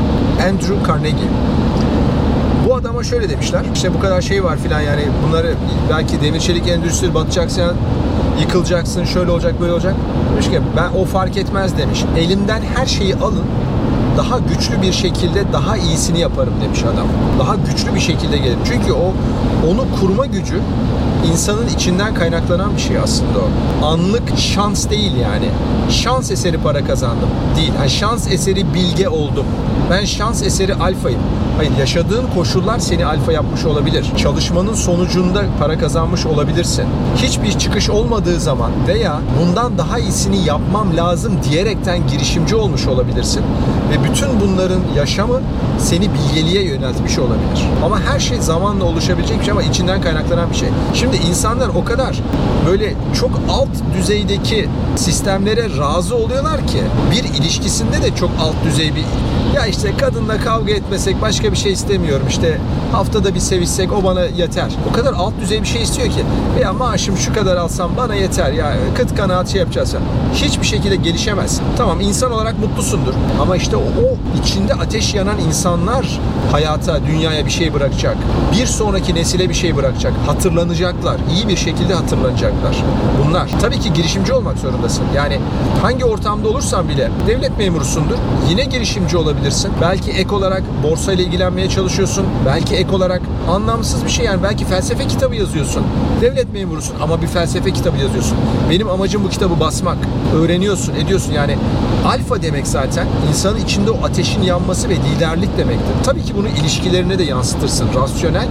Andrew 0.50 0.76
Carnegie. 0.88 1.28
Bu 2.70 2.76
adama 2.76 3.04
şöyle 3.04 3.30
demişler. 3.30 3.66
İşte 3.74 3.94
bu 3.94 4.00
kadar 4.00 4.22
şey 4.22 4.44
var 4.44 4.58
filan 4.58 4.82
yani 4.82 5.02
bunları 5.28 5.56
belki 5.90 6.22
demir 6.22 6.40
çelik 6.40 6.68
endüstrisi 6.68 7.14
batacaksın, 7.14 7.76
yıkılacaksın, 8.42 9.06
şöyle 9.06 9.32
olacak, 9.32 9.62
böyle 9.62 9.74
olacak. 9.74 9.96
Demiş 10.32 10.50
ki 10.50 10.62
ben 10.78 11.00
o 11.02 11.06
fark 11.06 11.38
etmez 11.38 11.78
demiş. 11.78 12.04
Elimden 12.18 12.62
her 12.76 12.86
şeyi 12.86 13.16
alın. 13.16 13.46
Daha 14.20 14.40
güçlü 14.40 14.82
bir 14.82 14.94
şekilde 14.94 15.54
daha 15.54 15.78
iyisini 15.78 16.20
yaparım 16.20 16.54
demiş 16.64 16.84
adam. 16.84 17.08
Daha 17.40 17.56
güçlü 17.56 17.96
bir 17.96 18.00
şekilde 18.00 18.38
gelirim. 18.38 18.60
Çünkü 18.66 18.94
o 18.94 19.14
onu 19.72 19.86
kurma 20.00 20.26
gücü 20.26 20.62
insanın 21.32 21.68
içinden 21.68 22.14
kaynaklanan 22.14 22.76
bir 22.76 22.82
şey 22.82 22.98
aslında 22.98 23.40
o. 23.40 23.86
Anlık 23.86 24.38
şans 24.38 24.90
değil 24.90 25.16
yani. 25.16 25.50
Şans 25.90 26.32
eseri 26.32 26.58
para 26.58 26.86
kazandım. 26.86 27.30
Değil. 27.56 27.72
Yani 27.78 27.90
şans 27.90 28.32
eseri 28.32 28.74
bilge 28.74 29.10
oldum. 29.10 29.46
Ben 29.92 30.06
şans 30.06 30.44
eseri 30.44 30.76
alfayım. 30.76 31.20
Hayır 31.58 31.72
yaşadığın 31.80 32.26
koşullar 32.36 32.80
seni 32.80 33.06
alfa 33.06 33.32
yapmış 33.32 33.66
olabilir. 33.66 34.06
Çalışmanın 34.18 34.74
sonucunda 34.74 35.44
para 35.60 35.78
kazanmış 35.78 36.26
olabilirsin. 36.26 36.86
Hiçbir 37.16 37.52
çıkış 37.52 37.90
olmadığı 37.90 38.40
zaman 38.40 38.72
veya 38.88 39.20
bundan 39.42 39.78
daha 39.78 40.00
iyisini 40.00 40.46
yapmam 40.46 40.98
lazım 40.98 41.34
diyerekten 41.50 42.08
girişimci 42.08 42.56
olmuş 42.56 42.88
olabilirsin. 42.88 43.44
Ve 43.92 44.10
bütün 44.10 44.28
bunların 44.42 44.80
yaşamı 44.98 45.42
seni 45.80 46.10
bilgeliğe 46.14 46.64
yöneltmiş 46.64 47.20
olabilir. 47.20 47.66
Ama 47.86 48.00
her 48.00 48.20
şey 48.20 48.38
zamanla 48.42 48.86
oluşabilecek 48.86 49.40
bir 49.40 49.44
şey 49.46 49.52
ama 49.52 49.64
içinden 49.64 50.02
kaynaklanan 50.02 50.50
bir 50.50 50.56
şey. 50.56 50.70
Şimdi 50.94 51.09
insanlar 51.18 51.70
o 51.70 51.86
kadar 51.86 52.20
böyle 52.68 52.94
çok 53.20 53.32
alt 53.50 53.70
düzeydeki 53.98 54.70
sistemlere 54.96 55.78
razı 55.78 56.16
oluyorlar 56.16 56.68
ki 56.68 56.82
bir 57.12 57.24
ilişkisinde 57.24 58.02
de 58.02 58.16
çok 58.16 58.30
alt 58.42 58.56
düzey 58.66 58.96
bir 58.96 59.06
ya 59.56 59.66
işte 59.66 59.98
kadınla 59.98 60.38
kavga 60.38 60.74
etmesek 60.74 61.22
başka 61.22 61.52
bir 61.52 61.58
şey 61.58 61.72
istemiyorum 61.72 62.26
işte 62.30 62.58
haftada 62.92 63.36
bir 63.36 63.40
sevişsek 63.40 63.94
o 63.94 64.04
bana 64.04 64.22
yeter. 64.22 64.72
O 64.90 64.94
kadar 64.94 65.14
alt 65.14 65.34
düzey 65.42 65.62
bir 65.62 65.68
şey 65.68 65.82
istiyor 65.82 66.08
ki 66.08 66.24
ya 66.62 66.74
maaşım 66.74 67.18
şu 67.18 67.34
kadar 67.34 67.58
alsam 67.58 67.92
bana 67.98 68.16
yeter 68.16 68.52
ya 68.52 68.74
kıt 68.98 69.16
kanaat 69.16 69.50
şey 69.50 69.60
yapacağız. 69.60 69.96
Hiçbir 70.34 70.66
şekilde 70.66 70.96
gelişemezsin. 70.96 71.64
Tamam 71.78 72.02
insan 72.02 72.32
olarak 72.32 72.60
mutlusundur 72.60 73.14
ama 73.42 73.56
işte 73.56 73.76
o, 73.78 73.80
o 73.80 74.40
içinde 74.44 74.74
ateş 74.74 75.14
yanan 75.14 75.40
insanlar 75.48 76.20
hayata, 76.52 77.06
dünyaya 77.06 77.46
bir 77.46 77.52
şey 77.52 77.74
bırakacak. 77.74 78.18
Bir 78.52 78.66
sonraki 78.66 79.16
nesile 79.16 79.50
bir 79.50 79.54
şey 79.54 79.76
bırakacak. 79.76 80.14
Hatırlanacaklar. 80.28 81.18
iyi 81.36 81.48
bir 81.48 81.58
şekilde 81.58 81.94
hatırlanacaklar. 81.94 82.84
Bunlar. 83.26 83.50
Tabii 83.62 83.80
ki 83.80 83.94
girişimci 83.94 84.34
olmak 84.34 84.58
zorundasın. 84.58 85.04
Yani 85.16 85.40
hangi 85.82 86.06
ortamda 86.06 86.50
olursan 86.50 86.90
bile 86.90 87.12
devlet 87.28 87.58
memurusundur. 87.58 88.16
Yine 88.50 88.64
girişimci 88.64 89.18
olabilirsin. 89.40 89.72
Belki 89.82 90.12
ek 90.12 90.36
olarak 90.36 90.64
borsa 90.84 91.14
ile 91.14 91.24
ilgilenmeye 91.24 91.70
çalışıyorsun. 91.70 92.26
Belki 92.46 92.76
ek 92.76 92.92
olarak 92.96 93.22
anlamsız 93.50 94.06
bir 94.06 94.10
şey 94.10 94.26
yani 94.26 94.44
belki 94.44 94.66
felsefe 94.66 95.08
kitabı 95.08 95.36
yazıyorsun. 95.36 95.84
Devlet 96.22 96.54
memurusun 96.54 96.96
ama 97.02 97.22
bir 97.22 97.28
felsefe 97.28 97.72
kitabı 97.72 97.98
yazıyorsun. 97.98 98.38
Benim 98.70 98.90
amacım 98.90 99.24
bu 99.24 99.30
kitabı 99.30 99.60
basmak. 99.60 99.98
Öğreniyorsun, 100.36 100.96
ediyorsun. 100.96 101.34
Yani 101.34 101.58
alfa 102.06 102.42
demek 102.42 102.68
zaten 102.68 103.08
insanın 103.30 103.60
içinde 103.60 103.92
o 103.92 104.06
ateşin 104.06 104.42
yanması 104.42 104.90
ve 104.90 104.96
liderlik 104.96 105.58
demektir. 105.58 105.94
Tabii 106.04 106.24
ki 106.24 106.34
bunu 106.38 106.48
ilişkilerine 106.48 107.20
de 107.20 107.24
yansıtırsın. 107.24 107.88
Rasyonel 107.96 108.48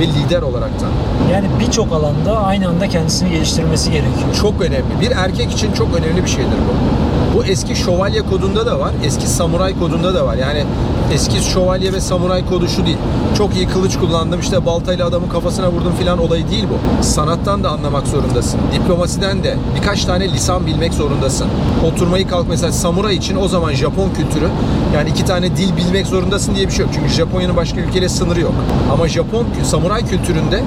ve 0.00 0.06
lider 0.06 0.42
olaraktan. 0.42 0.90
Yani 1.32 1.46
birçok 1.60 1.92
alanda 1.92 2.38
aynı 2.38 2.68
anda 2.68 2.88
kendisini 2.88 3.30
geliştirmesi 3.30 3.90
gerekiyor. 3.90 4.34
Çok 4.40 4.60
önemli. 4.60 5.00
Bir 5.00 5.10
erkek 5.10 5.52
için 5.52 5.72
çok 5.72 5.88
önemli 5.96 6.24
bir 6.24 6.30
şeydir 6.30 6.58
bu. 6.68 7.00
Bu 7.34 7.44
eski 7.44 7.76
şövalye 7.76 8.22
kodunda 8.22 8.66
da 8.66 8.80
var, 8.80 8.92
eski 9.04 9.26
samuray 9.26 9.78
kodunda 9.78 10.14
da 10.14 10.26
var. 10.26 10.36
Yani 10.36 10.64
eski 11.12 11.50
şövalye 11.50 11.92
ve 11.92 12.00
samuray 12.00 12.46
kodu 12.46 12.68
şu 12.68 12.86
değil. 12.86 12.96
Çok 13.38 13.56
iyi 13.56 13.68
kılıç 13.68 13.98
kullandım, 13.98 14.40
işte 14.40 14.66
baltayla 14.66 15.06
adamın 15.06 15.28
kafasına 15.28 15.70
vurdum 15.72 15.92
filan 15.98 16.18
olayı 16.18 16.50
değil 16.50 16.64
bu. 16.70 17.04
Sanattan 17.04 17.64
da 17.64 17.70
anlamak 17.70 18.06
zorundasın. 18.06 18.60
Diplomasiden 18.72 19.44
de 19.44 19.56
birkaç 19.76 20.04
tane 20.04 20.32
lisan 20.32 20.66
bilmek 20.66 20.94
zorundasın. 20.94 21.46
Oturmayı 21.92 22.28
kalk 22.28 22.48
mesela 22.48 22.72
samuray 22.72 23.16
için 23.16 23.36
o 23.36 23.48
zaman 23.48 23.72
Japon 23.72 24.10
kültürü 24.10 24.48
yani 24.94 25.10
iki 25.10 25.24
tane 25.24 25.56
dil 25.56 25.76
bilmek 25.76 26.06
zorundasın 26.06 26.54
diye 26.54 26.66
bir 26.66 26.72
şey 26.72 26.84
yok. 26.84 26.94
Çünkü 26.94 27.08
Japonya'nın 27.08 27.56
başka 27.56 27.80
ülkeyle 27.80 28.08
sınırı 28.08 28.40
yok. 28.40 28.54
Ama 28.92 29.08
Japon 29.08 29.46
samuray 29.64 30.06
kültüründe 30.06 30.64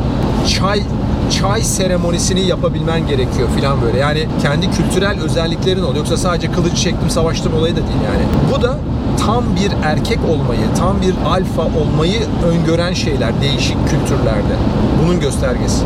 çay 0.59 0.83
çay 1.31 1.61
seremonisini 1.61 2.41
yapabilmen 2.41 3.07
gerekiyor 3.07 3.49
filan 3.55 3.81
böyle. 3.81 3.97
Yani 3.97 4.27
kendi 4.41 4.71
kültürel 4.71 5.19
özelliklerin 5.21 5.81
oluyor. 5.83 5.95
Yoksa 5.95 6.17
sadece 6.17 6.51
kılıç 6.51 6.77
çektim 6.77 7.09
savaştım 7.09 7.53
olayı 7.53 7.73
da 7.73 7.79
değil 7.79 8.01
yani. 8.05 8.23
Bu 8.53 8.61
da 8.61 8.77
tam 9.25 9.43
bir 9.55 9.71
erkek 9.83 10.19
olmayı, 10.29 10.61
tam 10.79 11.01
bir 11.01 11.13
alfa 11.25 11.61
olmayı 11.61 12.19
öngören 12.45 12.93
şeyler 12.93 13.41
değişik 13.41 13.77
kültürlerde. 13.89 14.55
Bunun 15.03 15.19
göstergesi. 15.19 15.83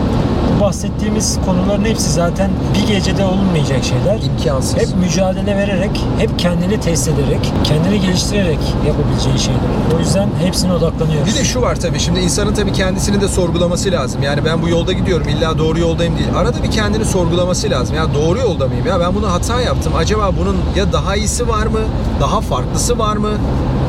Bu 0.58 0.62
bahsettiğimiz 0.62 1.40
konuların 1.46 1.86
hepsi 1.86 2.12
zaten 2.12 2.52
bir 2.76 2.94
gecede 2.94 3.26
olunmayacak 3.26 3.84
şeyler. 3.84 4.20
İmkansız. 4.22 4.78
Hep 4.78 4.88
mücadele 5.00 5.56
vererek, 5.56 6.06
hep 6.18 6.40
kendini 6.40 6.80
test 6.80 7.08
ederek, 7.08 7.54
kendini 7.64 8.02
geliştirerek 8.02 8.60
yapabileceği 8.88 9.40
şeyler. 9.40 9.96
O 9.96 10.00
yüzden 10.00 10.30
hepsine 10.44 10.74
odaklanıyoruz. 10.74 11.34
Bir 11.34 11.40
de 11.40 11.44
şu 11.44 11.62
var 11.62 11.76
tabii 11.76 12.00
şimdi 12.00 12.20
insanın 12.20 12.54
tabii 12.54 12.74
kendisini 12.74 13.22
de 13.22 13.28
sorgulaması 13.28 13.92
lazım. 13.92 14.24
Yani 14.24 14.46
ben 14.46 14.62
bu 14.62 14.70
yolda 14.70 14.94
gidiyorum 14.94 15.28
illa 15.30 15.58
doğru 15.58 15.80
yoldayım 15.80 16.18
değil. 16.18 16.30
Arada 16.38 16.64
bir 16.64 16.72
kendini 16.72 17.06
sorgulaması 17.06 17.70
lazım. 17.70 17.96
Ya 17.96 18.14
doğru 18.14 18.40
yolda 18.40 18.68
mıyım? 18.68 18.88
Ya 18.88 19.00
ben 19.00 19.16
bunu 19.16 19.32
hata 19.32 19.62
yaptım. 19.62 19.94
Acaba 19.98 20.32
bunun 20.40 20.58
ya 20.76 20.94
daha 20.94 21.16
iyisi 21.16 21.48
var 21.48 21.66
mı? 21.66 21.80
Daha 22.22 22.42
farklısı 22.42 23.00
var 23.00 23.18
mı? 23.18 23.32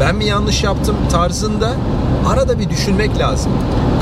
Ben 0.01 0.17
mi 0.17 0.25
yanlış 0.25 0.65
yaptım 0.65 0.97
tarzında 1.13 1.73
arada 2.29 2.59
bir 2.59 2.71
düşünmek 2.71 3.19
lazım. 3.19 3.53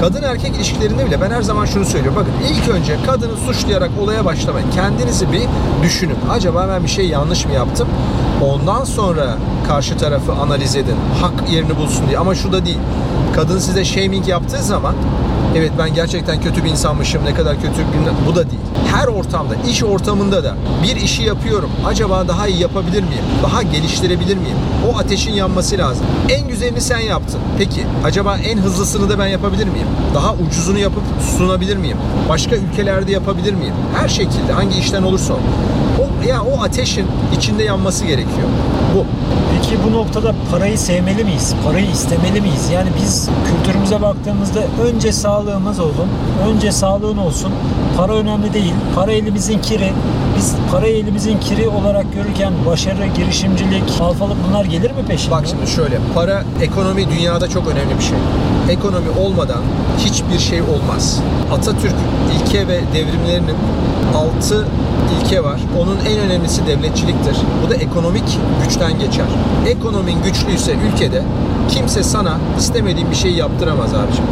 Kadın 0.00 0.22
erkek 0.22 0.56
ilişkilerinde 0.56 1.06
bile 1.06 1.20
ben 1.20 1.30
her 1.30 1.42
zaman 1.42 1.64
şunu 1.64 1.84
söylüyorum. 1.84 2.20
Bakın 2.20 2.32
ilk 2.54 2.68
önce 2.68 2.96
kadını 3.06 3.36
suçlayarak 3.36 3.90
olaya 4.00 4.24
başlamayın. 4.24 4.70
Kendinizi 4.70 5.32
bir 5.32 5.42
düşünün. 5.82 6.16
Acaba 6.30 6.66
ben 6.70 6.82
bir 6.82 6.88
şey 6.88 7.08
yanlış 7.08 7.46
mı 7.46 7.52
yaptım? 7.52 7.88
Ondan 8.42 8.84
sonra 8.84 9.36
karşı 9.68 9.96
tarafı 9.96 10.32
analiz 10.32 10.76
edin. 10.76 10.96
Hak 11.20 11.50
yerini 11.50 11.76
bulsun 11.76 12.08
diye. 12.08 12.18
Ama 12.18 12.34
şu 12.34 12.52
da 12.52 12.66
değil. 12.66 12.78
Kadın 13.34 13.58
size 13.58 13.84
shaming 13.84 14.28
yaptığı 14.28 14.62
zaman 14.62 14.94
evet 15.56 15.72
ben 15.78 15.94
gerçekten 15.94 16.40
kötü 16.40 16.64
bir 16.64 16.70
insanmışım 16.70 17.24
ne 17.24 17.34
kadar 17.34 17.56
kötü 17.56 17.78
bilmem 17.78 18.14
bu 18.26 18.36
da 18.36 18.50
değil. 18.50 18.62
Her 18.94 19.06
ortamda, 19.06 19.54
iş 19.70 19.82
ortamında 19.82 20.44
da 20.44 20.54
bir 20.82 20.96
işi 20.96 21.22
yapıyorum. 21.22 21.70
Acaba 21.86 22.28
daha 22.28 22.46
iyi 22.48 22.60
yapabilir 22.60 23.02
miyim? 23.02 23.24
Daha 23.42 23.62
geliştirebilir 23.62 24.36
miyim? 24.36 24.56
O 24.88 24.98
ateşin 24.98 25.32
yanması 25.32 25.78
lazım. 25.78 26.06
En 26.28 26.48
güzelini 26.48 26.80
sen 26.80 26.98
yaptın. 26.98 27.40
Peki 27.58 27.86
acaba 28.04 28.38
en 28.38 28.58
hızlısını 28.58 29.10
da 29.10 29.18
ben 29.18 29.26
yapabilir 29.26 29.66
miyim? 29.66 29.86
Daha 30.14 30.34
ucuzunu 30.34 30.78
yapıp 30.78 31.02
sunabilir 31.36 31.76
miyim? 31.76 31.98
Başka 32.28 32.56
ülkelerde 32.56 33.12
yapabilir 33.12 33.54
miyim? 33.54 33.74
Her 34.00 34.08
şekilde 34.08 34.52
hangi 34.52 34.78
işten 34.78 35.02
olursa 35.02 35.34
o. 35.34 35.38
O 36.02 36.28
ya 36.28 36.42
o 36.42 36.62
ateşin 36.62 37.06
içinde 37.36 37.62
yanması 37.64 38.04
gerekiyor. 38.04 38.48
Bu. 38.94 39.04
Peki 39.70 39.78
bu 39.84 39.92
noktada 39.92 40.34
parayı 40.50 40.78
sevmeli 40.78 41.24
miyiz? 41.24 41.54
Parayı 41.64 41.90
istemeli 41.90 42.40
miyiz? 42.40 42.70
Yani 42.74 42.88
biz 43.02 43.28
kültürümüze 43.46 44.02
baktığımızda 44.02 44.60
önce 44.86 45.12
sağlığımız 45.12 45.80
olsun, 45.80 46.08
önce 46.48 46.72
sağlığın 46.72 47.16
olsun. 47.16 47.52
Para 47.96 48.12
önemli 48.12 48.52
değil. 48.54 48.72
Para 48.94 49.12
elimizin 49.12 49.58
kiri. 49.58 49.92
Biz 50.36 50.54
parayı 50.72 50.96
elimizin 50.96 51.40
kiri 51.40 51.68
olarak 51.68 52.06
görürken 52.14 52.52
başarı, 52.66 53.06
girişimcilik, 53.16 54.00
alfalık 54.00 54.36
bunlar 54.48 54.64
gelir 54.64 54.90
mi 54.90 55.04
peşinden? 55.08 55.38
Bak 55.38 55.46
şimdi 55.50 55.66
şöyle, 55.70 55.98
para, 56.14 56.44
ekonomi 56.62 57.10
dünyada 57.10 57.48
çok 57.48 57.68
önemli 57.68 57.98
bir 57.98 58.04
şey. 58.04 58.18
Ekonomi 58.70 59.08
olmadan 59.20 59.62
hiçbir 59.98 60.38
şey 60.38 60.62
olmaz. 60.62 61.20
Atatürk 61.52 61.94
ilke 62.34 62.68
ve 62.68 62.80
devrimlerinin 62.94 63.56
altı 64.16 64.66
ilke 65.16 65.44
var. 65.44 65.60
Onun 65.78 65.98
en 66.10 66.18
önemlisi 66.18 66.66
devletçiliktir. 66.66 67.36
Bu 67.66 67.70
da 67.70 67.74
ekonomik 67.74 68.38
güçten 68.64 68.98
geçer. 68.98 69.26
Ekonomin 69.66 70.22
güçlüyse 70.22 70.72
ülkede 70.92 71.22
kimse 71.68 72.02
sana 72.02 72.38
istemediğin 72.58 73.10
bir 73.10 73.16
şeyi 73.16 73.36
yaptıramaz 73.36 73.94
abicim. 73.94 74.24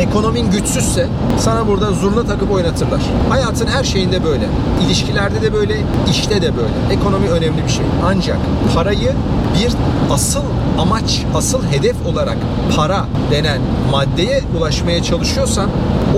Ekonomin 0.00 0.50
güçsüzse 0.50 1.08
sana 1.38 1.66
burada 1.68 1.92
zurna 1.92 2.22
takıp 2.22 2.52
oynatırlar. 2.52 3.00
Hayatın 3.28 3.66
her 3.66 3.84
şeyinde 3.84 4.24
böyle. 4.24 4.48
İlişkilerde 4.86 5.42
de 5.42 5.52
böyle, 5.52 5.76
işte 6.10 6.42
de 6.42 6.52
böyle. 6.56 7.00
Ekonomi 7.00 7.28
önemli 7.28 7.64
bir 7.64 7.72
şey. 7.72 7.84
Ancak 8.06 8.36
parayı 8.74 9.12
bir 9.54 9.72
asıl 10.12 10.42
amaç, 10.78 11.22
asıl 11.34 11.62
hedef 11.62 11.96
olarak 12.06 12.36
para 12.76 13.04
denen 13.30 13.60
maddeye 13.92 14.42
ulaşmaya 14.58 15.02
çalışıyorsan 15.02 15.70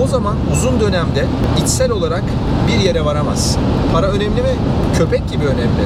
o 0.05 0.07
zaman 0.07 0.37
uzun 0.53 0.81
dönemde 0.81 1.27
içsel 1.63 1.91
olarak 1.91 2.23
bir 2.69 2.85
yere 2.85 3.05
varamazsın. 3.05 3.61
Para 3.93 4.07
önemli 4.07 4.43
mi? 4.43 4.55
Köpek 4.99 5.31
gibi 5.33 5.45
önemli. 5.45 5.85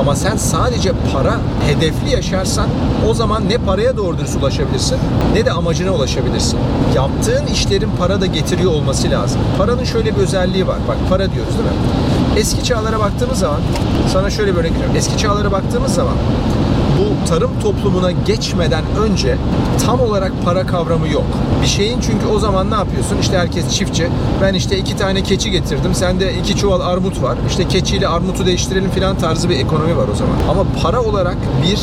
Ama 0.00 0.16
sen 0.16 0.36
sadece 0.36 0.92
para 1.12 1.34
hedefli 1.66 2.10
yaşarsan 2.10 2.66
o 3.10 3.14
zaman 3.14 3.48
ne 3.48 3.58
paraya 3.58 3.96
doğru 3.96 4.18
dürüst 4.30 4.42
ulaşabilirsin 4.42 4.98
ne 5.34 5.46
de 5.46 5.52
amacına 5.52 5.90
ulaşabilirsin. 5.90 6.58
Yaptığın 6.96 7.46
işlerin 7.46 7.90
para 7.98 8.20
da 8.20 8.26
getiriyor 8.26 8.72
olması 8.72 9.10
lazım. 9.10 9.40
Paranın 9.58 9.84
şöyle 9.84 10.16
bir 10.16 10.20
özelliği 10.20 10.66
var. 10.66 10.76
Bak 10.88 10.96
para 11.08 11.32
diyoruz 11.32 11.52
değil 11.52 11.64
mi? 11.64 11.76
Eski 12.36 12.64
çağlara 12.64 13.00
baktığımız 13.00 13.38
zaman 13.38 13.60
sana 14.12 14.30
şöyle 14.30 14.52
bir 14.52 14.58
örnek 14.58 14.72
veriyorum. 14.72 14.96
Eski 14.96 15.18
çağlara 15.18 15.52
baktığımız 15.52 15.94
zaman 15.94 16.14
bu 16.98 17.28
tarım 17.28 17.50
toplumuna 17.62 18.10
geçmeden 18.10 18.84
önce 19.04 19.36
tam 19.86 20.00
olarak 20.00 20.32
para 20.44 20.66
kavramı 20.66 21.08
yok. 21.08 21.24
Bir 21.62 21.66
şeyin 21.66 22.00
çünkü 22.00 22.26
o 22.26 22.38
zaman 22.38 22.70
ne 22.70 22.74
yapıyorsun? 22.74 23.18
İşte 23.20 23.38
herkes 23.38 23.74
çiftçi. 23.74 24.08
Ben 24.42 24.54
işte 24.54 24.78
iki 24.78 24.96
tane 24.96 25.22
keçi 25.22 25.50
getirdim. 25.50 25.94
Sende 25.94 26.34
iki 26.34 26.56
çuval 26.56 26.80
armut 26.80 27.22
var. 27.22 27.38
İşte 27.48 27.68
keçiyle 27.68 28.08
armutu 28.08 28.46
değiştirelim 28.46 28.90
filan 28.90 29.18
tarzı 29.18 29.48
bir 29.48 29.58
ekonomi 29.58 29.96
var 29.96 30.08
o 30.12 30.16
zaman. 30.16 30.34
Ama 30.50 30.66
para 30.82 31.02
olarak 31.02 31.36
bir 31.62 31.78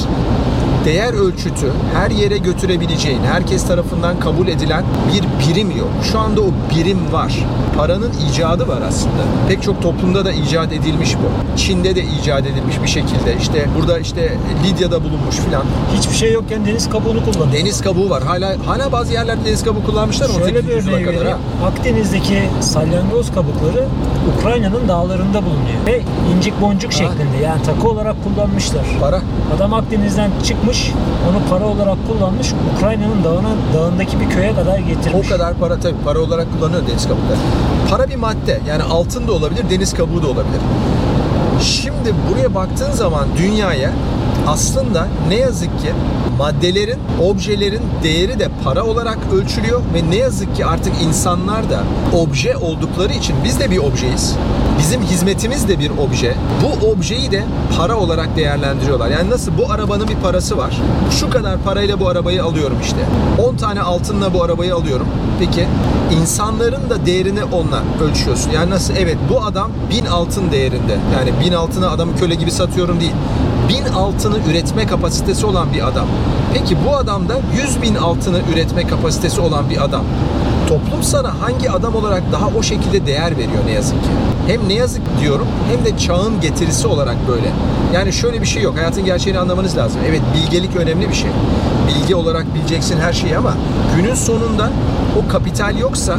değer 0.88 1.14
ölçütü 1.14 1.72
her 1.94 2.12
yere 2.12 2.38
götürebileceğin, 2.38 3.24
herkes 3.24 3.68
tarafından 3.68 4.20
kabul 4.20 4.48
edilen 4.48 4.84
bir 5.14 5.48
birim 5.48 5.78
yok. 5.78 5.90
Şu 6.12 6.20
anda 6.20 6.42
o 6.42 6.52
birim 6.76 7.14
var. 7.14 7.46
Paranın 7.78 8.12
icadı 8.30 8.68
var 8.68 8.82
aslında. 8.88 9.24
Pek 9.48 9.64
çok 9.64 9.82
toplumda 9.82 10.26
da 10.26 10.32
icat 10.32 10.74
edilmiş 10.74 11.16
bu. 11.16 11.58
Çin'de 11.58 11.96
de 11.96 12.04
icat 12.04 12.42
edilmiş 12.42 12.82
bir 12.84 12.88
şekilde. 12.88 13.36
İşte 13.42 13.68
burada 13.78 14.00
işte 14.00 14.38
Lidya'da 14.64 15.04
bulunmuş 15.04 15.36
filan. 15.36 15.64
Hiçbir 15.98 16.16
şey 16.16 16.34
yokken 16.34 16.66
deniz 16.66 16.90
kabuğunu 16.90 17.26
kullanıyor. 17.26 17.54
Deniz 17.54 17.82
kabuğu 17.82 18.10
var. 18.10 18.24
Hala 18.24 18.56
hala 18.66 18.92
bazı 18.92 19.14
yerlerde 19.14 19.46
deniz 19.46 19.64
kabuğu 19.64 19.84
kullanmışlar. 19.84 20.28
Şöyle 20.28 20.60
18. 20.60 20.68
bir 20.68 20.92
örneği 20.92 21.06
kadar 21.06 21.28
ha. 21.28 21.38
Akdeniz'deki 21.66 22.40
salyangoz 22.62 23.32
kabukları 23.34 23.86
Ukrayna'nın 24.38 24.88
dağlarında 24.88 25.42
bulunuyor. 25.46 25.86
Ve 25.86 26.02
incik 26.36 26.62
boncuk 26.62 26.94
şeklinde 26.94 27.38
yani 27.44 27.64
takı 27.64 27.90
olarak 27.90 28.16
kullanmışlar. 28.24 28.86
Para. 29.02 29.22
Adam 29.56 29.74
Akdeniz'den 29.74 30.32
çıkmış, 30.44 30.77
onu 31.30 31.50
para 31.50 31.66
olarak 31.66 31.98
kullanmış, 32.08 32.54
Ukrayna'nın 32.76 33.24
dağına, 33.24 33.50
dağındaki 33.74 34.20
bir 34.20 34.30
köye 34.30 34.56
kadar 34.56 34.78
getirmiş. 34.78 35.28
O 35.28 35.30
kadar 35.30 35.54
para 35.54 35.80
tabii 35.80 35.96
para 36.06 36.20
olarak 36.20 36.48
kullanıyor 36.54 36.82
deniz 36.88 37.04
kabukları. 37.04 37.38
Para 37.90 38.10
bir 38.10 38.16
madde. 38.16 38.62
Yani 38.68 38.84
altın 38.84 39.28
da 39.28 39.32
olabilir, 39.32 39.64
deniz 39.70 39.94
kabuğu 39.94 40.24
da 40.24 40.28
olabilir. 40.28 40.62
Şimdi 41.62 42.14
buraya 42.30 42.56
baktığın 42.56 42.92
zaman 42.92 43.28
dünyaya 43.38 43.92
aslında 44.48 45.08
ne 45.30 45.36
yazık 45.36 45.80
ki 45.80 45.94
maddelerin, 46.38 47.00
objelerin 47.24 47.82
değeri 48.04 48.40
de 48.40 48.48
para 48.64 48.84
olarak 48.84 49.18
ölçülüyor 49.34 49.82
ve 49.94 50.10
ne 50.10 50.16
yazık 50.16 50.56
ki 50.56 50.66
artık 50.66 50.94
insanlar 51.04 51.70
da 51.70 51.84
obje 52.18 52.58
oldukları 52.58 53.14
için 53.14 53.36
biz 53.44 53.60
de 53.60 53.72
bir 53.72 53.78
objeyiz. 53.78 54.36
Bizim 54.80 55.02
hizmetimiz 55.02 55.68
de 55.68 55.80
bir 55.80 55.90
obje. 55.90 56.36
Bu 56.64 56.88
objeyi 56.88 57.32
de 57.32 57.44
para 57.78 57.96
olarak 57.96 58.36
değerlendiriyorlar. 58.38 59.10
Yani 59.10 59.30
nasıl 59.30 59.58
bu 59.58 59.72
arabanın 59.72 60.08
bir 60.08 60.16
parası 60.16 60.58
var. 60.58 60.78
Şu 61.20 61.30
kadar 61.30 61.58
parayla 61.58 62.00
bu 62.00 62.08
arabayı 62.08 62.44
alıyorum 62.44 62.78
işte. 62.84 62.98
10 63.50 63.56
tane 63.56 63.82
altınla 63.82 64.34
bu 64.34 64.44
arabayı 64.44 64.76
alıyorum. 64.76 65.08
Peki 65.40 65.68
insanların 66.22 66.90
da 66.90 67.06
değerini 67.06 67.44
onunla 67.44 67.84
ölçüyorsun. 68.02 68.52
Yani 68.52 68.70
nasıl 68.70 68.94
evet 68.96 69.18
bu 69.30 69.44
adam 69.44 69.72
1000 69.90 70.06
altın 70.06 70.52
değerinde. 70.52 70.98
Yani 71.16 71.46
1000 71.46 71.54
altına 71.54 71.90
adamı 71.90 72.16
köle 72.16 72.36
gibi 72.36 72.52
satıyorum 72.52 73.00
değil. 73.00 73.14
1000 73.70 73.94
altını 73.94 74.38
üretme 74.52 74.88
kapasitesi 74.88 75.46
olan 75.46 75.74
bir 75.74 75.88
adam. 75.88 76.08
Peki 76.54 76.78
bu 76.88 76.96
adam 76.96 77.30
da 77.30 77.36
100 77.64 77.82
bin 77.82 77.96
altını 77.96 78.40
üretme 78.54 78.88
kapasitesi 78.88 79.42
olan 79.42 79.70
bir 79.70 79.84
adam. 79.84 80.04
Toplum 80.68 81.04
sana 81.04 81.42
hangi 81.42 81.72
adam 81.72 81.96
olarak 81.96 82.24
daha 82.32 82.48
o 82.48 82.64
şekilde 82.64 83.06
değer 83.06 83.38
veriyor 83.38 83.66
ne 83.66 83.72
yazık 83.72 84.04
ki. 84.04 84.10
Hem 84.48 84.70
ne 84.70 84.74
yazık 84.74 85.02
diyorum 85.22 85.48
hem 85.72 85.86
de 85.86 85.98
çağın 85.98 86.42
getirisi 86.42 86.88
olarak 86.88 87.16
böyle. 87.28 87.52
Yani 87.94 88.14
şöyle 88.14 88.42
bir 88.42 88.46
şey 88.46 88.64
yok. 88.64 88.78
Hayatın 88.78 89.06
gerçeğini 89.06 89.40
anlamanız 89.40 89.78
lazım. 89.78 90.02
Evet 90.10 90.22
bilgelik 90.36 90.76
önemli 90.76 91.10
bir 91.10 91.14
şey. 91.14 91.30
Bilgi 91.88 92.16
olarak 92.16 92.56
bileceksin 92.56 93.00
her 93.00 93.14
şeyi 93.14 93.38
ama 93.38 93.54
günün 93.96 94.16
sonunda 94.16 94.70
o 95.20 95.32
kapital 95.32 95.78
yoksa 95.78 96.18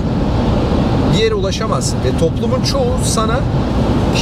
bir 1.12 1.18
yere 1.22 1.34
ulaşamazsın 1.34 1.98
ve 2.04 2.18
toplumun 2.18 2.62
çoğu 2.62 2.94
sana 3.04 3.40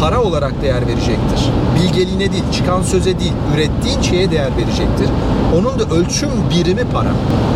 para 0.01 0.23
olarak 0.23 0.63
değer 0.63 0.87
verecektir. 0.87 1.51
Bilgeliğine 1.77 2.33
değil, 2.33 2.45
çıkan 2.53 2.83
söze 2.83 3.21
değil, 3.21 3.33
ürettiğin 3.55 4.03
şeye 4.03 4.31
değer 4.31 4.51
verecektir. 4.57 5.09
Onun 5.59 5.79
da 5.79 5.95
ölçüm 5.95 6.31
birimi 6.51 6.85
para. 6.93 7.11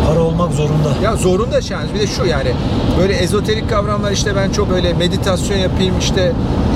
Para 0.07 0.19
olmak 0.19 0.53
zorunda. 0.53 0.89
Ya 1.03 1.15
zorunda 1.15 1.59
yani 1.69 1.93
bir 1.95 1.99
de 1.99 2.07
şu 2.07 2.25
yani 2.25 2.51
böyle 2.99 3.13
ezoterik 3.13 3.69
kavramlar 3.69 4.11
işte 4.11 4.35
ben 4.35 4.51
çok 4.51 4.71
öyle 4.71 4.93
meditasyon 4.93 5.57
yapayım 5.57 5.95
işte 5.99 6.31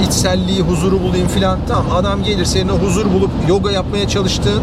içselliği, 0.07 0.61
huzuru 0.61 1.01
bulayım 1.01 1.27
filan. 1.27 1.59
Tamam 1.67 1.85
adam 1.95 2.23
gelir 2.23 2.45
senin 2.45 2.69
o 2.69 2.77
huzur 2.77 3.05
bulup 3.13 3.31
yoga 3.49 3.71
yapmaya 3.71 4.07
çalıştığın 4.07 4.61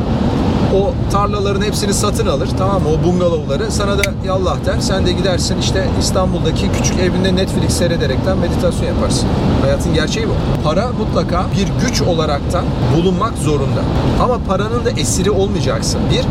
o 0.74 0.94
tarlaların 1.12 1.62
hepsini 1.62 1.94
satın 1.94 2.26
alır 2.26 2.48
tamam 2.58 2.82
mı 2.82 2.88
o 2.88 3.04
bungalovları 3.04 3.70
sana 3.72 3.98
da 3.98 4.02
yallah 4.26 4.64
der 4.66 4.80
sen 4.80 5.06
de 5.06 5.12
gidersin 5.12 5.58
işte 5.58 5.88
İstanbul'daki 6.00 6.72
küçük 6.72 7.00
evinde 7.00 7.36
Netflix 7.36 7.72
seyrederekten 7.72 8.38
meditasyon 8.38 8.86
yaparsın. 8.86 9.28
Hayatın 9.62 9.94
gerçeği 9.94 10.28
bu. 10.28 10.32
Para 10.64 10.88
mutlaka 10.98 11.46
bir 11.56 11.86
güç 11.86 12.02
olaraktan 12.02 12.64
bulunmak 12.96 13.38
zorunda. 13.38 13.80
Ama 14.22 14.38
paranın 14.48 14.84
da 14.84 14.90
esiri 14.90 15.30
olmayacaksın. 15.30 16.00
Bir, 16.10 16.24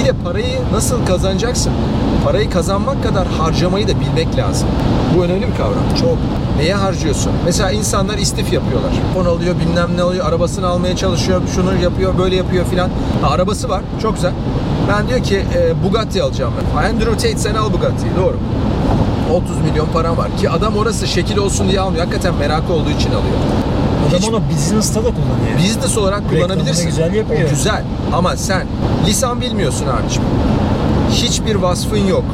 bir 0.00 0.06
de 0.06 0.12
parayı 0.24 0.58
nasıl 0.72 1.06
kazanacaksın? 1.06 1.72
Parayı 2.24 2.50
kazanmak 2.50 3.02
kadar 3.02 3.26
harcamayı 3.26 3.88
da 3.88 3.92
bilmek 4.00 4.36
lazım. 4.36 4.68
Bu 5.16 5.24
önemli 5.24 5.46
bir 5.48 5.56
kavram. 5.56 5.94
Çok. 6.00 6.18
Neye 6.58 6.74
harcıyorsun? 6.74 7.32
Mesela 7.44 7.70
insanlar 7.70 8.18
istif 8.18 8.52
yapıyorlar. 8.52 8.90
Fon 9.14 9.24
alıyor, 9.24 9.54
bilmem 9.60 9.96
ne 9.96 10.02
alıyor, 10.02 10.26
arabasını 10.26 10.66
almaya 10.66 10.96
çalışıyor, 10.96 11.42
şunu 11.54 11.82
yapıyor, 11.82 12.18
böyle 12.18 12.36
yapıyor 12.36 12.64
filan. 12.64 12.90
Arabası 13.24 13.68
var, 13.68 13.82
çok 14.02 14.14
güzel. 14.14 14.32
Ben 14.88 15.08
diyor 15.08 15.22
ki 15.22 15.42
e, 15.56 15.84
Bugatti 15.84 16.22
alacağım 16.22 16.52
ben. 16.76 16.88
Andrew 16.88 17.12
Tate 17.12 17.38
sen 17.38 17.54
al 17.54 17.72
Bugatti'yi, 17.72 18.12
doğru. 18.20 18.36
30 19.34 19.58
milyon 19.70 19.86
param 19.92 20.16
var 20.16 20.36
ki 20.40 20.50
adam 20.50 20.76
orası 20.76 21.06
şekil 21.06 21.36
olsun 21.36 21.68
diye 21.68 21.80
almıyor. 21.80 22.04
Hakikaten 22.04 22.34
merakı 22.34 22.72
olduğu 22.72 22.90
için 22.90 23.08
alıyor. 23.08 23.36
Adam 24.08 24.18
Hiç- 24.18 24.28
onu 24.28 24.40
business'ta 24.54 25.00
da 25.00 25.08
kullanıyor. 25.08 25.58
Business 25.58 25.98
olarak 25.98 26.28
kullanabilirsin. 26.30 26.86
Reklamını 26.86 27.08
güzel 27.08 27.14
yapıyor. 27.14 27.48
O 27.48 27.50
güzel. 27.50 27.84
Ama 28.12 28.36
sen 28.36 28.66
lisan 29.06 29.40
bilmiyorsun 29.40 29.86
abiciğim. 29.86 30.28
Hiçbir 31.12 31.54
vasfın 31.54 32.06
yok. 32.06 32.24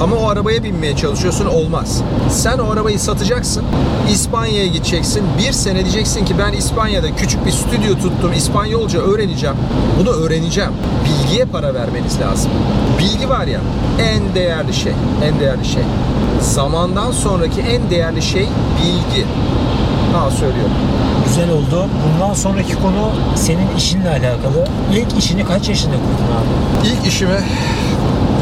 Ama 0.00 0.16
o 0.16 0.28
arabaya 0.28 0.62
binmeye 0.64 0.96
çalışıyorsun 0.96 1.46
olmaz. 1.46 2.02
Sen 2.30 2.58
o 2.58 2.70
arabayı 2.70 2.98
satacaksın. 2.98 3.62
İspanya'ya 4.12 4.66
gideceksin. 4.66 5.22
Bir 5.38 5.52
sene 5.52 5.82
diyeceksin 5.84 6.24
ki 6.24 6.34
ben 6.38 6.52
İspanya'da 6.52 7.16
küçük 7.16 7.46
bir 7.46 7.50
stüdyo 7.50 7.94
tuttum. 7.94 8.32
İspanyolca 8.36 9.00
öğreneceğim. 9.00 9.56
Bunu 10.00 10.10
öğreneceğim. 10.10 10.70
Bilgiye 11.04 11.44
para 11.44 11.74
vermeniz 11.74 12.20
lazım. 12.20 12.50
Bilgi 12.98 13.28
var 13.28 13.46
ya 13.46 13.60
en 14.00 14.34
değerli 14.34 14.74
şey. 14.74 14.92
En 15.24 15.40
değerli 15.40 15.64
şey. 15.64 15.82
Zamandan 16.40 17.10
sonraki 17.12 17.60
en 17.60 17.90
değerli 17.90 18.22
şey 18.22 18.48
bilgi. 18.82 19.26
Ha 20.12 20.30
söylüyorum. 20.30 20.72
Güzel 21.26 21.50
oldu. 21.50 21.86
Bundan 22.04 22.34
sonraki 22.34 22.74
konu 22.74 23.10
senin 23.36 23.76
işinle 23.78 24.08
alakalı. 24.08 24.66
İlk 24.92 25.18
işini 25.18 25.44
kaç 25.44 25.68
yaşında 25.68 25.94
kurdun 25.94 26.32
abi? 26.32 26.88
İlk 26.88 27.06
işimi 27.06 27.38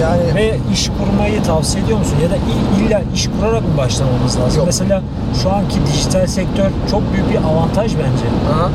yani 0.01 0.35
Ve 0.35 0.57
iş 0.73 0.91
kurmayı 0.99 1.43
tavsiye 1.43 1.85
ediyor 1.85 1.99
musun? 1.99 2.17
Ya 2.23 2.31
da 2.31 2.37
il- 2.37 2.87
illa 2.87 3.01
iş 3.15 3.29
kurarak 3.29 3.63
mı 3.63 3.77
başlamamız 3.79 4.39
lazım? 4.41 4.57
Yok. 4.59 4.67
Mesela 4.67 5.03
şu 5.43 5.51
anki 5.53 5.77
dijital 5.87 6.27
sektör 6.27 6.71
çok 6.91 7.13
büyük 7.13 7.31
bir 7.31 7.37
avantaj 7.37 7.93
bence. 7.95 8.25
Aha. 8.55 8.71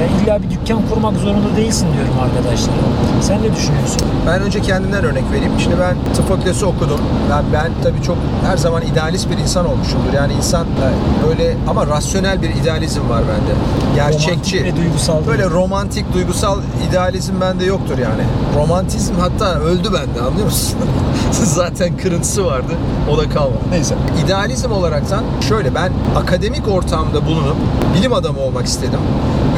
Yani 0.00 0.10
illa 0.24 0.42
bir 0.42 0.50
dükkan 0.50 0.80
kurmak 0.90 1.16
zorunda 1.16 1.56
değilsin 1.56 1.86
diyorum 1.94 2.14
arkadaşlara. 2.22 2.76
Sen 3.22 3.42
ne 3.42 3.56
düşünüyorsun? 3.56 4.02
Ben 4.26 4.42
önce 4.42 4.60
kendimden 4.62 5.04
örnek 5.04 5.24
vereyim. 5.32 5.52
Şimdi 5.58 5.76
ben 5.80 5.96
tıp 6.14 6.28
fakültesi 6.28 6.64
okudum. 6.66 7.00
Ben, 7.30 7.44
ben 7.52 7.70
tabii 7.82 8.02
çok 8.02 8.16
her 8.46 8.56
zaman 8.56 8.82
idealist 8.82 9.30
bir 9.30 9.38
insan 9.38 9.66
olmuşumdur. 9.70 10.12
Yani 10.12 10.32
insan 10.32 10.64
e, 10.66 11.26
böyle 11.28 11.56
ama 11.68 11.86
rasyonel 11.86 12.42
bir 12.42 12.50
idealizm 12.50 13.08
var 13.08 13.22
bende. 13.22 13.54
Gerçekçi. 13.94 14.28
Romantik 14.60 14.64
ve 14.64 14.76
duygusal. 14.76 15.26
Böyle 15.26 15.50
romantik, 15.50 16.14
duygusal 16.14 16.58
idealizm 16.88 17.40
bende 17.40 17.64
yoktur 17.64 17.98
yani. 17.98 18.22
Romantizm 18.56 19.14
hatta 19.20 19.60
öldü 19.60 19.88
bende 19.94 20.20
anlıyor 20.20 20.44
musun? 20.46 20.78
Zaten 21.30 21.96
kırıntısı 21.96 22.46
vardı. 22.46 22.72
O 23.10 23.18
da 23.18 23.28
kalmadı. 23.28 23.58
Neyse. 23.70 23.94
İdealizm 24.24 24.72
olaraktan 24.72 25.24
şöyle 25.48 25.74
ben 25.74 25.92
akademik 26.16 26.68
ortamda 26.68 27.26
bulunup 27.26 27.56
bilim 27.96 28.12
adamı 28.12 28.40
olmak 28.40 28.66
istedim. 28.66 29.00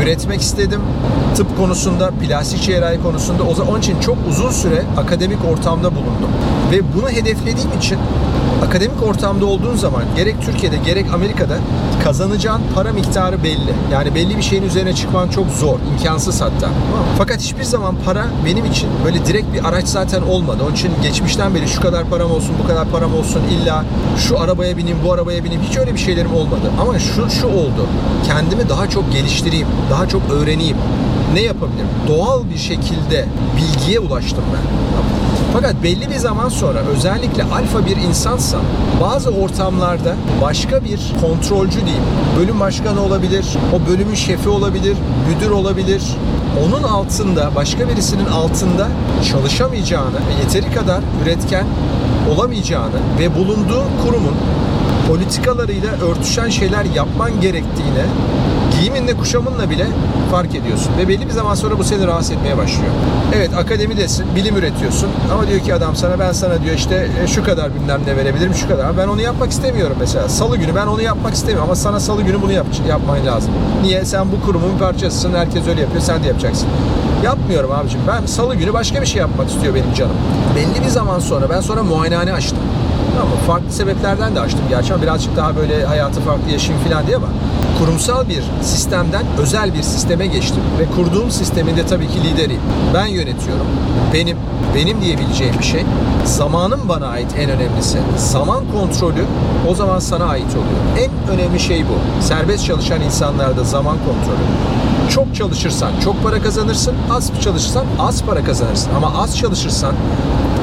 Üretmek 0.03 0.41
istedim. 0.41 0.81
Tıp 1.37 1.57
konusunda, 1.57 2.11
plastik 2.11 2.63
cerrahi 2.63 3.03
konusunda 3.03 3.43
o 3.43 3.55
zaman 3.55 3.73
onun 3.73 3.81
için 3.81 4.01
çok 4.01 4.17
uzun 4.29 4.51
süre 4.51 4.83
akademik 4.97 5.45
ortamda 5.45 5.91
bulundum. 5.91 6.31
Ve 6.73 6.95
bunu 6.97 7.09
hedeflediğim 7.09 7.79
için 7.79 7.99
akademik 8.67 9.03
ortamda 9.03 9.47
olduğun 9.47 9.77
zaman 9.77 10.03
gerek 10.17 10.37
Türkiye'de 10.43 10.77
gerek 10.77 11.07
Amerika'da 11.15 11.59
kazanacağın 12.05 12.63
para 12.75 12.93
miktarı 12.93 13.43
belli. 13.43 13.75
Yani 13.93 14.15
belli 14.15 14.37
bir 14.37 14.43
şeyin 14.43 14.63
üzerine 14.63 14.95
çıkman 14.95 15.29
çok 15.29 15.47
zor, 15.51 15.79
imkansız 15.93 16.41
hatta. 16.41 16.69
Fakat 17.19 17.41
hiçbir 17.41 17.65
zaman 17.65 17.95
para 18.05 18.27
benim 18.47 18.65
için 18.65 18.89
böyle 19.05 19.27
direkt 19.27 19.53
bir 19.55 19.69
araç 19.69 19.87
zaten 19.87 20.23
olmadı. 20.23 20.63
Onun 20.65 20.75
için 20.75 20.91
geçmişten 21.03 21.55
beri 21.55 21.69
şu 21.69 21.83
kadar 21.83 22.05
param 22.05 22.31
olsun, 22.31 22.55
bu 22.65 22.69
kadar 22.69 22.89
param 22.89 23.15
olsun, 23.15 23.41
illa 23.51 23.85
şu 24.19 24.41
arabaya 24.41 24.77
bineyim, 24.77 24.99
bu 25.05 25.13
arabaya 25.13 25.45
bineyim 25.45 25.63
hiç 25.63 25.77
öyle 25.77 25.95
bir 25.95 25.99
şeylerim 25.99 26.35
olmadı. 26.35 26.71
Ama 26.81 26.99
şu 26.99 27.31
şu 27.31 27.47
oldu. 27.47 27.87
Kendimi 28.27 28.69
daha 28.69 28.91
çok 28.91 29.13
geliştireyim, 29.13 29.69
daha 29.91 30.09
çok 30.09 30.23
öğreneyim. 30.31 30.77
Ne 31.35 31.41
yapabilirim? 31.41 31.89
Doğal 32.09 32.41
bir 32.55 32.59
şekilde 32.59 33.27
bilgiye 33.57 34.01
ulaştım 34.01 34.45
ben. 34.55 34.63
Fakat 35.53 35.75
belli 35.83 36.11
bir 36.11 36.17
zaman 36.17 36.49
sonra 36.49 36.79
özellikle 36.79 37.43
alfa 37.45 37.87
bir 37.87 37.97
insansan 37.97 38.61
bazı 39.01 39.31
ortamlarda 39.31 40.15
başka 40.43 40.85
bir 40.85 41.01
kontrolcü 41.21 41.87
diyeyim, 41.87 42.05
bölüm 42.39 42.61
başkanı 42.61 43.03
olabilir, 43.03 43.47
o 43.75 43.91
bölümün 43.91 44.15
şefi 44.15 44.49
olabilir, 44.49 44.97
müdür 45.29 45.51
olabilir. 45.51 46.03
Onun 46.67 46.83
altında, 46.83 47.51
başka 47.57 47.89
birisinin 47.89 48.27
altında 48.27 48.89
çalışamayacağını 49.33 50.19
yeteri 50.43 50.75
kadar 50.75 51.01
üretken 51.25 51.67
olamayacağını 52.35 53.01
ve 53.19 53.35
bulunduğun 53.35 53.89
kurumun 54.05 54.35
politikalarıyla 55.09 55.91
örtüşen 55.93 56.49
şeyler 56.49 56.85
yapman 56.85 57.41
gerektiğini 57.41 58.05
giyiminle 58.81 59.17
kuşamınla 59.17 59.71
bile 59.71 59.87
fark 60.31 60.55
ediyorsun. 60.55 60.91
Ve 60.99 61.09
belli 61.09 61.27
bir 61.27 61.33
zaman 61.33 61.55
sonra 61.55 61.79
bu 61.79 61.85
seni 61.85 62.07
rahatsız 62.07 62.31
etmeye 62.31 62.57
başlıyor. 62.57 62.91
Evet 63.37 63.51
akademidesin, 63.57 64.27
bilim 64.37 64.57
üretiyorsun 64.57 65.09
ama 65.33 65.49
diyor 65.49 65.61
ki 65.61 65.75
adam 65.75 65.97
sana 65.97 66.19
ben 66.19 66.33
sana 66.33 66.63
diyor 66.63 66.77
işte 66.77 67.09
e, 67.25 67.27
şu 67.27 67.45
kadar 67.45 67.75
bilmem 67.75 68.01
ne 68.07 68.17
verebilirim 68.17 68.55
şu 68.55 68.69
kadar. 68.69 68.99
Ben 68.99 69.09
onu 69.09 69.21
yapmak 69.21 69.51
istemiyorum 69.51 69.97
mesela. 70.01 70.29
Salı 70.29 70.57
günü 70.57 70.75
ben 70.75 70.87
onu 70.87 71.03
yapmak 71.03 71.35
istemiyorum 71.35 71.65
ama 71.65 71.77
sana 71.77 72.01
salı 72.01 72.23
günü 72.23 72.43
bunu 72.43 72.53
yap, 72.53 72.67
yapman 72.89 73.27
lazım. 73.27 73.51
Niye? 73.83 74.05
Sen 74.05 74.27
bu 74.33 74.47
kurumun 74.47 74.79
parçasısın. 74.79 75.35
Herkes 75.35 75.67
öyle 75.69 75.81
yapıyor. 75.81 76.03
Sen 76.03 76.25
de 76.25 76.29
yapacaksın. 76.29 76.69
Yapmıyorum 77.25 77.73
abicim. 77.73 78.01
Ben 78.09 78.27
salı 78.27 78.55
günü 78.55 78.73
başka 78.73 79.01
bir 79.03 79.07
şey 79.07 79.21
yapmak 79.21 79.49
istiyor 79.49 79.75
benim 79.75 79.95
canım. 79.95 80.17
Belli 80.57 80.85
bir 80.85 80.91
zaman 80.91 81.19
sonra 81.19 81.51
ben 81.51 81.61
sonra 81.61 81.83
muayenehane 81.83 82.33
açtım. 82.33 82.59
Ama 83.23 83.37
farklı 83.47 83.73
sebeplerden 83.73 84.37
de 84.37 84.41
açtım 84.41 84.61
gerçi 84.69 85.03
birazcık 85.03 85.37
daha 85.37 85.57
böyle 85.57 85.85
hayatı 85.85 86.21
farklı 86.21 86.53
yaşayayım 86.53 86.89
falan 86.89 87.07
diye 87.07 87.17
ama 87.17 87.27
kurumsal 87.81 88.29
bir 88.29 88.43
sistemden 88.63 89.25
özel 89.39 89.75
bir 89.75 89.83
sisteme 89.83 90.27
geçtim 90.27 90.63
ve 90.79 90.85
kurduğum 90.97 91.31
sistemin 91.31 91.77
de 91.77 91.87
tabii 91.87 92.09
ki 92.09 92.25
lideriyim. 92.25 92.63
Ben 92.95 93.07
yönetiyorum. 93.07 93.67
Benim 94.15 94.37
benim 94.75 95.03
diyebileceğim 95.03 95.55
bir 95.59 95.65
şey. 95.65 95.85
Zamanım 96.25 96.81
bana 96.89 97.07
ait 97.07 97.35
en 97.39 97.51
önemlisi. 97.51 97.99
Zaman 98.17 98.65
kontrolü 98.73 99.25
o 99.69 99.75
zaman 99.75 99.99
sana 99.99 100.25
ait 100.25 100.51
oluyor. 100.51 101.09
En 101.09 101.35
önemli 101.35 101.61
şey 101.61 101.85
bu. 101.85 102.23
Serbest 102.23 102.65
çalışan 102.65 103.01
insanlarda 103.01 103.65
zaman 103.65 103.97
kontrolü. 103.97 104.45
Çok 105.11 105.35
çalışırsan 105.35 105.93
çok 106.05 106.23
para 106.23 106.43
kazanırsın. 106.43 106.95
Az 107.11 107.31
çalışırsan 107.41 107.85
az 107.99 108.25
para 108.25 108.45
kazanırsın. 108.45 108.91
Ama 108.97 109.23
az 109.23 109.39
çalışırsan 109.39 109.95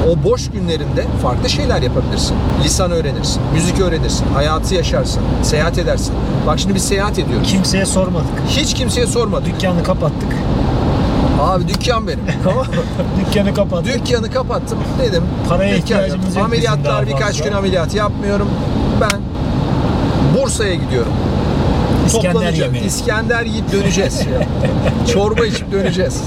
o 0.08 0.24
boş 0.30 0.50
günlerinde 0.50 1.04
farklı 1.22 1.48
şeyler 1.48 1.82
yapabilirsin. 1.82 2.36
Lisan 2.64 2.90
öğrenirsin, 2.90 3.42
müzik 3.54 3.80
öğrenirsin, 3.80 4.26
hayatı 4.34 4.74
yaşarsın, 4.74 5.22
seyahat 5.42 5.78
edersin. 5.78 6.14
Bak 6.46 6.58
şimdi 6.58 6.74
biz 6.74 6.88
seyahat 6.88 7.18
ediyoruz. 7.18 7.48
Kimseye 7.48 7.86
sormadık. 7.86 8.26
Hiç 8.48 8.74
kimseye 8.74 9.06
sormadık. 9.06 9.46
Dükkanı 9.46 9.82
kapattık. 9.82 10.28
Abi 11.40 11.68
dükkan 11.68 12.08
benim. 12.08 12.20
Tamam 12.44 12.66
mı? 12.66 12.72
Dükkanı 13.20 13.54
kapattık. 13.54 14.06
Dükkanı 14.06 14.30
kapattım. 14.30 14.78
Dedim. 15.02 15.22
Paraya 15.48 15.76
ihtiyacımız 15.76 16.36
yok. 16.36 16.44
Ameliyatlar 16.44 17.06
birkaç 17.06 17.42
gün 17.42 17.52
ameliyat 17.52 17.94
yapmıyorum. 17.94 18.48
Ben 19.00 19.20
Bursa'ya 20.40 20.74
gidiyorum. 20.74 21.12
İskender 22.06 22.52
yemeği. 22.52 22.84
İskender 22.84 23.44
yiyip 23.44 23.72
döneceğiz. 23.72 24.22
Çorba 25.12 25.46
içip 25.46 25.72
döneceğiz. 25.72 26.22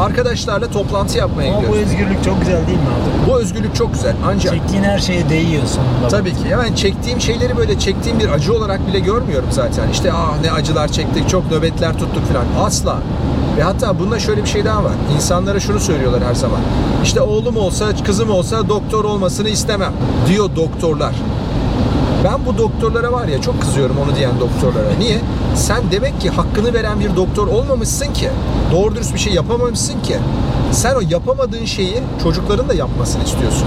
Arkadaşlarla 0.00 0.70
toplantı 0.70 1.18
yapmaya 1.18 1.54
Ama 1.54 1.68
bu 1.68 1.76
özgürlük 1.76 2.24
çok 2.24 2.40
güzel 2.40 2.66
değil 2.66 2.78
mi 2.78 2.84
abi? 2.84 3.30
Bu 3.30 3.38
özgürlük 3.40 3.74
çok 3.74 3.94
güzel. 3.94 4.16
Ancak 4.26 4.54
Çektiğin 4.54 4.82
her 4.82 4.98
şeye 4.98 5.28
değiyor 5.28 5.62
sonunda. 5.66 6.08
Tabii 6.08 6.30
ki. 6.30 6.48
Yani 6.50 6.76
çektiğim 6.76 7.20
şeyleri 7.20 7.56
böyle 7.56 7.78
çektiğim 7.78 8.18
bir 8.18 8.28
acı 8.28 8.54
olarak 8.54 8.86
bile 8.86 8.98
görmüyorum 8.98 9.48
zaten. 9.50 9.88
İşte 9.88 10.12
ah 10.12 10.40
ne 10.42 10.52
acılar 10.52 10.88
çektik, 10.88 11.28
çok 11.28 11.50
nöbetler 11.50 11.92
tuttuk 11.92 12.24
falan. 12.28 12.66
Asla. 12.66 12.98
Ve 13.58 13.62
hatta 13.62 13.98
bunda 13.98 14.18
şöyle 14.18 14.42
bir 14.42 14.48
şey 14.48 14.64
daha 14.64 14.84
var. 14.84 14.92
İnsanlara 15.14 15.60
şunu 15.60 15.80
söylüyorlar 15.80 16.22
her 16.24 16.34
zaman. 16.34 16.60
İşte 17.04 17.20
oğlum 17.20 17.56
olsa, 17.56 17.86
kızım 18.06 18.30
olsa 18.30 18.68
doktor 18.68 19.04
olmasını 19.04 19.48
istemem 19.48 19.92
diyor 20.28 20.50
doktorlar. 20.56 21.14
Ben 22.24 22.46
bu 22.46 22.58
doktorlara 22.58 23.12
var 23.12 23.28
ya 23.28 23.40
çok 23.40 23.60
kızıyorum 23.60 23.96
onu 24.04 24.16
diyen 24.16 24.32
doktorlara. 24.40 24.88
Niye? 24.98 25.18
Sen 25.54 25.82
demek 25.90 26.20
ki 26.20 26.30
hakkını 26.30 26.74
veren 26.74 27.00
bir 27.00 27.16
doktor 27.16 27.46
olmamışsın 27.46 28.12
ki. 28.12 28.30
Doğru 28.72 28.94
dürüst 28.94 29.14
bir 29.14 29.18
şey 29.18 29.32
yapamamışsın 29.32 30.00
ki. 30.00 30.16
Sen 30.72 30.94
o 30.94 31.00
yapamadığın 31.10 31.64
şeyi 31.64 32.02
çocukların 32.22 32.68
da 32.68 32.74
yapmasını 32.74 33.24
istiyorsun. 33.24 33.66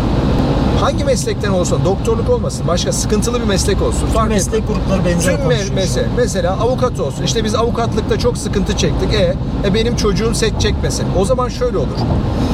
Hangi 0.81 1.03
meslekten 1.03 1.51
olsa 1.51 1.75
doktorluk 1.85 2.29
olmasın, 2.29 2.67
başka 2.67 2.91
sıkıntılı 2.91 3.41
bir 3.41 3.47
meslek 3.47 3.81
olsun. 3.81 3.99
Tüm 3.99 4.09
Fark 4.09 4.31
etmez. 4.31 4.47
meslek 4.47 4.67
grupları 4.67 5.05
benzer 5.05 5.37
Tüm 5.37 5.51
me- 5.51 5.73
mesela, 5.75 6.07
mesela 6.17 6.57
avukat 6.61 6.99
olsun. 6.99 7.23
İşte 7.23 7.43
biz 7.43 7.55
avukatlıkta 7.55 8.19
çok 8.19 8.37
sıkıntı 8.37 8.77
çektik. 8.77 9.13
E, 9.13 9.35
e 9.65 9.73
benim 9.73 9.95
çocuğum 9.95 10.33
set 10.35 10.61
çekmesin. 10.61 11.05
O 11.19 11.25
zaman 11.25 11.49
şöyle 11.49 11.77
olur. 11.77 11.97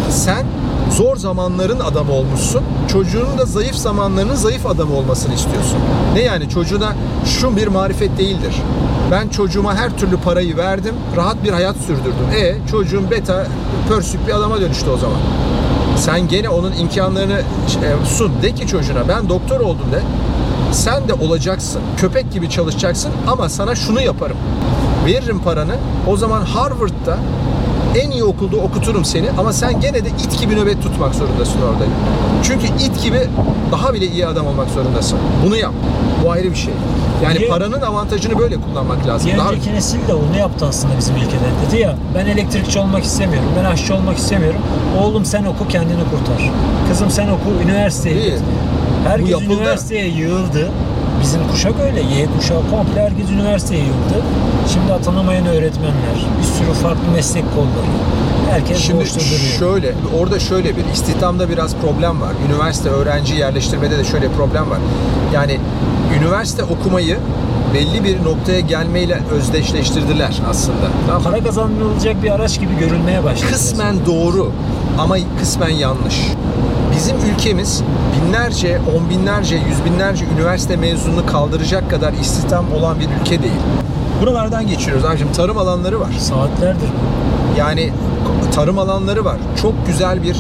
Sen 0.10 0.45
zor 0.98 1.18
zamanların 1.18 1.80
adamı 1.80 2.11
olmuşsun. 2.11 2.61
Çocuğunun 2.91 3.38
da 3.38 3.45
zayıf 3.45 3.76
zamanlarının 3.76 4.36
zayıf 4.36 4.65
adamı 4.65 4.95
olmasını 4.95 5.34
istiyorsun. 5.34 5.80
Ne 6.14 6.22
yani 6.22 6.49
çocuğuna 6.49 6.95
şu 7.26 7.57
bir 7.57 7.68
marifet 7.68 8.18
değildir. 8.18 8.56
Ben 9.11 9.28
çocuğuma 9.30 9.76
her 9.76 9.98
türlü 9.98 10.18
parayı 10.18 10.57
verdim. 10.57 10.95
Rahat 11.18 11.44
bir 11.44 11.49
hayat 11.49 11.78
sürdürdüm. 11.78 12.28
E 12.38 12.56
çocuğum 12.72 13.11
beta 13.11 13.48
pörsük 13.88 14.28
bir 14.28 14.34
adama 14.34 14.61
dönüştü 14.61 14.90
o 14.90 14.98
zaman. 14.98 15.18
Sen 15.98 16.28
gene 16.28 16.49
onun 16.49 16.74
imkanlarını 16.74 17.40
e, 17.84 18.06
sun. 18.06 18.32
De 18.41 18.56
ki 18.56 18.68
çocuğuna 18.68 19.07
ben 19.07 19.30
doktor 19.30 19.60
oldum 19.60 19.91
de. 19.91 20.02
Sen 20.72 21.07
de 21.07 21.14
olacaksın. 21.14 21.82
Köpek 21.98 22.32
gibi 22.32 22.49
çalışacaksın 22.49 23.11
ama 23.28 23.49
sana 23.49 23.76
şunu 23.76 24.02
yaparım. 24.02 24.38
Veririm 25.06 25.40
paranı. 25.40 25.76
O 26.07 26.18
zaman 26.18 26.41
Harvard'da 26.41 27.18
en 27.99 28.11
iyi 28.11 28.24
okulda 28.24 28.56
okuturum 28.57 29.06
seni 29.06 29.26
ama 29.40 29.53
sen 29.53 29.82
gene 29.82 30.06
de 30.06 30.10
it 30.10 30.40
gibi 30.40 30.56
nöbet 30.56 30.84
tutmak 30.84 31.15
zorundasın 31.15 31.60
orada. 31.61 31.84
Çünkü 32.44 32.65
it 32.68 33.03
gibi 33.03 33.19
daha 33.72 33.94
bile 33.94 34.06
iyi 34.07 34.28
adam 34.28 34.48
olmak 34.48 34.69
zorundasın. 34.69 35.19
Bunu 35.45 35.56
yap. 35.56 35.74
Bu 36.26 36.32
ayrı 36.32 36.52
bir 36.52 36.56
şey. 36.56 36.74
Yani 37.24 37.40
Bir- 37.40 37.48
paranın 37.48 37.82
avantajını 37.82 38.40
böyle 38.40 38.56
kullanmak 38.56 39.07
lazım. 39.07 39.32
Bir 39.34 39.38
Daha 39.38 39.52
önceki 39.52 39.74
nesil 39.74 40.07
de 40.07 40.14
onu 40.14 40.38
yaptı 40.40 40.65
aslında 40.65 40.98
bizim 40.98 41.15
ülkede. 41.15 41.48
Dedi 41.68 41.82
ya 41.82 41.95
ben 42.15 42.26
elektrikçi 42.26 42.80
olmak 42.80 43.03
istemiyorum, 43.03 43.49
ben 43.60 43.65
aşçı 43.65 43.95
olmak 43.95 44.18
istemiyorum. 44.18 44.60
Oğlum 45.02 45.26
sen 45.26 45.45
oku 45.45 45.68
kendini 45.68 46.03
kurtar. 46.03 46.52
Kızım 46.90 47.10
sen 47.10 47.28
oku 47.28 47.49
üniversiteye 47.64 48.15
git. 48.26 48.40
Herkes 49.07 49.41
üniversiteye 49.41 50.07
yığıldı. 50.07 50.72
Bizim 51.27 51.47
kuşak 51.47 51.73
öyle. 51.79 51.99
Y 51.99 52.27
kuşağı 52.37 52.61
komple 52.71 53.01
herkes 53.01 53.29
üniversiteye 53.29 53.81
yığıldı. 53.81 54.23
Şimdi 54.73 54.93
atanamayan 54.93 55.45
öğretmenler, 55.45 56.17
bir 56.39 56.43
sürü 56.43 56.73
farklı 56.73 57.11
meslek 57.15 57.43
kolları. 57.55 57.91
Herkes 58.51 58.77
Şimdi 58.77 59.05
şöyle, 59.59 59.93
orada 60.19 60.39
şöyle 60.39 60.77
bir 60.77 60.85
istihdamda 60.93 61.49
biraz 61.49 61.75
problem 61.75 62.21
var. 62.21 62.31
Üniversite 62.49 62.89
öğrenci 62.89 63.35
yerleştirmede 63.35 63.97
de 63.97 64.03
şöyle 64.03 64.29
problem 64.31 64.69
var. 64.69 64.79
Yani 65.33 65.59
üniversite 66.19 66.63
okumayı 66.63 67.17
belli 67.73 68.03
bir 68.03 68.23
noktaya 68.23 68.59
gelmeyle 68.59 69.19
özdeşleştirdiler 69.31 70.41
aslında. 70.49 70.87
Tamam? 71.07 71.23
Para 71.23 71.43
kazanılacak 71.43 72.23
bir 72.23 72.31
araç 72.31 72.59
gibi 72.59 72.77
görülmeye 72.79 73.23
başladı. 73.23 73.51
Kısmen 73.51 73.95
doğru 74.05 74.51
ama 74.97 75.15
kısmen 75.39 75.69
yanlış. 75.69 76.15
Bizim 76.98 77.18
ülkemiz 77.34 77.84
binlerce, 78.15 78.80
on 78.95 79.10
binlerce, 79.10 79.56
yüz 79.56 79.86
binlerce 79.86 80.26
üniversite 80.36 80.76
mezununu 80.76 81.26
kaldıracak 81.26 81.90
kadar 81.90 82.14
istihdam 82.14 82.65
olan 82.74 82.99
bir 82.99 83.07
ülke 83.22 83.44
değil. 83.44 83.61
Buralardan 84.22 84.68
geçiyoruz 84.68 85.06
abicim. 85.06 85.32
Tarım 85.32 85.57
alanları 85.57 85.99
var. 85.99 86.11
Saatlerdir. 86.19 86.90
Yani 87.57 87.90
tarım 88.56 88.80
alanları 88.80 89.26
var. 89.26 89.38
Çok 89.61 89.88
güzel 89.88 90.24
bir 90.24 90.38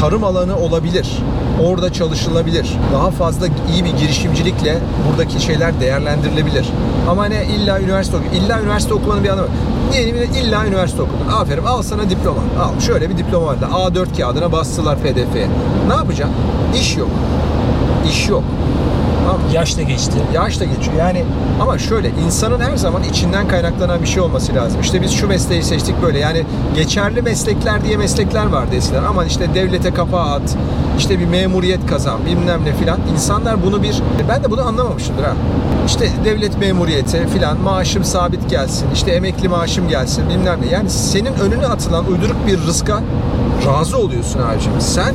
tarım 0.00 0.24
alanı 0.24 0.58
olabilir. 0.58 1.18
Orada 1.62 1.92
çalışılabilir. 1.92 2.70
Daha 2.94 3.10
fazla 3.10 3.46
iyi 3.72 3.84
bir 3.84 3.90
girişimcilikle 3.90 4.78
buradaki 5.08 5.42
şeyler 5.42 5.80
değerlendirilebilir. 5.80 6.66
Ama 7.10 7.24
ne 7.26 7.44
illa 7.44 7.80
üniversite 7.80 8.16
oku. 8.16 8.26
İlla 8.34 8.60
üniversite 8.60 8.94
okumanın 8.94 9.24
bir 9.24 9.28
anlamı. 9.28 9.48
Diyelim 9.92 10.16
illa 10.16 10.66
üniversite 10.66 11.02
okudun. 11.02 11.32
Aferin 11.40 11.64
al 11.64 11.82
sana 11.82 12.10
diploma. 12.10 12.40
Al 12.62 12.80
şöyle 12.80 13.10
bir 13.10 13.18
diploma 13.18 13.46
var 13.46 13.60
da 13.60 13.66
A4 13.66 14.16
kağıdına 14.16 14.52
bastılar 14.52 14.98
PDF'ye. 14.98 15.48
Ne 15.88 15.94
yapacaksın? 15.94 16.34
İş 16.80 16.96
yok. 16.96 17.08
İş 18.10 18.28
yok. 18.28 18.42
Tamam? 19.26 19.40
Yaş 19.52 19.76
da 19.78 19.82
geçti. 19.82 20.12
Yaş 20.34 20.60
da 20.60 20.64
geçiyor. 20.64 20.96
Yani 20.98 21.24
ama 21.60 21.78
şöyle 21.78 22.10
insanın 22.26 22.60
her 22.60 22.76
zaman 22.76 23.02
içinden 23.02 23.48
kaynaklanan 23.48 24.02
bir 24.02 24.06
şey 24.06 24.22
olması 24.22 24.54
lazım. 24.54 24.80
İşte 24.80 25.02
biz 25.02 25.12
şu 25.12 25.28
mesleği 25.28 25.62
seçtik 25.62 26.02
böyle. 26.02 26.18
Yani 26.18 26.44
geçerli 26.74 27.22
meslekler 27.22 27.84
diye 27.84 27.96
meslekler 27.96 28.46
vardı 28.46 28.76
eskiden. 28.76 29.04
Ama 29.04 29.24
işte 29.24 29.54
devlete 29.54 29.94
kapağı 29.94 30.32
at, 30.34 30.56
işte 30.98 31.18
bir 31.18 31.26
memuriyet 31.26 31.86
kazan, 31.86 32.26
bilmem 32.26 32.64
ne 32.64 32.72
filan. 32.74 32.98
İnsanlar 33.12 33.62
bunu 33.64 33.82
bir 33.82 34.02
ben 34.28 34.44
de 34.44 34.50
bunu 34.50 34.66
anlamamışımdır 34.66 35.22
ha. 35.24 35.32
İşte 35.86 36.08
devlet 36.24 36.58
memuriyeti 36.58 37.26
filan 37.26 37.60
maaşım 37.60 38.04
sabit 38.04 38.50
gelsin. 38.50 38.86
işte 38.94 39.10
emekli 39.10 39.48
maaşım 39.48 39.88
gelsin 39.88 40.24
bilmem 40.28 40.60
ne. 40.60 40.66
Yani 40.66 40.90
senin 40.90 41.34
önüne 41.34 41.66
atılan 41.66 42.06
uyduruk 42.06 42.36
bir 42.46 42.58
rızka 42.66 43.00
razı 43.66 43.98
oluyorsun 43.98 44.40
abicim. 44.40 44.72
Sen 44.78 45.14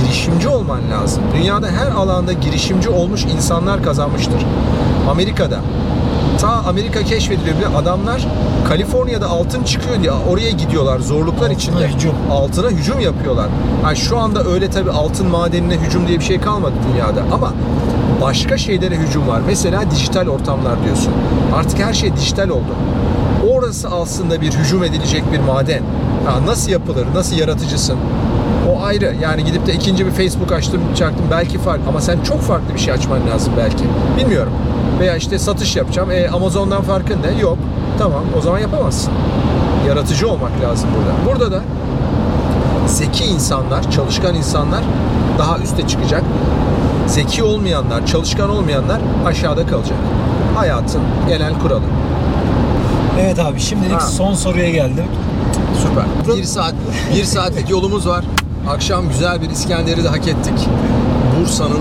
girişimci 0.00 0.48
olman 0.48 0.80
lazım. 0.90 1.22
Dünyada 1.34 1.66
her 1.66 1.86
alanda 1.90 2.32
girişimci 2.32 2.88
olmuş 2.88 3.24
insanlar 3.24 3.82
kazanmıştır. 3.82 4.46
Amerika'da 5.10 5.60
ta 6.40 6.48
Amerika 6.48 7.02
keşfediliyor 7.02 7.56
bile 7.58 7.66
adamlar 7.66 8.26
Kaliforniya'da 8.68 9.28
altın 9.28 9.62
çıkıyor 9.62 10.02
diye 10.02 10.12
oraya 10.12 10.50
gidiyorlar 10.50 10.98
zorluklar 10.98 11.50
içinde. 11.50 11.88
hücum. 11.88 12.14
Altına 12.30 12.68
hücum 12.68 13.00
yapıyorlar. 13.00 13.46
Ha, 13.82 13.94
şu 13.94 14.18
anda 14.18 14.44
öyle 14.44 14.70
tabi 14.70 14.90
altın 14.90 15.26
madenine 15.28 15.74
hücum 15.76 16.08
diye 16.08 16.18
bir 16.18 16.24
şey 16.24 16.40
kalmadı 16.40 16.74
dünyada 16.92 17.22
ama 17.32 17.52
başka 18.22 18.58
şeylere 18.58 18.96
hücum 18.96 19.28
var. 19.28 19.40
Mesela 19.46 19.90
dijital 19.90 20.26
ortamlar 20.28 20.84
diyorsun. 20.84 21.12
Artık 21.56 21.78
her 21.78 21.92
şey 21.92 22.16
dijital 22.16 22.48
oldu. 22.48 22.74
Orası 23.54 23.88
aslında 23.88 24.40
bir 24.40 24.52
hücum 24.52 24.84
edilecek 24.84 25.32
bir 25.32 25.38
maden. 25.40 25.82
Ha, 26.26 26.46
nasıl 26.46 26.70
yapılır? 26.70 27.06
Nasıl 27.14 27.36
yaratıcısın? 27.36 27.96
O 28.76 28.82
ayrı. 28.82 29.14
Yani 29.22 29.44
gidip 29.44 29.66
de 29.66 29.72
ikinci 29.74 30.06
bir 30.06 30.10
Facebook 30.10 30.52
açtım, 30.52 30.80
çaktım 30.94 31.26
belki 31.30 31.58
fark 31.58 31.80
ama 31.88 32.00
sen 32.00 32.18
çok 32.20 32.40
farklı 32.40 32.74
bir 32.74 32.78
şey 32.80 32.94
açman 32.94 33.18
lazım 33.32 33.52
belki. 33.56 33.84
Bilmiyorum. 34.16 34.52
Veya 35.00 35.16
işte 35.16 35.38
satış 35.38 35.76
yapacağım. 35.76 36.10
E, 36.10 36.28
Amazon'dan 36.28 36.82
farkın 36.82 37.18
ne? 37.22 37.40
Yok. 37.40 37.58
Tamam. 37.98 38.22
O 38.38 38.40
zaman 38.40 38.58
yapamazsın. 38.58 39.12
Yaratıcı 39.88 40.28
olmak 40.28 40.50
lazım 40.64 40.88
burada. 40.96 41.40
Burada 41.40 41.56
da 41.56 41.62
zeki 42.86 43.24
insanlar, 43.24 43.90
çalışkan 43.90 44.34
insanlar 44.34 44.84
daha 45.38 45.58
üste 45.58 45.86
çıkacak. 45.86 46.22
Zeki 47.06 47.42
olmayanlar, 47.42 48.06
çalışkan 48.06 48.50
olmayanlar 48.50 49.00
aşağıda 49.26 49.66
kalacak. 49.66 49.98
Hayatın 50.56 51.00
genel 51.28 51.58
kuralı. 51.62 51.82
Evet 53.20 53.38
abi 53.38 53.60
şimdilik 53.60 53.92
Ha. 54.00 54.00
son 54.00 54.34
soruya 54.34 54.70
geldim. 54.70 55.04
Süper. 55.82 56.36
Bir 56.36 56.44
saat, 56.44 56.74
bir 57.14 57.24
saatlik 57.24 57.70
yolumuz 57.70 58.08
var. 58.08 58.24
Akşam 58.68 59.08
güzel 59.08 59.42
bir 59.42 59.50
İskender'i 59.50 60.04
de 60.04 60.08
hak 60.08 60.28
ettik. 60.28 60.68
Bursa'nın 61.40 61.80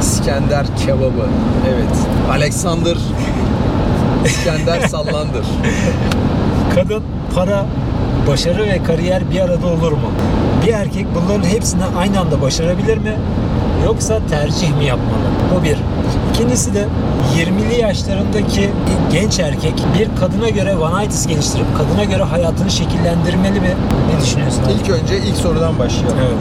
İskender 0.00 0.66
kebabı. 0.86 1.26
Evet. 1.68 1.96
Alexander 2.30 2.96
İskender 4.24 4.80
sallandır. 4.88 5.46
Kadın, 6.74 7.02
para, 7.34 7.66
başarı 8.28 8.66
ve 8.66 8.82
kariyer 8.82 9.30
bir 9.30 9.40
arada 9.40 9.66
olur 9.66 9.92
mu? 9.92 10.10
Bir 10.66 10.72
erkek 10.72 11.06
bunların 11.14 11.48
hepsini 11.48 11.82
aynı 11.98 12.20
anda 12.20 12.42
başarabilir 12.42 12.98
mi? 12.98 13.16
Yoksa 13.84 14.20
tercih 14.30 14.76
mi 14.76 14.84
yapmalı? 14.84 15.26
Bu 15.54 15.64
bir. 15.64 15.76
İkincisi 16.36 16.74
de 16.74 16.86
20'li 17.36 17.80
yaşlarındaki 17.80 18.70
genç 19.12 19.38
erkek 19.38 19.74
bir 19.98 20.20
kadına 20.20 20.48
göre 20.48 20.78
vanitis 20.80 21.26
geliştirip 21.26 21.66
kadına 21.78 22.04
göre 22.04 22.22
hayatını 22.22 22.70
şekillendirmeli 22.70 23.60
mi? 23.60 23.74
Ne 24.14 24.22
düşünüyorsun 24.22 24.62
abi? 24.62 24.72
İlk 24.72 24.90
önce 24.90 25.18
ilk 25.18 25.36
sorudan 25.36 25.78
başlayalım. 25.78 26.18
Evet. 26.20 26.38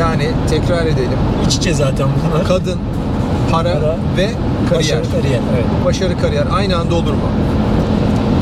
Yani 0.00 0.30
tekrar 0.50 0.86
edelim. 0.86 1.18
İç 1.46 1.54
içe 1.56 1.74
zaten 1.74 2.08
bunlar. 2.08 2.46
Kadın, 2.46 2.78
para, 3.50 3.72
Para, 3.72 3.96
ve 4.16 4.30
kariyer. 4.70 4.98
Başarı, 5.00 5.22
kariyer. 5.22 5.40
Evet. 5.54 5.64
Başarı 5.84 6.20
kariyer 6.20 6.46
aynı 6.52 6.76
anda 6.76 6.94
olur 6.94 7.12
mu? 7.12 7.28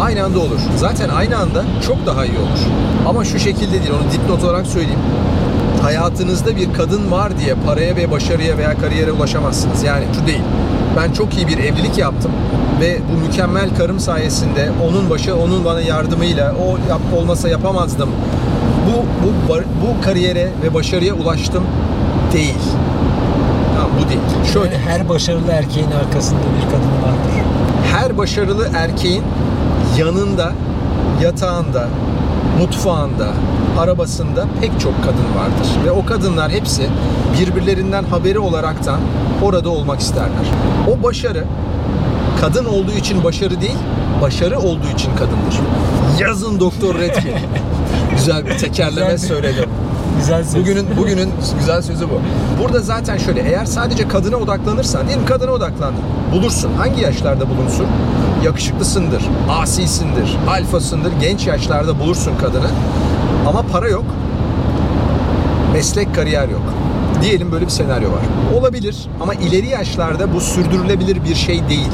Aynı 0.02 0.24
anda 0.24 0.38
olur. 0.38 0.58
Zaten 0.76 1.08
aynı 1.08 1.38
anda 1.38 1.64
çok 1.86 2.06
daha 2.06 2.24
iyi 2.24 2.38
olur. 2.38 2.60
Ama 3.08 3.24
şu 3.24 3.38
şekilde 3.38 3.72
değil, 3.72 3.92
onu 4.02 4.12
dipnot 4.12 4.44
olarak 4.44 4.66
söyleyeyim. 4.66 5.00
Hayatınızda 5.82 6.56
bir 6.56 6.72
kadın 6.74 7.10
var 7.10 7.38
diye 7.38 7.54
paraya 7.66 7.96
ve 7.96 8.10
başarıya 8.10 8.58
veya 8.58 8.78
kariyere 8.78 9.12
ulaşamazsınız. 9.12 9.82
Yani 9.82 10.04
şu 10.20 10.26
değil. 10.26 10.42
Ben 10.96 11.12
çok 11.12 11.36
iyi 11.36 11.48
bir 11.48 11.58
evlilik 11.58 11.98
yaptım 11.98 12.30
ve 12.80 12.98
bu 13.12 13.26
mükemmel 13.26 13.76
karım 13.78 14.00
sayesinde 14.00 14.70
onun 14.88 15.10
başı 15.10 15.36
onun 15.36 15.64
bana 15.64 15.80
yardımıyla 15.80 16.54
o 16.54 16.76
yap, 16.90 17.00
olmasa 17.16 17.48
yapamazdım. 17.48 18.10
Bu 18.86 19.26
bu 19.26 19.54
bu 19.56 20.04
kariyere 20.04 20.50
ve 20.62 20.74
başarıya 20.74 21.14
ulaştım 21.14 21.64
değil. 22.32 22.58
Tamam 23.74 23.90
bu 24.04 24.08
değil. 24.08 24.20
Şöyle 24.52 24.74
Yani 24.74 24.84
her 24.86 25.08
başarılı 25.08 25.52
erkeğin 25.52 25.90
arkasında 25.90 26.40
bir 26.40 26.66
kadın 26.70 26.92
vardır. 27.02 27.30
her 27.92 28.18
başarılı 28.18 28.68
erkeğin 28.76 29.22
yanında, 29.98 30.52
yatağında, 31.22 31.88
mutfağında, 32.60 33.28
arabasında 33.78 34.46
pek 34.60 34.80
çok 34.80 35.04
kadın 35.04 35.34
vardır. 35.40 35.68
Ve 35.86 35.90
o 35.90 36.04
kadınlar 36.04 36.50
hepsi 36.50 36.82
birbirlerinden 37.40 38.04
haberi 38.04 38.38
olaraktan 38.38 39.00
orada 39.42 39.70
olmak 39.70 40.00
isterler. 40.00 40.46
O 40.88 41.02
başarı 41.02 41.44
kadın 42.40 42.64
olduğu 42.64 42.92
için 42.92 43.24
başarı 43.24 43.60
değil, 43.60 43.78
başarı 44.22 44.58
olduğu 44.58 44.88
için 44.94 45.10
kadındır. 45.16 45.60
Yazın 46.20 46.60
Doktor 46.60 46.98
Redkin. 46.98 47.34
Güzel 48.16 48.46
bir 48.46 48.58
tekerleme 48.58 49.18
söyledim. 49.18 49.70
Güzel 50.18 50.44
söz. 50.44 50.56
Bugünün 50.56 50.86
bugünün 50.96 51.30
güzel 51.58 51.82
sözü 51.82 52.08
bu. 52.10 52.20
Burada 52.62 52.80
zaten 52.80 53.18
şöyle 53.18 53.40
eğer 53.40 53.64
sadece 53.64 54.08
kadına 54.08 54.36
odaklanırsan 54.36 55.06
diyelim 55.08 55.26
kadına 55.26 55.50
odaklandın. 55.50 56.02
Bulursun. 56.32 56.70
Hangi 56.78 57.00
yaşlarda 57.00 57.48
bulunsun? 57.48 57.86
Yakışıklısındır, 58.44 59.22
asisindir, 59.48 60.36
alfasındır. 60.48 61.12
Genç 61.20 61.46
yaşlarda 61.46 61.98
bulursun 62.00 62.32
kadını. 62.40 62.70
Ama 63.48 63.62
para 63.62 63.88
yok. 63.88 64.04
Meslek 65.72 66.14
kariyer 66.14 66.48
yok. 66.48 66.62
Diyelim 67.22 67.52
böyle 67.52 67.64
bir 67.64 67.70
senaryo 67.70 68.08
var. 68.08 68.22
Olabilir 68.58 68.96
ama 69.20 69.34
ileri 69.34 69.66
yaşlarda 69.68 70.34
bu 70.34 70.40
sürdürülebilir 70.40 71.24
bir 71.24 71.34
şey 71.34 71.68
değil. 71.68 71.90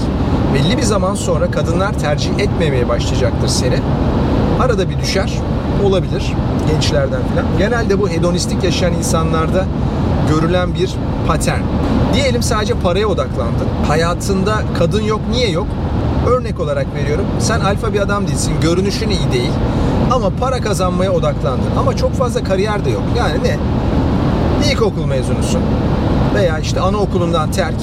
Belli 0.54 0.76
bir 0.76 0.82
zaman 0.82 1.14
sonra 1.14 1.50
kadınlar 1.50 1.92
tercih 1.98 2.30
etmemeye 2.38 2.88
başlayacaktır 2.88 3.48
seni. 3.48 3.76
Arada 4.60 4.90
bir 4.90 4.98
düşer. 4.98 5.32
Olabilir. 5.84 6.32
Gençlerden 6.70 7.20
falan. 7.34 7.58
Genelde 7.58 8.00
bu 8.00 8.08
hedonistik 8.08 8.64
yaşayan 8.64 8.92
insanlarda 8.92 9.64
görülen 10.30 10.74
bir 10.74 10.90
patern. 11.26 11.60
Diyelim 12.14 12.42
sadece 12.42 12.74
paraya 12.74 13.06
odaklandın. 13.06 13.68
Hayatında 13.88 14.54
kadın 14.78 15.02
yok. 15.02 15.20
Niye 15.30 15.50
yok? 15.50 15.66
Örnek 16.28 16.60
olarak 16.60 16.86
veriyorum. 16.94 17.24
Sen 17.38 17.60
alfa 17.60 17.92
bir 17.94 18.00
adam 18.00 18.26
değilsin. 18.28 18.52
Görünüşün 18.62 19.10
iyi 19.10 19.32
değil. 19.32 19.50
Ama 20.12 20.30
para 20.40 20.60
kazanmaya 20.60 21.12
odaklandın. 21.12 21.76
Ama 21.78 21.96
çok 21.96 22.12
fazla 22.14 22.44
kariyer 22.44 22.84
de 22.84 22.90
yok. 22.90 23.02
Yani 23.18 23.44
ne? 23.44 23.56
İlkokul 24.70 25.04
mezunusun. 25.04 25.60
Veya 26.34 26.58
işte 26.58 26.80
anaokulundan 26.80 27.50
terk. 27.50 27.76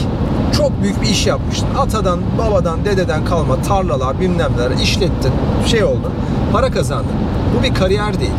Çok 0.57 0.83
büyük 0.83 1.01
bir 1.01 1.07
iş 1.09 1.27
yapmıştın. 1.27 1.67
Atadan, 1.79 2.19
babadan, 2.37 2.85
dededen 2.85 3.25
kalma 3.25 3.61
tarlalar, 3.61 4.21
bilmem 4.21 4.51
neler 4.57 4.77
işlettin. 4.81 5.31
Şey 5.67 5.83
oldu. 5.83 6.11
Para 6.51 6.71
kazandın. 6.71 7.11
Bu 7.59 7.63
bir 7.63 7.73
kariyer 7.73 8.19
değil. 8.19 8.31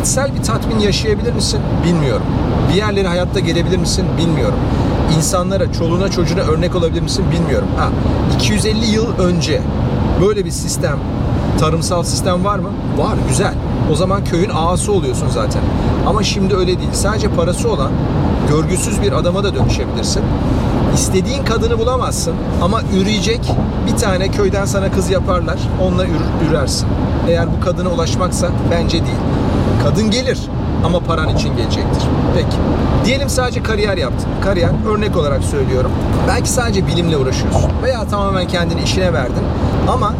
İçsel 0.00 0.34
bir 0.34 0.42
tatmin 0.42 0.78
yaşayabilir 0.78 1.32
misin? 1.32 1.60
Bilmiyorum. 1.84 2.26
Bir 2.70 2.74
yerlere 2.74 3.08
hayatta 3.08 3.40
gelebilir 3.40 3.76
misin? 3.76 4.04
Bilmiyorum. 4.18 4.58
İnsanlara, 5.16 5.72
çoluğuna, 5.72 6.10
çocuğuna 6.10 6.40
örnek 6.40 6.74
olabilir 6.74 7.02
misin? 7.02 7.24
Bilmiyorum. 7.32 7.68
Ha, 7.78 7.88
250 8.34 8.86
yıl 8.86 9.06
önce 9.18 9.62
böyle 10.20 10.44
bir 10.44 10.50
sistem, 10.50 10.98
tarımsal 11.60 12.02
sistem 12.02 12.44
var 12.44 12.58
mı? 12.58 12.68
Var, 12.98 13.14
güzel. 13.28 13.54
O 13.92 13.94
zaman 13.94 14.24
köyün 14.24 14.50
ağası 14.54 14.92
oluyorsun 14.92 15.28
zaten. 15.28 15.62
Ama 16.06 16.22
şimdi 16.22 16.54
öyle 16.54 16.78
değil. 16.78 16.90
Sadece 16.92 17.28
parası 17.28 17.70
olan 17.72 17.90
görgüsüz 18.50 19.02
bir 19.02 19.12
adama 19.12 19.44
da 19.44 19.54
dönüşebilirsin. 19.54 20.22
İstediğin 20.94 21.44
kadını 21.44 21.78
bulamazsın 21.78 22.34
ama 22.62 22.80
üreyecek 23.00 23.52
bir 23.86 23.96
tane 23.96 24.28
köyden 24.28 24.64
sana 24.64 24.90
kız 24.90 25.10
yaparlar. 25.10 25.56
Onunla 25.82 26.04
ür- 26.04 26.48
ürersin. 26.50 26.88
Eğer 27.28 27.46
bu 27.56 27.64
kadına 27.64 27.88
ulaşmaksa 27.88 28.48
bence 28.70 28.92
değil. 28.92 29.16
Kadın 29.84 30.10
gelir 30.10 30.38
ama 30.84 31.00
paran 31.00 31.28
için 31.28 31.56
gelecektir. 31.56 32.02
Peki. 32.34 32.56
Diyelim 33.04 33.28
sadece 33.28 33.62
kariyer 33.62 33.96
yaptın. 33.96 34.28
Kariyer 34.44 34.70
örnek 34.88 35.16
olarak 35.16 35.44
söylüyorum. 35.44 35.90
Belki 36.28 36.50
sadece 36.50 36.86
bilimle 36.86 37.16
uğraşıyorsun 37.16 37.70
veya 37.82 38.04
tamamen 38.08 38.48
kendini 38.48 38.82
işine 38.82 39.12
verdin 39.12 39.42
ama 39.88 40.14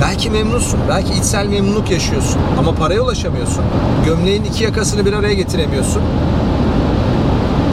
Belki 0.00 0.30
memnunsun, 0.30 0.80
belki 0.88 1.12
içsel 1.12 1.46
memnunluk 1.46 1.90
yaşıyorsun 1.90 2.40
ama 2.58 2.74
paraya 2.74 3.00
ulaşamıyorsun. 3.00 3.64
Gömleğin 4.06 4.44
iki 4.44 4.64
yakasını 4.64 5.06
bir 5.06 5.12
araya 5.12 5.34
getiremiyorsun. 5.34 6.02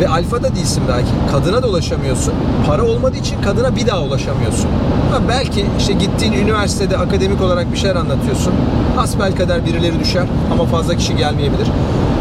Ve 0.02 0.08
alfa 0.08 0.44
da 0.44 0.56
değilsin 0.56 0.84
belki. 0.90 1.10
Kadına 1.32 1.64
da 1.64 1.68
ulaşamıyorsun. 1.68 2.34
Para 2.68 2.84
olmadığı 2.84 3.18
için 3.18 3.42
kadına 3.42 3.76
bir 3.76 3.88
daha 3.88 4.02
ulaşamıyorsun. 4.02 4.70
Ha 5.12 5.20
belki 5.30 5.66
işte 5.80 5.94
gittiğin 5.94 6.34
üniversitede 6.34 6.98
akademik 6.98 7.42
olarak 7.42 7.72
bir 7.72 7.78
şeyler 7.78 7.96
anlatıyorsun. 7.96 8.54
Hasbelkader 8.96 9.66
birileri 9.66 10.00
düşer 10.00 10.26
ama 10.52 10.66
fazla 10.66 10.96
kişi 10.96 11.18
gelmeyebilir. 11.18 11.68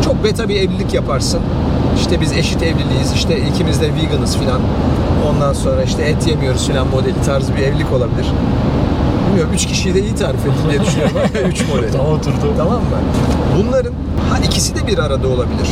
Çok 0.05 0.25
beta 0.25 0.49
bir 0.49 0.57
evlilik 0.57 0.95
yaparsın. 0.95 1.41
İşte 1.97 2.21
biz 2.21 2.33
eşit 2.33 2.63
evliliyiz, 2.63 3.13
işte 3.15 3.41
ikimiz 3.49 3.81
de 3.81 3.91
veganız 3.95 4.37
filan. 4.37 4.61
Ondan 5.31 5.53
sonra 5.53 5.83
işte 5.83 6.03
et 6.03 6.27
yemiyoruz 6.27 6.67
filan 6.67 6.87
modeli 6.89 7.23
tarzı 7.27 7.57
bir 7.57 7.63
evlilik 7.63 7.93
olabilir. 7.93 8.27
Bilmiyorum 9.31 9.55
üç 9.55 9.67
kişiyi 9.67 9.95
de 9.95 10.03
iyi 10.03 10.15
tarif 10.15 10.41
ettim 10.41 10.71
diye 10.71 10.81
düşünüyorum. 10.81 11.17
üç 11.49 11.69
modeli. 11.69 11.93
Tam 11.93 12.07
oturdu. 12.07 12.55
Tamam 12.57 12.75
mı? 12.75 12.81
Bunların 13.59 13.93
ha 14.31 14.39
ikisi 14.45 14.75
de 14.75 14.87
bir 14.87 14.99
arada 14.99 15.29
olabilir. 15.29 15.69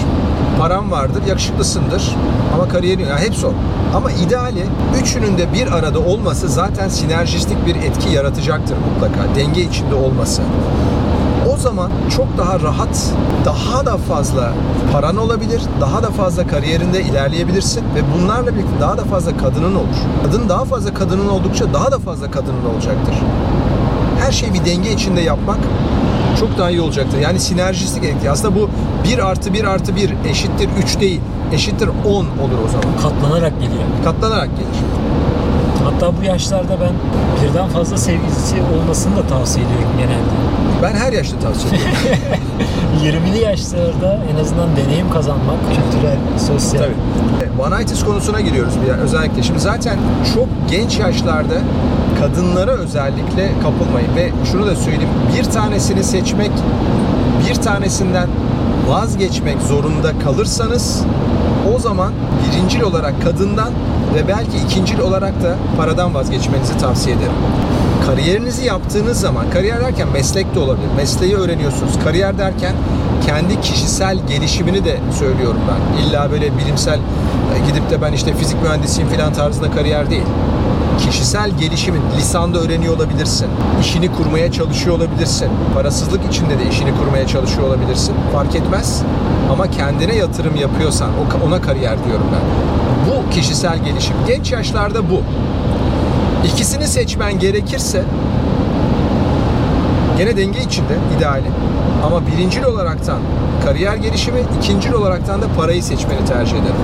Param 0.58 0.90
vardır, 0.90 1.22
yakışıklısındır 1.28 2.14
ama 2.54 2.68
kariyerin 2.68 3.06
ya 3.06 3.18
hepsi 3.18 3.46
o. 3.46 3.52
Ama 3.94 4.10
ideali 4.12 4.66
üçünün 5.02 5.38
de 5.38 5.52
bir 5.52 5.72
arada 5.72 5.98
olması 5.98 6.48
zaten 6.48 6.88
sinerjistik 6.88 7.66
bir 7.66 7.76
etki 7.76 8.08
yaratacaktır 8.10 8.76
mutlaka. 8.76 9.34
Denge 9.36 9.60
içinde 9.62 9.94
olması. 9.94 10.42
O 11.54 11.56
zaman 11.56 11.90
çok 12.16 12.38
daha 12.38 12.60
rahat, 12.60 13.12
daha 13.44 13.86
da 13.86 13.96
fazla 13.96 14.52
paran 14.92 15.16
olabilir, 15.16 15.62
daha 15.80 16.02
da 16.02 16.10
fazla 16.10 16.46
kariyerinde 16.46 17.02
ilerleyebilirsin 17.02 17.80
ve 17.94 18.00
bunlarla 18.14 18.54
birlikte 18.54 18.80
daha 18.80 18.98
da 18.98 19.04
fazla 19.04 19.36
kadının 19.36 19.74
olur. 19.74 19.96
Kadın 20.24 20.48
daha 20.48 20.64
fazla 20.64 20.94
kadının 20.94 21.28
oldukça 21.28 21.74
daha 21.74 21.92
da 21.92 21.98
fazla 21.98 22.30
kadının 22.30 22.64
olacaktır. 22.74 23.14
Her 24.28 24.32
şeyi 24.32 24.54
bir 24.54 24.64
denge 24.64 24.92
içinde 24.92 25.20
yapmak 25.20 25.58
çok 26.40 26.58
daha 26.58 26.70
iyi 26.70 26.80
olacaktır. 26.80 27.18
Yani 27.18 27.40
sinerjistik 27.40 28.04
etki. 28.04 28.30
Aslında 28.30 28.54
bu 28.54 28.70
1 29.04 29.18
artı 29.18 29.54
1 29.54 29.64
artı 29.64 29.96
1 29.96 30.14
eşittir 30.30 30.68
3 30.84 31.00
değil. 31.00 31.20
Eşittir 31.52 31.88
10 32.06 32.14
olur 32.14 32.58
o 32.66 32.68
zaman. 32.68 32.96
Katlanarak 33.02 33.52
geliyor. 33.60 33.82
Katlanarak 34.04 34.48
gelir. 34.50 34.84
Hatta 35.84 36.12
bu 36.20 36.24
yaşlarda 36.24 36.76
ben 36.80 36.92
birden 37.42 37.68
fazla 37.68 37.96
sevgilisi 37.96 38.56
olmasını 38.76 39.16
da 39.16 39.26
tavsiye 39.26 39.66
ediyorum 39.66 39.92
genelde. 39.98 40.32
Ben 40.82 40.94
her 41.04 41.12
yaşta 41.12 41.38
tavsiye 41.38 41.72
ediyorum. 41.74 43.24
20'li 43.26 43.38
yaşlarda 43.38 44.18
en 44.32 44.40
azından 44.40 44.68
deneyim 44.76 45.10
kazanmak, 45.10 45.58
kültürel, 45.68 46.16
sosyal. 46.48 46.82
Tabii. 46.82 47.78
Nights 47.78 48.04
konusuna 48.04 48.40
giriyoruz 48.40 48.72
bir 48.86 48.88
özellikle. 48.88 49.42
Şimdi 49.42 49.60
zaten 49.60 49.98
çok 50.34 50.46
genç 50.70 50.98
yaşlarda 50.98 51.54
kadınlara 52.20 52.70
özellikle 52.70 53.52
kapılmayın 53.62 54.16
ve 54.16 54.30
şunu 54.52 54.66
da 54.66 54.76
söyleyeyim. 54.76 55.10
Bir 55.36 55.44
tanesini 55.44 56.04
seçmek, 56.04 56.50
bir 57.48 57.54
tanesinden 57.54 58.28
vazgeçmek 58.88 59.62
zorunda 59.62 60.18
kalırsanız 60.24 61.02
o 61.76 61.78
zaman 61.78 62.12
birincil 62.44 62.80
olarak 62.80 63.22
kadından 63.22 63.72
ve 64.14 64.28
belki 64.28 64.56
ikincil 64.66 64.98
olarak 64.98 65.42
da 65.42 65.56
paradan 65.76 66.14
vazgeçmenizi 66.14 66.78
tavsiye 66.78 67.16
ederim. 67.16 67.32
Kariyerinizi 68.06 68.64
yaptığınız 68.64 69.20
zaman, 69.20 69.50
kariyer 69.50 69.80
derken 69.80 70.08
meslek 70.12 70.54
de 70.54 70.58
olabilir. 70.58 70.88
Mesleği 70.96 71.36
öğreniyorsunuz. 71.36 71.92
Kariyer 72.04 72.38
derken 72.38 72.72
kendi 73.26 73.60
kişisel 73.60 74.18
gelişimini 74.28 74.84
de 74.84 74.96
söylüyorum 75.18 75.60
ben. 75.68 76.02
İlla 76.02 76.30
böyle 76.30 76.58
bilimsel 76.58 76.98
e, 76.98 77.66
gidip 77.68 77.90
de 77.90 78.02
ben 78.02 78.12
işte 78.12 78.34
fizik 78.34 78.62
mühendisiyim 78.62 79.10
falan 79.10 79.32
tarzında 79.32 79.70
kariyer 79.70 80.10
değil. 80.10 80.26
Kişisel 80.98 81.50
gelişimin 81.50 82.02
lisanda 82.16 82.58
öğreniyor 82.58 82.96
olabilirsin. 82.96 83.48
İşini 83.80 84.12
kurmaya 84.12 84.52
çalışıyor 84.52 84.96
olabilirsin. 84.96 85.48
Parasızlık 85.74 86.20
içinde 86.32 86.58
de 86.58 86.68
işini 86.70 86.90
kurmaya 86.96 87.26
çalışıyor 87.26 87.66
olabilirsin. 87.68 88.14
Fark 88.32 88.54
etmez. 88.54 89.02
Ama 89.52 89.70
kendine 89.70 90.14
yatırım 90.14 90.56
yapıyorsan 90.56 91.10
ona 91.46 91.62
kariyer 91.62 92.04
diyorum 92.04 92.26
ben. 92.32 92.40
Bu 93.06 93.30
kişisel 93.30 93.84
gelişim. 93.84 94.16
Genç 94.26 94.52
yaşlarda 94.52 95.10
bu. 95.10 95.22
İkisini 96.52 96.86
seçmen 96.86 97.38
gerekirse 97.38 98.04
gene 100.18 100.36
denge 100.36 100.60
içinde 100.60 100.96
ideali. 101.18 101.46
Ama 102.06 102.26
birincil 102.26 102.62
olaraktan 102.64 103.18
kariyer 103.64 103.96
gelişimi, 103.96 104.40
ikincil 104.58 104.92
olaraktan 104.92 105.42
da 105.42 105.46
parayı 105.58 105.82
seçmeni 105.82 106.24
tercih 106.24 106.52
ederim. 106.52 106.76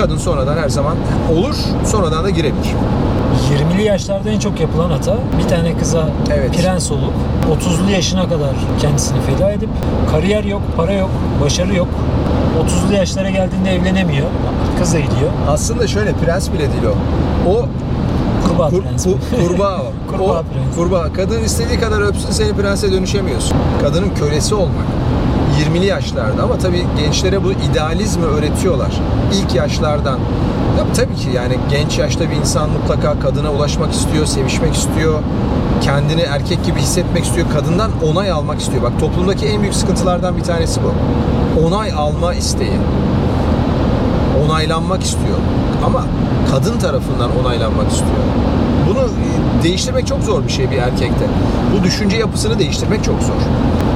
Kadın 0.00 0.18
sonradan 0.18 0.56
her 0.56 0.68
zaman 0.68 0.96
olur, 1.38 1.54
sonradan 1.86 2.24
da 2.24 2.30
girebilir. 2.30 2.74
20'li 3.74 3.82
yaşlarda 3.82 4.30
en 4.30 4.38
çok 4.38 4.60
yapılan 4.60 4.90
hata 4.90 5.16
bir 5.38 5.48
tane 5.48 5.78
kıza 5.78 6.08
Evet. 6.34 6.56
prens 6.62 6.90
olup 6.90 7.12
30'lu 7.60 7.90
yaşına 7.90 8.28
kadar 8.28 8.50
kendisini 8.80 9.18
feda 9.20 9.52
edip 9.52 9.68
kariyer 10.10 10.44
yok, 10.44 10.62
para 10.76 10.92
yok, 10.92 11.10
başarı 11.44 11.74
yok. 11.74 11.88
30'lu 12.66 12.94
yaşlara 12.96 13.30
geldiğinde 13.30 13.74
evlenemiyor. 13.74 14.26
Kız 14.78 14.94
da 14.94 14.98
gidiyor. 15.00 15.30
Aslında 15.48 15.86
şöyle 15.86 16.12
prens 16.12 16.48
bile 16.52 16.58
değil 16.72 16.82
o. 16.84 17.50
O 17.50 17.66
Kurbağa 18.48 18.68
kur- 18.70 18.82
prens. 18.82 19.06
ku- 19.06 19.16
kurbağa 19.48 19.78
o. 19.82 19.92
Kurbağa 20.12 20.24
o 20.24 20.42
prens. 20.42 20.74
kurbağa. 20.76 21.12
Kadın 21.12 21.44
istediği 21.44 21.80
kadar 21.80 22.00
öpsün 22.00 22.30
seni 22.30 22.52
prense 22.56 22.92
dönüşemiyorsun. 22.92 23.56
Kadının 23.82 24.10
kölesi 24.14 24.54
olmak. 24.54 24.86
20'li 25.60 25.86
yaşlarda 25.86 26.42
ama 26.42 26.58
tabii 26.58 26.86
gençlere 26.98 27.44
bu 27.44 27.52
idealizmi 27.52 28.24
öğretiyorlar. 28.24 28.92
İlk 29.34 29.54
yaşlardan. 29.54 30.18
Ya 30.78 30.84
tabii 30.94 31.14
ki 31.16 31.28
yani 31.34 31.58
genç 31.70 31.98
yaşta 31.98 32.30
bir 32.30 32.36
insan 32.36 32.70
mutlaka 32.70 33.20
kadına 33.20 33.52
ulaşmak 33.52 33.92
istiyor, 33.92 34.26
sevişmek 34.26 34.74
istiyor. 34.74 35.20
Kendini 35.82 36.20
erkek 36.20 36.64
gibi 36.64 36.80
hissetmek 36.80 37.24
istiyor. 37.24 37.46
Kadından 37.52 37.90
onay 38.10 38.30
almak 38.30 38.60
istiyor. 38.60 38.82
Bak 38.82 38.92
toplumdaki 39.00 39.46
en 39.46 39.60
büyük 39.60 39.74
sıkıntılardan 39.74 40.36
bir 40.36 40.42
tanesi 40.42 40.80
bu. 40.82 40.92
Onay 41.66 41.92
alma 41.92 42.34
isteği 42.34 42.78
onaylanmak 44.46 45.02
istiyor. 45.02 45.38
Ama 45.84 46.04
kadın 46.50 46.78
tarafından 46.78 47.30
onaylanmak 47.40 47.92
istiyor. 47.92 48.24
Bunu 48.88 48.98
e, 48.98 49.62
değiştirmek 49.62 50.06
çok 50.06 50.22
zor 50.22 50.44
bir 50.44 50.52
şey 50.52 50.70
bir 50.70 50.78
erkekte. 50.78 51.26
Bu 51.74 51.84
düşünce 51.84 52.16
yapısını 52.16 52.58
değiştirmek 52.58 53.04
çok 53.04 53.22
zor. 53.22 53.40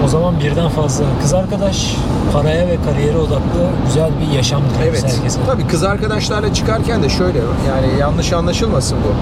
O 0.05 0.09
zaman 0.09 0.40
birden 0.40 0.68
fazla 0.68 1.05
kız 1.22 1.35
arkadaş 1.35 1.97
paraya 2.32 2.66
ve 2.68 2.78
kariyere 2.86 3.18
odaklı 3.18 3.60
güzel 3.86 4.10
bir 4.20 4.36
yaşam 4.36 4.62
diliyoruz 4.74 5.01
Evet. 5.05 5.16
herkese. 5.16 5.40
Tabii 5.47 5.66
kız 5.66 5.85
arkadaşlarla 5.85 6.55
çıkarken 6.55 7.02
de 7.02 7.09
şöyle 7.09 7.39
yani 7.39 8.01
yanlış 8.01 8.32
anlaşılmasın 8.32 8.98
bu. 8.98 9.14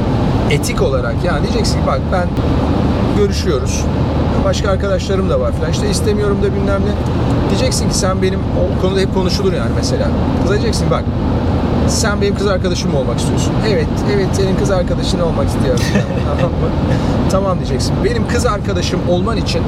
Etik 0.54 0.82
olarak 0.82 1.14
yani 1.24 1.42
diyeceksin 1.42 1.80
bak 1.86 2.00
ben 2.12 2.28
görüşüyoruz. 3.16 3.84
Başka 4.44 4.70
arkadaşlarım 4.70 5.30
da 5.30 5.40
var 5.40 5.52
falan. 5.52 5.70
İşte 5.70 5.90
istemiyorum 5.90 6.38
da 6.42 6.46
bilmem 6.54 6.80
ne. 6.82 6.92
Diyeceksin 7.50 7.88
ki 7.88 7.94
sen 7.98 8.22
benim 8.22 8.40
o 8.40 8.80
konuda 8.82 9.00
hep 9.00 9.14
konuşulur 9.14 9.52
yani 9.52 9.70
mesela. 9.76 10.06
Kıza 10.42 10.54
diyeceksin 10.54 10.90
bak 10.90 11.04
sen 11.93 12.20
benim 12.20 12.35
kız 12.35 12.47
arkadaşım 12.47 12.94
olmak 12.94 13.19
istiyorsun? 13.19 13.52
Evet, 13.69 13.86
evet 14.14 14.28
senin 14.32 14.56
kız 14.56 14.70
arkadaşın 14.70 15.20
olmak 15.20 15.48
istiyorum. 15.48 15.85
tamam 16.40 16.51
mı? 16.51 16.69
Tamam 17.31 17.59
diyeceksin. 17.59 17.94
Benim 18.05 18.28
kız 18.28 18.47
arkadaşım 18.47 19.01
olman 19.10 19.36
için 19.36 19.62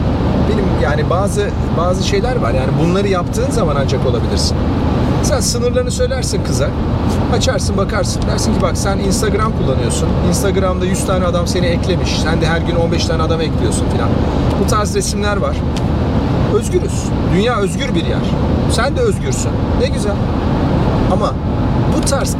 benim 0.52 0.64
yani 0.82 1.10
bazı 1.10 1.50
bazı 1.78 2.08
şeyler 2.08 2.36
var. 2.36 2.50
Yani 2.50 2.70
bunları 2.82 3.08
yaptığın 3.08 3.50
zaman 3.50 3.76
ancak 3.80 4.06
olabilirsin. 4.06 4.56
Sen 5.22 5.40
sınırlarını 5.40 5.90
söylersin 5.90 6.44
kıza. 6.44 6.68
Açarsın 7.36 7.76
bakarsın. 7.76 8.22
Dersin 8.22 8.54
ki 8.54 8.62
bak 8.62 8.76
sen 8.78 8.98
Instagram 8.98 9.52
kullanıyorsun. 9.58 10.08
Instagram'da 10.28 10.84
100 10.84 11.06
tane 11.06 11.24
adam 11.24 11.46
seni 11.46 11.66
eklemiş. 11.66 12.20
Sen 12.22 12.40
de 12.40 12.46
her 12.46 12.60
gün 12.60 12.76
15 12.76 13.06
tane 13.06 13.22
adam 13.22 13.40
ekliyorsun 13.40 13.86
filan. 13.92 14.08
Bu 14.64 14.66
tarz 14.66 14.94
resimler 14.94 15.36
var. 15.36 15.56
Özgürüz. 16.54 17.04
Dünya 17.34 17.56
özgür 17.56 17.94
bir 17.94 18.04
yer. 18.04 18.24
Sen 18.72 18.96
de 18.96 19.00
özgürsün. 19.00 19.50
Ne 19.80 19.88
güzel. 19.88 20.16
Ama 21.12 21.32
tarz 22.04 22.36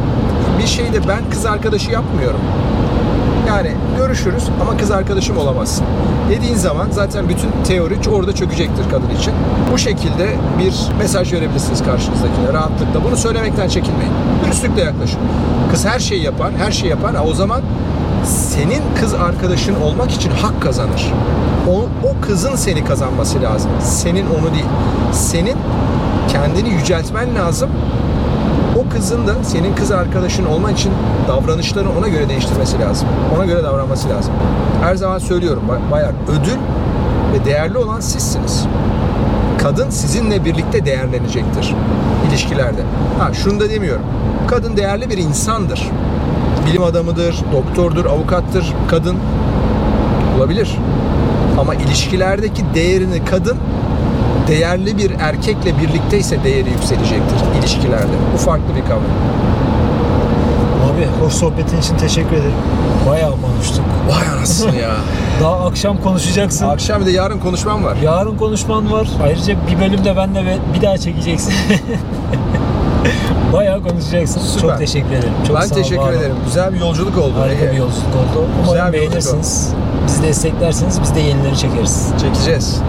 bir 0.58 0.66
şeyde 0.66 1.08
ben 1.08 1.30
kız 1.30 1.46
arkadaşı 1.46 1.90
yapmıyorum. 1.90 2.40
Yani 3.48 3.70
görüşürüz 3.98 4.44
ama 4.60 4.76
kız 4.76 4.90
arkadaşım 4.90 5.38
olamazsın. 5.38 5.86
Dediğin 6.30 6.54
zaman 6.54 6.88
zaten 6.90 7.28
bütün 7.28 7.50
teori 7.64 8.10
orada 8.10 8.34
çökecektir 8.34 8.90
kadın 8.90 9.10
için. 9.18 9.32
Bu 9.72 9.78
şekilde 9.78 10.36
bir 10.58 10.74
mesaj 10.98 11.32
verebilirsiniz 11.32 11.84
karşınızdakine 11.84 12.52
rahatlıkla. 12.52 13.04
Bunu 13.04 13.16
söylemekten 13.16 13.68
çekinmeyin. 13.68 14.12
Dürüstlükle 14.44 14.82
yaklaşın. 14.82 15.20
Kız 15.70 15.84
her 15.84 15.98
şeyi 15.98 16.22
yapar, 16.22 16.52
her 16.58 16.72
şeyi 16.72 16.90
yapar. 16.90 17.14
O 17.26 17.34
zaman 17.34 17.60
senin 18.24 18.82
kız 19.00 19.14
arkadaşın 19.14 19.74
olmak 19.80 20.10
için 20.10 20.30
hak 20.30 20.62
kazanır. 20.62 21.12
O, 21.70 21.78
o 22.08 22.26
kızın 22.26 22.56
seni 22.56 22.84
kazanması 22.84 23.42
lazım. 23.42 23.70
Senin 23.80 24.26
onu 24.26 24.54
değil. 24.54 24.66
Senin 25.12 25.56
kendini 26.28 26.68
yüceltmen 26.68 27.34
lazım 27.34 27.70
o 28.76 28.88
kızın 28.88 29.26
da 29.26 29.34
senin 29.44 29.74
kız 29.74 29.90
arkadaşın 29.90 30.44
olman 30.44 30.72
için 30.74 30.92
davranışlarını 31.28 31.98
ona 31.98 32.08
göre 32.08 32.28
değiştirmesi 32.28 32.80
lazım. 32.80 33.08
Ona 33.36 33.44
göre 33.44 33.64
davranması 33.64 34.08
lazım. 34.08 34.32
Her 34.82 34.94
zaman 34.94 35.18
söylüyorum 35.18 35.62
ba- 35.70 35.90
bayağı 35.90 36.12
ödül 36.28 36.58
ve 37.34 37.44
değerli 37.44 37.78
olan 37.78 38.00
sizsiniz. 38.00 38.66
Kadın 39.58 39.90
sizinle 39.90 40.44
birlikte 40.44 40.86
değerlenecektir 40.86 41.74
ilişkilerde. 42.28 42.80
Ha 43.18 43.34
şunu 43.34 43.60
da 43.60 43.70
demiyorum. 43.70 44.02
Kadın 44.48 44.76
değerli 44.76 45.10
bir 45.10 45.18
insandır. 45.18 45.90
Bilim 46.66 46.82
adamıdır, 46.82 47.36
doktordur, 47.52 48.04
avukattır. 48.06 48.72
Kadın 48.88 49.16
olabilir. 50.38 50.78
Ama 51.60 51.74
ilişkilerdeki 51.74 52.62
değerini 52.74 53.24
kadın 53.24 53.56
değerli 54.48 54.98
bir 54.98 55.10
erkekle 55.20 55.78
birlikteyse 55.78 56.44
değeri 56.44 56.70
yükselecektir 56.70 57.58
ilişkilerde. 57.60 58.12
Bu 58.34 58.38
farklı 58.38 58.76
bir 58.76 58.82
kavram. 58.82 59.02
Abi 60.94 61.24
hoş 61.24 61.32
sohbetin 61.32 61.78
için 61.80 61.96
teşekkür 61.96 62.36
ederim. 62.36 62.52
Bayağı 63.08 63.30
konuştuk. 63.30 63.84
Vay 64.08 64.38
anasını 64.38 64.76
ya. 64.76 64.90
Daha 65.42 65.66
akşam 65.66 65.96
konuşacaksın. 66.02 66.68
Akşam 66.68 67.00
bir 67.00 67.06
de 67.06 67.10
yarın 67.10 67.38
konuşmam 67.38 67.84
var. 67.84 67.96
Yarın 68.02 68.36
konuşman 68.36 68.92
var. 68.92 69.08
Ayrıca 69.22 69.54
bir 69.70 69.80
bölümde 69.80 70.16
ben 70.16 70.34
de 70.34 70.58
bir 70.74 70.82
daha 70.82 70.98
çekeceksin. 70.98 71.54
Bayağı 73.52 73.82
konuşacaksın. 73.82 74.40
Süper. 74.40 74.68
Çok 74.68 74.78
teşekkür 74.78 75.10
ederim. 75.10 75.32
Çok 75.46 75.56
ben 75.56 75.66
sağ 75.66 75.74
teşekkür 75.74 76.02
ol. 76.02 76.12
ederim. 76.12 76.36
Güzel 76.46 76.74
bir 76.74 76.80
yolculuk 76.80 77.18
oldu. 77.18 77.32
Harika 77.38 77.72
bir 77.72 77.76
yolculuk 77.76 78.14
oldu. 78.16 78.46
Güzel 78.60 78.74
Umarım 78.74 78.94
yolculuk 78.94 79.10
beğenirsiniz. 79.12 79.72
Bizi 80.06 80.22
desteklerseniz 80.22 81.02
biz 81.02 81.14
de 81.14 81.20
yenileri 81.20 81.58
çekeriz. 81.58 82.08
Çekeceğiz. 82.20 82.80